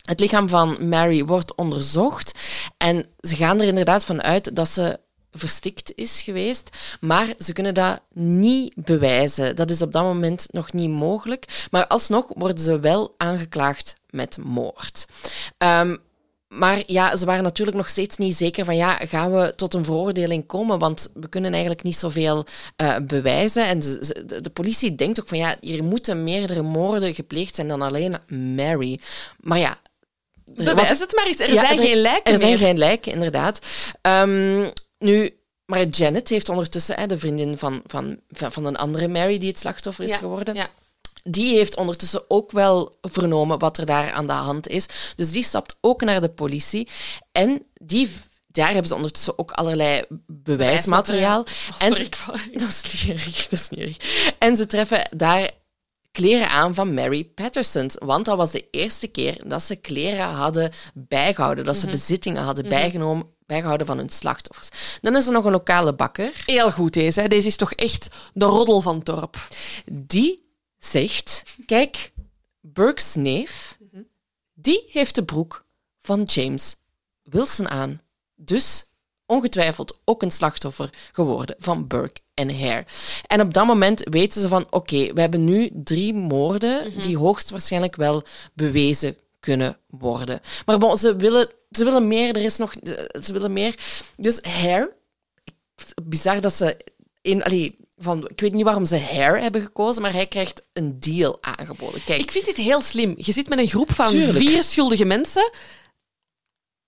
Het 0.03 0.21
lichaam 0.21 0.49
van 0.49 0.89
Mary 0.89 1.25
wordt 1.25 1.55
onderzocht 1.55 2.33
en 2.77 3.07
ze 3.21 3.37
gaan 3.37 3.61
er 3.61 3.67
inderdaad 3.67 4.05
van 4.05 4.23
uit 4.23 4.57
dat 4.57 4.69
ze 4.69 5.01
verstikt 5.33 5.93
is 5.95 6.21
geweest, 6.21 6.97
maar 7.01 7.35
ze 7.39 7.53
kunnen 7.53 7.75
dat 7.75 8.01
niet 8.15 8.73
bewijzen. 8.77 9.57
Dat 9.57 9.71
is 9.71 9.83
op 9.83 9.93
dat 9.93 10.03
moment 10.03 10.47
nog 10.51 10.73
niet 10.73 10.91
mogelijk, 10.91 11.67
maar 11.71 11.87
alsnog 11.87 12.27
worden 12.35 12.65
ze 12.65 12.81
wel 12.81 13.15
aangeklaagd 13.17 13.95
met 14.11 14.39
moord. 14.43 15.07
Ehm, 15.59 15.97
maar 16.49 16.83
ja, 16.87 17.17
ze 17.17 17.25
waren 17.25 17.43
natuurlijk 17.43 17.77
nog 17.77 17.89
steeds 17.89 18.17
niet 18.17 18.35
zeker 18.35 18.65
van 18.65 18.77
ja, 18.77 18.95
gaan 18.95 19.33
we 19.33 19.55
tot 19.57 19.75
een 19.75 19.85
veroordeling 19.85 20.47
komen? 20.47 20.79
Want 20.79 21.11
we 21.15 21.29
kunnen 21.29 21.51
eigenlijk 21.51 21.83
niet 21.83 21.97
zoveel 21.97 22.47
eh, 22.77 22.97
bewijzen. 23.03 23.67
En 23.67 23.79
de, 23.79 24.41
de 24.41 24.51
politie 24.51 24.95
denkt 24.95 25.21
ook 25.21 25.29
van 25.29 25.39
ja, 25.39 25.57
hier 25.61 25.85
moeten 25.85 26.25
meerdere 26.25 26.63
moorden 26.63 27.15
gepleegd 27.15 27.55
zijn 27.55 27.69
dan 27.69 27.83
alleen 27.83 28.17
Mary. 28.57 29.01
Maar 29.41 29.59
ja, 29.59 29.79
er 30.57 30.65
Bewijs 30.65 30.99
het 30.99 31.15
maar 31.15 31.27
eens. 31.27 31.39
Er 31.39 31.53
ja, 31.53 31.67
zijn 31.67 31.79
geen 31.79 31.97
lijken 31.97 32.33
Er 32.33 32.39
zijn 32.39 32.59
geen 32.59 32.79
lijken, 32.79 33.13
inderdaad. 33.13 33.61
Ehm, 34.01 34.71
nu, 35.03 35.37
maar 35.65 35.85
Janet 35.85 36.29
heeft 36.29 36.49
ondertussen, 36.49 36.97
hè, 36.99 37.07
de 37.07 37.19
vriendin 37.19 37.59
van, 37.59 37.83
van, 37.87 38.21
van 38.31 38.65
een 38.65 38.77
andere 38.77 39.09
Mary 39.09 39.39
die 39.39 39.49
het 39.49 39.59
slachtoffer 39.59 40.05
is 40.05 40.11
Ja, 40.11 40.17
geworden, 40.17 40.55
ja. 40.55 40.69
die 41.23 41.55
heeft 41.57 41.77
ondertussen 41.77 42.25
ook 42.31 42.51
wel 42.53 42.95
vernomen 43.01 43.59
wat 43.59 43.79
er 43.79 43.87
daar 43.87 44.13
aan 44.13 44.27
de 44.27 44.33
hand 44.33 44.69
is. 44.69 44.87
Dus 45.17 45.31
die 45.33 45.45
stapt 45.45 45.77
ook 45.81 46.01
naar 46.03 46.21
de 46.21 46.29
politie. 46.31 46.89
En 47.33 47.67
die, 47.73 48.11
daar 48.47 48.69
hebben 48.71 48.87
ze 48.87 48.95
ondertussen 48.95 49.39
ook 49.39 49.51
allerlei 49.51 50.03
bewijsmateriaal. 50.27 51.41
Oh, 51.41 51.47
en 51.79 51.95
sorry, 51.95 52.09
ze- 52.17 52.51
dat 52.59 52.69
is 52.69 52.83
niet 53.07 53.09
erg, 53.21 53.49
dat 53.49 53.59
is 53.59 53.69
niet 53.69 53.81
erg. 53.81 53.97
En 54.39 54.57
ze 54.57 54.67
treffen 54.67 55.09
daar 55.17 55.51
kleren 56.13 56.49
aan 56.49 56.75
van 56.75 56.95
Mary 56.95 57.25
Patterson. 57.25 57.91
Want 57.99 58.25
dat 58.25 58.37
was 58.37 58.51
de 58.51 58.69
eerste 58.71 59.07
keer 59.07 59.43
dat 59.47 59.63
ze 59.63 59.77
kleren 59.77 60.29
hadden 60.29 60.73
bijgehouden, 60.95 61.65
dat 61.65 61.77
ze 61.77 61.87
bezittingen 61.87 62.43
hadden 62.43 62.69
bijgenomen, 62.69 63.27
bijgehouden 63.47 63.87
van 63.87 63.99
hun 63.99 64.09
slachtoffers. 64.09 64.99
Dan 65.01 65.17
is 65.17 65.27
er 65.27 65.33
nog 65.33 65.45
een 65.45 65.53
lokale 65.53 65.95
bakker. 65.95 66.43
Heel 66.47 66.73
goed 66.73 66.93
deze. 66.93 67.21
Hè. 67.21 67.29
Deze 67.29 67.47
is 67.47 67.57
toch 67.57 67.73
echt 67.73 68.09
de 68.35 68.45
roddel 68.45 68.81
van 68.81 68.95
het 68.95 69.05
dorp. 69.05 69.49
Die 69.93 70.51
zegt, 70.79 71.43
kijk, 71.67 72.13
Burke's 72.61 73.15
neef, 73.15 73.79
die 74.55 74.85
heeft 74.89 75.15
de 75.15 75.25
broek 75.25 75.65
van 76.01 76.23
James 76.23 76.77
Wilson 77.23 77.69
aan. 77.69 78.01
Dus 78.35 78.87
ongetwijfeld 79.27 80.01
ook 80.05 80.23
een 80.23 80.31
slachtoffer 80.31 80.91
geworden 81.13 81.57
van 81.59 81.87
Burke 81.87 82.21
en 82.49 82.61
Hare. 82.61 82.85
En 83.27 83.41
op 83.41 83.55
dat 83.55 83.67
moment 83.67 84.03
weten 84.11 84.41
ze 84.41 84.49
van, 84.49 84.67
oké, 84.71 85.13
we 85.13 85.21
hebben 85.21 85.45
nu 85.45 85.71
drie 85.75 86.15
moorden 86.15 87.01
die 87.01 87.19
hoogstwaarschijnlijk 87.19 87.97
wel 87.97 88.23
bewezen 88.55 89.17
kunnen 89.41 89.77
worden. 89.87 90.41
Maar 90.67 90.79
bon, 90.79 90.97
ze, 90.99 91.17
willen, 91.17 91.49
ze 91.71 91.85
willen 91.85 92.09
meer, 92.09 92.37
er 92.37 92.43
is 92.43 92.57
nog... 92.57 92.73
Ze 93.23 93.33
willen 93.33 93.53
meer. 93.53 93.75
Dus 94.17 94.43
Hare, 94.43 94.97
bizar 96.03 96.41
dat 96.41 96.55
ze... 96.55 96.77
In, 97.21 97.43
allee, 97.43 97.77
van, 97.97 98.29
ik 98.29 98.41
weet 98.41 98.53
niet 98.53 98.65
waarom 98.65 98.85
ze 98.85 98.99
Hare 98.99 99.41
hebben 99.41 99.61
gekozen, 99.61 100.03
maar 100.03 100.13
hij 100.13 100.27
krijgt 100.27 100.63
een 100.73 101.01
deal 101.01 101.39
aangeboden. 101.41 102.05
Kijk, 102.05 102.21
Ik 102.21 102.31
vind 102.33 102.45
dit 102.45 102.57
heel 102.57 102.83
slim. 102.83 103.15
Je 103.17 103.33
zit 103.33 103.49
met 103.49 103.59
een 103.59 103.69
groep 103.69 103.93
van 103.93 104.07
Tuurlijk. 104.07 104.37
vier 104.37 104.63
schuldige 104.63 105.05
mensen. 105.05 105.51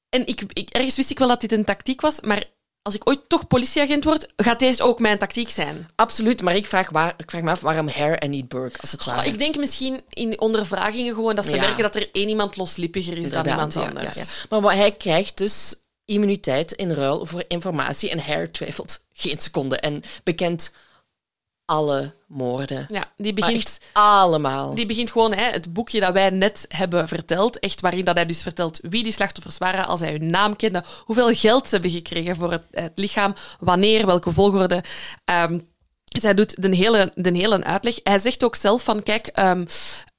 En 0.09 0.27
ik, 0.27 0.43
ik, 0.53 0.71
ergens 0.71 0.97
wist 0.97 1.11
ik 1.11 1.19
wel 1.19 1.29
dat 1.29 1.41
dit 1.41 1.53
een 1.53 1.65
tactiek 1.65 2.01
was, 2.01 2.21
maar 2.21 2.45
als 2.85 2.95
ik 2.95 3.09
ooit 3.09 3.21
toch 3.29 3.47
politieagent 3.47 4.05
word, 4.05 4.33
gaat 4.37 4.59
deze 4.59 4.83
ook 4.83 4.99
mijn 4.99 5.19
tactiek 5.19 5.51
zijn. 5.51 5.89
absoluut, 5.95 6.43
maar 6.43 6.57
ik 6.57 6.67
vraag, 6.67 6.91
waar, 6.91 7.15
ik 7.17 7.31
vraag 7.31 7.43
me 7.43 7.51
af 7.51 7.61
waarom 7.61 7.89
Hare 7.89 8.17
en 8.17 8.31
niet 8.31 8.49
Burke, 8.49 8.81
als 8.81 8.93
het 8.93 9.05
ware. 9.05 9.27
Ik 9.29 9.39
denk 9.39 9.57
misschien 9.57 10.01
in 10.09 10.41
ondervragingen 10.41 11.15
gewoon 11.15 11.35
dat 11.35 11.45
ze 11.45 11.55
Ja. 11.55 11.61
merken 11.61 11.83
dat 11.83 11.97
er 11.97 12.09
één 12.13 12.29
iemand 12.29 12.57
loslippiger 12.57 13.19
is 13.19 13.31
dan 13.31 13.47
iemand 13.47 13.77
anders. 13.77 14.15
ja, 14.15 14.21
ja. 14.21 14.27
Maar 14.49 14.61
wat- 14.61 14.73
hij 14.73 14.93
krijgt 14.93 15.37
dus 15.39 15.75
immuniteit 16.05 16.73
in 16.73 16.93
ruil 16.93 17.27
voor 17.27 17.45
informatie 17.49 18.11
en 18.11 18.19
Hare 18.19 18.51
twijfelt 18.51 19.01
geen 19.13 19.39
seconde 19.41 19.77
en 19.77 20.03
bekent 20.25 20.71
alle 21.65 22.15
moorden. 22.27 22.87
Ja, 22.89 23.05
die 23.17 23.33
begint, 23.33 23.81
allemaal. 23.93 24.75
die 24.75 24.87
begint 24.87 25.11
gewoon 25.11 25.35
hè, 25.35 25.51
het 25.51 25.73
boekje 25.73 26.01
dat 26.01 26.13
wij 26.13 26.31
net 26.31 26.65
hebben 26.69 27.09
verteld, 27.09 27.59
echt 27.59 27.81
waarin 27.81 28.05
dat 28.05 28.15
hij 28.15 28.27
dus 28.27 28.43
vertelt 28.43 28.79
wie 28.83 29.03
die 29.03 29.13
slachtoffers 29.13 29.59
waren, 29.59 29.87
als 29.87 30.01
hij 30.01 30.11
hun 30.11 30.27
naam 30.27 30.57
kende, 30.57 30.85
hoeveel 31.05 31.35
geld 31.35 31.65
ze 31.65 31.75
hebben 31.75 31.91
gekregen 31.91 32.37
voor 32.37 32.51
het, 32.51 32.63
het 32.71 32.93
lichaam, 32.95 33.35
wanneer, 33.61 34.07
welke 34.07 34.33
volgorde. 34.33 34.85
Ehm, 35.25 35.59
dus 36.05 36.23
hij 36.23 36.35
doet 36.35 36.63
de 36.63 36.77
hele, 36.77 37.13
de 37.15 37.37
hele 37.37 37.65
uitleg. 37.65 38.01
Hij 38.03 38.19
zegt 38.19 38.45
ook 38.45 38.57
zelf 38.57 38.85
van, 38.85 39.03
kijk, 39.03 39.27
ehm, 39.27 39.65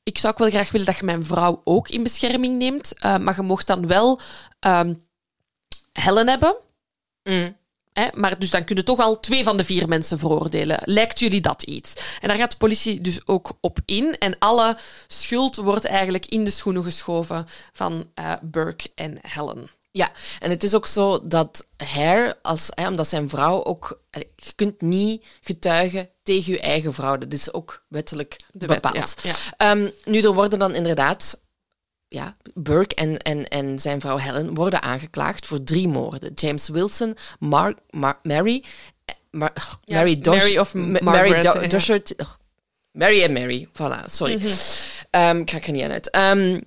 ik 0.03 0.17
zou 0.17 0.33
ook 0.33 0.39
wel 0.39 0.49
graag 0.49 0.71
willen 0.71 0.87
dat 0.87 0.97
je 0.97 1.05
mijn 1.05 1.25
vrouw 1.25 1.61
ook 1.63 1.89
in 1.89 2.03
bescherming 2.03 2.57
neemt, 2.57 2.93
eh, 2.97 3.17
maar 3.17 3.35
je 3.35 3.41
mocht 3.41 3.67
dan 3.67 3.87
wel 3.87 4.19
ehm, 4.59 4.93
Helen 5.91 6.27
hebben. 6.27 6.55
Mm. 7.23 7.57
Hè, 7.95 8.07
maar 8.13 8.39
dus 8.39 8.49
dan 8.49 8.63
kunnen 8.63 8.85
toch 8.85 8.99
al 8.99 9.19
twee 9.19 9.43
van 9.43 9.57
de 9.57 9.63
vier 9.63 9.87
mensen 9.87 10.19
veroordelen. 10.19 10.79
Lijkt 10.83 11.19
jullie 11.19 11.41
dat 11.41 11.63
iets? 11.63 11.93
En 12.21 12.27
daar 12.27 12.37
gaat 12.37 12.51
de 12.51 12.57
politie 12.57 13.01
dus 13.01 13.27
ook 13.27 13.57
op 13.61 13.79
in. 13.85 14.17
En 14.17 14.35
alle 14.39 14.77
schuld 15.07 15.55
wordt 15.55 15.85
eigenlijk 15.85 16.25
in 16.25 16.43
de 16.43 16.49
schoenen 16.49 16.83
geschoven 16.83 17.45
van 17.73 18.09
eh, 18.13 18.33
Burke 18.41 18.91
en 18.95 19.17
Helen. 19.21 19.69
Ja, 19.91 20.11
en 20.39 20.49
het 20.49 20.63
is 20.63 20.75
ook 20.75 20.87
zo 20.87 21.27
dat 21.27 21.67
Hare, 21.93 22.37
als, 22.41 22.69
hè, 22.73 22.87
omdat 22.87 23.07
zijn 23.07 23.29
vrouw 23.29 23.63
ook... 23.63 23.99
Je 24.35 24.53
kunt 24.55 24.81
niet 24.81 25.25
getuigen 25.41 26.09
tegen 26.23 26.53
je 26.53 26.59
eigen 26.59 26.93
vrouw. 26.93 27.17
Dat 27.17 27.33
is 27.33 27.53
ook 27.53 27.83
wettelijk 27.87 28.35
De 28.51 28.67
wet, 28.67 28.81
bepaald. 28.81 29.15
ja, 29.23 29.35
Ehm, 29.57 29.89
nu, 30.05 30.21
er 30.21 30.33
worden 30.33 30.59
dan 30.59 30.75
inderdaad... 30.75 31.43
Ja, 32.16 32.36
Burke 32.53 32.95
en, 32.95 33.18
en, 33.18 33.47
en 33.47 33.80
zijn 33.80 34.01
vrouw 34.01 34.18
Helen 34.18 34.53
worden 34.53 34.82
aangeklaagd 34.82 35.45
voor 35.45 35.63
drie 35.63 35.88
moorden. 35.88 36.34
James 36.34 36.68
Wilson, 36.70 37.18
Mar 37.39 37.74
Mar- 37.89 38.20
Mary... 38.24 38.63
eh, 39.05 39.16
Mar- 39.32 39.53
Ja, 39.84 39.97
Mary, 39.97 40.20
Dosh- 40.20 40.38
Mary 40.43 40.57
of 40.57 40.74
Mary 40.74 41.41
Do-. 41.41 41.68
Doshert- 41.68 42.13
oh, 42.22 42.30
Mary 42.91 43.24
en 43.24 43.34
Mary, 43.34 43.68
voilà, 43.68 44.05
sorry. 44.05 44.39
Ehm, 45.09 45.39
ik 45.39 45.51
ga 45.51 45.61
er 45.61 45.72
niet 45.72 45.84
aan 45.84 45.91
uit. 45.91 46.09
Ehm, 46.09 46.61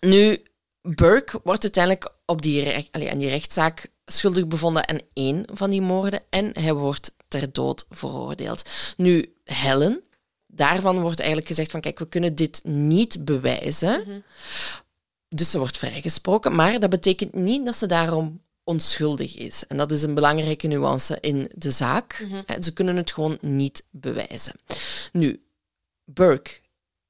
nu, 0.00 0.42
Burke 0.82 1.40
wordt 1.44 1.62
uiteindelijk 1.62 2.12
op 2.26 2.42
die, 2.42 2.88
allee, 2.90 3.10
aan 3.10 3.18
die 3.18 3.28
rechtszaak 3.28 3.88
schuldig 4.04 4.46
bevonden 4.46 4.88
aan 4.88 4.98
één 5.12 5.44
van 5.52 5.70
die 5.70 5.82
moorden 5.82 6.20
en 6.30 6.50
hij 6.60 6.74
wordt 6.74 7.14
ter 7.28 7.52
dood 7.52 7.84
veroordeeld. 7.90 8.62
Nu, 8.96 9.34
Helen, 9.44 10.02
daarvan 10.56 11.00
wordt 11.00 11.18
eigenlijk 11.18 11.48
gezegd 11.48 11.70
van 11.70 11.80
kijk, 11.80 11.98
we 11.98 12.08
kunnen 12.08 12.34
dit 12.34 12.60
niet 12.64 13.24
bewijzen. 13.24 14.24
Dus 15.28 15.50
ze 15.50 15.58
wordt 15.58 15.78
vrijgesproken, 15.78 16.54
maar 16.54 16.80
dat 16.80 16.90
betekent 16.90 17.34
niet 17.34 17.64
dat 17.64 17.76
ze 17.76 17.86
daarom 17.86 18.44
onschuldig 18.64 19.36
is. 19.36 19.66
En 19.66 19.76
dat 19.76 19.92
is 19.92 20.02
een 20.02 20.14
belangrijke 20.14 20.66
nuance 20.66 21.18
in 21.20 21.50
de 21.54 21.70
zaak. 21.70 22.26
Hè, 22.46 22.62
Ze 22.62 22.72
kunnen 22.72 22.96
het 22.96 23.12
gewoon 23.12 23.38
niet 23.40 23.84
bewijzen. 23.90 24.54
Nu, 25.12 25.42
Burke 26.04 26.50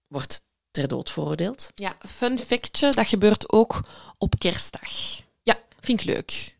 wordt 0.06 0.44
ter 0.70 0.88
dood 0.88 1.10
veroordeeld. 1.10 1.70
Ja, 1.74 1.96
fun 1.98 2.38
factje, 2.38 2.90
dat 2.90 3.08
gebeurt 3.08 3.52
ook 3.52 3.80
op 4.18 4.38
kerstdag. 4.38 4.90
Ja. 5.42 5.58
Vind 5.80 6.00
ik 6.00 6.06
leuk. 6.06 6.56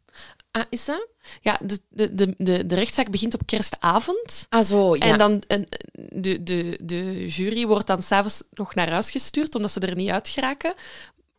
Ah, 0.50 0.64
is 0.70 0.84
dat? 0.84 1.08
Ja, 1.40 1.58
de, 1.62 1.80
de, 1.88 2.34
de, 2.38 2.66
de, 2.66 2.74
rechtszaak 2.74 3.10
begint 3.10 3.34
op 3.34 3.46
kerstavond. 3.46 4.46
Ah, 4.48 4.64
zo, 4.64 4.96
ja. 4.96 5.00
En 5.00 5.18
dan 5.18 5.42
en 5.46 5.66
de, 6.12 6.42
de, 6.42 6.78
de 6.82 7.26
jury 7.26 7.66
wordt 7.66 7.86
dan 7.86 8.02
s'avonds 8.02 8.42
nog 8.50 8.74
naar 8.74 8.90
huis 8.90 9.10
gestuurd, 9.10 9.54
omdat 9.54 9.70
ze 9.70 9.80
er 9.80 9.94
niet 9.94 10.10
uit 10.10 10.28
geraken. 10.28 10.74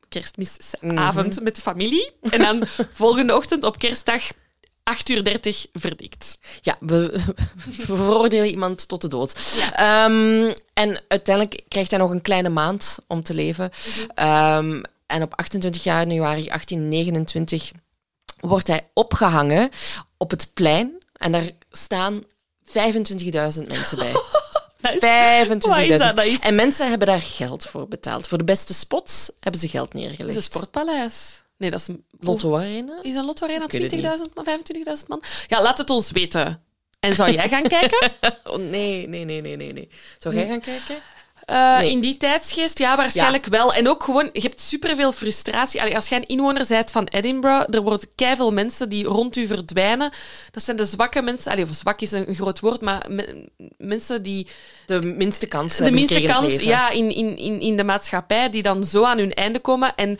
Kerstmisavond 0.09 1.41
met 1.41 1.55
de 1.55 1.61
familie. 1.61 2.11
En 2.21 2.39
dan 2.39 2.63
volgende 2.91 3.35
ochtend 3.35 3.63
op 3.63 3.77
kerstdag 3.77 4.31
8 4.87 5.09
uur 5.09 5.23
30 5.23 5.65
verdikt. 5.73 6.39
Ja, 6.61 6.77
we, 6.79 7.23
we 7.87 7.95
veroordelen 7.95 8.49
iemand 8.49 8.87
tot 8.87 9.01
de 9.01 9.07
dood. 9.07 9.59
Ehm, 9.73 10.53
en 10.73 11.01
uiteindelijk 11.07 11.63
krijgt 11.67 11.91
hij 11.91 11.99
nog 11.99 12.09
een 12.09 12.21
kleine 12.21 12.49
maand 12.49 12.97
om 13.07 13.23
te 13.23 13.33
leven. 13.33 13.69
Ehm, 14.13 14.81
en 15.05 15.21
op 15.21 15.35
28 15.35 15.83
januari 15.83 16.47
1829 16.47 17.71
wordt 18.39 18.67
hij 18.67 18.87
opgehangen 18.93 19.69
op 20.17 20.29
het 20.31 20.51
plein. 20.53 21.03
En 21.13 21.31
daar 21.31 21.49
staan 21.71 22.23
25.000 22.65 23.67
mensen 23.67 23.97
bij. 23.97 24.11
Dat 24.81 24.93
is- 24.93 24.99
25.000. 24.99 25.57
Wat 25.69 25.79
is 25.79 25.97
dat? 25.97 26.15
Dat 26.15 26.25
is- 26.25 26.39
En 26.39 26.55
mensen 26.55 26.89
hebben 26.89 27.07
daar 27.07 27.21
geld 27.21 27.65
voor 27.65 27.87
betaald. 27.87 28.27
Voor 28.27 28.37
de 28.37 28.43
beste 28.43 28.73
spots 28.73 29.31
hebben 29.39 29.61
ze 29.61 29.67
geld 29.67 29.93
neergelegd. 29.93 30.29
is 30.29 30.35
een 30.35 30.41
sportpaleis. 30.41 31.41
Nee, 31.57 31.71
dat 31.71 31.79
is 31.79 31.87
een 31.87 32.05
Lotto 32.19 32.55
Arena? 32.57 32.99
Is 33.01 33.15
een 33.15 33.25
lotto 33.25 33.45
arena 33.45 33.65
Ik 33.65 33.71
weet 33.71 33.81
het 33.81 33.89
20.000 33.91 34.33
man, 34.35 34.45
25.000 34.45 35.07
man? 35.07 35.23
Ja, 35.47 35.61
laat 35.61 35.77
het 35.77 35.89
ons 35.89 36.11
weten. 36.11 36.61
En 36.99 37.15
zou 37.15 37.31
jij 37.31 37.49
gaan 37.49 37.63
kijken? 37.67 38.11
Oh, 38.43 38.55
nee, 38.57 39.07
nee, 39.07 39.25
nee, 39.25 39.41
nee, 39.41 39.55
nee, 39.55 39.73
nee. 39.73 39.89
Zou 40.19 40.35
jij 40.35 40.47
gaan 40.47 40.59
kijken? 40.59 40.95
Eh, 41.47 41.77
Nee. 41.77 41.91
In 41.91 41.99
die 41.99 42.17
tijdsgeest, 42.17 42.79
ja, 42.79 42.95
waarschijnlijk 42.95 43.45
wel. 43.45 43.73
En 43.73 43.89
ook 43.89 44.03
gewoon, 44.03 44.29
je 44.33 44.41
hebt 44.41 44.61
superveel 44.61 45.11
frustratie. 45.11 45.81
Allee, 45.81 45.95
als 45.95 46.07
jij 46.09 46.17
een 46.17 46.27
inwoner 46.27 46.65
bent 46.67 46.91
van 46.91 47.03
Edinburgh, 47.07 47.73
er 47.75 47.81
worden 47.81 48.09
keiveel 48.15 48.51
mensen 48.51 48.89
die 48.89 49.05
rond 49.05 49.35
u 49.35 49.47
verdwijnen. 49.47 50.11
Dat 50.51 50.63
zijn 50.63 50.77
de 50.77 50.85
zwakke 50.85 51.21
mensen. 51.21 51.51
Allee, 51.51 51.63
of 51.63 51.69
zwak 51.75 52.01
is 52.01 52.11
een 52.11 52.35
groot 52.35 52.59
woord, 52.59 52.81
maar 52.81 53.05
me- 53.09 53.49
mensen 53.77 54.23
die 54.23 54.47
De 54.85 55.01
minste 55.01 55.47
kans 55.47 55.77
de 55.77 55.83
hebben 55.83 55.99
minste 55.99 56.21
in 56.21 56.29
het 56.29 56.39
kans 56.39 56.55
ja, 56.55 56.89
in, 56.89 57.15
in, 57.15 57.37
in, 57.37 57.59
in 57.61 57.75
de 57.77 57.83
maatschappij, 57.83 58.49
die 58.49 58.61
dan 58.61 58.83
zo 58.85 59.03
aan 59.03 59.17
hun 59.17 59.33
einde 59.33 59.59
komen. 59.59 59.95
En 59.95 60.19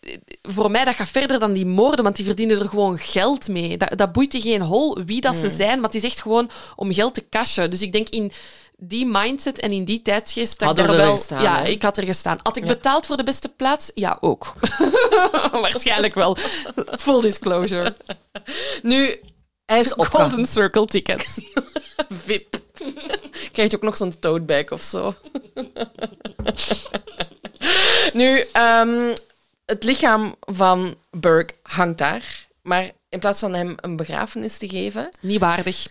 eh, 0.00 0.16
voor 0.42 0.70
mij, 0.70 0.84
dat 0.84 0.94
gaat 0.94 1.08
verder 1.08 1.38
dan 1.40 1.52
die 1.52 1.66
moorden, 1.66 2.04
want 2.04 2.16
die 2.16 2.24
verdienen 2.24 2.60
er 2.60 2.68
gewoon 2.68 2.98
geld 2.98 3.48
mee. 3.48 3.76
Dat, 3.76 3.98
dat 3.98 4.12
boeit 4.12 4.32
je 4.32 4.40
geen 4.40 4.62
hol 4.62 4.98
wie 5.04 5.20
dat 5.20 5.36
ze 5.36 5.50
zijn, 5.56 5.74
maar 5.80 5.90
het 5.90 5.94
is 6.04 6.10
echt 6.10 6.20
gewoon 6.22 6.50
om 6.76 6.92
geld 6.92 7.14
te 7.14 7.24
cashen. 7.30 7.70
Dus 7.70 7.82
ik 7.82 7.92
denk 7.92 8.08
in 8.08 8.32
die 8.76 9.06
mindset 9.06 9.58
en 9.58 9.72
in 9.72 9.84
die 9.84 10.02
tijdsgeest... 10.02 10.58
dat 10.58 10.70
ik 10.70 10.76
daar 10.76 10.88
er 10.88 10.96
wel, 10.96 11.16
gestaan, 11.16 11.42
Ja, 11.42 11.58
hè? 11.58 11.68
ik 11.68 11.82
had 11.82 11.96
er 11.96 12.04
gestaan. 12.04 12.38
Had 12.42 12.56
ik 12.56 12.66
betaald 12.66 13.06
voor 13.06 13.16
de 13.16 13.22
beste 13.22 13.48
plaats? 13.48 13.90
Ja, 13.94 14.16
ook. 14.20 14.52
Waarschijnlijk 15.62 16.14
wel. 16.14 16.36
Full 16.98 17.20
disclosure. 17.20 17.94
Nu, 18.82 19.20
hij 19.64 19.80
is 19.80 19.94
opgehangen. 19.94 20.30
Golden 20.30 20.50
Circle 20.50 20.86
tickets. 20.86 21.40
VIP. 22.24 22.60
Krijg 23.52 23.70
je 23.70 23.76
ook 23.76 23.82
nog 23.82 23.96
zo'n 23.96 24.18
tote 24.18 24.40
bag 24.42 24.70
of 24.70 24.82
zo. 24.82 25.14
nu, 28.12 28.44
ehm, 28.52 29.14
het 29.64 29.84
lichaam 29.84 30.34
van 30.40 30.96
Burke 31.10 31.54
hangt 31.62 31.98
daar. 31.98 32.46
Maar 32.62 32.90
in 33.08 33.18
plaats 33.18 33.40
van 33.40 33.54
hem 33.54 33.74
een 33.76 33.96
begrafenis 33.96 34.58
te 34.58 34.68
geven, 34.68 35.08
Niet 35.20 35.40
waardig. 35.40 35.86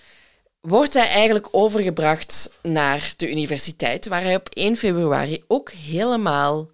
Wordt 0.68 0.94
hij 0.94 1.08
eigenlijk 1.08 1.48
overgebracht 1.52 2.50
naar 2.62 3.14
de 3.18 3.32
universiteit, 3.32 4.08
waar 4.08 4.22
hij 4.22 4.36
op 4.36 4.50
1 4.54 4.76
februari 4.76 5.44
ook 5.48 5.72
helemaal 5.72 6.68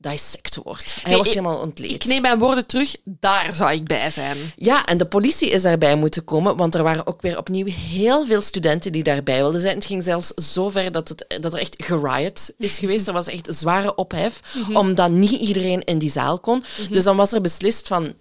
dissect 0.00 0.56
wordt. 0.62 0.94
Hij 0.94 1.04
Nee, 1.04 1.14
wordt 1.14 1.28
helemaal 1.28 1.60
ontleed. 1.60 1.90
Ik 1.90 2.04
neem 2.04 2.22
mijn 2.22 2.38
woorden 2.38 2.66
terug, 2.66 2.96
daar 3.04 3.52
zou 3.52 3.72
ik 3.72 3.84
bij 3.84 4.10
zijn. 4.10 4.36
Ja, 4.56 4.86
en 4.86 4.96
de 4.98 5.06
politie 5.06 5.50
is 5.50 5.62
daarbij 5.62 5.96
moeten 5.96 6.24
komen, 6.24 6.56
want 6.56 6.74
er 6.74 6.82
waren 6.82 7.06
ook 7.06 7.22
weer 7.22 7.38
opnieuw 7.38 7.66
heel 7.66 8.26
veel 8.26 8.40
studenten 8.40 8.92
die 8.92 9.02
daarbij 9.02 9.38
wilden 9.38 9.60
zijn. 9.60 9.74
Het 9.74 9.84
ging 9.84 10.02
zelfs 10.02 10.28
zo 10.28 10.68
ver 10.68 10.92
dat, 10.92 11.08
het, 11.08 11.36
dat 11.40 11.52
er 11.52 11.60
echt 11.60 11.74
geriot 11.78 12.50
is 12.58 12.78
geweest. 12.78 13.06
Er 13.06 13.12
was 13.12 13.28
echt 13.28 13.46
zware 13.50 13.94
ophef, 13.94 14.40
omdat 14.72 15.10
niet 15.10 15.40
iedereen 15.40 15.84
in 15.84 15.98
die 15.98 16.10
zaal 16.10 16.38
kon. 16.38 16.64
Dus 16.90 17.04
dan 17.04 17.16
was 17.16 17.32
er 17.32 17.40
beslist 17.40 17.86
van, 17.86 18.14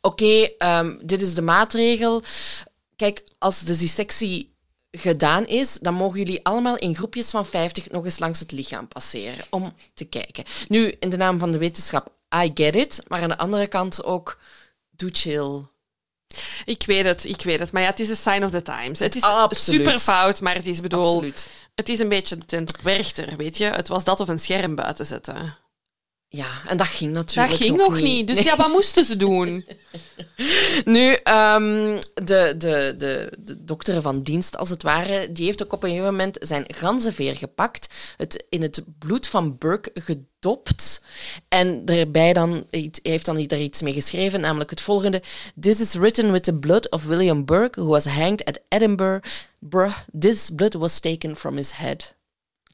oké, 0.00 0.48
ehm, 0.58 0.96
dit 1.04 1.22
is 1.22 1.34
de 1.34 1.42
maatregel. 1.42 2.22
Kijk, 2.96 3.24
als 3.38 3.60
de 3.60 3.76
dissectie 3.76 4.56
gedaan 4.90 5.46
is, 5.46 5.78
dan 5.80 5.94
mogen 5.94 6.18
jullie 6.18 6.44
allemaal 6.44 6.76
in 6.76 6.94
groepjes 6.94 7.30
van 7.30 7.46
50 7.46 7.90
nog 7.90 8.04
eens 8.04 8.18
langs 8.18 8.40
het 8.40 8.52
lichaam 8.52 8.88
passeren 8.88 9.44
om 9.50 9.74
te 9.94 10.04
kijken. 10.04 10.44
Nu, 10.68 10.96
in 11.00 11.08
de 11.08 11.16
naam 11.16 11.38
van 11.38 11.50
de 11.50 11.58
wetenschap, 11.58 12.08
I 12.34 12.50
get 12.54 12.74
it, 12.74 13.02
maar 13.08 13.22
aan 13.22 13.28
de 13.28 13.38
andere 13.38 13.66
kant 13.66 14.04
ook, 14.04 14.38
doe 14.90 15.10
chill. 15.12 15.62
Ik 16.64 16.82
weet 16.86 17.04
het, 17.04 17.24
ik 17.24 17.42
weet 17.42 17.58
het. 17.58 17.72
Maar 17.72 17.82
ja, 17.82 17.88
het 17.88 18.00
is 18.00 18.08
een 18.08 18.16
sign 18.16 18.44
of 18.44 18.50
the 18.50 18.62
times. 18.62 18.98
Het 18.98 19.14
is 19.16 19.22
Absoluut. 19.22 19.80
super 19.80 19.98
fout, 19.98 20.40
maar 20.40 20.54
het 20.54 20.66
is 20.66 20.80
bedoel, 20.80 21.04
Absoluut. 21.04 21.48
het 21.74 21.88
is 21.88 21.98
een 21.98 22.08
beetje 22.08 22.36
op 22.36 22.76
Werchter, 22.82 23.36
weet 23.36 23.56
je. 23.56 23.64
Het 23.64 23.88
was 23.88 24.04
dat 24.04 24.20
of 24.20 24.28
een 24.28 24.40
scherm 24.40 24.74
buiten 24.74 25.06
zetten. 25.06 25.56
Ja, 26.30 26.62
en 26.66 26.76
dat 26.76 26.86
ging 26.86 27.14
Dat 27.14 27.24
natuurlijk 27.24 27.56
ging 27.56 27.76
nog 27.76 28.00
niet. 28.00 28.26
Dus 28.26 28.36
Nee. 28.36 28.44
ja, 28.44 28.56
wat 28.56 28.68
moesten 28.68 29.04
ze 29.04 29.16
doen? 29.16 29.64
Nu, 30.84 31.12
ehm, 31.12 32.00
de, 32.14 32.54
de, 32.58 32.94
de, 32.98 33.32
de 33.38 33.64
dokter 33.64 34.02
van 34.02 34.22
dienst, 34.22 34.56
als 34.56 34.70
het 34.70 34.82
ware, 34.82 35.32
die 35.32 35.44
heeft 35.44 35.62
ook 35.62 35.72
op 35.72 35.82
een 35.82 35.88
gegeven 35.88 36.10
moment 36.10 36.36
zijn 36.40 36.64
ganzenveer 36.66 37.36
gepakt, 37.36 38.14
het 38.16 38.46
in 38.48 38.62
het 38.62 38.84
bloed 38.98 39.26
van 39.26 39.58
Burke 39.58 39.90
gedopt 39.94 41.04
en 41.48 41.84
daarbij 41.84 42.32
dan, 42.32 42.66
hij 42.70 42.90
heeft 43.02 43.26
dan 43.26 43.42
daar 43.46 43.60
iets 43.60 43.82
mee 43.82 43.92
geschreven, 43.92 44.40
namelijk 44.40 44.70
het 44.70 44.80
volgende. 44.80 45.22
This 45.60 45.80
is 45.80 45.94
written 45.94 46.32
with 46.32 46.42
the 46.44 46.58
blood 46.58 46.90
of 46.90 47.04
William 47.04 47.44
Burke, 47.44 47.80
who 47.80 47.90
was 47.90 48.04
hanged 48.04 48.44
at 48.44 48.60
Edinburgh. 48.68 49.28
Bruh, 49.58 49.96
this 50.18 50.50
blood 50.50 50.74
was 50.74 51.00
taken 51.00 51.36
from 51.36 51.56
his 51.56 51.72
head. 51.72 52.16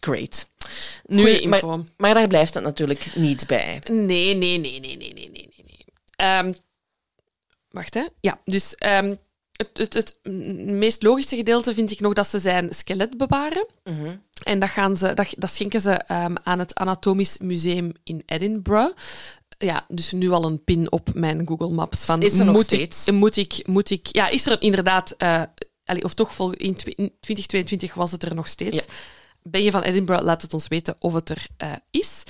Great. 0.05 0.51
Goeie 1.07 1.49
maar, 1.49 1.59
info. 1.59 1.85
maar 1.97 2.15
daar 2.15 2.29
blijft 2.29 2.55
het 2.55 2.63
natuurlijk 2.65 3.15
niet 3.15 3.47
bij. 3.47 3.83
Nee, 3.91 4.35
nee, 4.35 4.59
nee, 4.59 4.59
nee, 4.59 4.97
nee, 4.97 5.13
nee, 5.13 5.31
nee, 5.31 5.51
nee. 5.67 5.85
Ehm, 6.17 6.53
wacht, 7.69 7.95
hè. 7.95 8.07
Ja, 8.21 8.41
dus 8.45 8.75
ehm, 8.75 9.15
het, 9.53 9.79
het, 9.79 9.95
het 9.95 10.19
meest 10.67 11.03
logische 11.03 11.37
gedeelte 11.37 11.75
vind 11.75 11.91
ik 11.91 12.01
nog 12.01 12.13
dat 12.13 12.29
ze 12.29 12.39
zijn 12.39 12.75
skelet 12.75 13.17
bewaren. 13.17 13.67
En 14.43 14.59
dat, 14.59 14.69
gaan 14.69 14.97
ze, 14.97 15.15
dat, 15.15 15.35
dat 15.37 15.51
schenken 15.51 15.81
ze 15.81 15.91
ehm, 15.91 16.35
aan 16.43 16.59
het 16.59 16.75
Anatomisch 16.75 17.39
Museum 17.39 17.93
in 18.03 18.23
Edinburgh. 18.27 18.97
Ja, 19.59 19.85
dus 19.89 20.13
nu 20.13 20.31
al 20.31 20.45
een 20.45 20.65
pin 20.65 20.93
op 20.93 21.15
mijn 21.15 21.49
Google 21.49 21.69
Maps. 21.71 22.05
Van, 22.05 22.23
Is 22.23 22.39
er 22.39 22.45
nog 22.45 22.55
moet 22.55 22.65
steeds? 22.65 23.07
Ik, 23.07 23.15
moet, 23.15 23.37
ik, 23.37 23.63
moet 23.67 23.91
ik... 23.91 24.07
Ja, 24.07 24.29
is 24.29 24.47
er 24.47 24.63
inderdaad... 24.63 25.11
eh, 25.11 25.43
allee, 25.85 26.05
of 26.05 26.15
toch, 26.15 26.35
vol, 26.35 26.53
in 26.53 26.75
2022 26.75 27.95
was 27.95 28.13
het 28.13 28.23
er 28.23 28.35
nog 28.35 28.49
steeds. 28.49 28.77
Ja. 28.77 28.93
Ben 29.49 29.63
je 29.63 29.71
van 29.71 29.83
Edinburgh, 29.83 30.23
laat 30.25 30.43
het 30.43 30.55
ons 30.55 30.69
weten 30.69 30.97
of 30.99 31.15
het 31.15 31.31
er 31.31 31.47
eh, 31.57 31.73
is. 31.91 32.23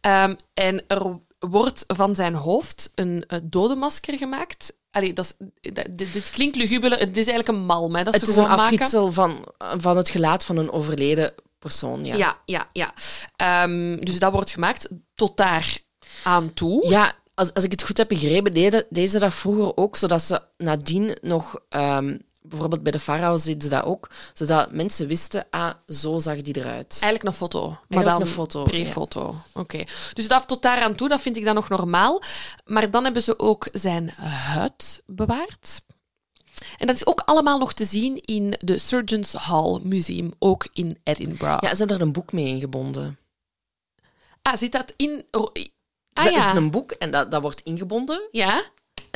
Ehm, 0.00 0.34
en 0.54 0.84
er 0.86 1.18
wordt 1.38 1.84
van 1.86 2.14
zijn 2.14 2.34
hoofd 2.34 2.92
een 2.94 3.24
uh, 3.28 3.38
dodenmasker 3.44 4.18
gemaakt. 4.18 4.72
Allee, 4.90 5.12
dat 5.12 5.24
is, 5.60 5.72
dat- 5.72 5.86
dit, 5.90 6.12
dit 6.12 6.30
klinkt 6.30 6.56
lugubeler. 6.56 6.98
Het 6.98 7.16
is 7.16 7.26
eigenlijk 7.26 7.48
een 7.48 7.64
malm, 7.64 7.94
hè, 7.94 8.02
dat 8.02 8.14
Het 8.14 8.28
is 8.28 8.36
een 8.36 8.46
afgietsel 8.46 9.12
van, 9.12 9.44
van 9.58 9.96
het 9.96 10.08
gelaat 10.08 10.44
van 10.44 10.56
een 10.56 10.70
overleden 10.70 11.34
persoon, 11.58 12.04
ja. 12.04 12.14
Ja, 12.16 12.38
ja, 12.44 12.68
ja. 12.72 12.94
Ehm, 13.36 13.96
dus 13.96 14.18
dat 14.18 14.32
wordt 14.32 14.50
gemaakt 14.50 14.88
tot 15.14 15.36
daar 15.36 15.78
aan 16.22 16.52
toe. 16.54 16.88
Ja, 16.88 17.12
als, 17.34 17.54
als 17.54 17.64
ik 17.64 17.70
het 17.72 17.82
goed 17.82 17.96
heb 17.96 18.08
begrepen, 18.08 18.54
deden, 18.54 18.84
deden 18.90 19.10
ze 19.10 19.18
dat 19.18 19.34
vroeger 19.34 19.76
ook, 19.76 19.96
zodat 19.96 20.22
ze 20.22 20.42
nadien 20.56 21.16
nog... 21.20 21.58
ehm, 21.68 22.16
bijvoorbeeld 22.48 22.82
bij 22.82 22.92
de 22.92 22.98
farao's 22.98 23.42
deden 23.42 23.62
ze 23.62 23.68
dat 23.68 23.84
ook, 23.84 24.10
zodat 24.32 24.72
mensen 24.72 25.06
wisten, 25.06 25.46
ah, 25.50 25.72
zo 25.88 26.18
zag 26.18 26.42
die 26.42 26.56
eruit. 26.56 26.98
Eigenlijk 27.00 27.24
een 27.24 27.32
foto, 27.32 27.78
maar 27.88 28.04
dan 28.04 28.20
een 28.20 28.26
foto, 28.26 28.64
pre-foto. 28.64 29.34
Oké. 29.52 29.84
Dus 30.12 30.28
dat 30.28 30.48
tot 30.48 30.62
daar 30.62 30.82
aan 30.82 30.94
toe, 30.94 31.08
dat 31.08 31.20
vind 31.20 31.36
ik 31.36 31.44
dan 31.44 31.54
nog 31.54 31.68
normaal. 31.68 32.22
Maar 32.64 32.90
dan 32.90 33.04
hebben 33.04 33.22
ze 33.22 33.38
ook 33.38 33.68
zijn 33.72 34.08
huid 34.18 35.02
bewaard. 35.06 35.80
En 36.78 36.86
dat 36.86 36.96
is 36.96 37.06
ook 37.06 37.20
allemaal 37.24 37.58
nog 37.58 37.72
te 37.72 37.84
zien 37.84 38.20
in 38.20 38.54
de 38.58 38.78
Surgeons 38.78 39.32
Hall 39.32 39.80
Museum, 39.82 40.32
ook 40.38 40.68
in 40.72 40.98
Edinburgh. 41.02 41.58
Ja, 41.60 41.70
ze 41.70 41.76
hebben 41.76 41.88
daar 41.98 42.06
een 42.06 42.12
boek 42.12 42.32
mee 42.32 42.46
ingebonden. 42.46 43.18
Ah, 44.42 44.56
zit 44.56 44.72
dat 44.72 44.92
in... 44.96 45.24
Ah 45.30 46.24
dat 46.24 46.32
ja. 46.32 46.50
is 46.50 46.56
een 46.56 46.70
boek 46.70 46.92
en 46.92 47.10
dat, 47.10 47.30
dat 47.30 47.42
wordt 47.42 47.60
ingebonden. 47.60 48.28
Ja? 48.30 48.64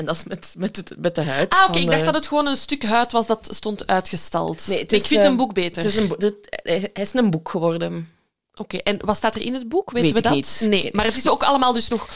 En 0.01 0.07
dat 0.07 0.17
is 0.17 0.25
met, 0.25 0.55
met, 0.57 0.77
het, 0.77 0.95
met 0.99 1.15
de 1.15 1.23
huid. 1.23 1.55
Ah, 1.55 1.69
oké. 1.69 1.79
Ik 1.79 1.87
dacht 1.87 1.99
de- 1.99 2.05
dat 2.05 2.15
het 2.15 2.27
gewoon 2.27 2.47
een 2.47 2.57
stuk 2.57 2.85
huid 2.85 3.13
was 3.13 3.27
dat 3.27 3.49
stond 3.51 3.87
uitgestald. 3.87 4.67
Nee, 4.67 4.79
het 4.79 4.93
ik 4.93 5.01
is, 5.01 5.07
vind 5.07 5.23
eh, 5.23 5.29
een 5.31 5.37
boek 5.37 5.55
beter. 5.55 5.83
Het 5.83 5.93
is 5.93 5.99
een, 5.99 6.09
bo- 6.09 6.17
dit, 6.17 6.35
hij 6.63 6.91
is 6.95 7.15
een 7.15 7.31
boek 7.31 7.49
geworden. 7.49 8.09
Oké, 8.55 8.77
en 8.77 8.99
wat 9.05 9.17
staat 9.17 9.35
er 9.35 9.41
in 9.41 9.55
het 9.55 9.69
boek? 9.69 9.91
Weten 9.91 10.03
Weet 10.03 10.13
we 10.13 10.19
ik 10.19 10.25
dat? 10.25 10.61
niet. 10.61 10.67
Nee, 10.71 10.91
maar 10.93 11.05
het 11.05 11.17
is 11.17 11.29
ook 11.29 11.43
allemaal 11.43 11.73
dus 11.73 11.89
nog... 11.89 12.09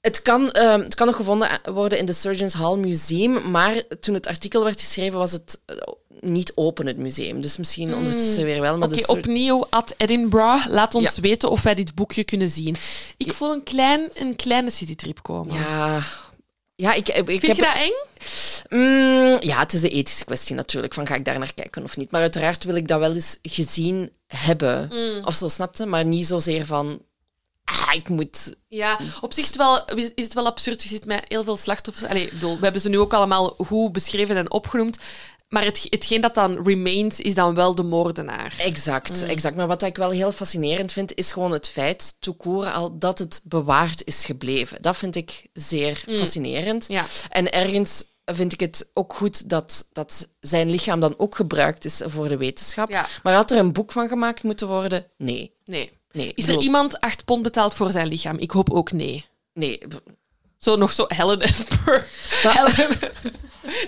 Het 0.00 0.22
kan, 0.22 0.50
ehm, 0.50 0.80
het 0.80 0.94
kan 0.94 1.06
nog 1.06 1.16
gevonden 1.16 1.60
worden 1.72 1.98
in 1.98 2.06
de 2.06 2.12
Surgeons 2.12 2.52
Hall 2.54 2.76
Museum, 2.76 3.50
maar 3.50 3.82
toen 4.00 4.14
het 4.14 4.26
artikel 4.26 4.64
werd 4.64 4.80
geschreven 4.80 5.18
was 5.18 5.32
het 5.32 5.60
eh, 5.66 5.76
niet 6.20 6.52
open, 6.54 6.86
het 6.86 6.96
museum. 6.96 7.40
Dus 7.40 7.56
misschien 7.56 7.94
ondertussen 7.94 8.44
weer 8.44 8.60
wel. 8.60 8.72
Hmm. 8.74 8.82
Oké, 8.82 8.96
Sur- 8.98 9.08
opnieuw 9.08 9.66
at 9.70 9.94
Edinburgh. 9.96 10.66
Laat 10.68 10.94
ons 10.94 11.14
Ja. 11.14 11.20
weten 11.22 11.50
of 11.50 11.62
wij 11.62 11.74
dit 11.74 11.94
boekje 11.94 12.24
kunnen 12.24 12.48
zien. 12.48 12.76
Ik 13.16 13.32
voel 13.32 13.52
een, 13.52 13.62
klein, 13.62 14.10
een 14.14 14.36
kleine 14.36 14.70
citytrip 14.70 15.22
komen. 15.22 15.54
Ja, 15.54 16.02
ja 16.82 16.92
ik, 16.92 17.08
ik, 17.08 17.40
Vind 17.40 17.56
je 17.56 17.62
dat 17.62 17.74
eng? 17.74 17.92
Mm, 18.68 19.36
ja, 19.40 19.58
het 19.58 19.72
is 19.72 19.80
de 19.80 19.88
ethische 19.88 20.24
kwestie 20.24 20.54
natuurlijk, 20.54 20.94
van 20.94 21.06
ga 21.06 21.14
ik 21.14 21.24
daar 21.24 21.38
naar 21.38 21.54
kijken 21.54 21.82
of 21.82 21.96
niet. 21.96 22.10
Maar 22.10 22.20
uiteraard 22.20 22.64
wil 22.64 22.74
ik 22.74 22.88
dat 22.88 22.98
wel 22.98 23.14
eens 23.14 23.38
gezien 23.42 24.12
hebben. 24.26 24.88
Hmm. 24.88 25.24
Of 25.24 25.34
zo, 25.34 25.48
snapte? 25.48 25.86
Maar 25.86 26.04
niet 26.04 26.26
zozeer 26.26 26.66
van... 26.66 27.02
Ah, 27.64 27.94
ik 27.94 28.08
moet... 28.08 28.54
Ja, 28.68 28.98
op 29.20 29.32
zich 29.32 29.42
is 29.42 29.48
het 29.48 29.56
wel, 29.56 29.84
is 29.94 30.24
het 30.24 30.34
wel 30.34 30.46
absurd. 30.46 30.82
Je 30.82 30.88
zit 30.88 31.04
met 31.04 31.24
heel 31.28 31.44
veel 31.44 31.56
slachtoffers. 31.56 32.10
Allee, 32.10 32.28
bedoel, 32.32 32.56
we 32.56 32.62
hebben 32.62 32.80
ze 32.80 32.88
nu 32.88 32.98
ook 32.98 33.12
allemaal 33.12 33.48
goed 33.48 33.92
beschreven 33.92 34.36
en 34.36 34.50
opgenoemd. 34.50 34.98
Maar 35.48 35.64
het, 35.64 35.86
hetgeen 35.90 36.20
dat 36.20 36.34
dan 36.34 36.66
remains, 36.66 37.20
is 37.20 37.34
dan 37.34 37.54
wel 37.54 37.74
de 37.74 37.82
moordenaar. 37.82 38.54
Exact, 38.58 39.20
Hmm. 39.20 39.28
exact. 39.28 39.56
Maar 39.56 39.66
wat 39.66 39.82
ik 39.82 39.96
wel 39.96 40.10
heel 40.10 40.32
fascinerend 40.32 40.92
vind, 40.92 41.14
is 41.14 41.32
gewoon 41.32 41.52
het 41.52 41.68
feit, 41.68 42.16
toekoren 42.20 42.72
al, 42.72 42.98
dat 42.98 43.18
het 43.18 43.40
bewaard 43.44 44.02
is 44.04 44.24
gebleven. 44.24 44.82
Dat 44.82 44.96
vind 44.96 45.16
ik 45.16 45.46
zeer 45.52 46.04
fascinerend. 46.08 46.86
Hmm. 46.86 46.96
Ja. 46.96 47.04
En 47.30 47.52
ergens 47.52 48.04
vind 48.24 48.52
ik 48.52 48.60
het 48.60 48.90
ook 48.94 49.14
goed 49.14 49.48
dat, 49.48 49.88
dat 49.92 50.28
zijn 50.40 50.70
lichaam 50.70 51.00
dan 51.00 51.14
ook 51.18 51.34
gebruikt 51.36 51.84
is 51.84 52.02
voor 52.06 52.28
de 52.28 52.36
wetenschap. 52.36 52.90
Ja. 52.90 53.06
Maar 53.22 53.34
had 53.34 53.50
er 53.50 53.58
een 53.58 53.72
boek 53.72 53.92
van 53.92 54.08
gemaakt 54.08 54.42
moeten 54.42 54.68
worden? 54.68 55.06
Nee. 55.16 55.54
Nee. 55.64 55.92
nee. 56.12 56.32
Is 56.34 56.48
er 56.48 56.58
iemand 56.58 57.00
acht 57.00 57.24
pond 57.24 57.42
betaald 57.42 57.74
voor 57.74 57.90
zijn 57.90 58.06
lichaam? 58.06 58.38
Ik 58.38 58.50
hoop 58.50 58.70
ook 58.70 58.92
nee. 58.92 59.26
Nee. 59.52 59.78
Zo 60.58 60.76
nog 60.76 60.90
zo 60.90 61.04
Helen 61.08 61.40
en 61.40 61.54
Burr. 61.84 62.06
Helen. 62.42 62.98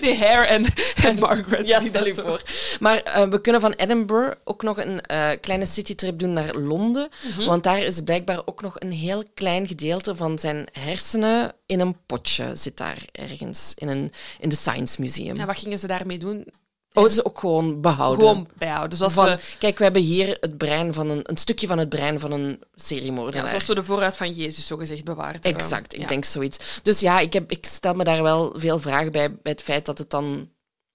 Nee, 0.01 0.17
Hare 0.17 0.45
en, 0.45 0.65
en 1.03 1.19
Margaret. 1.19 1.67
Ja, 1.67 1.81
stel 1.81 2.05
je 2.05 2.13
voor. 2.13 2.41
Maar 2.79 2.97
eh, 2.97 3.29
we 3.29 3.41
kunnen 3.41 3.61
van 3.61 3.71
Edinburgh 3.71 4.37
ook 4.43 4.63
nog 4.63 4.77
een 4.77 5.01
eh, 5.01 5.29
kleine 5.41 5.65
citytrip 5.65 6.19
doen 6.19 6.33
naar 6.33 6.55
Londen. 6.55 7.09
Mhm. 7.35 7.45
Want 7.45 7.63
daar 7.63 7.79
is 7.79 8.01
blijkbaar 8.01 8.41
ook 8.45 8.61
nog 8.61 8.79
een 8.79 8.91
heel 8.91 9.23
klein 9.33 9.67
gedeelte 9.67 10.15
van 10.15 10.39
zijn 10.39 10.67
hersenen 10.71 11.53
in 11.65 11.79
een 11.79 11.97
potje. 12.05 12.55
Zit 12.55 12.77
daar 12.77 13.05
ergens 13.11 13.73
in, 13.75 13.87
een, 13.87 14.11
in 14.39 14.49
de 14.49 14.55
Science 14.55 15.01
Museum. 15.01 15.35
Ja, 15.35 15.45
wat 15.45 15.57
gingen 15.57 15.79
ze 15.79 15.87
daarmee 15.87 16.17
doen? 16.17 16.47
Oh, 16.93 17.03
het 17.03 17.11
is 17.11 17.25
ook 17.25 17.39
gewoon 17.39 17.81
behouden. 17.81 18.27
Gewoon 18.27 18.47
bijhouden. 18.57 18.89
Dus 18.89 19.01
als, 19.01 19.13
van, 19.13 19.25
we, 19.25 19.39
Kijk, 19.59 19.77
we 19.77 19.83
hebben 19.83 20.01
hier 20.01 20.37
het 20.39 20.57
brein 20.57 20.93
van 20.93 21.09
een, 21.09 21.19
een 21.23 21.37
stukje 21.37 21.67
van 21.67 21.77
het 21.77 21.89
brein 21.89 22.19
van 22.19 22.31
een 22.31 22.47
ja, 22.47 22.57
seriemoordenaar. 22.75 23.47
zoals 23.47 23.65
we 23.65 23.75
de 23.75 23.83
vooruit 23.83 24.17
van 24.17 24.33
Jezus 24.33 24.67
zogezegd 24.67 25.03
bewaard 25.03 25.43
hebben. 25.43 25.61
Exact, 25.61 25.93
ik 25.93 26.01
Ja. 26.01 26.07
denk 26.07 26.25
zoiets. 26.25 26.79
Dus 26.83 26.99
ja, 26.99 27.19
ik, 27.19 27.33
heb, 27.33 27.51
ik 27.51 27.65
stel 27.65 27.93
me 27.93 28.03
daar 28.03 28.23
wel 28.23 28.53
veel 28.55 28.79
vragen 28.79 29.11
bij, 29.11 29.31
bij 29.31 29.51
het 29.51 29.61
feit 29.61 29.85
dat 29.85 29.97
het 29.97 30.09
dan 30.09 30.49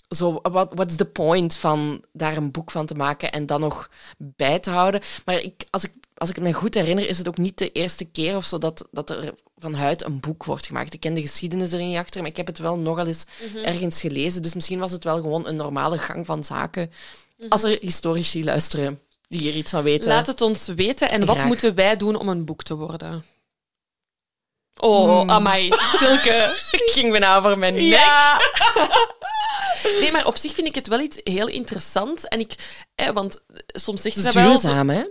zo... 0.08 0.38
Wat 0.42 0.72
what 0.74 0.90
is 0.90 0.96
the 0.96 1.04
point 1.04 1.56
van 1.56 2.04
daar 2.12 2.36
een 2.36 2.50
boek 2.50 2.70
van 2.70 2.86
te 2.86 2.94
maken 2.94 3.32
en 3.32 3.46
dan 3.46 3.60
nog 3.60 3.90
bij 4.18 4.58
te 4.58 4.70
houden? 4.70 5.00
Maar 5.24 5.40
ik, 5.40 5.64
als, 5.70 5.84
ik, 5.84 5.92
als 6.16 6.28
ik 6.28 6.34
het 6.34 6.44
me 6.44 6.52
goed 6.52 6.74
herinner, 6.74 7.08
is 7.08 7.18
het 7.18 7.28
ook 7.28 7.38
niet 7.38 7.58
de 7.58 7.72
eerste 7.72 8.04
keer 8.04 8.36
of 8.36 8.44
zo 8.44 8.58
dat, 8.58 8.86
dat 8.90 9.10
er 9.10 9.34
van 9.58 9.74
huid 9.74 10.04
een 10.04 10.20
boek 10.20 10.44
wordt 10.44 10.66
gemaakt. 10.66 10.94
Ik 10.94 11.00
ken 11.00 11.14
de 11.14 11.20
geschiedenis 11.20 11.72
er 11.72 11.78
niet 11.78 11.96
achter, 11.96 12.20
maar 12.20 12.30
ik 12.30 12.36
heb 12.36 12.46
het 12.46 12.58
wel 12.58 12.76
nogal 12.76 13.06
eens 13.06 13.24
Mhm. 13.52 13.64
ergens 13.64 14.00
gelezen. 14.00 14.42
Dus 14.42 14.54
misschien 14.54 14.78
was 14.78 14.92
het 14.92 15.04
wel 15.04 15.16
gewoon 15.16 15.46
een 15.46 15.56
normale 15.56 15.98
gang 15.98 16.26
van 16.26 16.44
zaken. 16.44 16.92
Mhm. 17.36 17.48
Als 17.48 17.62
er 17.62 17.78
historici 17.80 18.44
luisteren 18.44 19.00
die 19.28 19.40
hier 19.40 19.54
iets 19.56 19.70
van 19.70 19.82
weten. 19.82 20.08
Laat 20.10 20.26
het 20.26 20.40
ons 20.40 20.66
weten. 20.66 21.10
En 21.10 21.24
wat 21.26 21.44
moeten 21.44 21.74
wij 21.74 21.96
doen 21.96 22.16
om 22.16 22.28
een 22.28 22.44
boek 22.44 22.62
te 22.62 22.76
worden? 22.76 23.24
Oh, 24.80 25.20
Hmm. 25.20 25.30
amai. 25.30 25.72
Silke. 25.96 26.54
Ik 26.86 26.90
ging 26.92 27.10
bijna 27.10 27.36
over 27.36 27.58
mijn 27.58 27.74
nek. 27.74 27.82
Ja. 27.82 28.38
Nee, 30.00 30.12
maar 30.12 30.26
op 30.26 30.36
zich 30.36 30.54
vind 30.54 30.66
ik 30.66 30.74
het 30.74 30.86
wel 30.88 31.00
iets 31.00 31.20
heel 31.24 31.48
interessant. 31.48 32.28
En 32.28 32.40
ik, 32.40 32.54
eh, 32.94 33.08
want 33.10 33.44
soms 33.66 34.02
zegt 34.02 34.14
ze 34.16 34.22
wel... 34.22 34.32
zo- 34.32 34.40
duurzaam, 34.40 34.88
hè? 34.90 35.04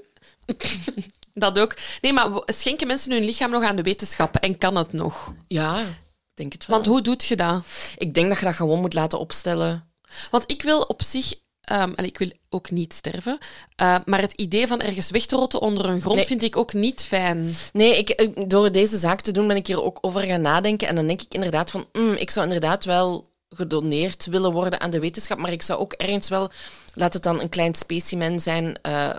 Dat 1.34 1.60
ook. 1.60 1.76
Nee, 2.02 2.14
maar 2.14 2.30
schenken 2.46 2.88
mensen 2.88 3.12
hun 3.12 3.24
lichaam 3.24 3.52
nog 3.52 3.64
aan 3.64 3.76
de 3.76 3.82
wetenschap? 3.82 4.36
En 4.36 4.58
kan 4.58 4.76
het 4.78 4.94
nog? 4.94 5.34
Ja, 5.48 5.80
ik 5.80 5.88
denk 6.34 6.54
het 6.54 6.66
wel. 6.66 6.76
Want 6.76 6.90
hoe 6.90 7.02
doet 7.02 7.26
je 7.26 7.36
dat? 7.36 7.64
Ik 7.98 8.14
denk 8.14 8.28
dat 8.30 8.40
je 8.40 8.46
dat 8.46 8.56
gewoon 8.56 8.80
moet 8.82 8.94
laten 8.94 9.20
opstellen. 9.20 9.92
Want 10.32 10.44
ik 10.52 10.62
wil 10.62 10.82
op 10.82 11.02
zich... 11.02 11.34
ehm, 11.62 11.92
allee, 11.96 12.10
ik 12.10 12.18
wil 12.18 12.32
ook 12.50 12.72
niet 12.72 12.94
sterven. 12.94 13.38
eh, 13.76 13.96
maar 14.06 14.22
het 14.22 14.34
idee 14.34 14.68
van 14.68 14.80
ergens 14.80 15.10
weg 15.10 15.26
te 15.26 15.36
rotten 15.36 15.62
onder 15.62 15.86
een 15.86 16.02
grond 16.02 16.16
Nee. 16.16 16.26
vind 16.26 16.44
ik 16.44 16.58
ook 16.58 16.74
niet 16.74 17.04
fijn. 17.04 17.54
Nee, 17.74 17.98
ik, 17.98 18.10
ik- 18.10 18.50
door 18.50 18.72
deze 18.72 18.98
zaak 18.98 19.22
te 19.22 19.32
doen 19.32 19.48
ben 19.48 19.56
ik 19.56 19.68
hier 19.68 19.84
ook 19.84 19.98
over 20.02 20.22
gaan 20.22 20.42
nadenken. 20.42 20.88
En 20.88 20.96
dan 20.96 21.08
denk 21.08 21.22
ik 21.22 21.34
inderdaad 21.34 21.72
van, 21.72 21.88
mm, 21.94 22.14
ik 22.14 22.30
zou 22.30 22.46
inderdaad 22.46 22.86
wel 22.86 23.34
gedoneerd 23.50 24.26
willen 24.26 24.52
worden 24.52 24.80
aan 24.80 24.90
de 24.90 25.00
wetenschap, 25.00 25.38
maar 25.38 25.52
ik 25.52 25.62
zou 25.62 25.80
ook 25.80 25.94
ergens 25.94 26.30
wel, 26.30 26.52
laat 26.94 27.14
het 27.14 27.24
dan 27.24 27.42
een 27.42 27.50
klein 27.50 27.76
specimen 27.76 28.40
zijn, 28.40 28.78
eh, 28.82 29.16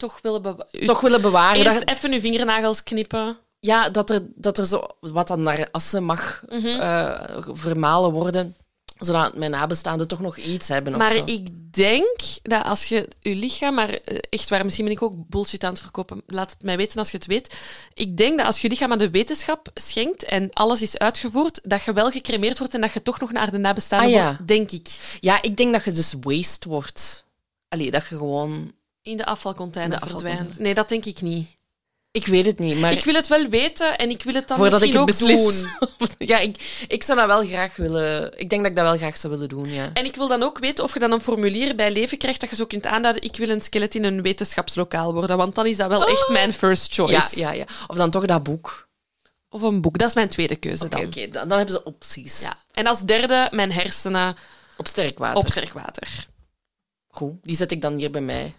Toch 0.00 0.18
willen 0.22 0.42
bewa- 0.42 0.66
toch 0.84 1.00
willen 1.00 1.20
bewaren. 1.20 1.64
Eerst 1.64 1.78
Dat, 1.86 1.88
even 1.96 2.12
uw 2.12 2.20
vingernagels 2.20 2.82
knippen. 2.82 3.36
ja, 3.58 3.88
dat 3.88 4.10
er, 4.10 4.20
dat 4.34 4.58
er 4.58 4.66
zo 4.66 4.82
wat 5.00 5.28
dan 5.28 5.42
naar 5.42 5.68
assen 5.70 6.04
mag 6.04 6.44
eh, 6.48 7.20
vermalen 7.52 8.10
worden, 8.12 8.56
zodat 8.98 9.36
mijn 9.36 9.50
nabestaanden 9.50 10.08
toch 10.08 10.20
nog 10.20 10.36
iets 10.36 10.68
hebben. 10.68 10.96
Maar 10.96 11.16
ik 11.24 11.48
denk 11.74 12.20
dat 12.42 12.64
als 12.64 12.84
je 12.84 13.08
je 13.20 13.34
lichaam, 13.34 13.74
maar 13.74 13.88
eh, 13.90 14.18
echt 14.30 14.48
waar, 14.50 14.64
misschien 14.64 14.84
ben 14.84 14.94
ik 14.94 15.02
ook 15.02 15.28
bullshit 15.28 15.64
aan 15.64 15.72
het 15.72 15.80
verkopen. 15.80 16.22
Laat 16.26 16.50
het 16.50 16.62
mij 16.62 16.76
weten 16.76 16.98
als 16.98 17.10
je 17.10 17.16
het 17.16 17.26
weet. 17.26 17.56
Ik 17.94 18.16
denk 18.16 18.36
dat 18.38 18.46
als 18.46 18.56
je 18.56 18.62
je 18.62 18.68
lichaam 18.72 18.92
aan 18.92 18.98
de 18.98 19.10
wetenschap 19.10 19.68
schenkt 19.74 20.24
en 20.24 20.50
alles 20.52 20.82
is 20.82 20.98
uitgevoerd, 20.98 21.60
dat 21.62 21.82
je 21.82 21.92
wel 21.92 22.10
gecremeerd 22.10 22.58
wordt 22.58 22.74
en 22.74 22.80
dat 22.80 22.92
je 22.92 23.02
toch 23.02 23.20
nog 23.20 23.32
naar 23.32 23.50
de 23.50 23.58
nabestaanden 23.58 24.08
Ah, 24.08 24.14
ja. 24.14 24.26
wordt, 24.26 24.46
denk 24.46 24.70
ik. 24.70 25.18
Ja, 25.20 25.42
ik 25.42 25.56
denk 25.56 25.72
dat 25.72 25.84
je 25.84 25.92
dus 25.92 26.14
waste 26.20 26.68
wordt. 26.68 27.24
Allee, 27.68 27.90
dat 27.90 28.06
je 28.08 28.16
gewoon... 28.16 28.72
In 29.10 29.16
de 29.16 29.24
afvalcontainer 29.26 29.94
In 29.94 30.00
de 30.00 30.10
verdwijnt. 30.10 30.58
Nee, 30.58 30.74
dat 30.74 30.88
denk 30.88 31.04
ik 31.04 31.20
niet. 31.22 31.48
Ik 32.12 32.26
weet 32.26 32.46
het 32.46 32.58
niet, 32.58 32.78
maar... 32.80 32.92
Ik 32.92 33.04
wil 33.04 33.14
het 33.14 33.28
wel 33.28 33.48
weten 33.48 33.98
en 33.98 34.10
ik 34.10 34.22
wil 34.22 34.34
het 34.34 34.48
dan 34.48 34.56
Voordat 34.56 34.82
ik 34.82 34.92
het 34.92 35.00
ook 35.00 35.06
beslis. 35.06 35.60
doen. 35.60 36.08
ja, 36.28 36.38
ik, 36.38 36.84
ik 36.88 37.02
zou 37.02 37.18
dat 37.18 37.26
wel 37.26 37.46
graag 37.46 37.76
willen. 37.76 38.38
Ik 38.38 38.50
denk 38.50 38.62
dat 38.62 38.70
ik 38.70 38.76
dat 38.76 38.86
wel 38.86 38.96
graag 38.96 39.16
zou 39.16 39.32
willen 39.32 39.48
doen, 39.48 39.68
ja. 39.72 39.90
En 39.94 40.04
ik 40.04 40.16
wil 40.16 40.28
dan 40.28 40.42
ook 40.42 40.58
weten 40.58 40.84
of 40.84 40.92
je 40.94 40.98
dan 41.00 41.12
een 41.12 41.20
formulier 41.20 41.74
bij 41.74 41.92
leven 41.92 42.18
krijgt 42.18 42.40
dat 42.40 42.50
je 42.50 42.56
zo 42.56 42.66
kunt 42.66 42.86
aanduiden 42.86 43.22
ik 43.22 43.36
wil 43.36 43.48
een 43.48 43.60
skelet 43.60 43.94
in 43.94 44.04
een 44.04 44.22
wetenschapslokaal 44.22 45.12
worden, 45.12 45.36
want 45.36 45.54
dan 45.54 45.66
is 45.66 45.76
dat 45.76 45.88
wel 45.88 46.06
echt 46.08 46.28
mijn 46.28 46.52
first 46.52 46.94
Ja, 46.96 47.04
choice. 47.04 47.38
ja, 47.40 47.52
ja. 47.52 47.64
Of 47.86 47.96
dan 47.96 48.10
toch 48.10 48.24
dat 48.26 48.42
boek. 48.42 48.88
Of 49.48 49.62
een 49.62 49.80
boek, 49.80 49.98
dat 49.98 50.08
is 50.08 50.14
mijn 50.14 50.28
tweede 50.28 50.56
keuze 50.56 50.88
dan. 50.88 51.06
oké, 51.06 51.28
dan, 51.28 51.48
dan 51.48 51.56
hebben 51.58 51.74
ze 51.76 51.84
opties. 51.84 52.40
Ja. 52.40 52.58
En 52.72 52.86
als 52.86 53.00
derde 53.02 53.48
mijn 53.50 53.72
hersenen 53.72 54.36
Op 54.76 54.86
sterk 54.86 55.18
water. 55.18 55.38
op 55.40 55.48
sterk 55.48 55.72
water. 55.72 56.26
Goed, 57.08 57.32
die 57.42 57.56
zet 57.56 57.72
ik 57.72 57.80
dan 57.80 57.94
hier 57.98 58.10
bij 58.10 58.20
mij. 58.20 58.54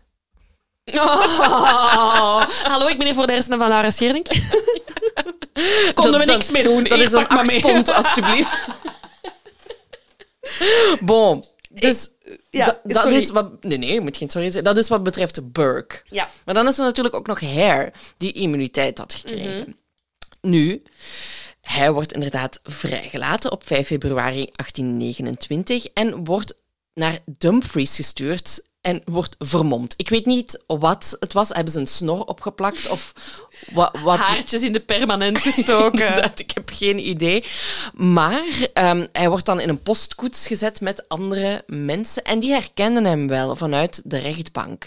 Oh. 0.93 2.45
Hallo, 2.63 2.87
ik 2.87 2.97
ben 2.97 3.05
hier 3.05 3.15
voor 3.15 3.27
de 3.27 3.33
hersenen 3.33 3.59
van 3.59 3.67
Laura 3.67 3.89
Scheerdink. 3.91 4.27
Konden 5.93 6.19
we 6.19 6.25
niks 6.25 6.51
mee 6.51 6.63
doen. 6.63 6.83
Dat 6.83 6.99
is 6.99 7.11
een 7.11 7.19
pak 7.19 7.29
maar 7.29 7.39
acht 7.39 7.51
mee. 7.51 7.61
pond, 7.61 7.89
alstublieft. 7.89 8.49
bon, 11.01 11.43
dus... 11.69 12.09
ja, 12.49 12.65
da- 12.65 12.79
dat 12.83 13.01
sorry. 13.01 13.15
is 13.17 13.29
wat... 13.29 13.63
Nee, 13.63 13.77
nee, 13.77 13.93
je 13.93 14.01
moet 14.01 14.17
geen 14.17 14.29
sorry 14.29 14.47
zeggen. 14.47 14.63
Dat 14.63 14.77
is 14.77 14.89
wat 14.89 15.03
betreft 15.03 15.51
Burke. 15.51 16.01
Ja. 16.09 16.29
Maar 16.45 16.53
dan 16.53 16.67
is 16.67 16.77
er 16.77 16.83
natuurlijk 16.83 17.15
ook 17.15 17.27
nog 17.27 17.39
Hare, 17.39 17.93
die 18.17 18.31
immuniteit 18.31 18.97
had 18.97 19.13
gekregen. 19.13 19.59
Mhm. 19.59 19.71
Nu, 20.41 20.83
hij 21.61 21.91
wordt 21.91 22.13
inderdaad 22.13 22.59
vrijgelaten 22.63 23.51
op 23.51 23.67
5 23.67 23.87
februari 23.87 24.49
1829 24.51 25.85
en 25.85 26.23
wordt 26.23 26.53
naar 26.93 27.19
Dumfries 27.25 27.95
gestuurd 27.95 28.61
en 28.81 29.01
wordt 29.05 29.35
vermomd. 29.39 29.93
Ik 29.97 30.09
weet 30.09 30.25
niet 30.25 30.63
wat 30.67 31.17
het 31.19 31.33
was. 31.33 31.49
Hebben 31.49 31.73
ze 31.73 31.79
een 31.79 31.87
snor 31.87 32.23
opgeplakt 32.23 32.87
of 32.87 33.13
wat? 33.71 33.99
wat 33.99 34.17
Haartjes 34.17 34.61
in 34.61 34.73
de 34.73 34.79
permanent 34.79 35.37
gestoken. 35.47 36.31
Ik 36.35 36.51
heb 36.51 36.69
geen 36.73 37.07
idee. 37.07 37.45
Maar 37.93 38.69
ehm, 38.73 39.07
hij 39.11 39.29
wordt 39.29 39.45
dan 39.45 39.59
in 39.59 39.69
een 39.69 39.81
postkoets 39.81 40.47
gezet 40.47 40.81
met 40.81 41.09
andere 41.09 41.63
mensen. 41.67 42.23
En 42.23 42.39
die 42.39 42.51
herkennen 42.51 43.05
hem 43.05 43.27
wel 43.27 43.55
vanuit 43.55 44.01
de 44.03 44.17
rechtbank. 44.17 44.85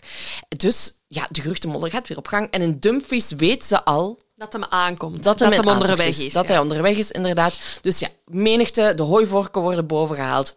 Dus 0.57 0.93
ja, 1.07 1.27
de 1.31 1.41
geruchtenmodder 1.41 1.91
gaat 1.91 2.09
weer 2.09 2.19
op 2.19 2.27
gang. 2.27 2.51
En 2.51 2.63
in 2.63 2.79
Dumfries 2.79 3.31
weet 3.31 3.65
ze 3.65 3.85
al 3.85 4.19
dat 4.37 4.53
hem 4.53 4.65
aankomt. 4.65 5.23
dat, 5.23 5.41
hem, 5.41 5.67
onderweg 5.69 6.07
is. 6.07 6.33
Dat 6.33 6.47
ja. 6.47 6.53
hij 6.53 6.59
onderweg 6.59 6.97
is, 6.97 7.11
inderdaad. 7.11 7.59
Dus 7.81 7.99
ja, 7.99 8.09
menigte, 8.25 8.93
de 8.97 9.03
hooivorken 9.03 9.63
worden 9.63 9.87
bovengehaald. 9.87 10.55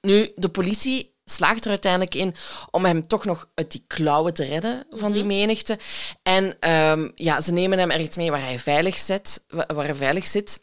Nu, 0.00 0.32
de 0.34 0.48
politie 0.48 1.16
slaagt 1.30 1.64
er 1.64 1.70
uiteindelijk 1.70 2.14
in 2.14 2.34
om 2.70 2.84
hem 2.84 3.06
toch 3.06 3.24
nog 3.24 3.48
uit 3.54 3.70
die 3.70 3.84
klauwen 3.86 4.34
te 4.34 4.44
redden 4.44 4.86
van 4.90 5.12
die 5.12 5.24
menigte. 5.24 5.78
En 6.22 6.56
ehm, 6.60 7.08
ja, 7.14 7.40
ze 7.40 7.52
nemen 7.52 7.78
hem 7.78 7.90
ergens 7.90 8.16
mee 8.16 8.30
waar 8.30 8.40
hij 8.44 8.58
veilig 8.58 8.98
zit. 8.98 9.44
wa- 9.48 9.66
Waar 9.74 9.84
hij 9.84 9.94
veilig 9.94 10.26
zit. 10.26 10.60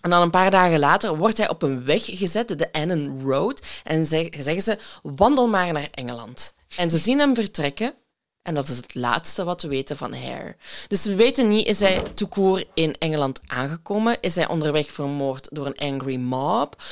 En 0.00 0.10
dan 0.10 0.22
een 0.22 0.30
paar 0.30 0.50
dagen 0.50 0.78
later 0.78 1.16
wordt 1.16 1.38
hij 1.38 1.48
op 1.48 1.62
een 1.62 1.84
weg 1.84 2.04
gezet, 2.04 2.58
de 2.58 2.72
Annan 2.72 3.20
Road. 3.30 3.66
En 3.84 4.04
zeg- 4.06 4.28
zeggen 4.38 4.62
ze, 4.62 4.78
wandel 5.02 5.48
maar 5.48 5.72
naar 5.72 5.88
Engeland. 5.90 6.54
En 6.76 6.90
ze 6.90 6.98
zien 6.98 7.18
hem 7.18 7.34
vertrekken. 7.34 7.94
En 8.42 8.54
dat 8.54 8.68
is 8.68 8.76
het 8.76 8.94
laatste 8.94 9.44
wat 9.44 9.62
we 9.62 9.68
weten 9.68 9.96
van 9.96 10.14
Hare. 10.14 10.56
Dus 10.88 11.04
we 11.04 11.14
weten 11.14 11.48
niet, 11.48 11.66
is 11.66 11.80
hij 11.80 12.02
court 12.28 12.66
in 12.74 12.94
Engeland 12.98 13.40
aangekomen? 13.46 14.16
Is 14.20 14.34
hij 14.34 14.48
onderweg 14.48 14.92
vermoord 14.92 15.48
door 15.52 15.66
een 15.66 15.76
angry 15.92 16.16
mob? 16.16 16.82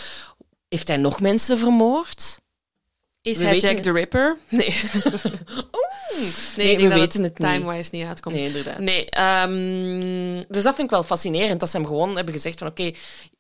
Heeft 0.68 0.89
hij 0.89 0.97
nog 0.97 1.20
mensen 1.20 1.59
vermoord? 1.59 2.40
Is 3.22 3.38
We 3.38 3.44
hij 3.44 3.58
Jack 3.58 3.74
het- 3.74 3.82
the 3.82 3.92
Ripper? 3.92 4.36
Nee. 4.48 4.74
Nee, 6.56 6.76
we 6.78 6.88
weten 6.88 7.22
het 7.22 7.38
niet. 7.38 7.48
Time-wise 7.48 7.88
niet 7.92 8.04
uitkomt. 8.06 8.34
Nee, 8.34 8.44
inderdaad. 8.44 8.78
Nee, 8.78 9.04
ehm, 9.10 10.42
Dus 10.48 10.62
dat 10.62 10.74
vind 10.74 10.78
ik 10.86 10.90
wel 10.90 11.02
fascinerend, 11.02 11.60
dat 11.60 11.70
ze 11.70 11.76
hem 11.76 11.86
gewoon 11.86 12.16
hebben 12.16 12.34
gezegd 12.34 12.58
van 12.58 12.68
oké, 12.68 12.90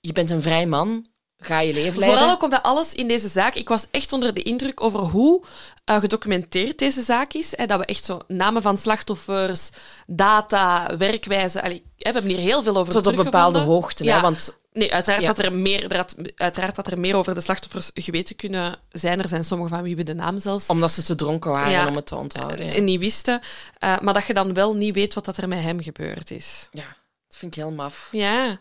je 0.00 0.12
bent 0.12 0.30
een 0.30 0.42
vrij 0.42 0.66
man, 0.66 1.06
ga 1.44 1.60
je 1.60 1.72
leven 1.72 1.98
leiden. 1.98 2.18
Vooral 2.18 2.36
ook 2.36 2.42
omdat 2.42 2.62
alles 2.62 2.94
in 2.94 3.08
deze 3.08 3.28
zaak... 3.28 3.54
Ik 3.54 3.68
was 3.68 3.86
echt 3.90 4.12
onder 4.12 4.34
de 4.34 4.42
indruk 4.42 4.80
over 4.82 5.00
hoe 5.00 5.44
eh, 5.84 5.96
gedocumenteerd 6.00 6.78
deze 6.78 7.02
zaak 7.02 7.32
is. 7.32 7.56
Hè, 7.56 7.66
dat 7.66 7.78
we 7.78 7.84
echt 7.84 8.04
zo 8.04 8.20
namen 8.26 8.62
van 8.62 8.78
slachtoffers, 8.78 9.70
data, 10.06 10.96
werkwijze... 10.96 11.62
Allee, 11.62 11.82
we 11.96 12.02
hebben 12.04 12.24
hier 12.30 12.38
heel 12.38 12.62
veel 12.62 12.76
over 12.76 12.92
Tot 12.92 13.06
op 13.06 13.16
bepaalde 13.16 13.58
hoogte, 13.58 14.04
Ja. 14.04 14.14
hè, 14.14 14.20
want 14.20 14.60
Nee, 14.74 14.92
uiteraard, 14.92 15.22
Ja. 15.22 15.28
dat 15.32 15.38
er 15.38 15.52
meer, 15.52 15.90
er 15.90 15.96
had- 15.96 16.14
uiteraard 16.36 16.74
dat 16.76 16.86
er 16.90 16.98
meer 17.00 17.16
over 17.16 17.34
de 17.34 17.40
slachtoffers 17.40 17.90
geweten 17.94 18.36
kunnen 18.36 18.76
zijn. 18.90 19.22
Er 19.22 19.28
zijn 19.28 19.44
sommigen 19.44 19.74
van 19.74 19.82
wie 19.82 19.96
we 19.96 20.02
de 20.02 20.14
naam 20.14 20.38
zelfs 20.38 20.66
omdat 20.66 20.92
ze 20.92 21.02
te 21.02 21.14
dronken 21.14 21.50
waren 21.50 21.70
Ja. 21.70 21.86
om 21.88 21.96
het 21.96 22.06
te 22.06 22.16
onthouden. 22.16 22.66
Ja. 22.66 22.72
eh, 22.72 22.82
niet 22.82 22.98
wisten. 23.00 23.40
Eh, 23.78 23.98
maar 24.00 24.14
dat 24.14 24.26
je 24.26 24.34
dan 24.34 24.54
wel 24.54 24.74
niet 24.76 24.94
weet 24.94 25.14
wat 25.14 25.24
dat 25.24 25.36
er 25.36 25.48
met 25.48 25.60
hem 25.60 25.82
gebeurd 25.82 26.30
is. 26.30 26.68
ja, 26.70 26.96
dat 27.28 27.36
vind 27.36 27.56
ik 27.56 27.62
heel 27.62 27.70
maf. 27.72 28.08
Ja, 28.12 28.60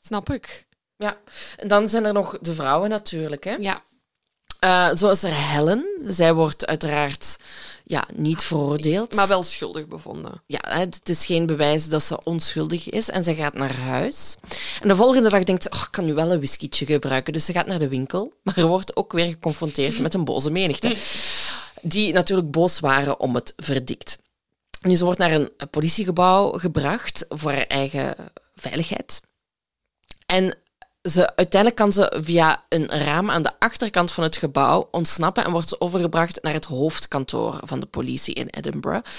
snap 0.00 0.30
ik. 0.32 0.66
Ja. 1.02 1.16
En 1.56 1.68
dan 1.68 1.88
zijn 1.88 2.04
er 2.04 2.12
nog 2.12 2.38
de 2.40 2.54
vrouwen 2.54 2.90
natuurlijk. 2.90 3.44
Hè. 3.44 3.54
Ja. 3.54 3.82
Eh, 4.58 4.94
zo 4.94 5.10
is 5.10 5.22
er 5.22 5.34
Helen. 5.34 5.86
Zij 6.06 6.34
wordt 6.34 6.66
uiteraard 6.66 7.38
ja, 7.84 8.04
niet 8.14 8.42
veroordeeld. 8.42 9.14
Maar 9.14 9.28
wel 9.28 9.42
schuldig 9.42 9.86
bevonden. 9.86 10.42
Ja, 10.46 10.60
het 10.62 11.08
is 11.08 11.26
geen 11.26 11.46
bewijs 11.46 11.88
dat 11.88 12.02
ze 12.02 12.24
onschuldig 12.24 12.90
is. 12.90 13.10
En 13.10 13.24
ze 13.24 13.34
gaat 13.34 13.54
naar 13.54 13.76
huis. 13.76 14.36
En 14.82 14.88
de 14.88 14.96
volgende 14.96 15.28
dag 15.28 15.44
denkt 15.44 15.62
ze, 15.62 15.70
oh, 15.70 15.82
ik 15.82 15.88
kan 15.90 16.04
nu 16.04 16.14
wel 16.14 16.32
een 16.32 16.38
whiskietje 16.38 16.86
gebruiken. 16.86 17.32
Dus 17.32 17.44
ze 17.44 17.52
gaat 17.52 17.66
naar 17.66 17.78
de 17.78 17.88
winkel. 17.88 18.32
Maar 18.42 18.58
er 18.58 18.66
wordt 18.66 18.96
ook 18.96 19.12
weer 19.12 19.26
geconfronteerd 19.26 19.98
met 19.98 20.14
een 20.14 20.24
boze 20.24 20.50
menigte. 20.50 20.96
Die 21.82 22.12
natuurlijk 22.12 22.50
boos 22.50 22.80
waren 22.80 23.20
om 23.20 23.34
het 23.34 23.52
verdict. 23.56 24.18
Nu, 24.80 24.94
ze 24.94 25.04
wordt 25.04 25.18
naar 25.18 25.32
een 25.32 25.50
politiegebouw 25.70 26.52
gebracht 26.52 27.24
voor 27.28 27.50
haar 27.50 27.66
eigen 27.66 28.14
veiligheid. 28.54 29.20
En 30.26 30.56
ze, 31.10 31.36
uiteindelijk 31.36 31.80
kan 31.82 31.92
ze 31.92 32.20
via 32.22 32.64
een 32.68 32.86
raam 32.86 33.30
aan 33.30 33.42
de 33.42 33.52
achterkant 33.58 34.12
van 34.12 34.24
het 34.24 34.36
gebouw 34.36 34.88
ontsnappen 34.90 35.44
en 35.44 35.50
wordt 35.50 35.68
ze 35.68 35.80
overgebracht 35.80 36.42
naar 36.42 36.52
het 36.52 36.64
hoofdkantoor 36.64 37.60
van 37.62 37.80
de 37.80 37.86
politie 37.86 38.34
in 38.34 38.48
Edinburgh. 38.48 39.10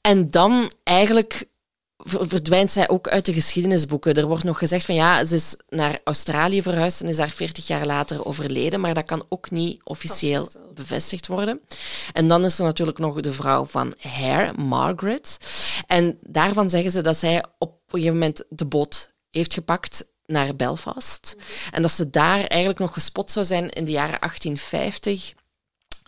En 0.00 0.28
dan 0.28 0.72
eigenlijk 0.82 1.48
ver- 1.96 2.28
verdwijnt 2.28 2.70
zij 2.70 2.88
ook 2.88 3.08
uit 3.08 3.24
de 3.24 3.32
geschiedenisboeken. 3.32 4.14
Er 4.14 4.26
wordt 4.26 4.44
nog 4.44 4.58
gezegd 4.58 4.84
van 4.84 4.94
ja, 4.94 5.24
ze 5.24 5.34
is 5.34 5.56
naar 5.68 6.00
Australië 6.04 6.62
verhuisd 6.62 7.00
en 7.00 7.08
is 7.08 7.16
daar 7.16 7.28
40 7.28 7.66
jaar 7.66 7.86
later 7.86 8.24
overleden, 8.24 8.80
maar 8.80 8.94
dat 8.94 9.04
kan 9.04 9.26
ook 9.28 9.50
niet 9.50 9.80
officieel 9.84 10.48
bevestigd 10.74 11.26
worden. 11.26 11.60
En 12.12 12.26
dan 12.28 12.44
is 12.44 12.58
er 12.58 12.64
natuurlijk 12.64 12.98
nog 12.98 13.20
de 13.20 13.32
vrouw 13.32 13.64
van 13.64 13.94
Hare, 13.98 14.52
Margaret. 14.52 15.38
En 15.86 16.18
daarvan 16.22 16.70
zeggen 16.70 16.90
ze 16.90 17.02
dat 17.02 17.16
zij 17.16 17.44
op 17.58 17.70
een 17.70 17.90
gegeven 17.90 18.12
moment 18.12 18.44
de 18.48 18.66
boot 18.66 19.12
heeft 19.30 19.54
gepakt 19.54 20.12
naar 20.26 20.56
Belfast. 20.56 21.36
En 21.70 21.82
dat 21.82 21.90
ze 21.90 22.10
daar 22.10 22.38
eigenlijk 22.44 22.78
nog 22.78 22.92
gespot 22.92 23.30
zou 23.30 23.46
zijn 23.46 23.70
in 23.70 23.84
de 23.84 23.90
jaren 23.90 24.20
1850. 24.20 25.34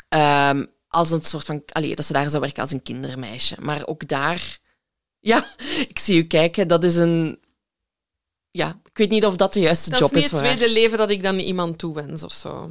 ehm, 0.09 0.64
als 0.88 1.10
een 1.10 1.22
soort 1.22 1.44
van... 1.47 1.62
Allee, 1.72 1.94
dat 1.97 2.05
ze 2.05 2.12
daar 2.12 2.30
zou 2.30 2.43
werken 2.43 2.62
als 2.62 2.70
een 2.72 2.82
kindermeisje. 2.82 3.56
Maar 3.60 3.86
ook 3.86 4.09
daar... 4.09 4.59
Ja, 5.20 5.55
ik 5.88 5.98
zie 5.98 6.16
u 6.22 6.26
kijken. 6.26 6.68
Dat 6.68 6.84
is 6.84 6.97
een... 6.97 7.40
Ja, 8.51 8.80
ik 8.84 8.97
weet 8.98 9.10
niet 9.10 9.24
of 9.24 9.36
dat 9.36 9.52
de 9.52 9.60
juiste 9.60 9.90
Dat 9.90 9.98
job 9.98 10.09
is 10.09 10.14
niet 10.14 10.24
is 10.24 10.30
het 10.30 10.38
voor 10.40 10.48
haar. 10.48 10.56
tweede 10.56 10.74
leven 10.80 10.98
dat 10.98 11.10
ik 11.10 11.22
dan 11.22 11.38
iemand 11.38 11.78
toewens 11.78 12.22
of 12.22 12.32
zo. 12.32 12.70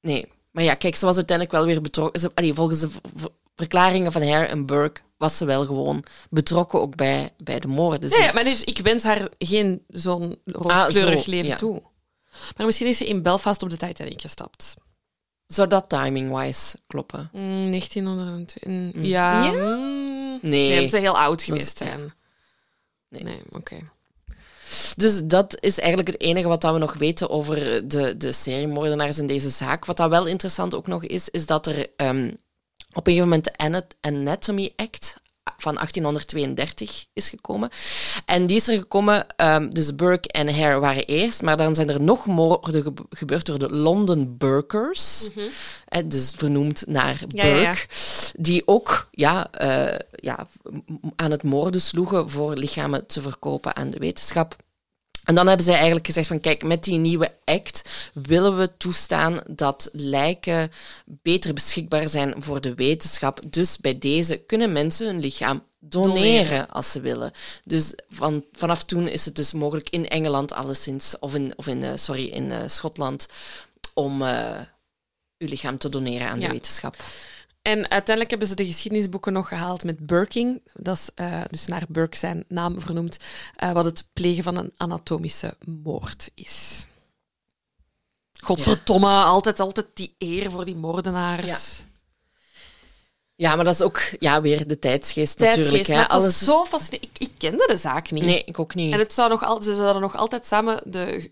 Nee. 0.00 0.32
Maar 0.50 0.64
ja, 0.64 0.74
kijk, 0.74 0.96
ze 0.96 1.04
was 1.06 1.16
uiteindelijk 1.16 1.56
wel 1.56 1.66
weer 1.66 1.80
betrokken. 1.80 2.20
Ze, 2.20 2.30
allee, 2.34 2.54
volgens 2.54 2.80
de 2.80 2.88
verklaringen 3.56 4.12
van 4.12 4.22
Hare 4.22 4.46
en 4.46 4.66
Burke 4.66 5.00
was 5.18 5.36
ze 5.36 5.44
wel 5.44 5.64
gewoon 5.66 6.04
betrokken 6.30 6.80
ook 6.80 6.96
bij, 6.96 7.30
bij 7.38 7.58
de 7.60 7.68
moorden. 7.68 8.10
Ze- 8.10 8.20
ja, 8.22 8.32
maar 8.32 8.44
dus 8.44 8.64
ik 8.64 8.78
wens 8.78 9.02
haar 9.02 9.28
geen 9.38 9.84
zo'n 9.88 10.38
rooskleurig 10.44 11.18
Ah, 11.18 11.24
zo, 11.24 11.30
leven 11.30 11.46
ja. 11.50 11.56
toe. 11.56 11.82
Maar 12.56 12.66
misschien 12.66 12.86
is 12.86 12.96
ze 12.98 13.06
in 13.06 13.22
Belfast 13.22 13.62
op 13.62 13.70
de 13.70 13.76
Titanic 13.76 14.20
gestapt. 14.20 14.74
Zou 15.46 15.68
dat 15.68 15.88
timing-wise 15.88 16.76
kloppen? 16.86 17.30
Mm, 17.32 17.70
1902. 17.70 18.72
mm, 18.72 19.04
Ja. 19.04 19.44
Ja? 19.44 19.50
mm, 19.52 20.38
Nee. 20.42 20.68
Nee, 20.68 20.88
ze 20.88 20.96
heel 20.98 21.18
oud 21.18 21.42
geweest 21.42 21.78
ja. 21.78 21.86
zijn. 21.86 22.12
Nee. 23.08 23.22
Nee, 23.22 23.40
oké. 23.50 23.76
Dus 24.96 25.22
dat 25.24 25.56
is 25.60 25.78
eigenlijk 25.78 26.12
het 26.12 26.20
enige 26.20 26.48
wat 26.48 26.62
we 26.62 26.78
nog 26.78 26.94
weten 26.94 27.30
over 27.30 27.88
de, 27.88 28.16
de 28.16 28.32
seriemoordenaars 28.32 29.18
in 29.18 29.26
deze 29.26 29.48
zaak. 29.48 29.84
Wat 29.84 29.96
dat 29.96 30.10
wel 30.10 30.26
interessant 30.26 30.74
ook 30.74 30.86
nog 30.86 31.04
is, 31.04 31.28
is 31.28 31.46
dat 31.46 31.66
er 31.66 31.86
ehm, 31.96 32.30
op 32.92 33.06
een 33.06 33.12
gegeven 33.12 33.24
moment 33.28 33.44
de 33.44 33.56
Ana- 33.56 33.86
Anatomy 34.00 34.72
Act 34.76 35.16
van 35.58 35.74
1832 35.78 37.06
is 37.12 37.28
gekomen. 37.28 37.70
En 38.26 38.46
die 38.46 38.56
is 38.56 38.68
er 38.68 38.78
gekomen, 38.78 39.26
ehm, 39.36 39.68
dus 39.68 39.94
Burke 39.94 40.28
en 40.28 40.58
Hare 40.60 40.78
waren 40.78 41.04
eerst, 41.04 41.42
maar 41.42 41.56
dan 41.56 41.74
zijn 41.74 41.88
er 41.88 42.00
nog 42.00 42.26
moorden 42.26 42.82
ge- 42.82 42.92
gebeurd 43.10 43.46
door 43.46 43.58
de 43.58 43.70
London 43.72 44.36
Burkers, 44.36 45.30
hè, 45.84 46.06
dus 46.06 46.32
vernoemd 46.36 46.82
naar 46.86 47.22
Ja, 47.28 47.46
ja, 47.46 47.52
Burke, 47.54 47.62
ja. 47.62 47.74
die 48.32 48.62
ook 48.66 49.08
ja, 49.10 49.50
eh, 49.52 49.98
ja, 50.10 50.46
aan 51.16 51.30
het 51.30 51.42
moorden 51.42 51.80
sloegen 51.80 52.30
voor 52.30 52.54
lichamen 52.56 53.06
te 53.06 53.22
verkopen 53.22 53.76
aan 53.76 53.90
de 53.90 53.98
wetenschap. 53.98 54.56
En 55.28 55.34
dan 55.34 55.46
hebben 55.46 55.64
zij 55.64 55.74
eigenlijk 55.74 56.06
gezegd 56.06 56.28
van 56.28 56.40
kijk, 56.40 56.62
met 56.62 56.84
die 56.84 56.98
nieuwe 56.98 57.32
act 57.44 58.10
willen 58.12 58.58
we 58.58 58.76
toestaan 58.76 59.40
dat 59.46 59.88
lijken 59.92 60.70
beter 61.04 61.54
beschikbaar 61.54 62.08
zijn 62.08 62.34
voor 62.42 62.60
de 62.60 62.74
wetenschap. 62.74 63.40
Dus 63.48 63.78
bij 63.78 63.98
deze 63.98 64.36
kunnen 64.36 64.72
mensen 64.72 65.06
hun 65.06 65.20
lichaam 65.20 65.62
doneren, 65.78 66.14
Doneren. 66.14 66.68
als 66.70 66.90
ze 66.92 67.00
willen. 67.00 67.32
Dus 67.64 67.92
van, 68.08 68.44
vanaf 68.52 68.84
toen 68.84 69.08
is 69.08 69.24
het 69.24 69.36
dus 69.36 69.52
mogelijk 69.52 69.88
in 69.90 70.08
Engeland 70.08 70.52
alleszins, 70.52 71.18
of 71.18 71.34
in, 71.34 71.52
of 71.56 71.66
in, 71.66 71.82
eh, 71.82 71.92
sorry, 71.96 72.26
in 72.26 72.50
eh, 72.52 72.58
Schotland, 72.66 73.26
om 73.94 74.22
eh 74.22 74.60
uw 75.38 75.48
lichaam 75.48 75.78
te 75.78 75.88
doneren 75.88 76.28
aan 76.28 76.40
Ja. 76.40 76.46
de 76.46 76.52
wetenschap. 76.52 76.96
En 77.62 77.78
uiteindelijk 77.90 78.30
hebben 78.30 78.48
ze 78.48 78.54
de 78.54 78.66
geschiedenisboeken 78.66 79.32
nog 79.32 79.48
gehaald 79.48 79.84
met 79.84 80.06
Burking. 80.06 80.62
Dat 80.74 80.96
is 80.96 81.10
eh, 81.14 81.40
dus 81.50 81.66
naar 81.66 81.84
Burke 81.88 82.16
zijn 82.16 82.44
naam 82.48 82.80
vernoemd. 82.80 83.16
eh, 83.56 83.72
wat 83.72 83.84
het 83.84 84.08
plegen 84.12 84.44
van 84.44 84.56
een 84.56 84.72
anatomische 84.76 85.56
moord 85.82 86.30
is. 86.34 86.86
Godverdomme, 88.40 89.22
altijd, 89.22 89.60
altijd 89.60 89.86
die 89.94 90.14
eer 90.18 90.50
voor 90.50 90.64
die 90.64 90.76
moordenaars. 90.76 91.82
Ja, 93.34 93.56
maar 93.56 93.64
dat 93.64 93.74
is 93.74 93.82
ook 93.82 94.00
ja, 94.18 94.40
weer 94.40 94.66
de 94.66 94.78
tijdsgeest, 94.78 95.38
Tijdsgeest, 95.38 95.70
natuurlijk. 95.70 96.10
Hè. 96.10 96.16
Alles... 96.16 96.38
zo 96.38 96.64
fascinerend. 96.64 97.10
Ik, 97.12 97.28
ik 97.28 97.30
kende 97.38 97.66
de 97.66 97.76
zaak 97.76 98.10
niet. 98.10 98.24
Nee, 98.24 98.42
ik 98.44 98.58
ook 98.58 98.74
niet. 98.74 98.92
En 98.92 98.98
het 98.98 99.12
zou 99.12 99.28
nog 99.28 99.44
al, 99.44 99.62
ze 99.62 99.74
zouden 99.74 100.02
nog 100.02 100.16
altijd 100.16 100.46
samen 100.46 100.80
de 100.84 101.30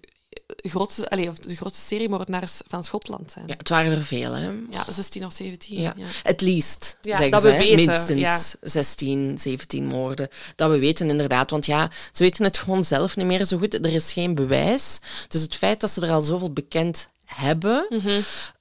grootste, 0.68 1.08
allez, 1.10 1.26
of 1.28 1.38
de 1.38 1.56
grootste 1.56 1.80
seriemoordenaars 1.86 2.60
van 2.66 2.84
Schotland 2.84 3.32
zijn. 3.32 3.44
Ja, 3.48 3.54
het 3.56 3.68
waren 3.68 3.92
er 3.92 4.02
veel, 4.02 4.32
hè. 4.32 4.50
Ja, 4.70 4.84
16 4.92 5.24
of 5.24 5.32
17. 5.32 5.80
Ja. 5.80 5.94
Ja. 5.96 6.06
At 6.24 6.40
least, 6.40 6.96
Ja, 7.02 7.10
zeggen 7.10 7.30
dat 7.30 7.42
ze. 7.42 7.50
we 7.50 7.56
weten, 7.56 7.74
Minstens 8.16 8.56
16, 8.60 9.38
17 9.38 9.84
moorden. 9.86 10.28
Dat 10.56 10.70
we 10.70 10.78
weten 10.78 11.08
inderdaad. 11.10 11.50
Want 11.50 11.66
ja, 11.66 11.90
ze 12.12 12.22
weten 12.22 12.44
het 12.44 12.58
gewoon 12.58 12.84
zelf 12.84 13.16
niet 13.16 13.26
meer 13.26 13.44
zo 13.44 13.58
goed. 13.58 13.74
Er 13.74 13.92
is 13.94 14.12
geen 14.12 14.34
bewijs. 14.34 14.98
Dus 15.28 15.42
het 15.42 15.54
feit 15.54 15.80
dat 15.80 15.90
ze 15.90 16.00
er 16.00 16.10
al 16.12 16.20
zoveel 16.22 16.52
bekend 16.52 17.08
hebben, 17.24 17.86
Mhm. 17.88 18.20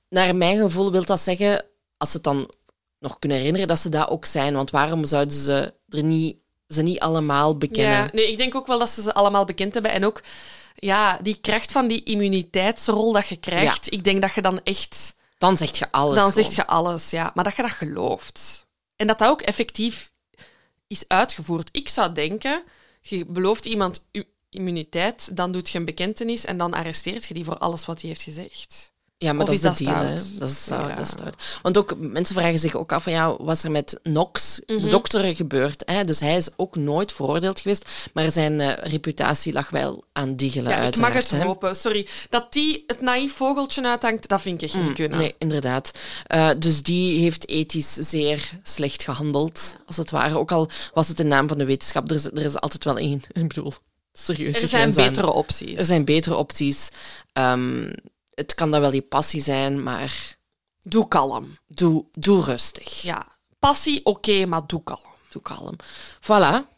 naar 0.09 0.35
mijn 0.35 0.57
gevoel 0.59 0.91
wil 0.91 1.05
dat 1.05 1.19
zeggen, 1.21 1.65
als 1.97 2.09
ze 2.11 2.15
het 2.15 2.25
dan 2.25 2.53
nog 2.99 3.19
kunnen 3.19 3.37
herinneren, 3.37 3.67
dat 3.67 3.79
ze 3.79 3.89
dat 3.89 4.09
ook 4.09 4.25
zijn. 4.25 4.53
Want 4.53 4.71
waarom 4.71 5.05
zouden 5.05 5.33
ze 5.35 5.73
er 5.89 6.03
niet, 6.03 6.37
ze 6.67 6.81
niet 6.81 6.99
allemaal 6.99 7.57
bekennen? 7.57 7.97
Ja, 7.97 8.09
nee, 8.13 8.31
ik 8.31 8.37
denk 8.37 8.55
ook 8.55 8.67
wel 8.67 8.79
dat 8.79 8.89
ze 8.89 9.01
ze 9.01 9.13
allemaal 9.13 9.45
bekend 9.45 9.73
hebben. 9.73 9.91
En 9.91 10.05
ook 10.05 10.21
ja, 10.75 11.19
die 11.21 11.37
kracht 11.41 11.71
van 11.71 11.87
die 11.87 12.03
immuniteitsrol 12.03 13.11
dat 13.11 13.27
je 13.27 13.37
krijgt. 13.37 13.91
Ik 13.91 14.03
denk 14.03 14.21
dat 14.21 14.33
je 14.33 14.41
dan 14.41 14.63
echt... 14.63 15.15
Dan 15.37 15.57
zeg 15.57 15.77
je 15.77 15.91
alles. 15.91 16.15
dan 16.15 16.29
gewoon. 16.29 16.43
zeg 16.43 16.55
je 16.55 16.67
alles, 16.67 17.09
ja. 17.09 17.31
Maar 17.33 17.43
dat 17.43 17.55
je 17.55 17.61
dat 17.61 17.71
gelooft. 17.71 18.67
En 18.95 19.07
dat 19.07 19.19
dat 19.19 19.29
ook 19.29 19.41
effectief 19.41 20.11
is 20.87 21.07
uitgevoerd. 21.07 21.69
Ik 21.71 21.89
zou 21.89 22.13
denken, 22.13 22.63
je 23.01 23.25
belooft 23.25 23.65
iemand 23.65 24.05
immuniteit, 24.49 25.35
dan 25.37 25.51
doet 25.51 25.69
je 25.69 25.77
een 25.77 25.85
bekentenis 25.85 26.45
en 26.45 26.57
dan 26.57 26.73
arresteert 26.73 27.25
je 27.25 27.33
die 27.33 27.45
voor 27.45 27.57
alles 27.57 27.85
wat 27.85 28.01
hij 28.01 28.09
heeft 28.09 28.23
gezegd. 28.23 28.93
Ja, 29.17 29.33
maar 29.33 29.47
Of 29.47 29.59
dat 29.59 29.71
is 29.71 29.77
de 29.77 29.83
deal, 29.83 30.03
hè. 30.03 30.15
Dat 30.39 30.49
is 30.49 30.61
stout, 30.61 30.89
Ja. 30.89 30.95
dat 30.95 31.05
is 31.05 31.09
stout. 31.11 31.59
Want 31.61 31.77
ook, 31.77 31.95
mensen 31.97 32.35
vragen 32.35 32.59
zich 32.59 32.75
ook 32.75 32.91
af 32.91 33.03
van, 33.03 33.11
ja, 33.13 33.35
wat 33.43 33.55
is 33.55 33.63
er 33.63 33.71
met 33.71 33.99
Knox, 34.03 34.61
Mhm. 34.67 34.81
de 34.81 34.89
dokter, 34.89 35.35
gebeurd? 35.35 35.83
Hè? 35.85 36.03
Dus 36.03 36.19
hij 36.19 36.35
is 36.37 36.49
ook 36.55 36.75
nooit 36.75 37.11
veroordeeld 37.13 37.59
geweest, 37.59 38.09
maar 38.13 38.31
zijn 38.31 38.59
eh, 38.61 38.91
reputatie 38.91 39.53
lag 39.53 39.69
wel 39.69 40.03
aan 40.11 40.35
diggelen, 40.35 40.71
Ja, 40.71 40.81
ik 40.81 40.97
mag 40.97 41.13
het 41.13 41.31
hè. 41.31 41.43
hopen. 41.43 41.75
Sorry. 41.75 42.07
Dat 42.29 42.53
die 42.53 42.83
het 42.87 43.01
naïef 43.01 43.33
vogeltje 43.33 43.87
uithangt, 43.87 44.27
dat 44.27 44.41
vind 44.41 44.61
ik 44.61 44.69
echt 44.69 44.83
niet 44.83 44.93
kunnen. 44.93 45.17
Mm, 45.17 45.23
Nee, 45.23 45.35
inderdaad. 45.37 45.91
Eh, 46.25 46.49
dus 46.59 46.83
die 46.83 47.19
heeft 47.19 47.47
ethisch 47.47 47.93
zeer 47.93 48.49
slecht 48.63 49.03
gehandeld, 49.03 49.75
als 49.85 49.97
het 49.97 50.11
ware. 50.11 50.37
Ook 50.37 50.51
al 50.51 50.69
was 50.93 51.07
het 51.07 51.19
in 51.19 51.27
naam 51.27 51.47
van 51.47 51.57
de 51.57 51.65
wetenschap, 51.65 52.09
er 52.09 52.15
is, 52.15 52.25
er 52.25 52.43
is 52.45 52.59
altijd 52.59 52.83
wel 52.83 52.97
één, 52.97 53.21
ik 53.33 53.47
bedoel, 53.47 53.73
serieus. 54.13 54.61
Er 54.61 54.67
zijn 54.67 54.93
betere 54.93 55.31
opties. 55.31 55.77
Er 55.79 55.85
zijn 55.85 56.05
betere 56.05 56.35
opties. 56.35 56.89
Ehm, 57.33 57.91
het 58.35 58.53
kan 58.53 58.71
dan 58.71 58.81
wel 58.81 58.93
je 58.93 59.01
passie 59.01 59.41
zijn, 59.41 59.83
maar 59.83 60.37
Doe 60.81 61.07
kalm. 61.07 61.57
doe, 61.67 62.05
doe 62.11 62.43
rustig. 62.43 63.01
Ja. 63.01 63.27
Passie, 63.59 64.05
oké, 64.05 64.45
maar 64.45 64.67
doe 64.67 64.83
kalm. 64.83 65.13
Doe 65.29 65.41
kalm. 65.41 65.75
Voilà. 66.21 66.73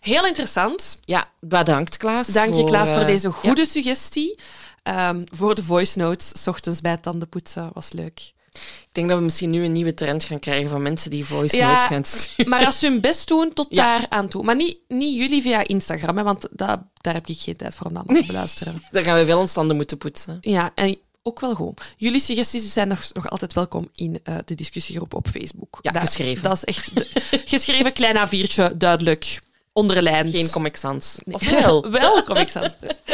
Heel 0.00 0.26
interessant. 0.26 0.98
Ja, 1.04 1.30
bedankt 1.40 1.96
Klaas. 1.96 2.26
Dank 2.26 2.54
je, 2.54 2.64
Klaas, 2.64 2.90
voor 2.90 3.00
eh, 3.00 3.06
deze 3.06 3.30
goede 3.30 3.64
suggestie. 3.66 4.38
Ehm, 4.82 5.24
voor 5.34 5.54
de 5.54 5.62
voice 5.62 5.98
notes, 5.98 6.32
's 6.42 6.46
ochtends 6.46 6.80
bij 6.80 6.90
het 6.90 7.02
tandenpoetsen, 7.02 7.70
was 7.72 7.92
leuk. 7.92 8.32
Ik 8.52 8.88
denk 8.98 9.08
dat 9.08 9.18
we 9.18 9.24
misschien 9.24 9.50
nu 9.50 9.64
een 9.64 9.72
nieuwe 9.72 9.94
trend 9.94 10.24
gaan 10.24 10.38
krijgen 10.38 10.70
van 10.70 10.82
mensen 10.82 11.10
die 11.10 11.24
voice 11.24 11.56
Ja, 11.56 11.70
notes 11.70 11.84
gaan 11.86 12.04
sturen. 12.04 12.50
Maar 12.50 12.66
als 12.66 12.78
ze 12.78 12.86
hun 12.86 13.00
best 13.00 13.28
doen, 13.28 13.52
tot 13.52 13.66
Ja. 13.70 13.98
daar 13.98 14.06
aan 14.08 14.28
toe. 14.28 14.42
Maar 14.44 14.56
niet, 14.56 14.76
niet 14.88 15.16
jullie 15.16 15.42
via 15.42 15.66
Instagram, 15.66 16.16
hè, 16.16 16.22
want 16.22 16.46
daar 16.50 16.82
heb 17.02 17.26
ik 17.26 17.38
geen 17.40 17.56
tijd 17.56 17.74
voor 17.74 17.86
om 17.86 17.94
dat 17.94 18.04
te 18.08 18.24
beluisteren. 18.26 18.82
Dan 18.90 19.02
gaan 19.02 19.18
we 19.18 19.24
veel 19.24 19.38
ons 19.38 19.52
tanden 19.52 19.76
moeten 19.76 19.98
poetsen. 19.98 20.38
Ja, 20.40 20.72
en 20.74 20.98
ook 21.22 21.40
wel 21.40 21.54
goed. 21.54 21.94
Jullie 21.96 22.20
suggesties 22.20 22.72
zijn 22.72 22.88
nog, 22.88 23.10
nog 23.12 23.30
altijd 23.30 23.52
welkom 23.52 23.88
in 23.94 24.20
eh, 24.22 24.36
de 24.44 24.54
discussiegroep 24.54 25.14
op 25.14 25.28
Facebook. 25.28 25.78
Ja, 25.82 25.90
dat, 25.92 26.02
geschreven. 26.02 26.42
Dat 26.42 26.52
is 26.56 26.64
echt 26.64 26.94
de- 26.96 27.42
geschreven, 27.46 27.92
klein 27.92 28.28
A4'tje, 28.28 28.76
duidelijk, 28.76 29.40
onderlijnd. 29.72 30.30
Geen 30.30 30.50
Comic 30.50 30.76
Sans. 30.76 31.16
Nee. 31.24 31.34
Of 31.34 31.50
wel? 31.50 31.90
wel, 32.00 32.22
kom 32.22 32.36
ik 32.36 32.48
sans. 32.48 32.68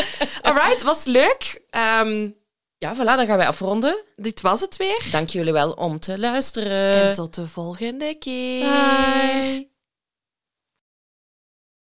Alright, 0.42 0.82
was 0.82 1.04
leuk. 1.04 1.62
Ehm, 1.70 2.28
Ja, 2.78 2.94
voilà, 2.94 3.16
dan 3.16 3.26
gaan 3.26 3.36
wij 3.36 3.46
afronden. 3.46 4.04
dit 4.16 4.40
was 4.40 4.60
het 4.60 4.76
weer. 4.76 5.06
Dank 5.10 5.28
jullie 5.28 5.52
wel 5.52 5.72
om 5.72 5.98
te 5.98 6.18
luisteren. 6.18 7.08
En 7.08 7.14
tot 7.14 7.34
de 7.34 7.48
volgende 7.48 8.14
keer. 8.14 8.60
Bye. 8.60 9.76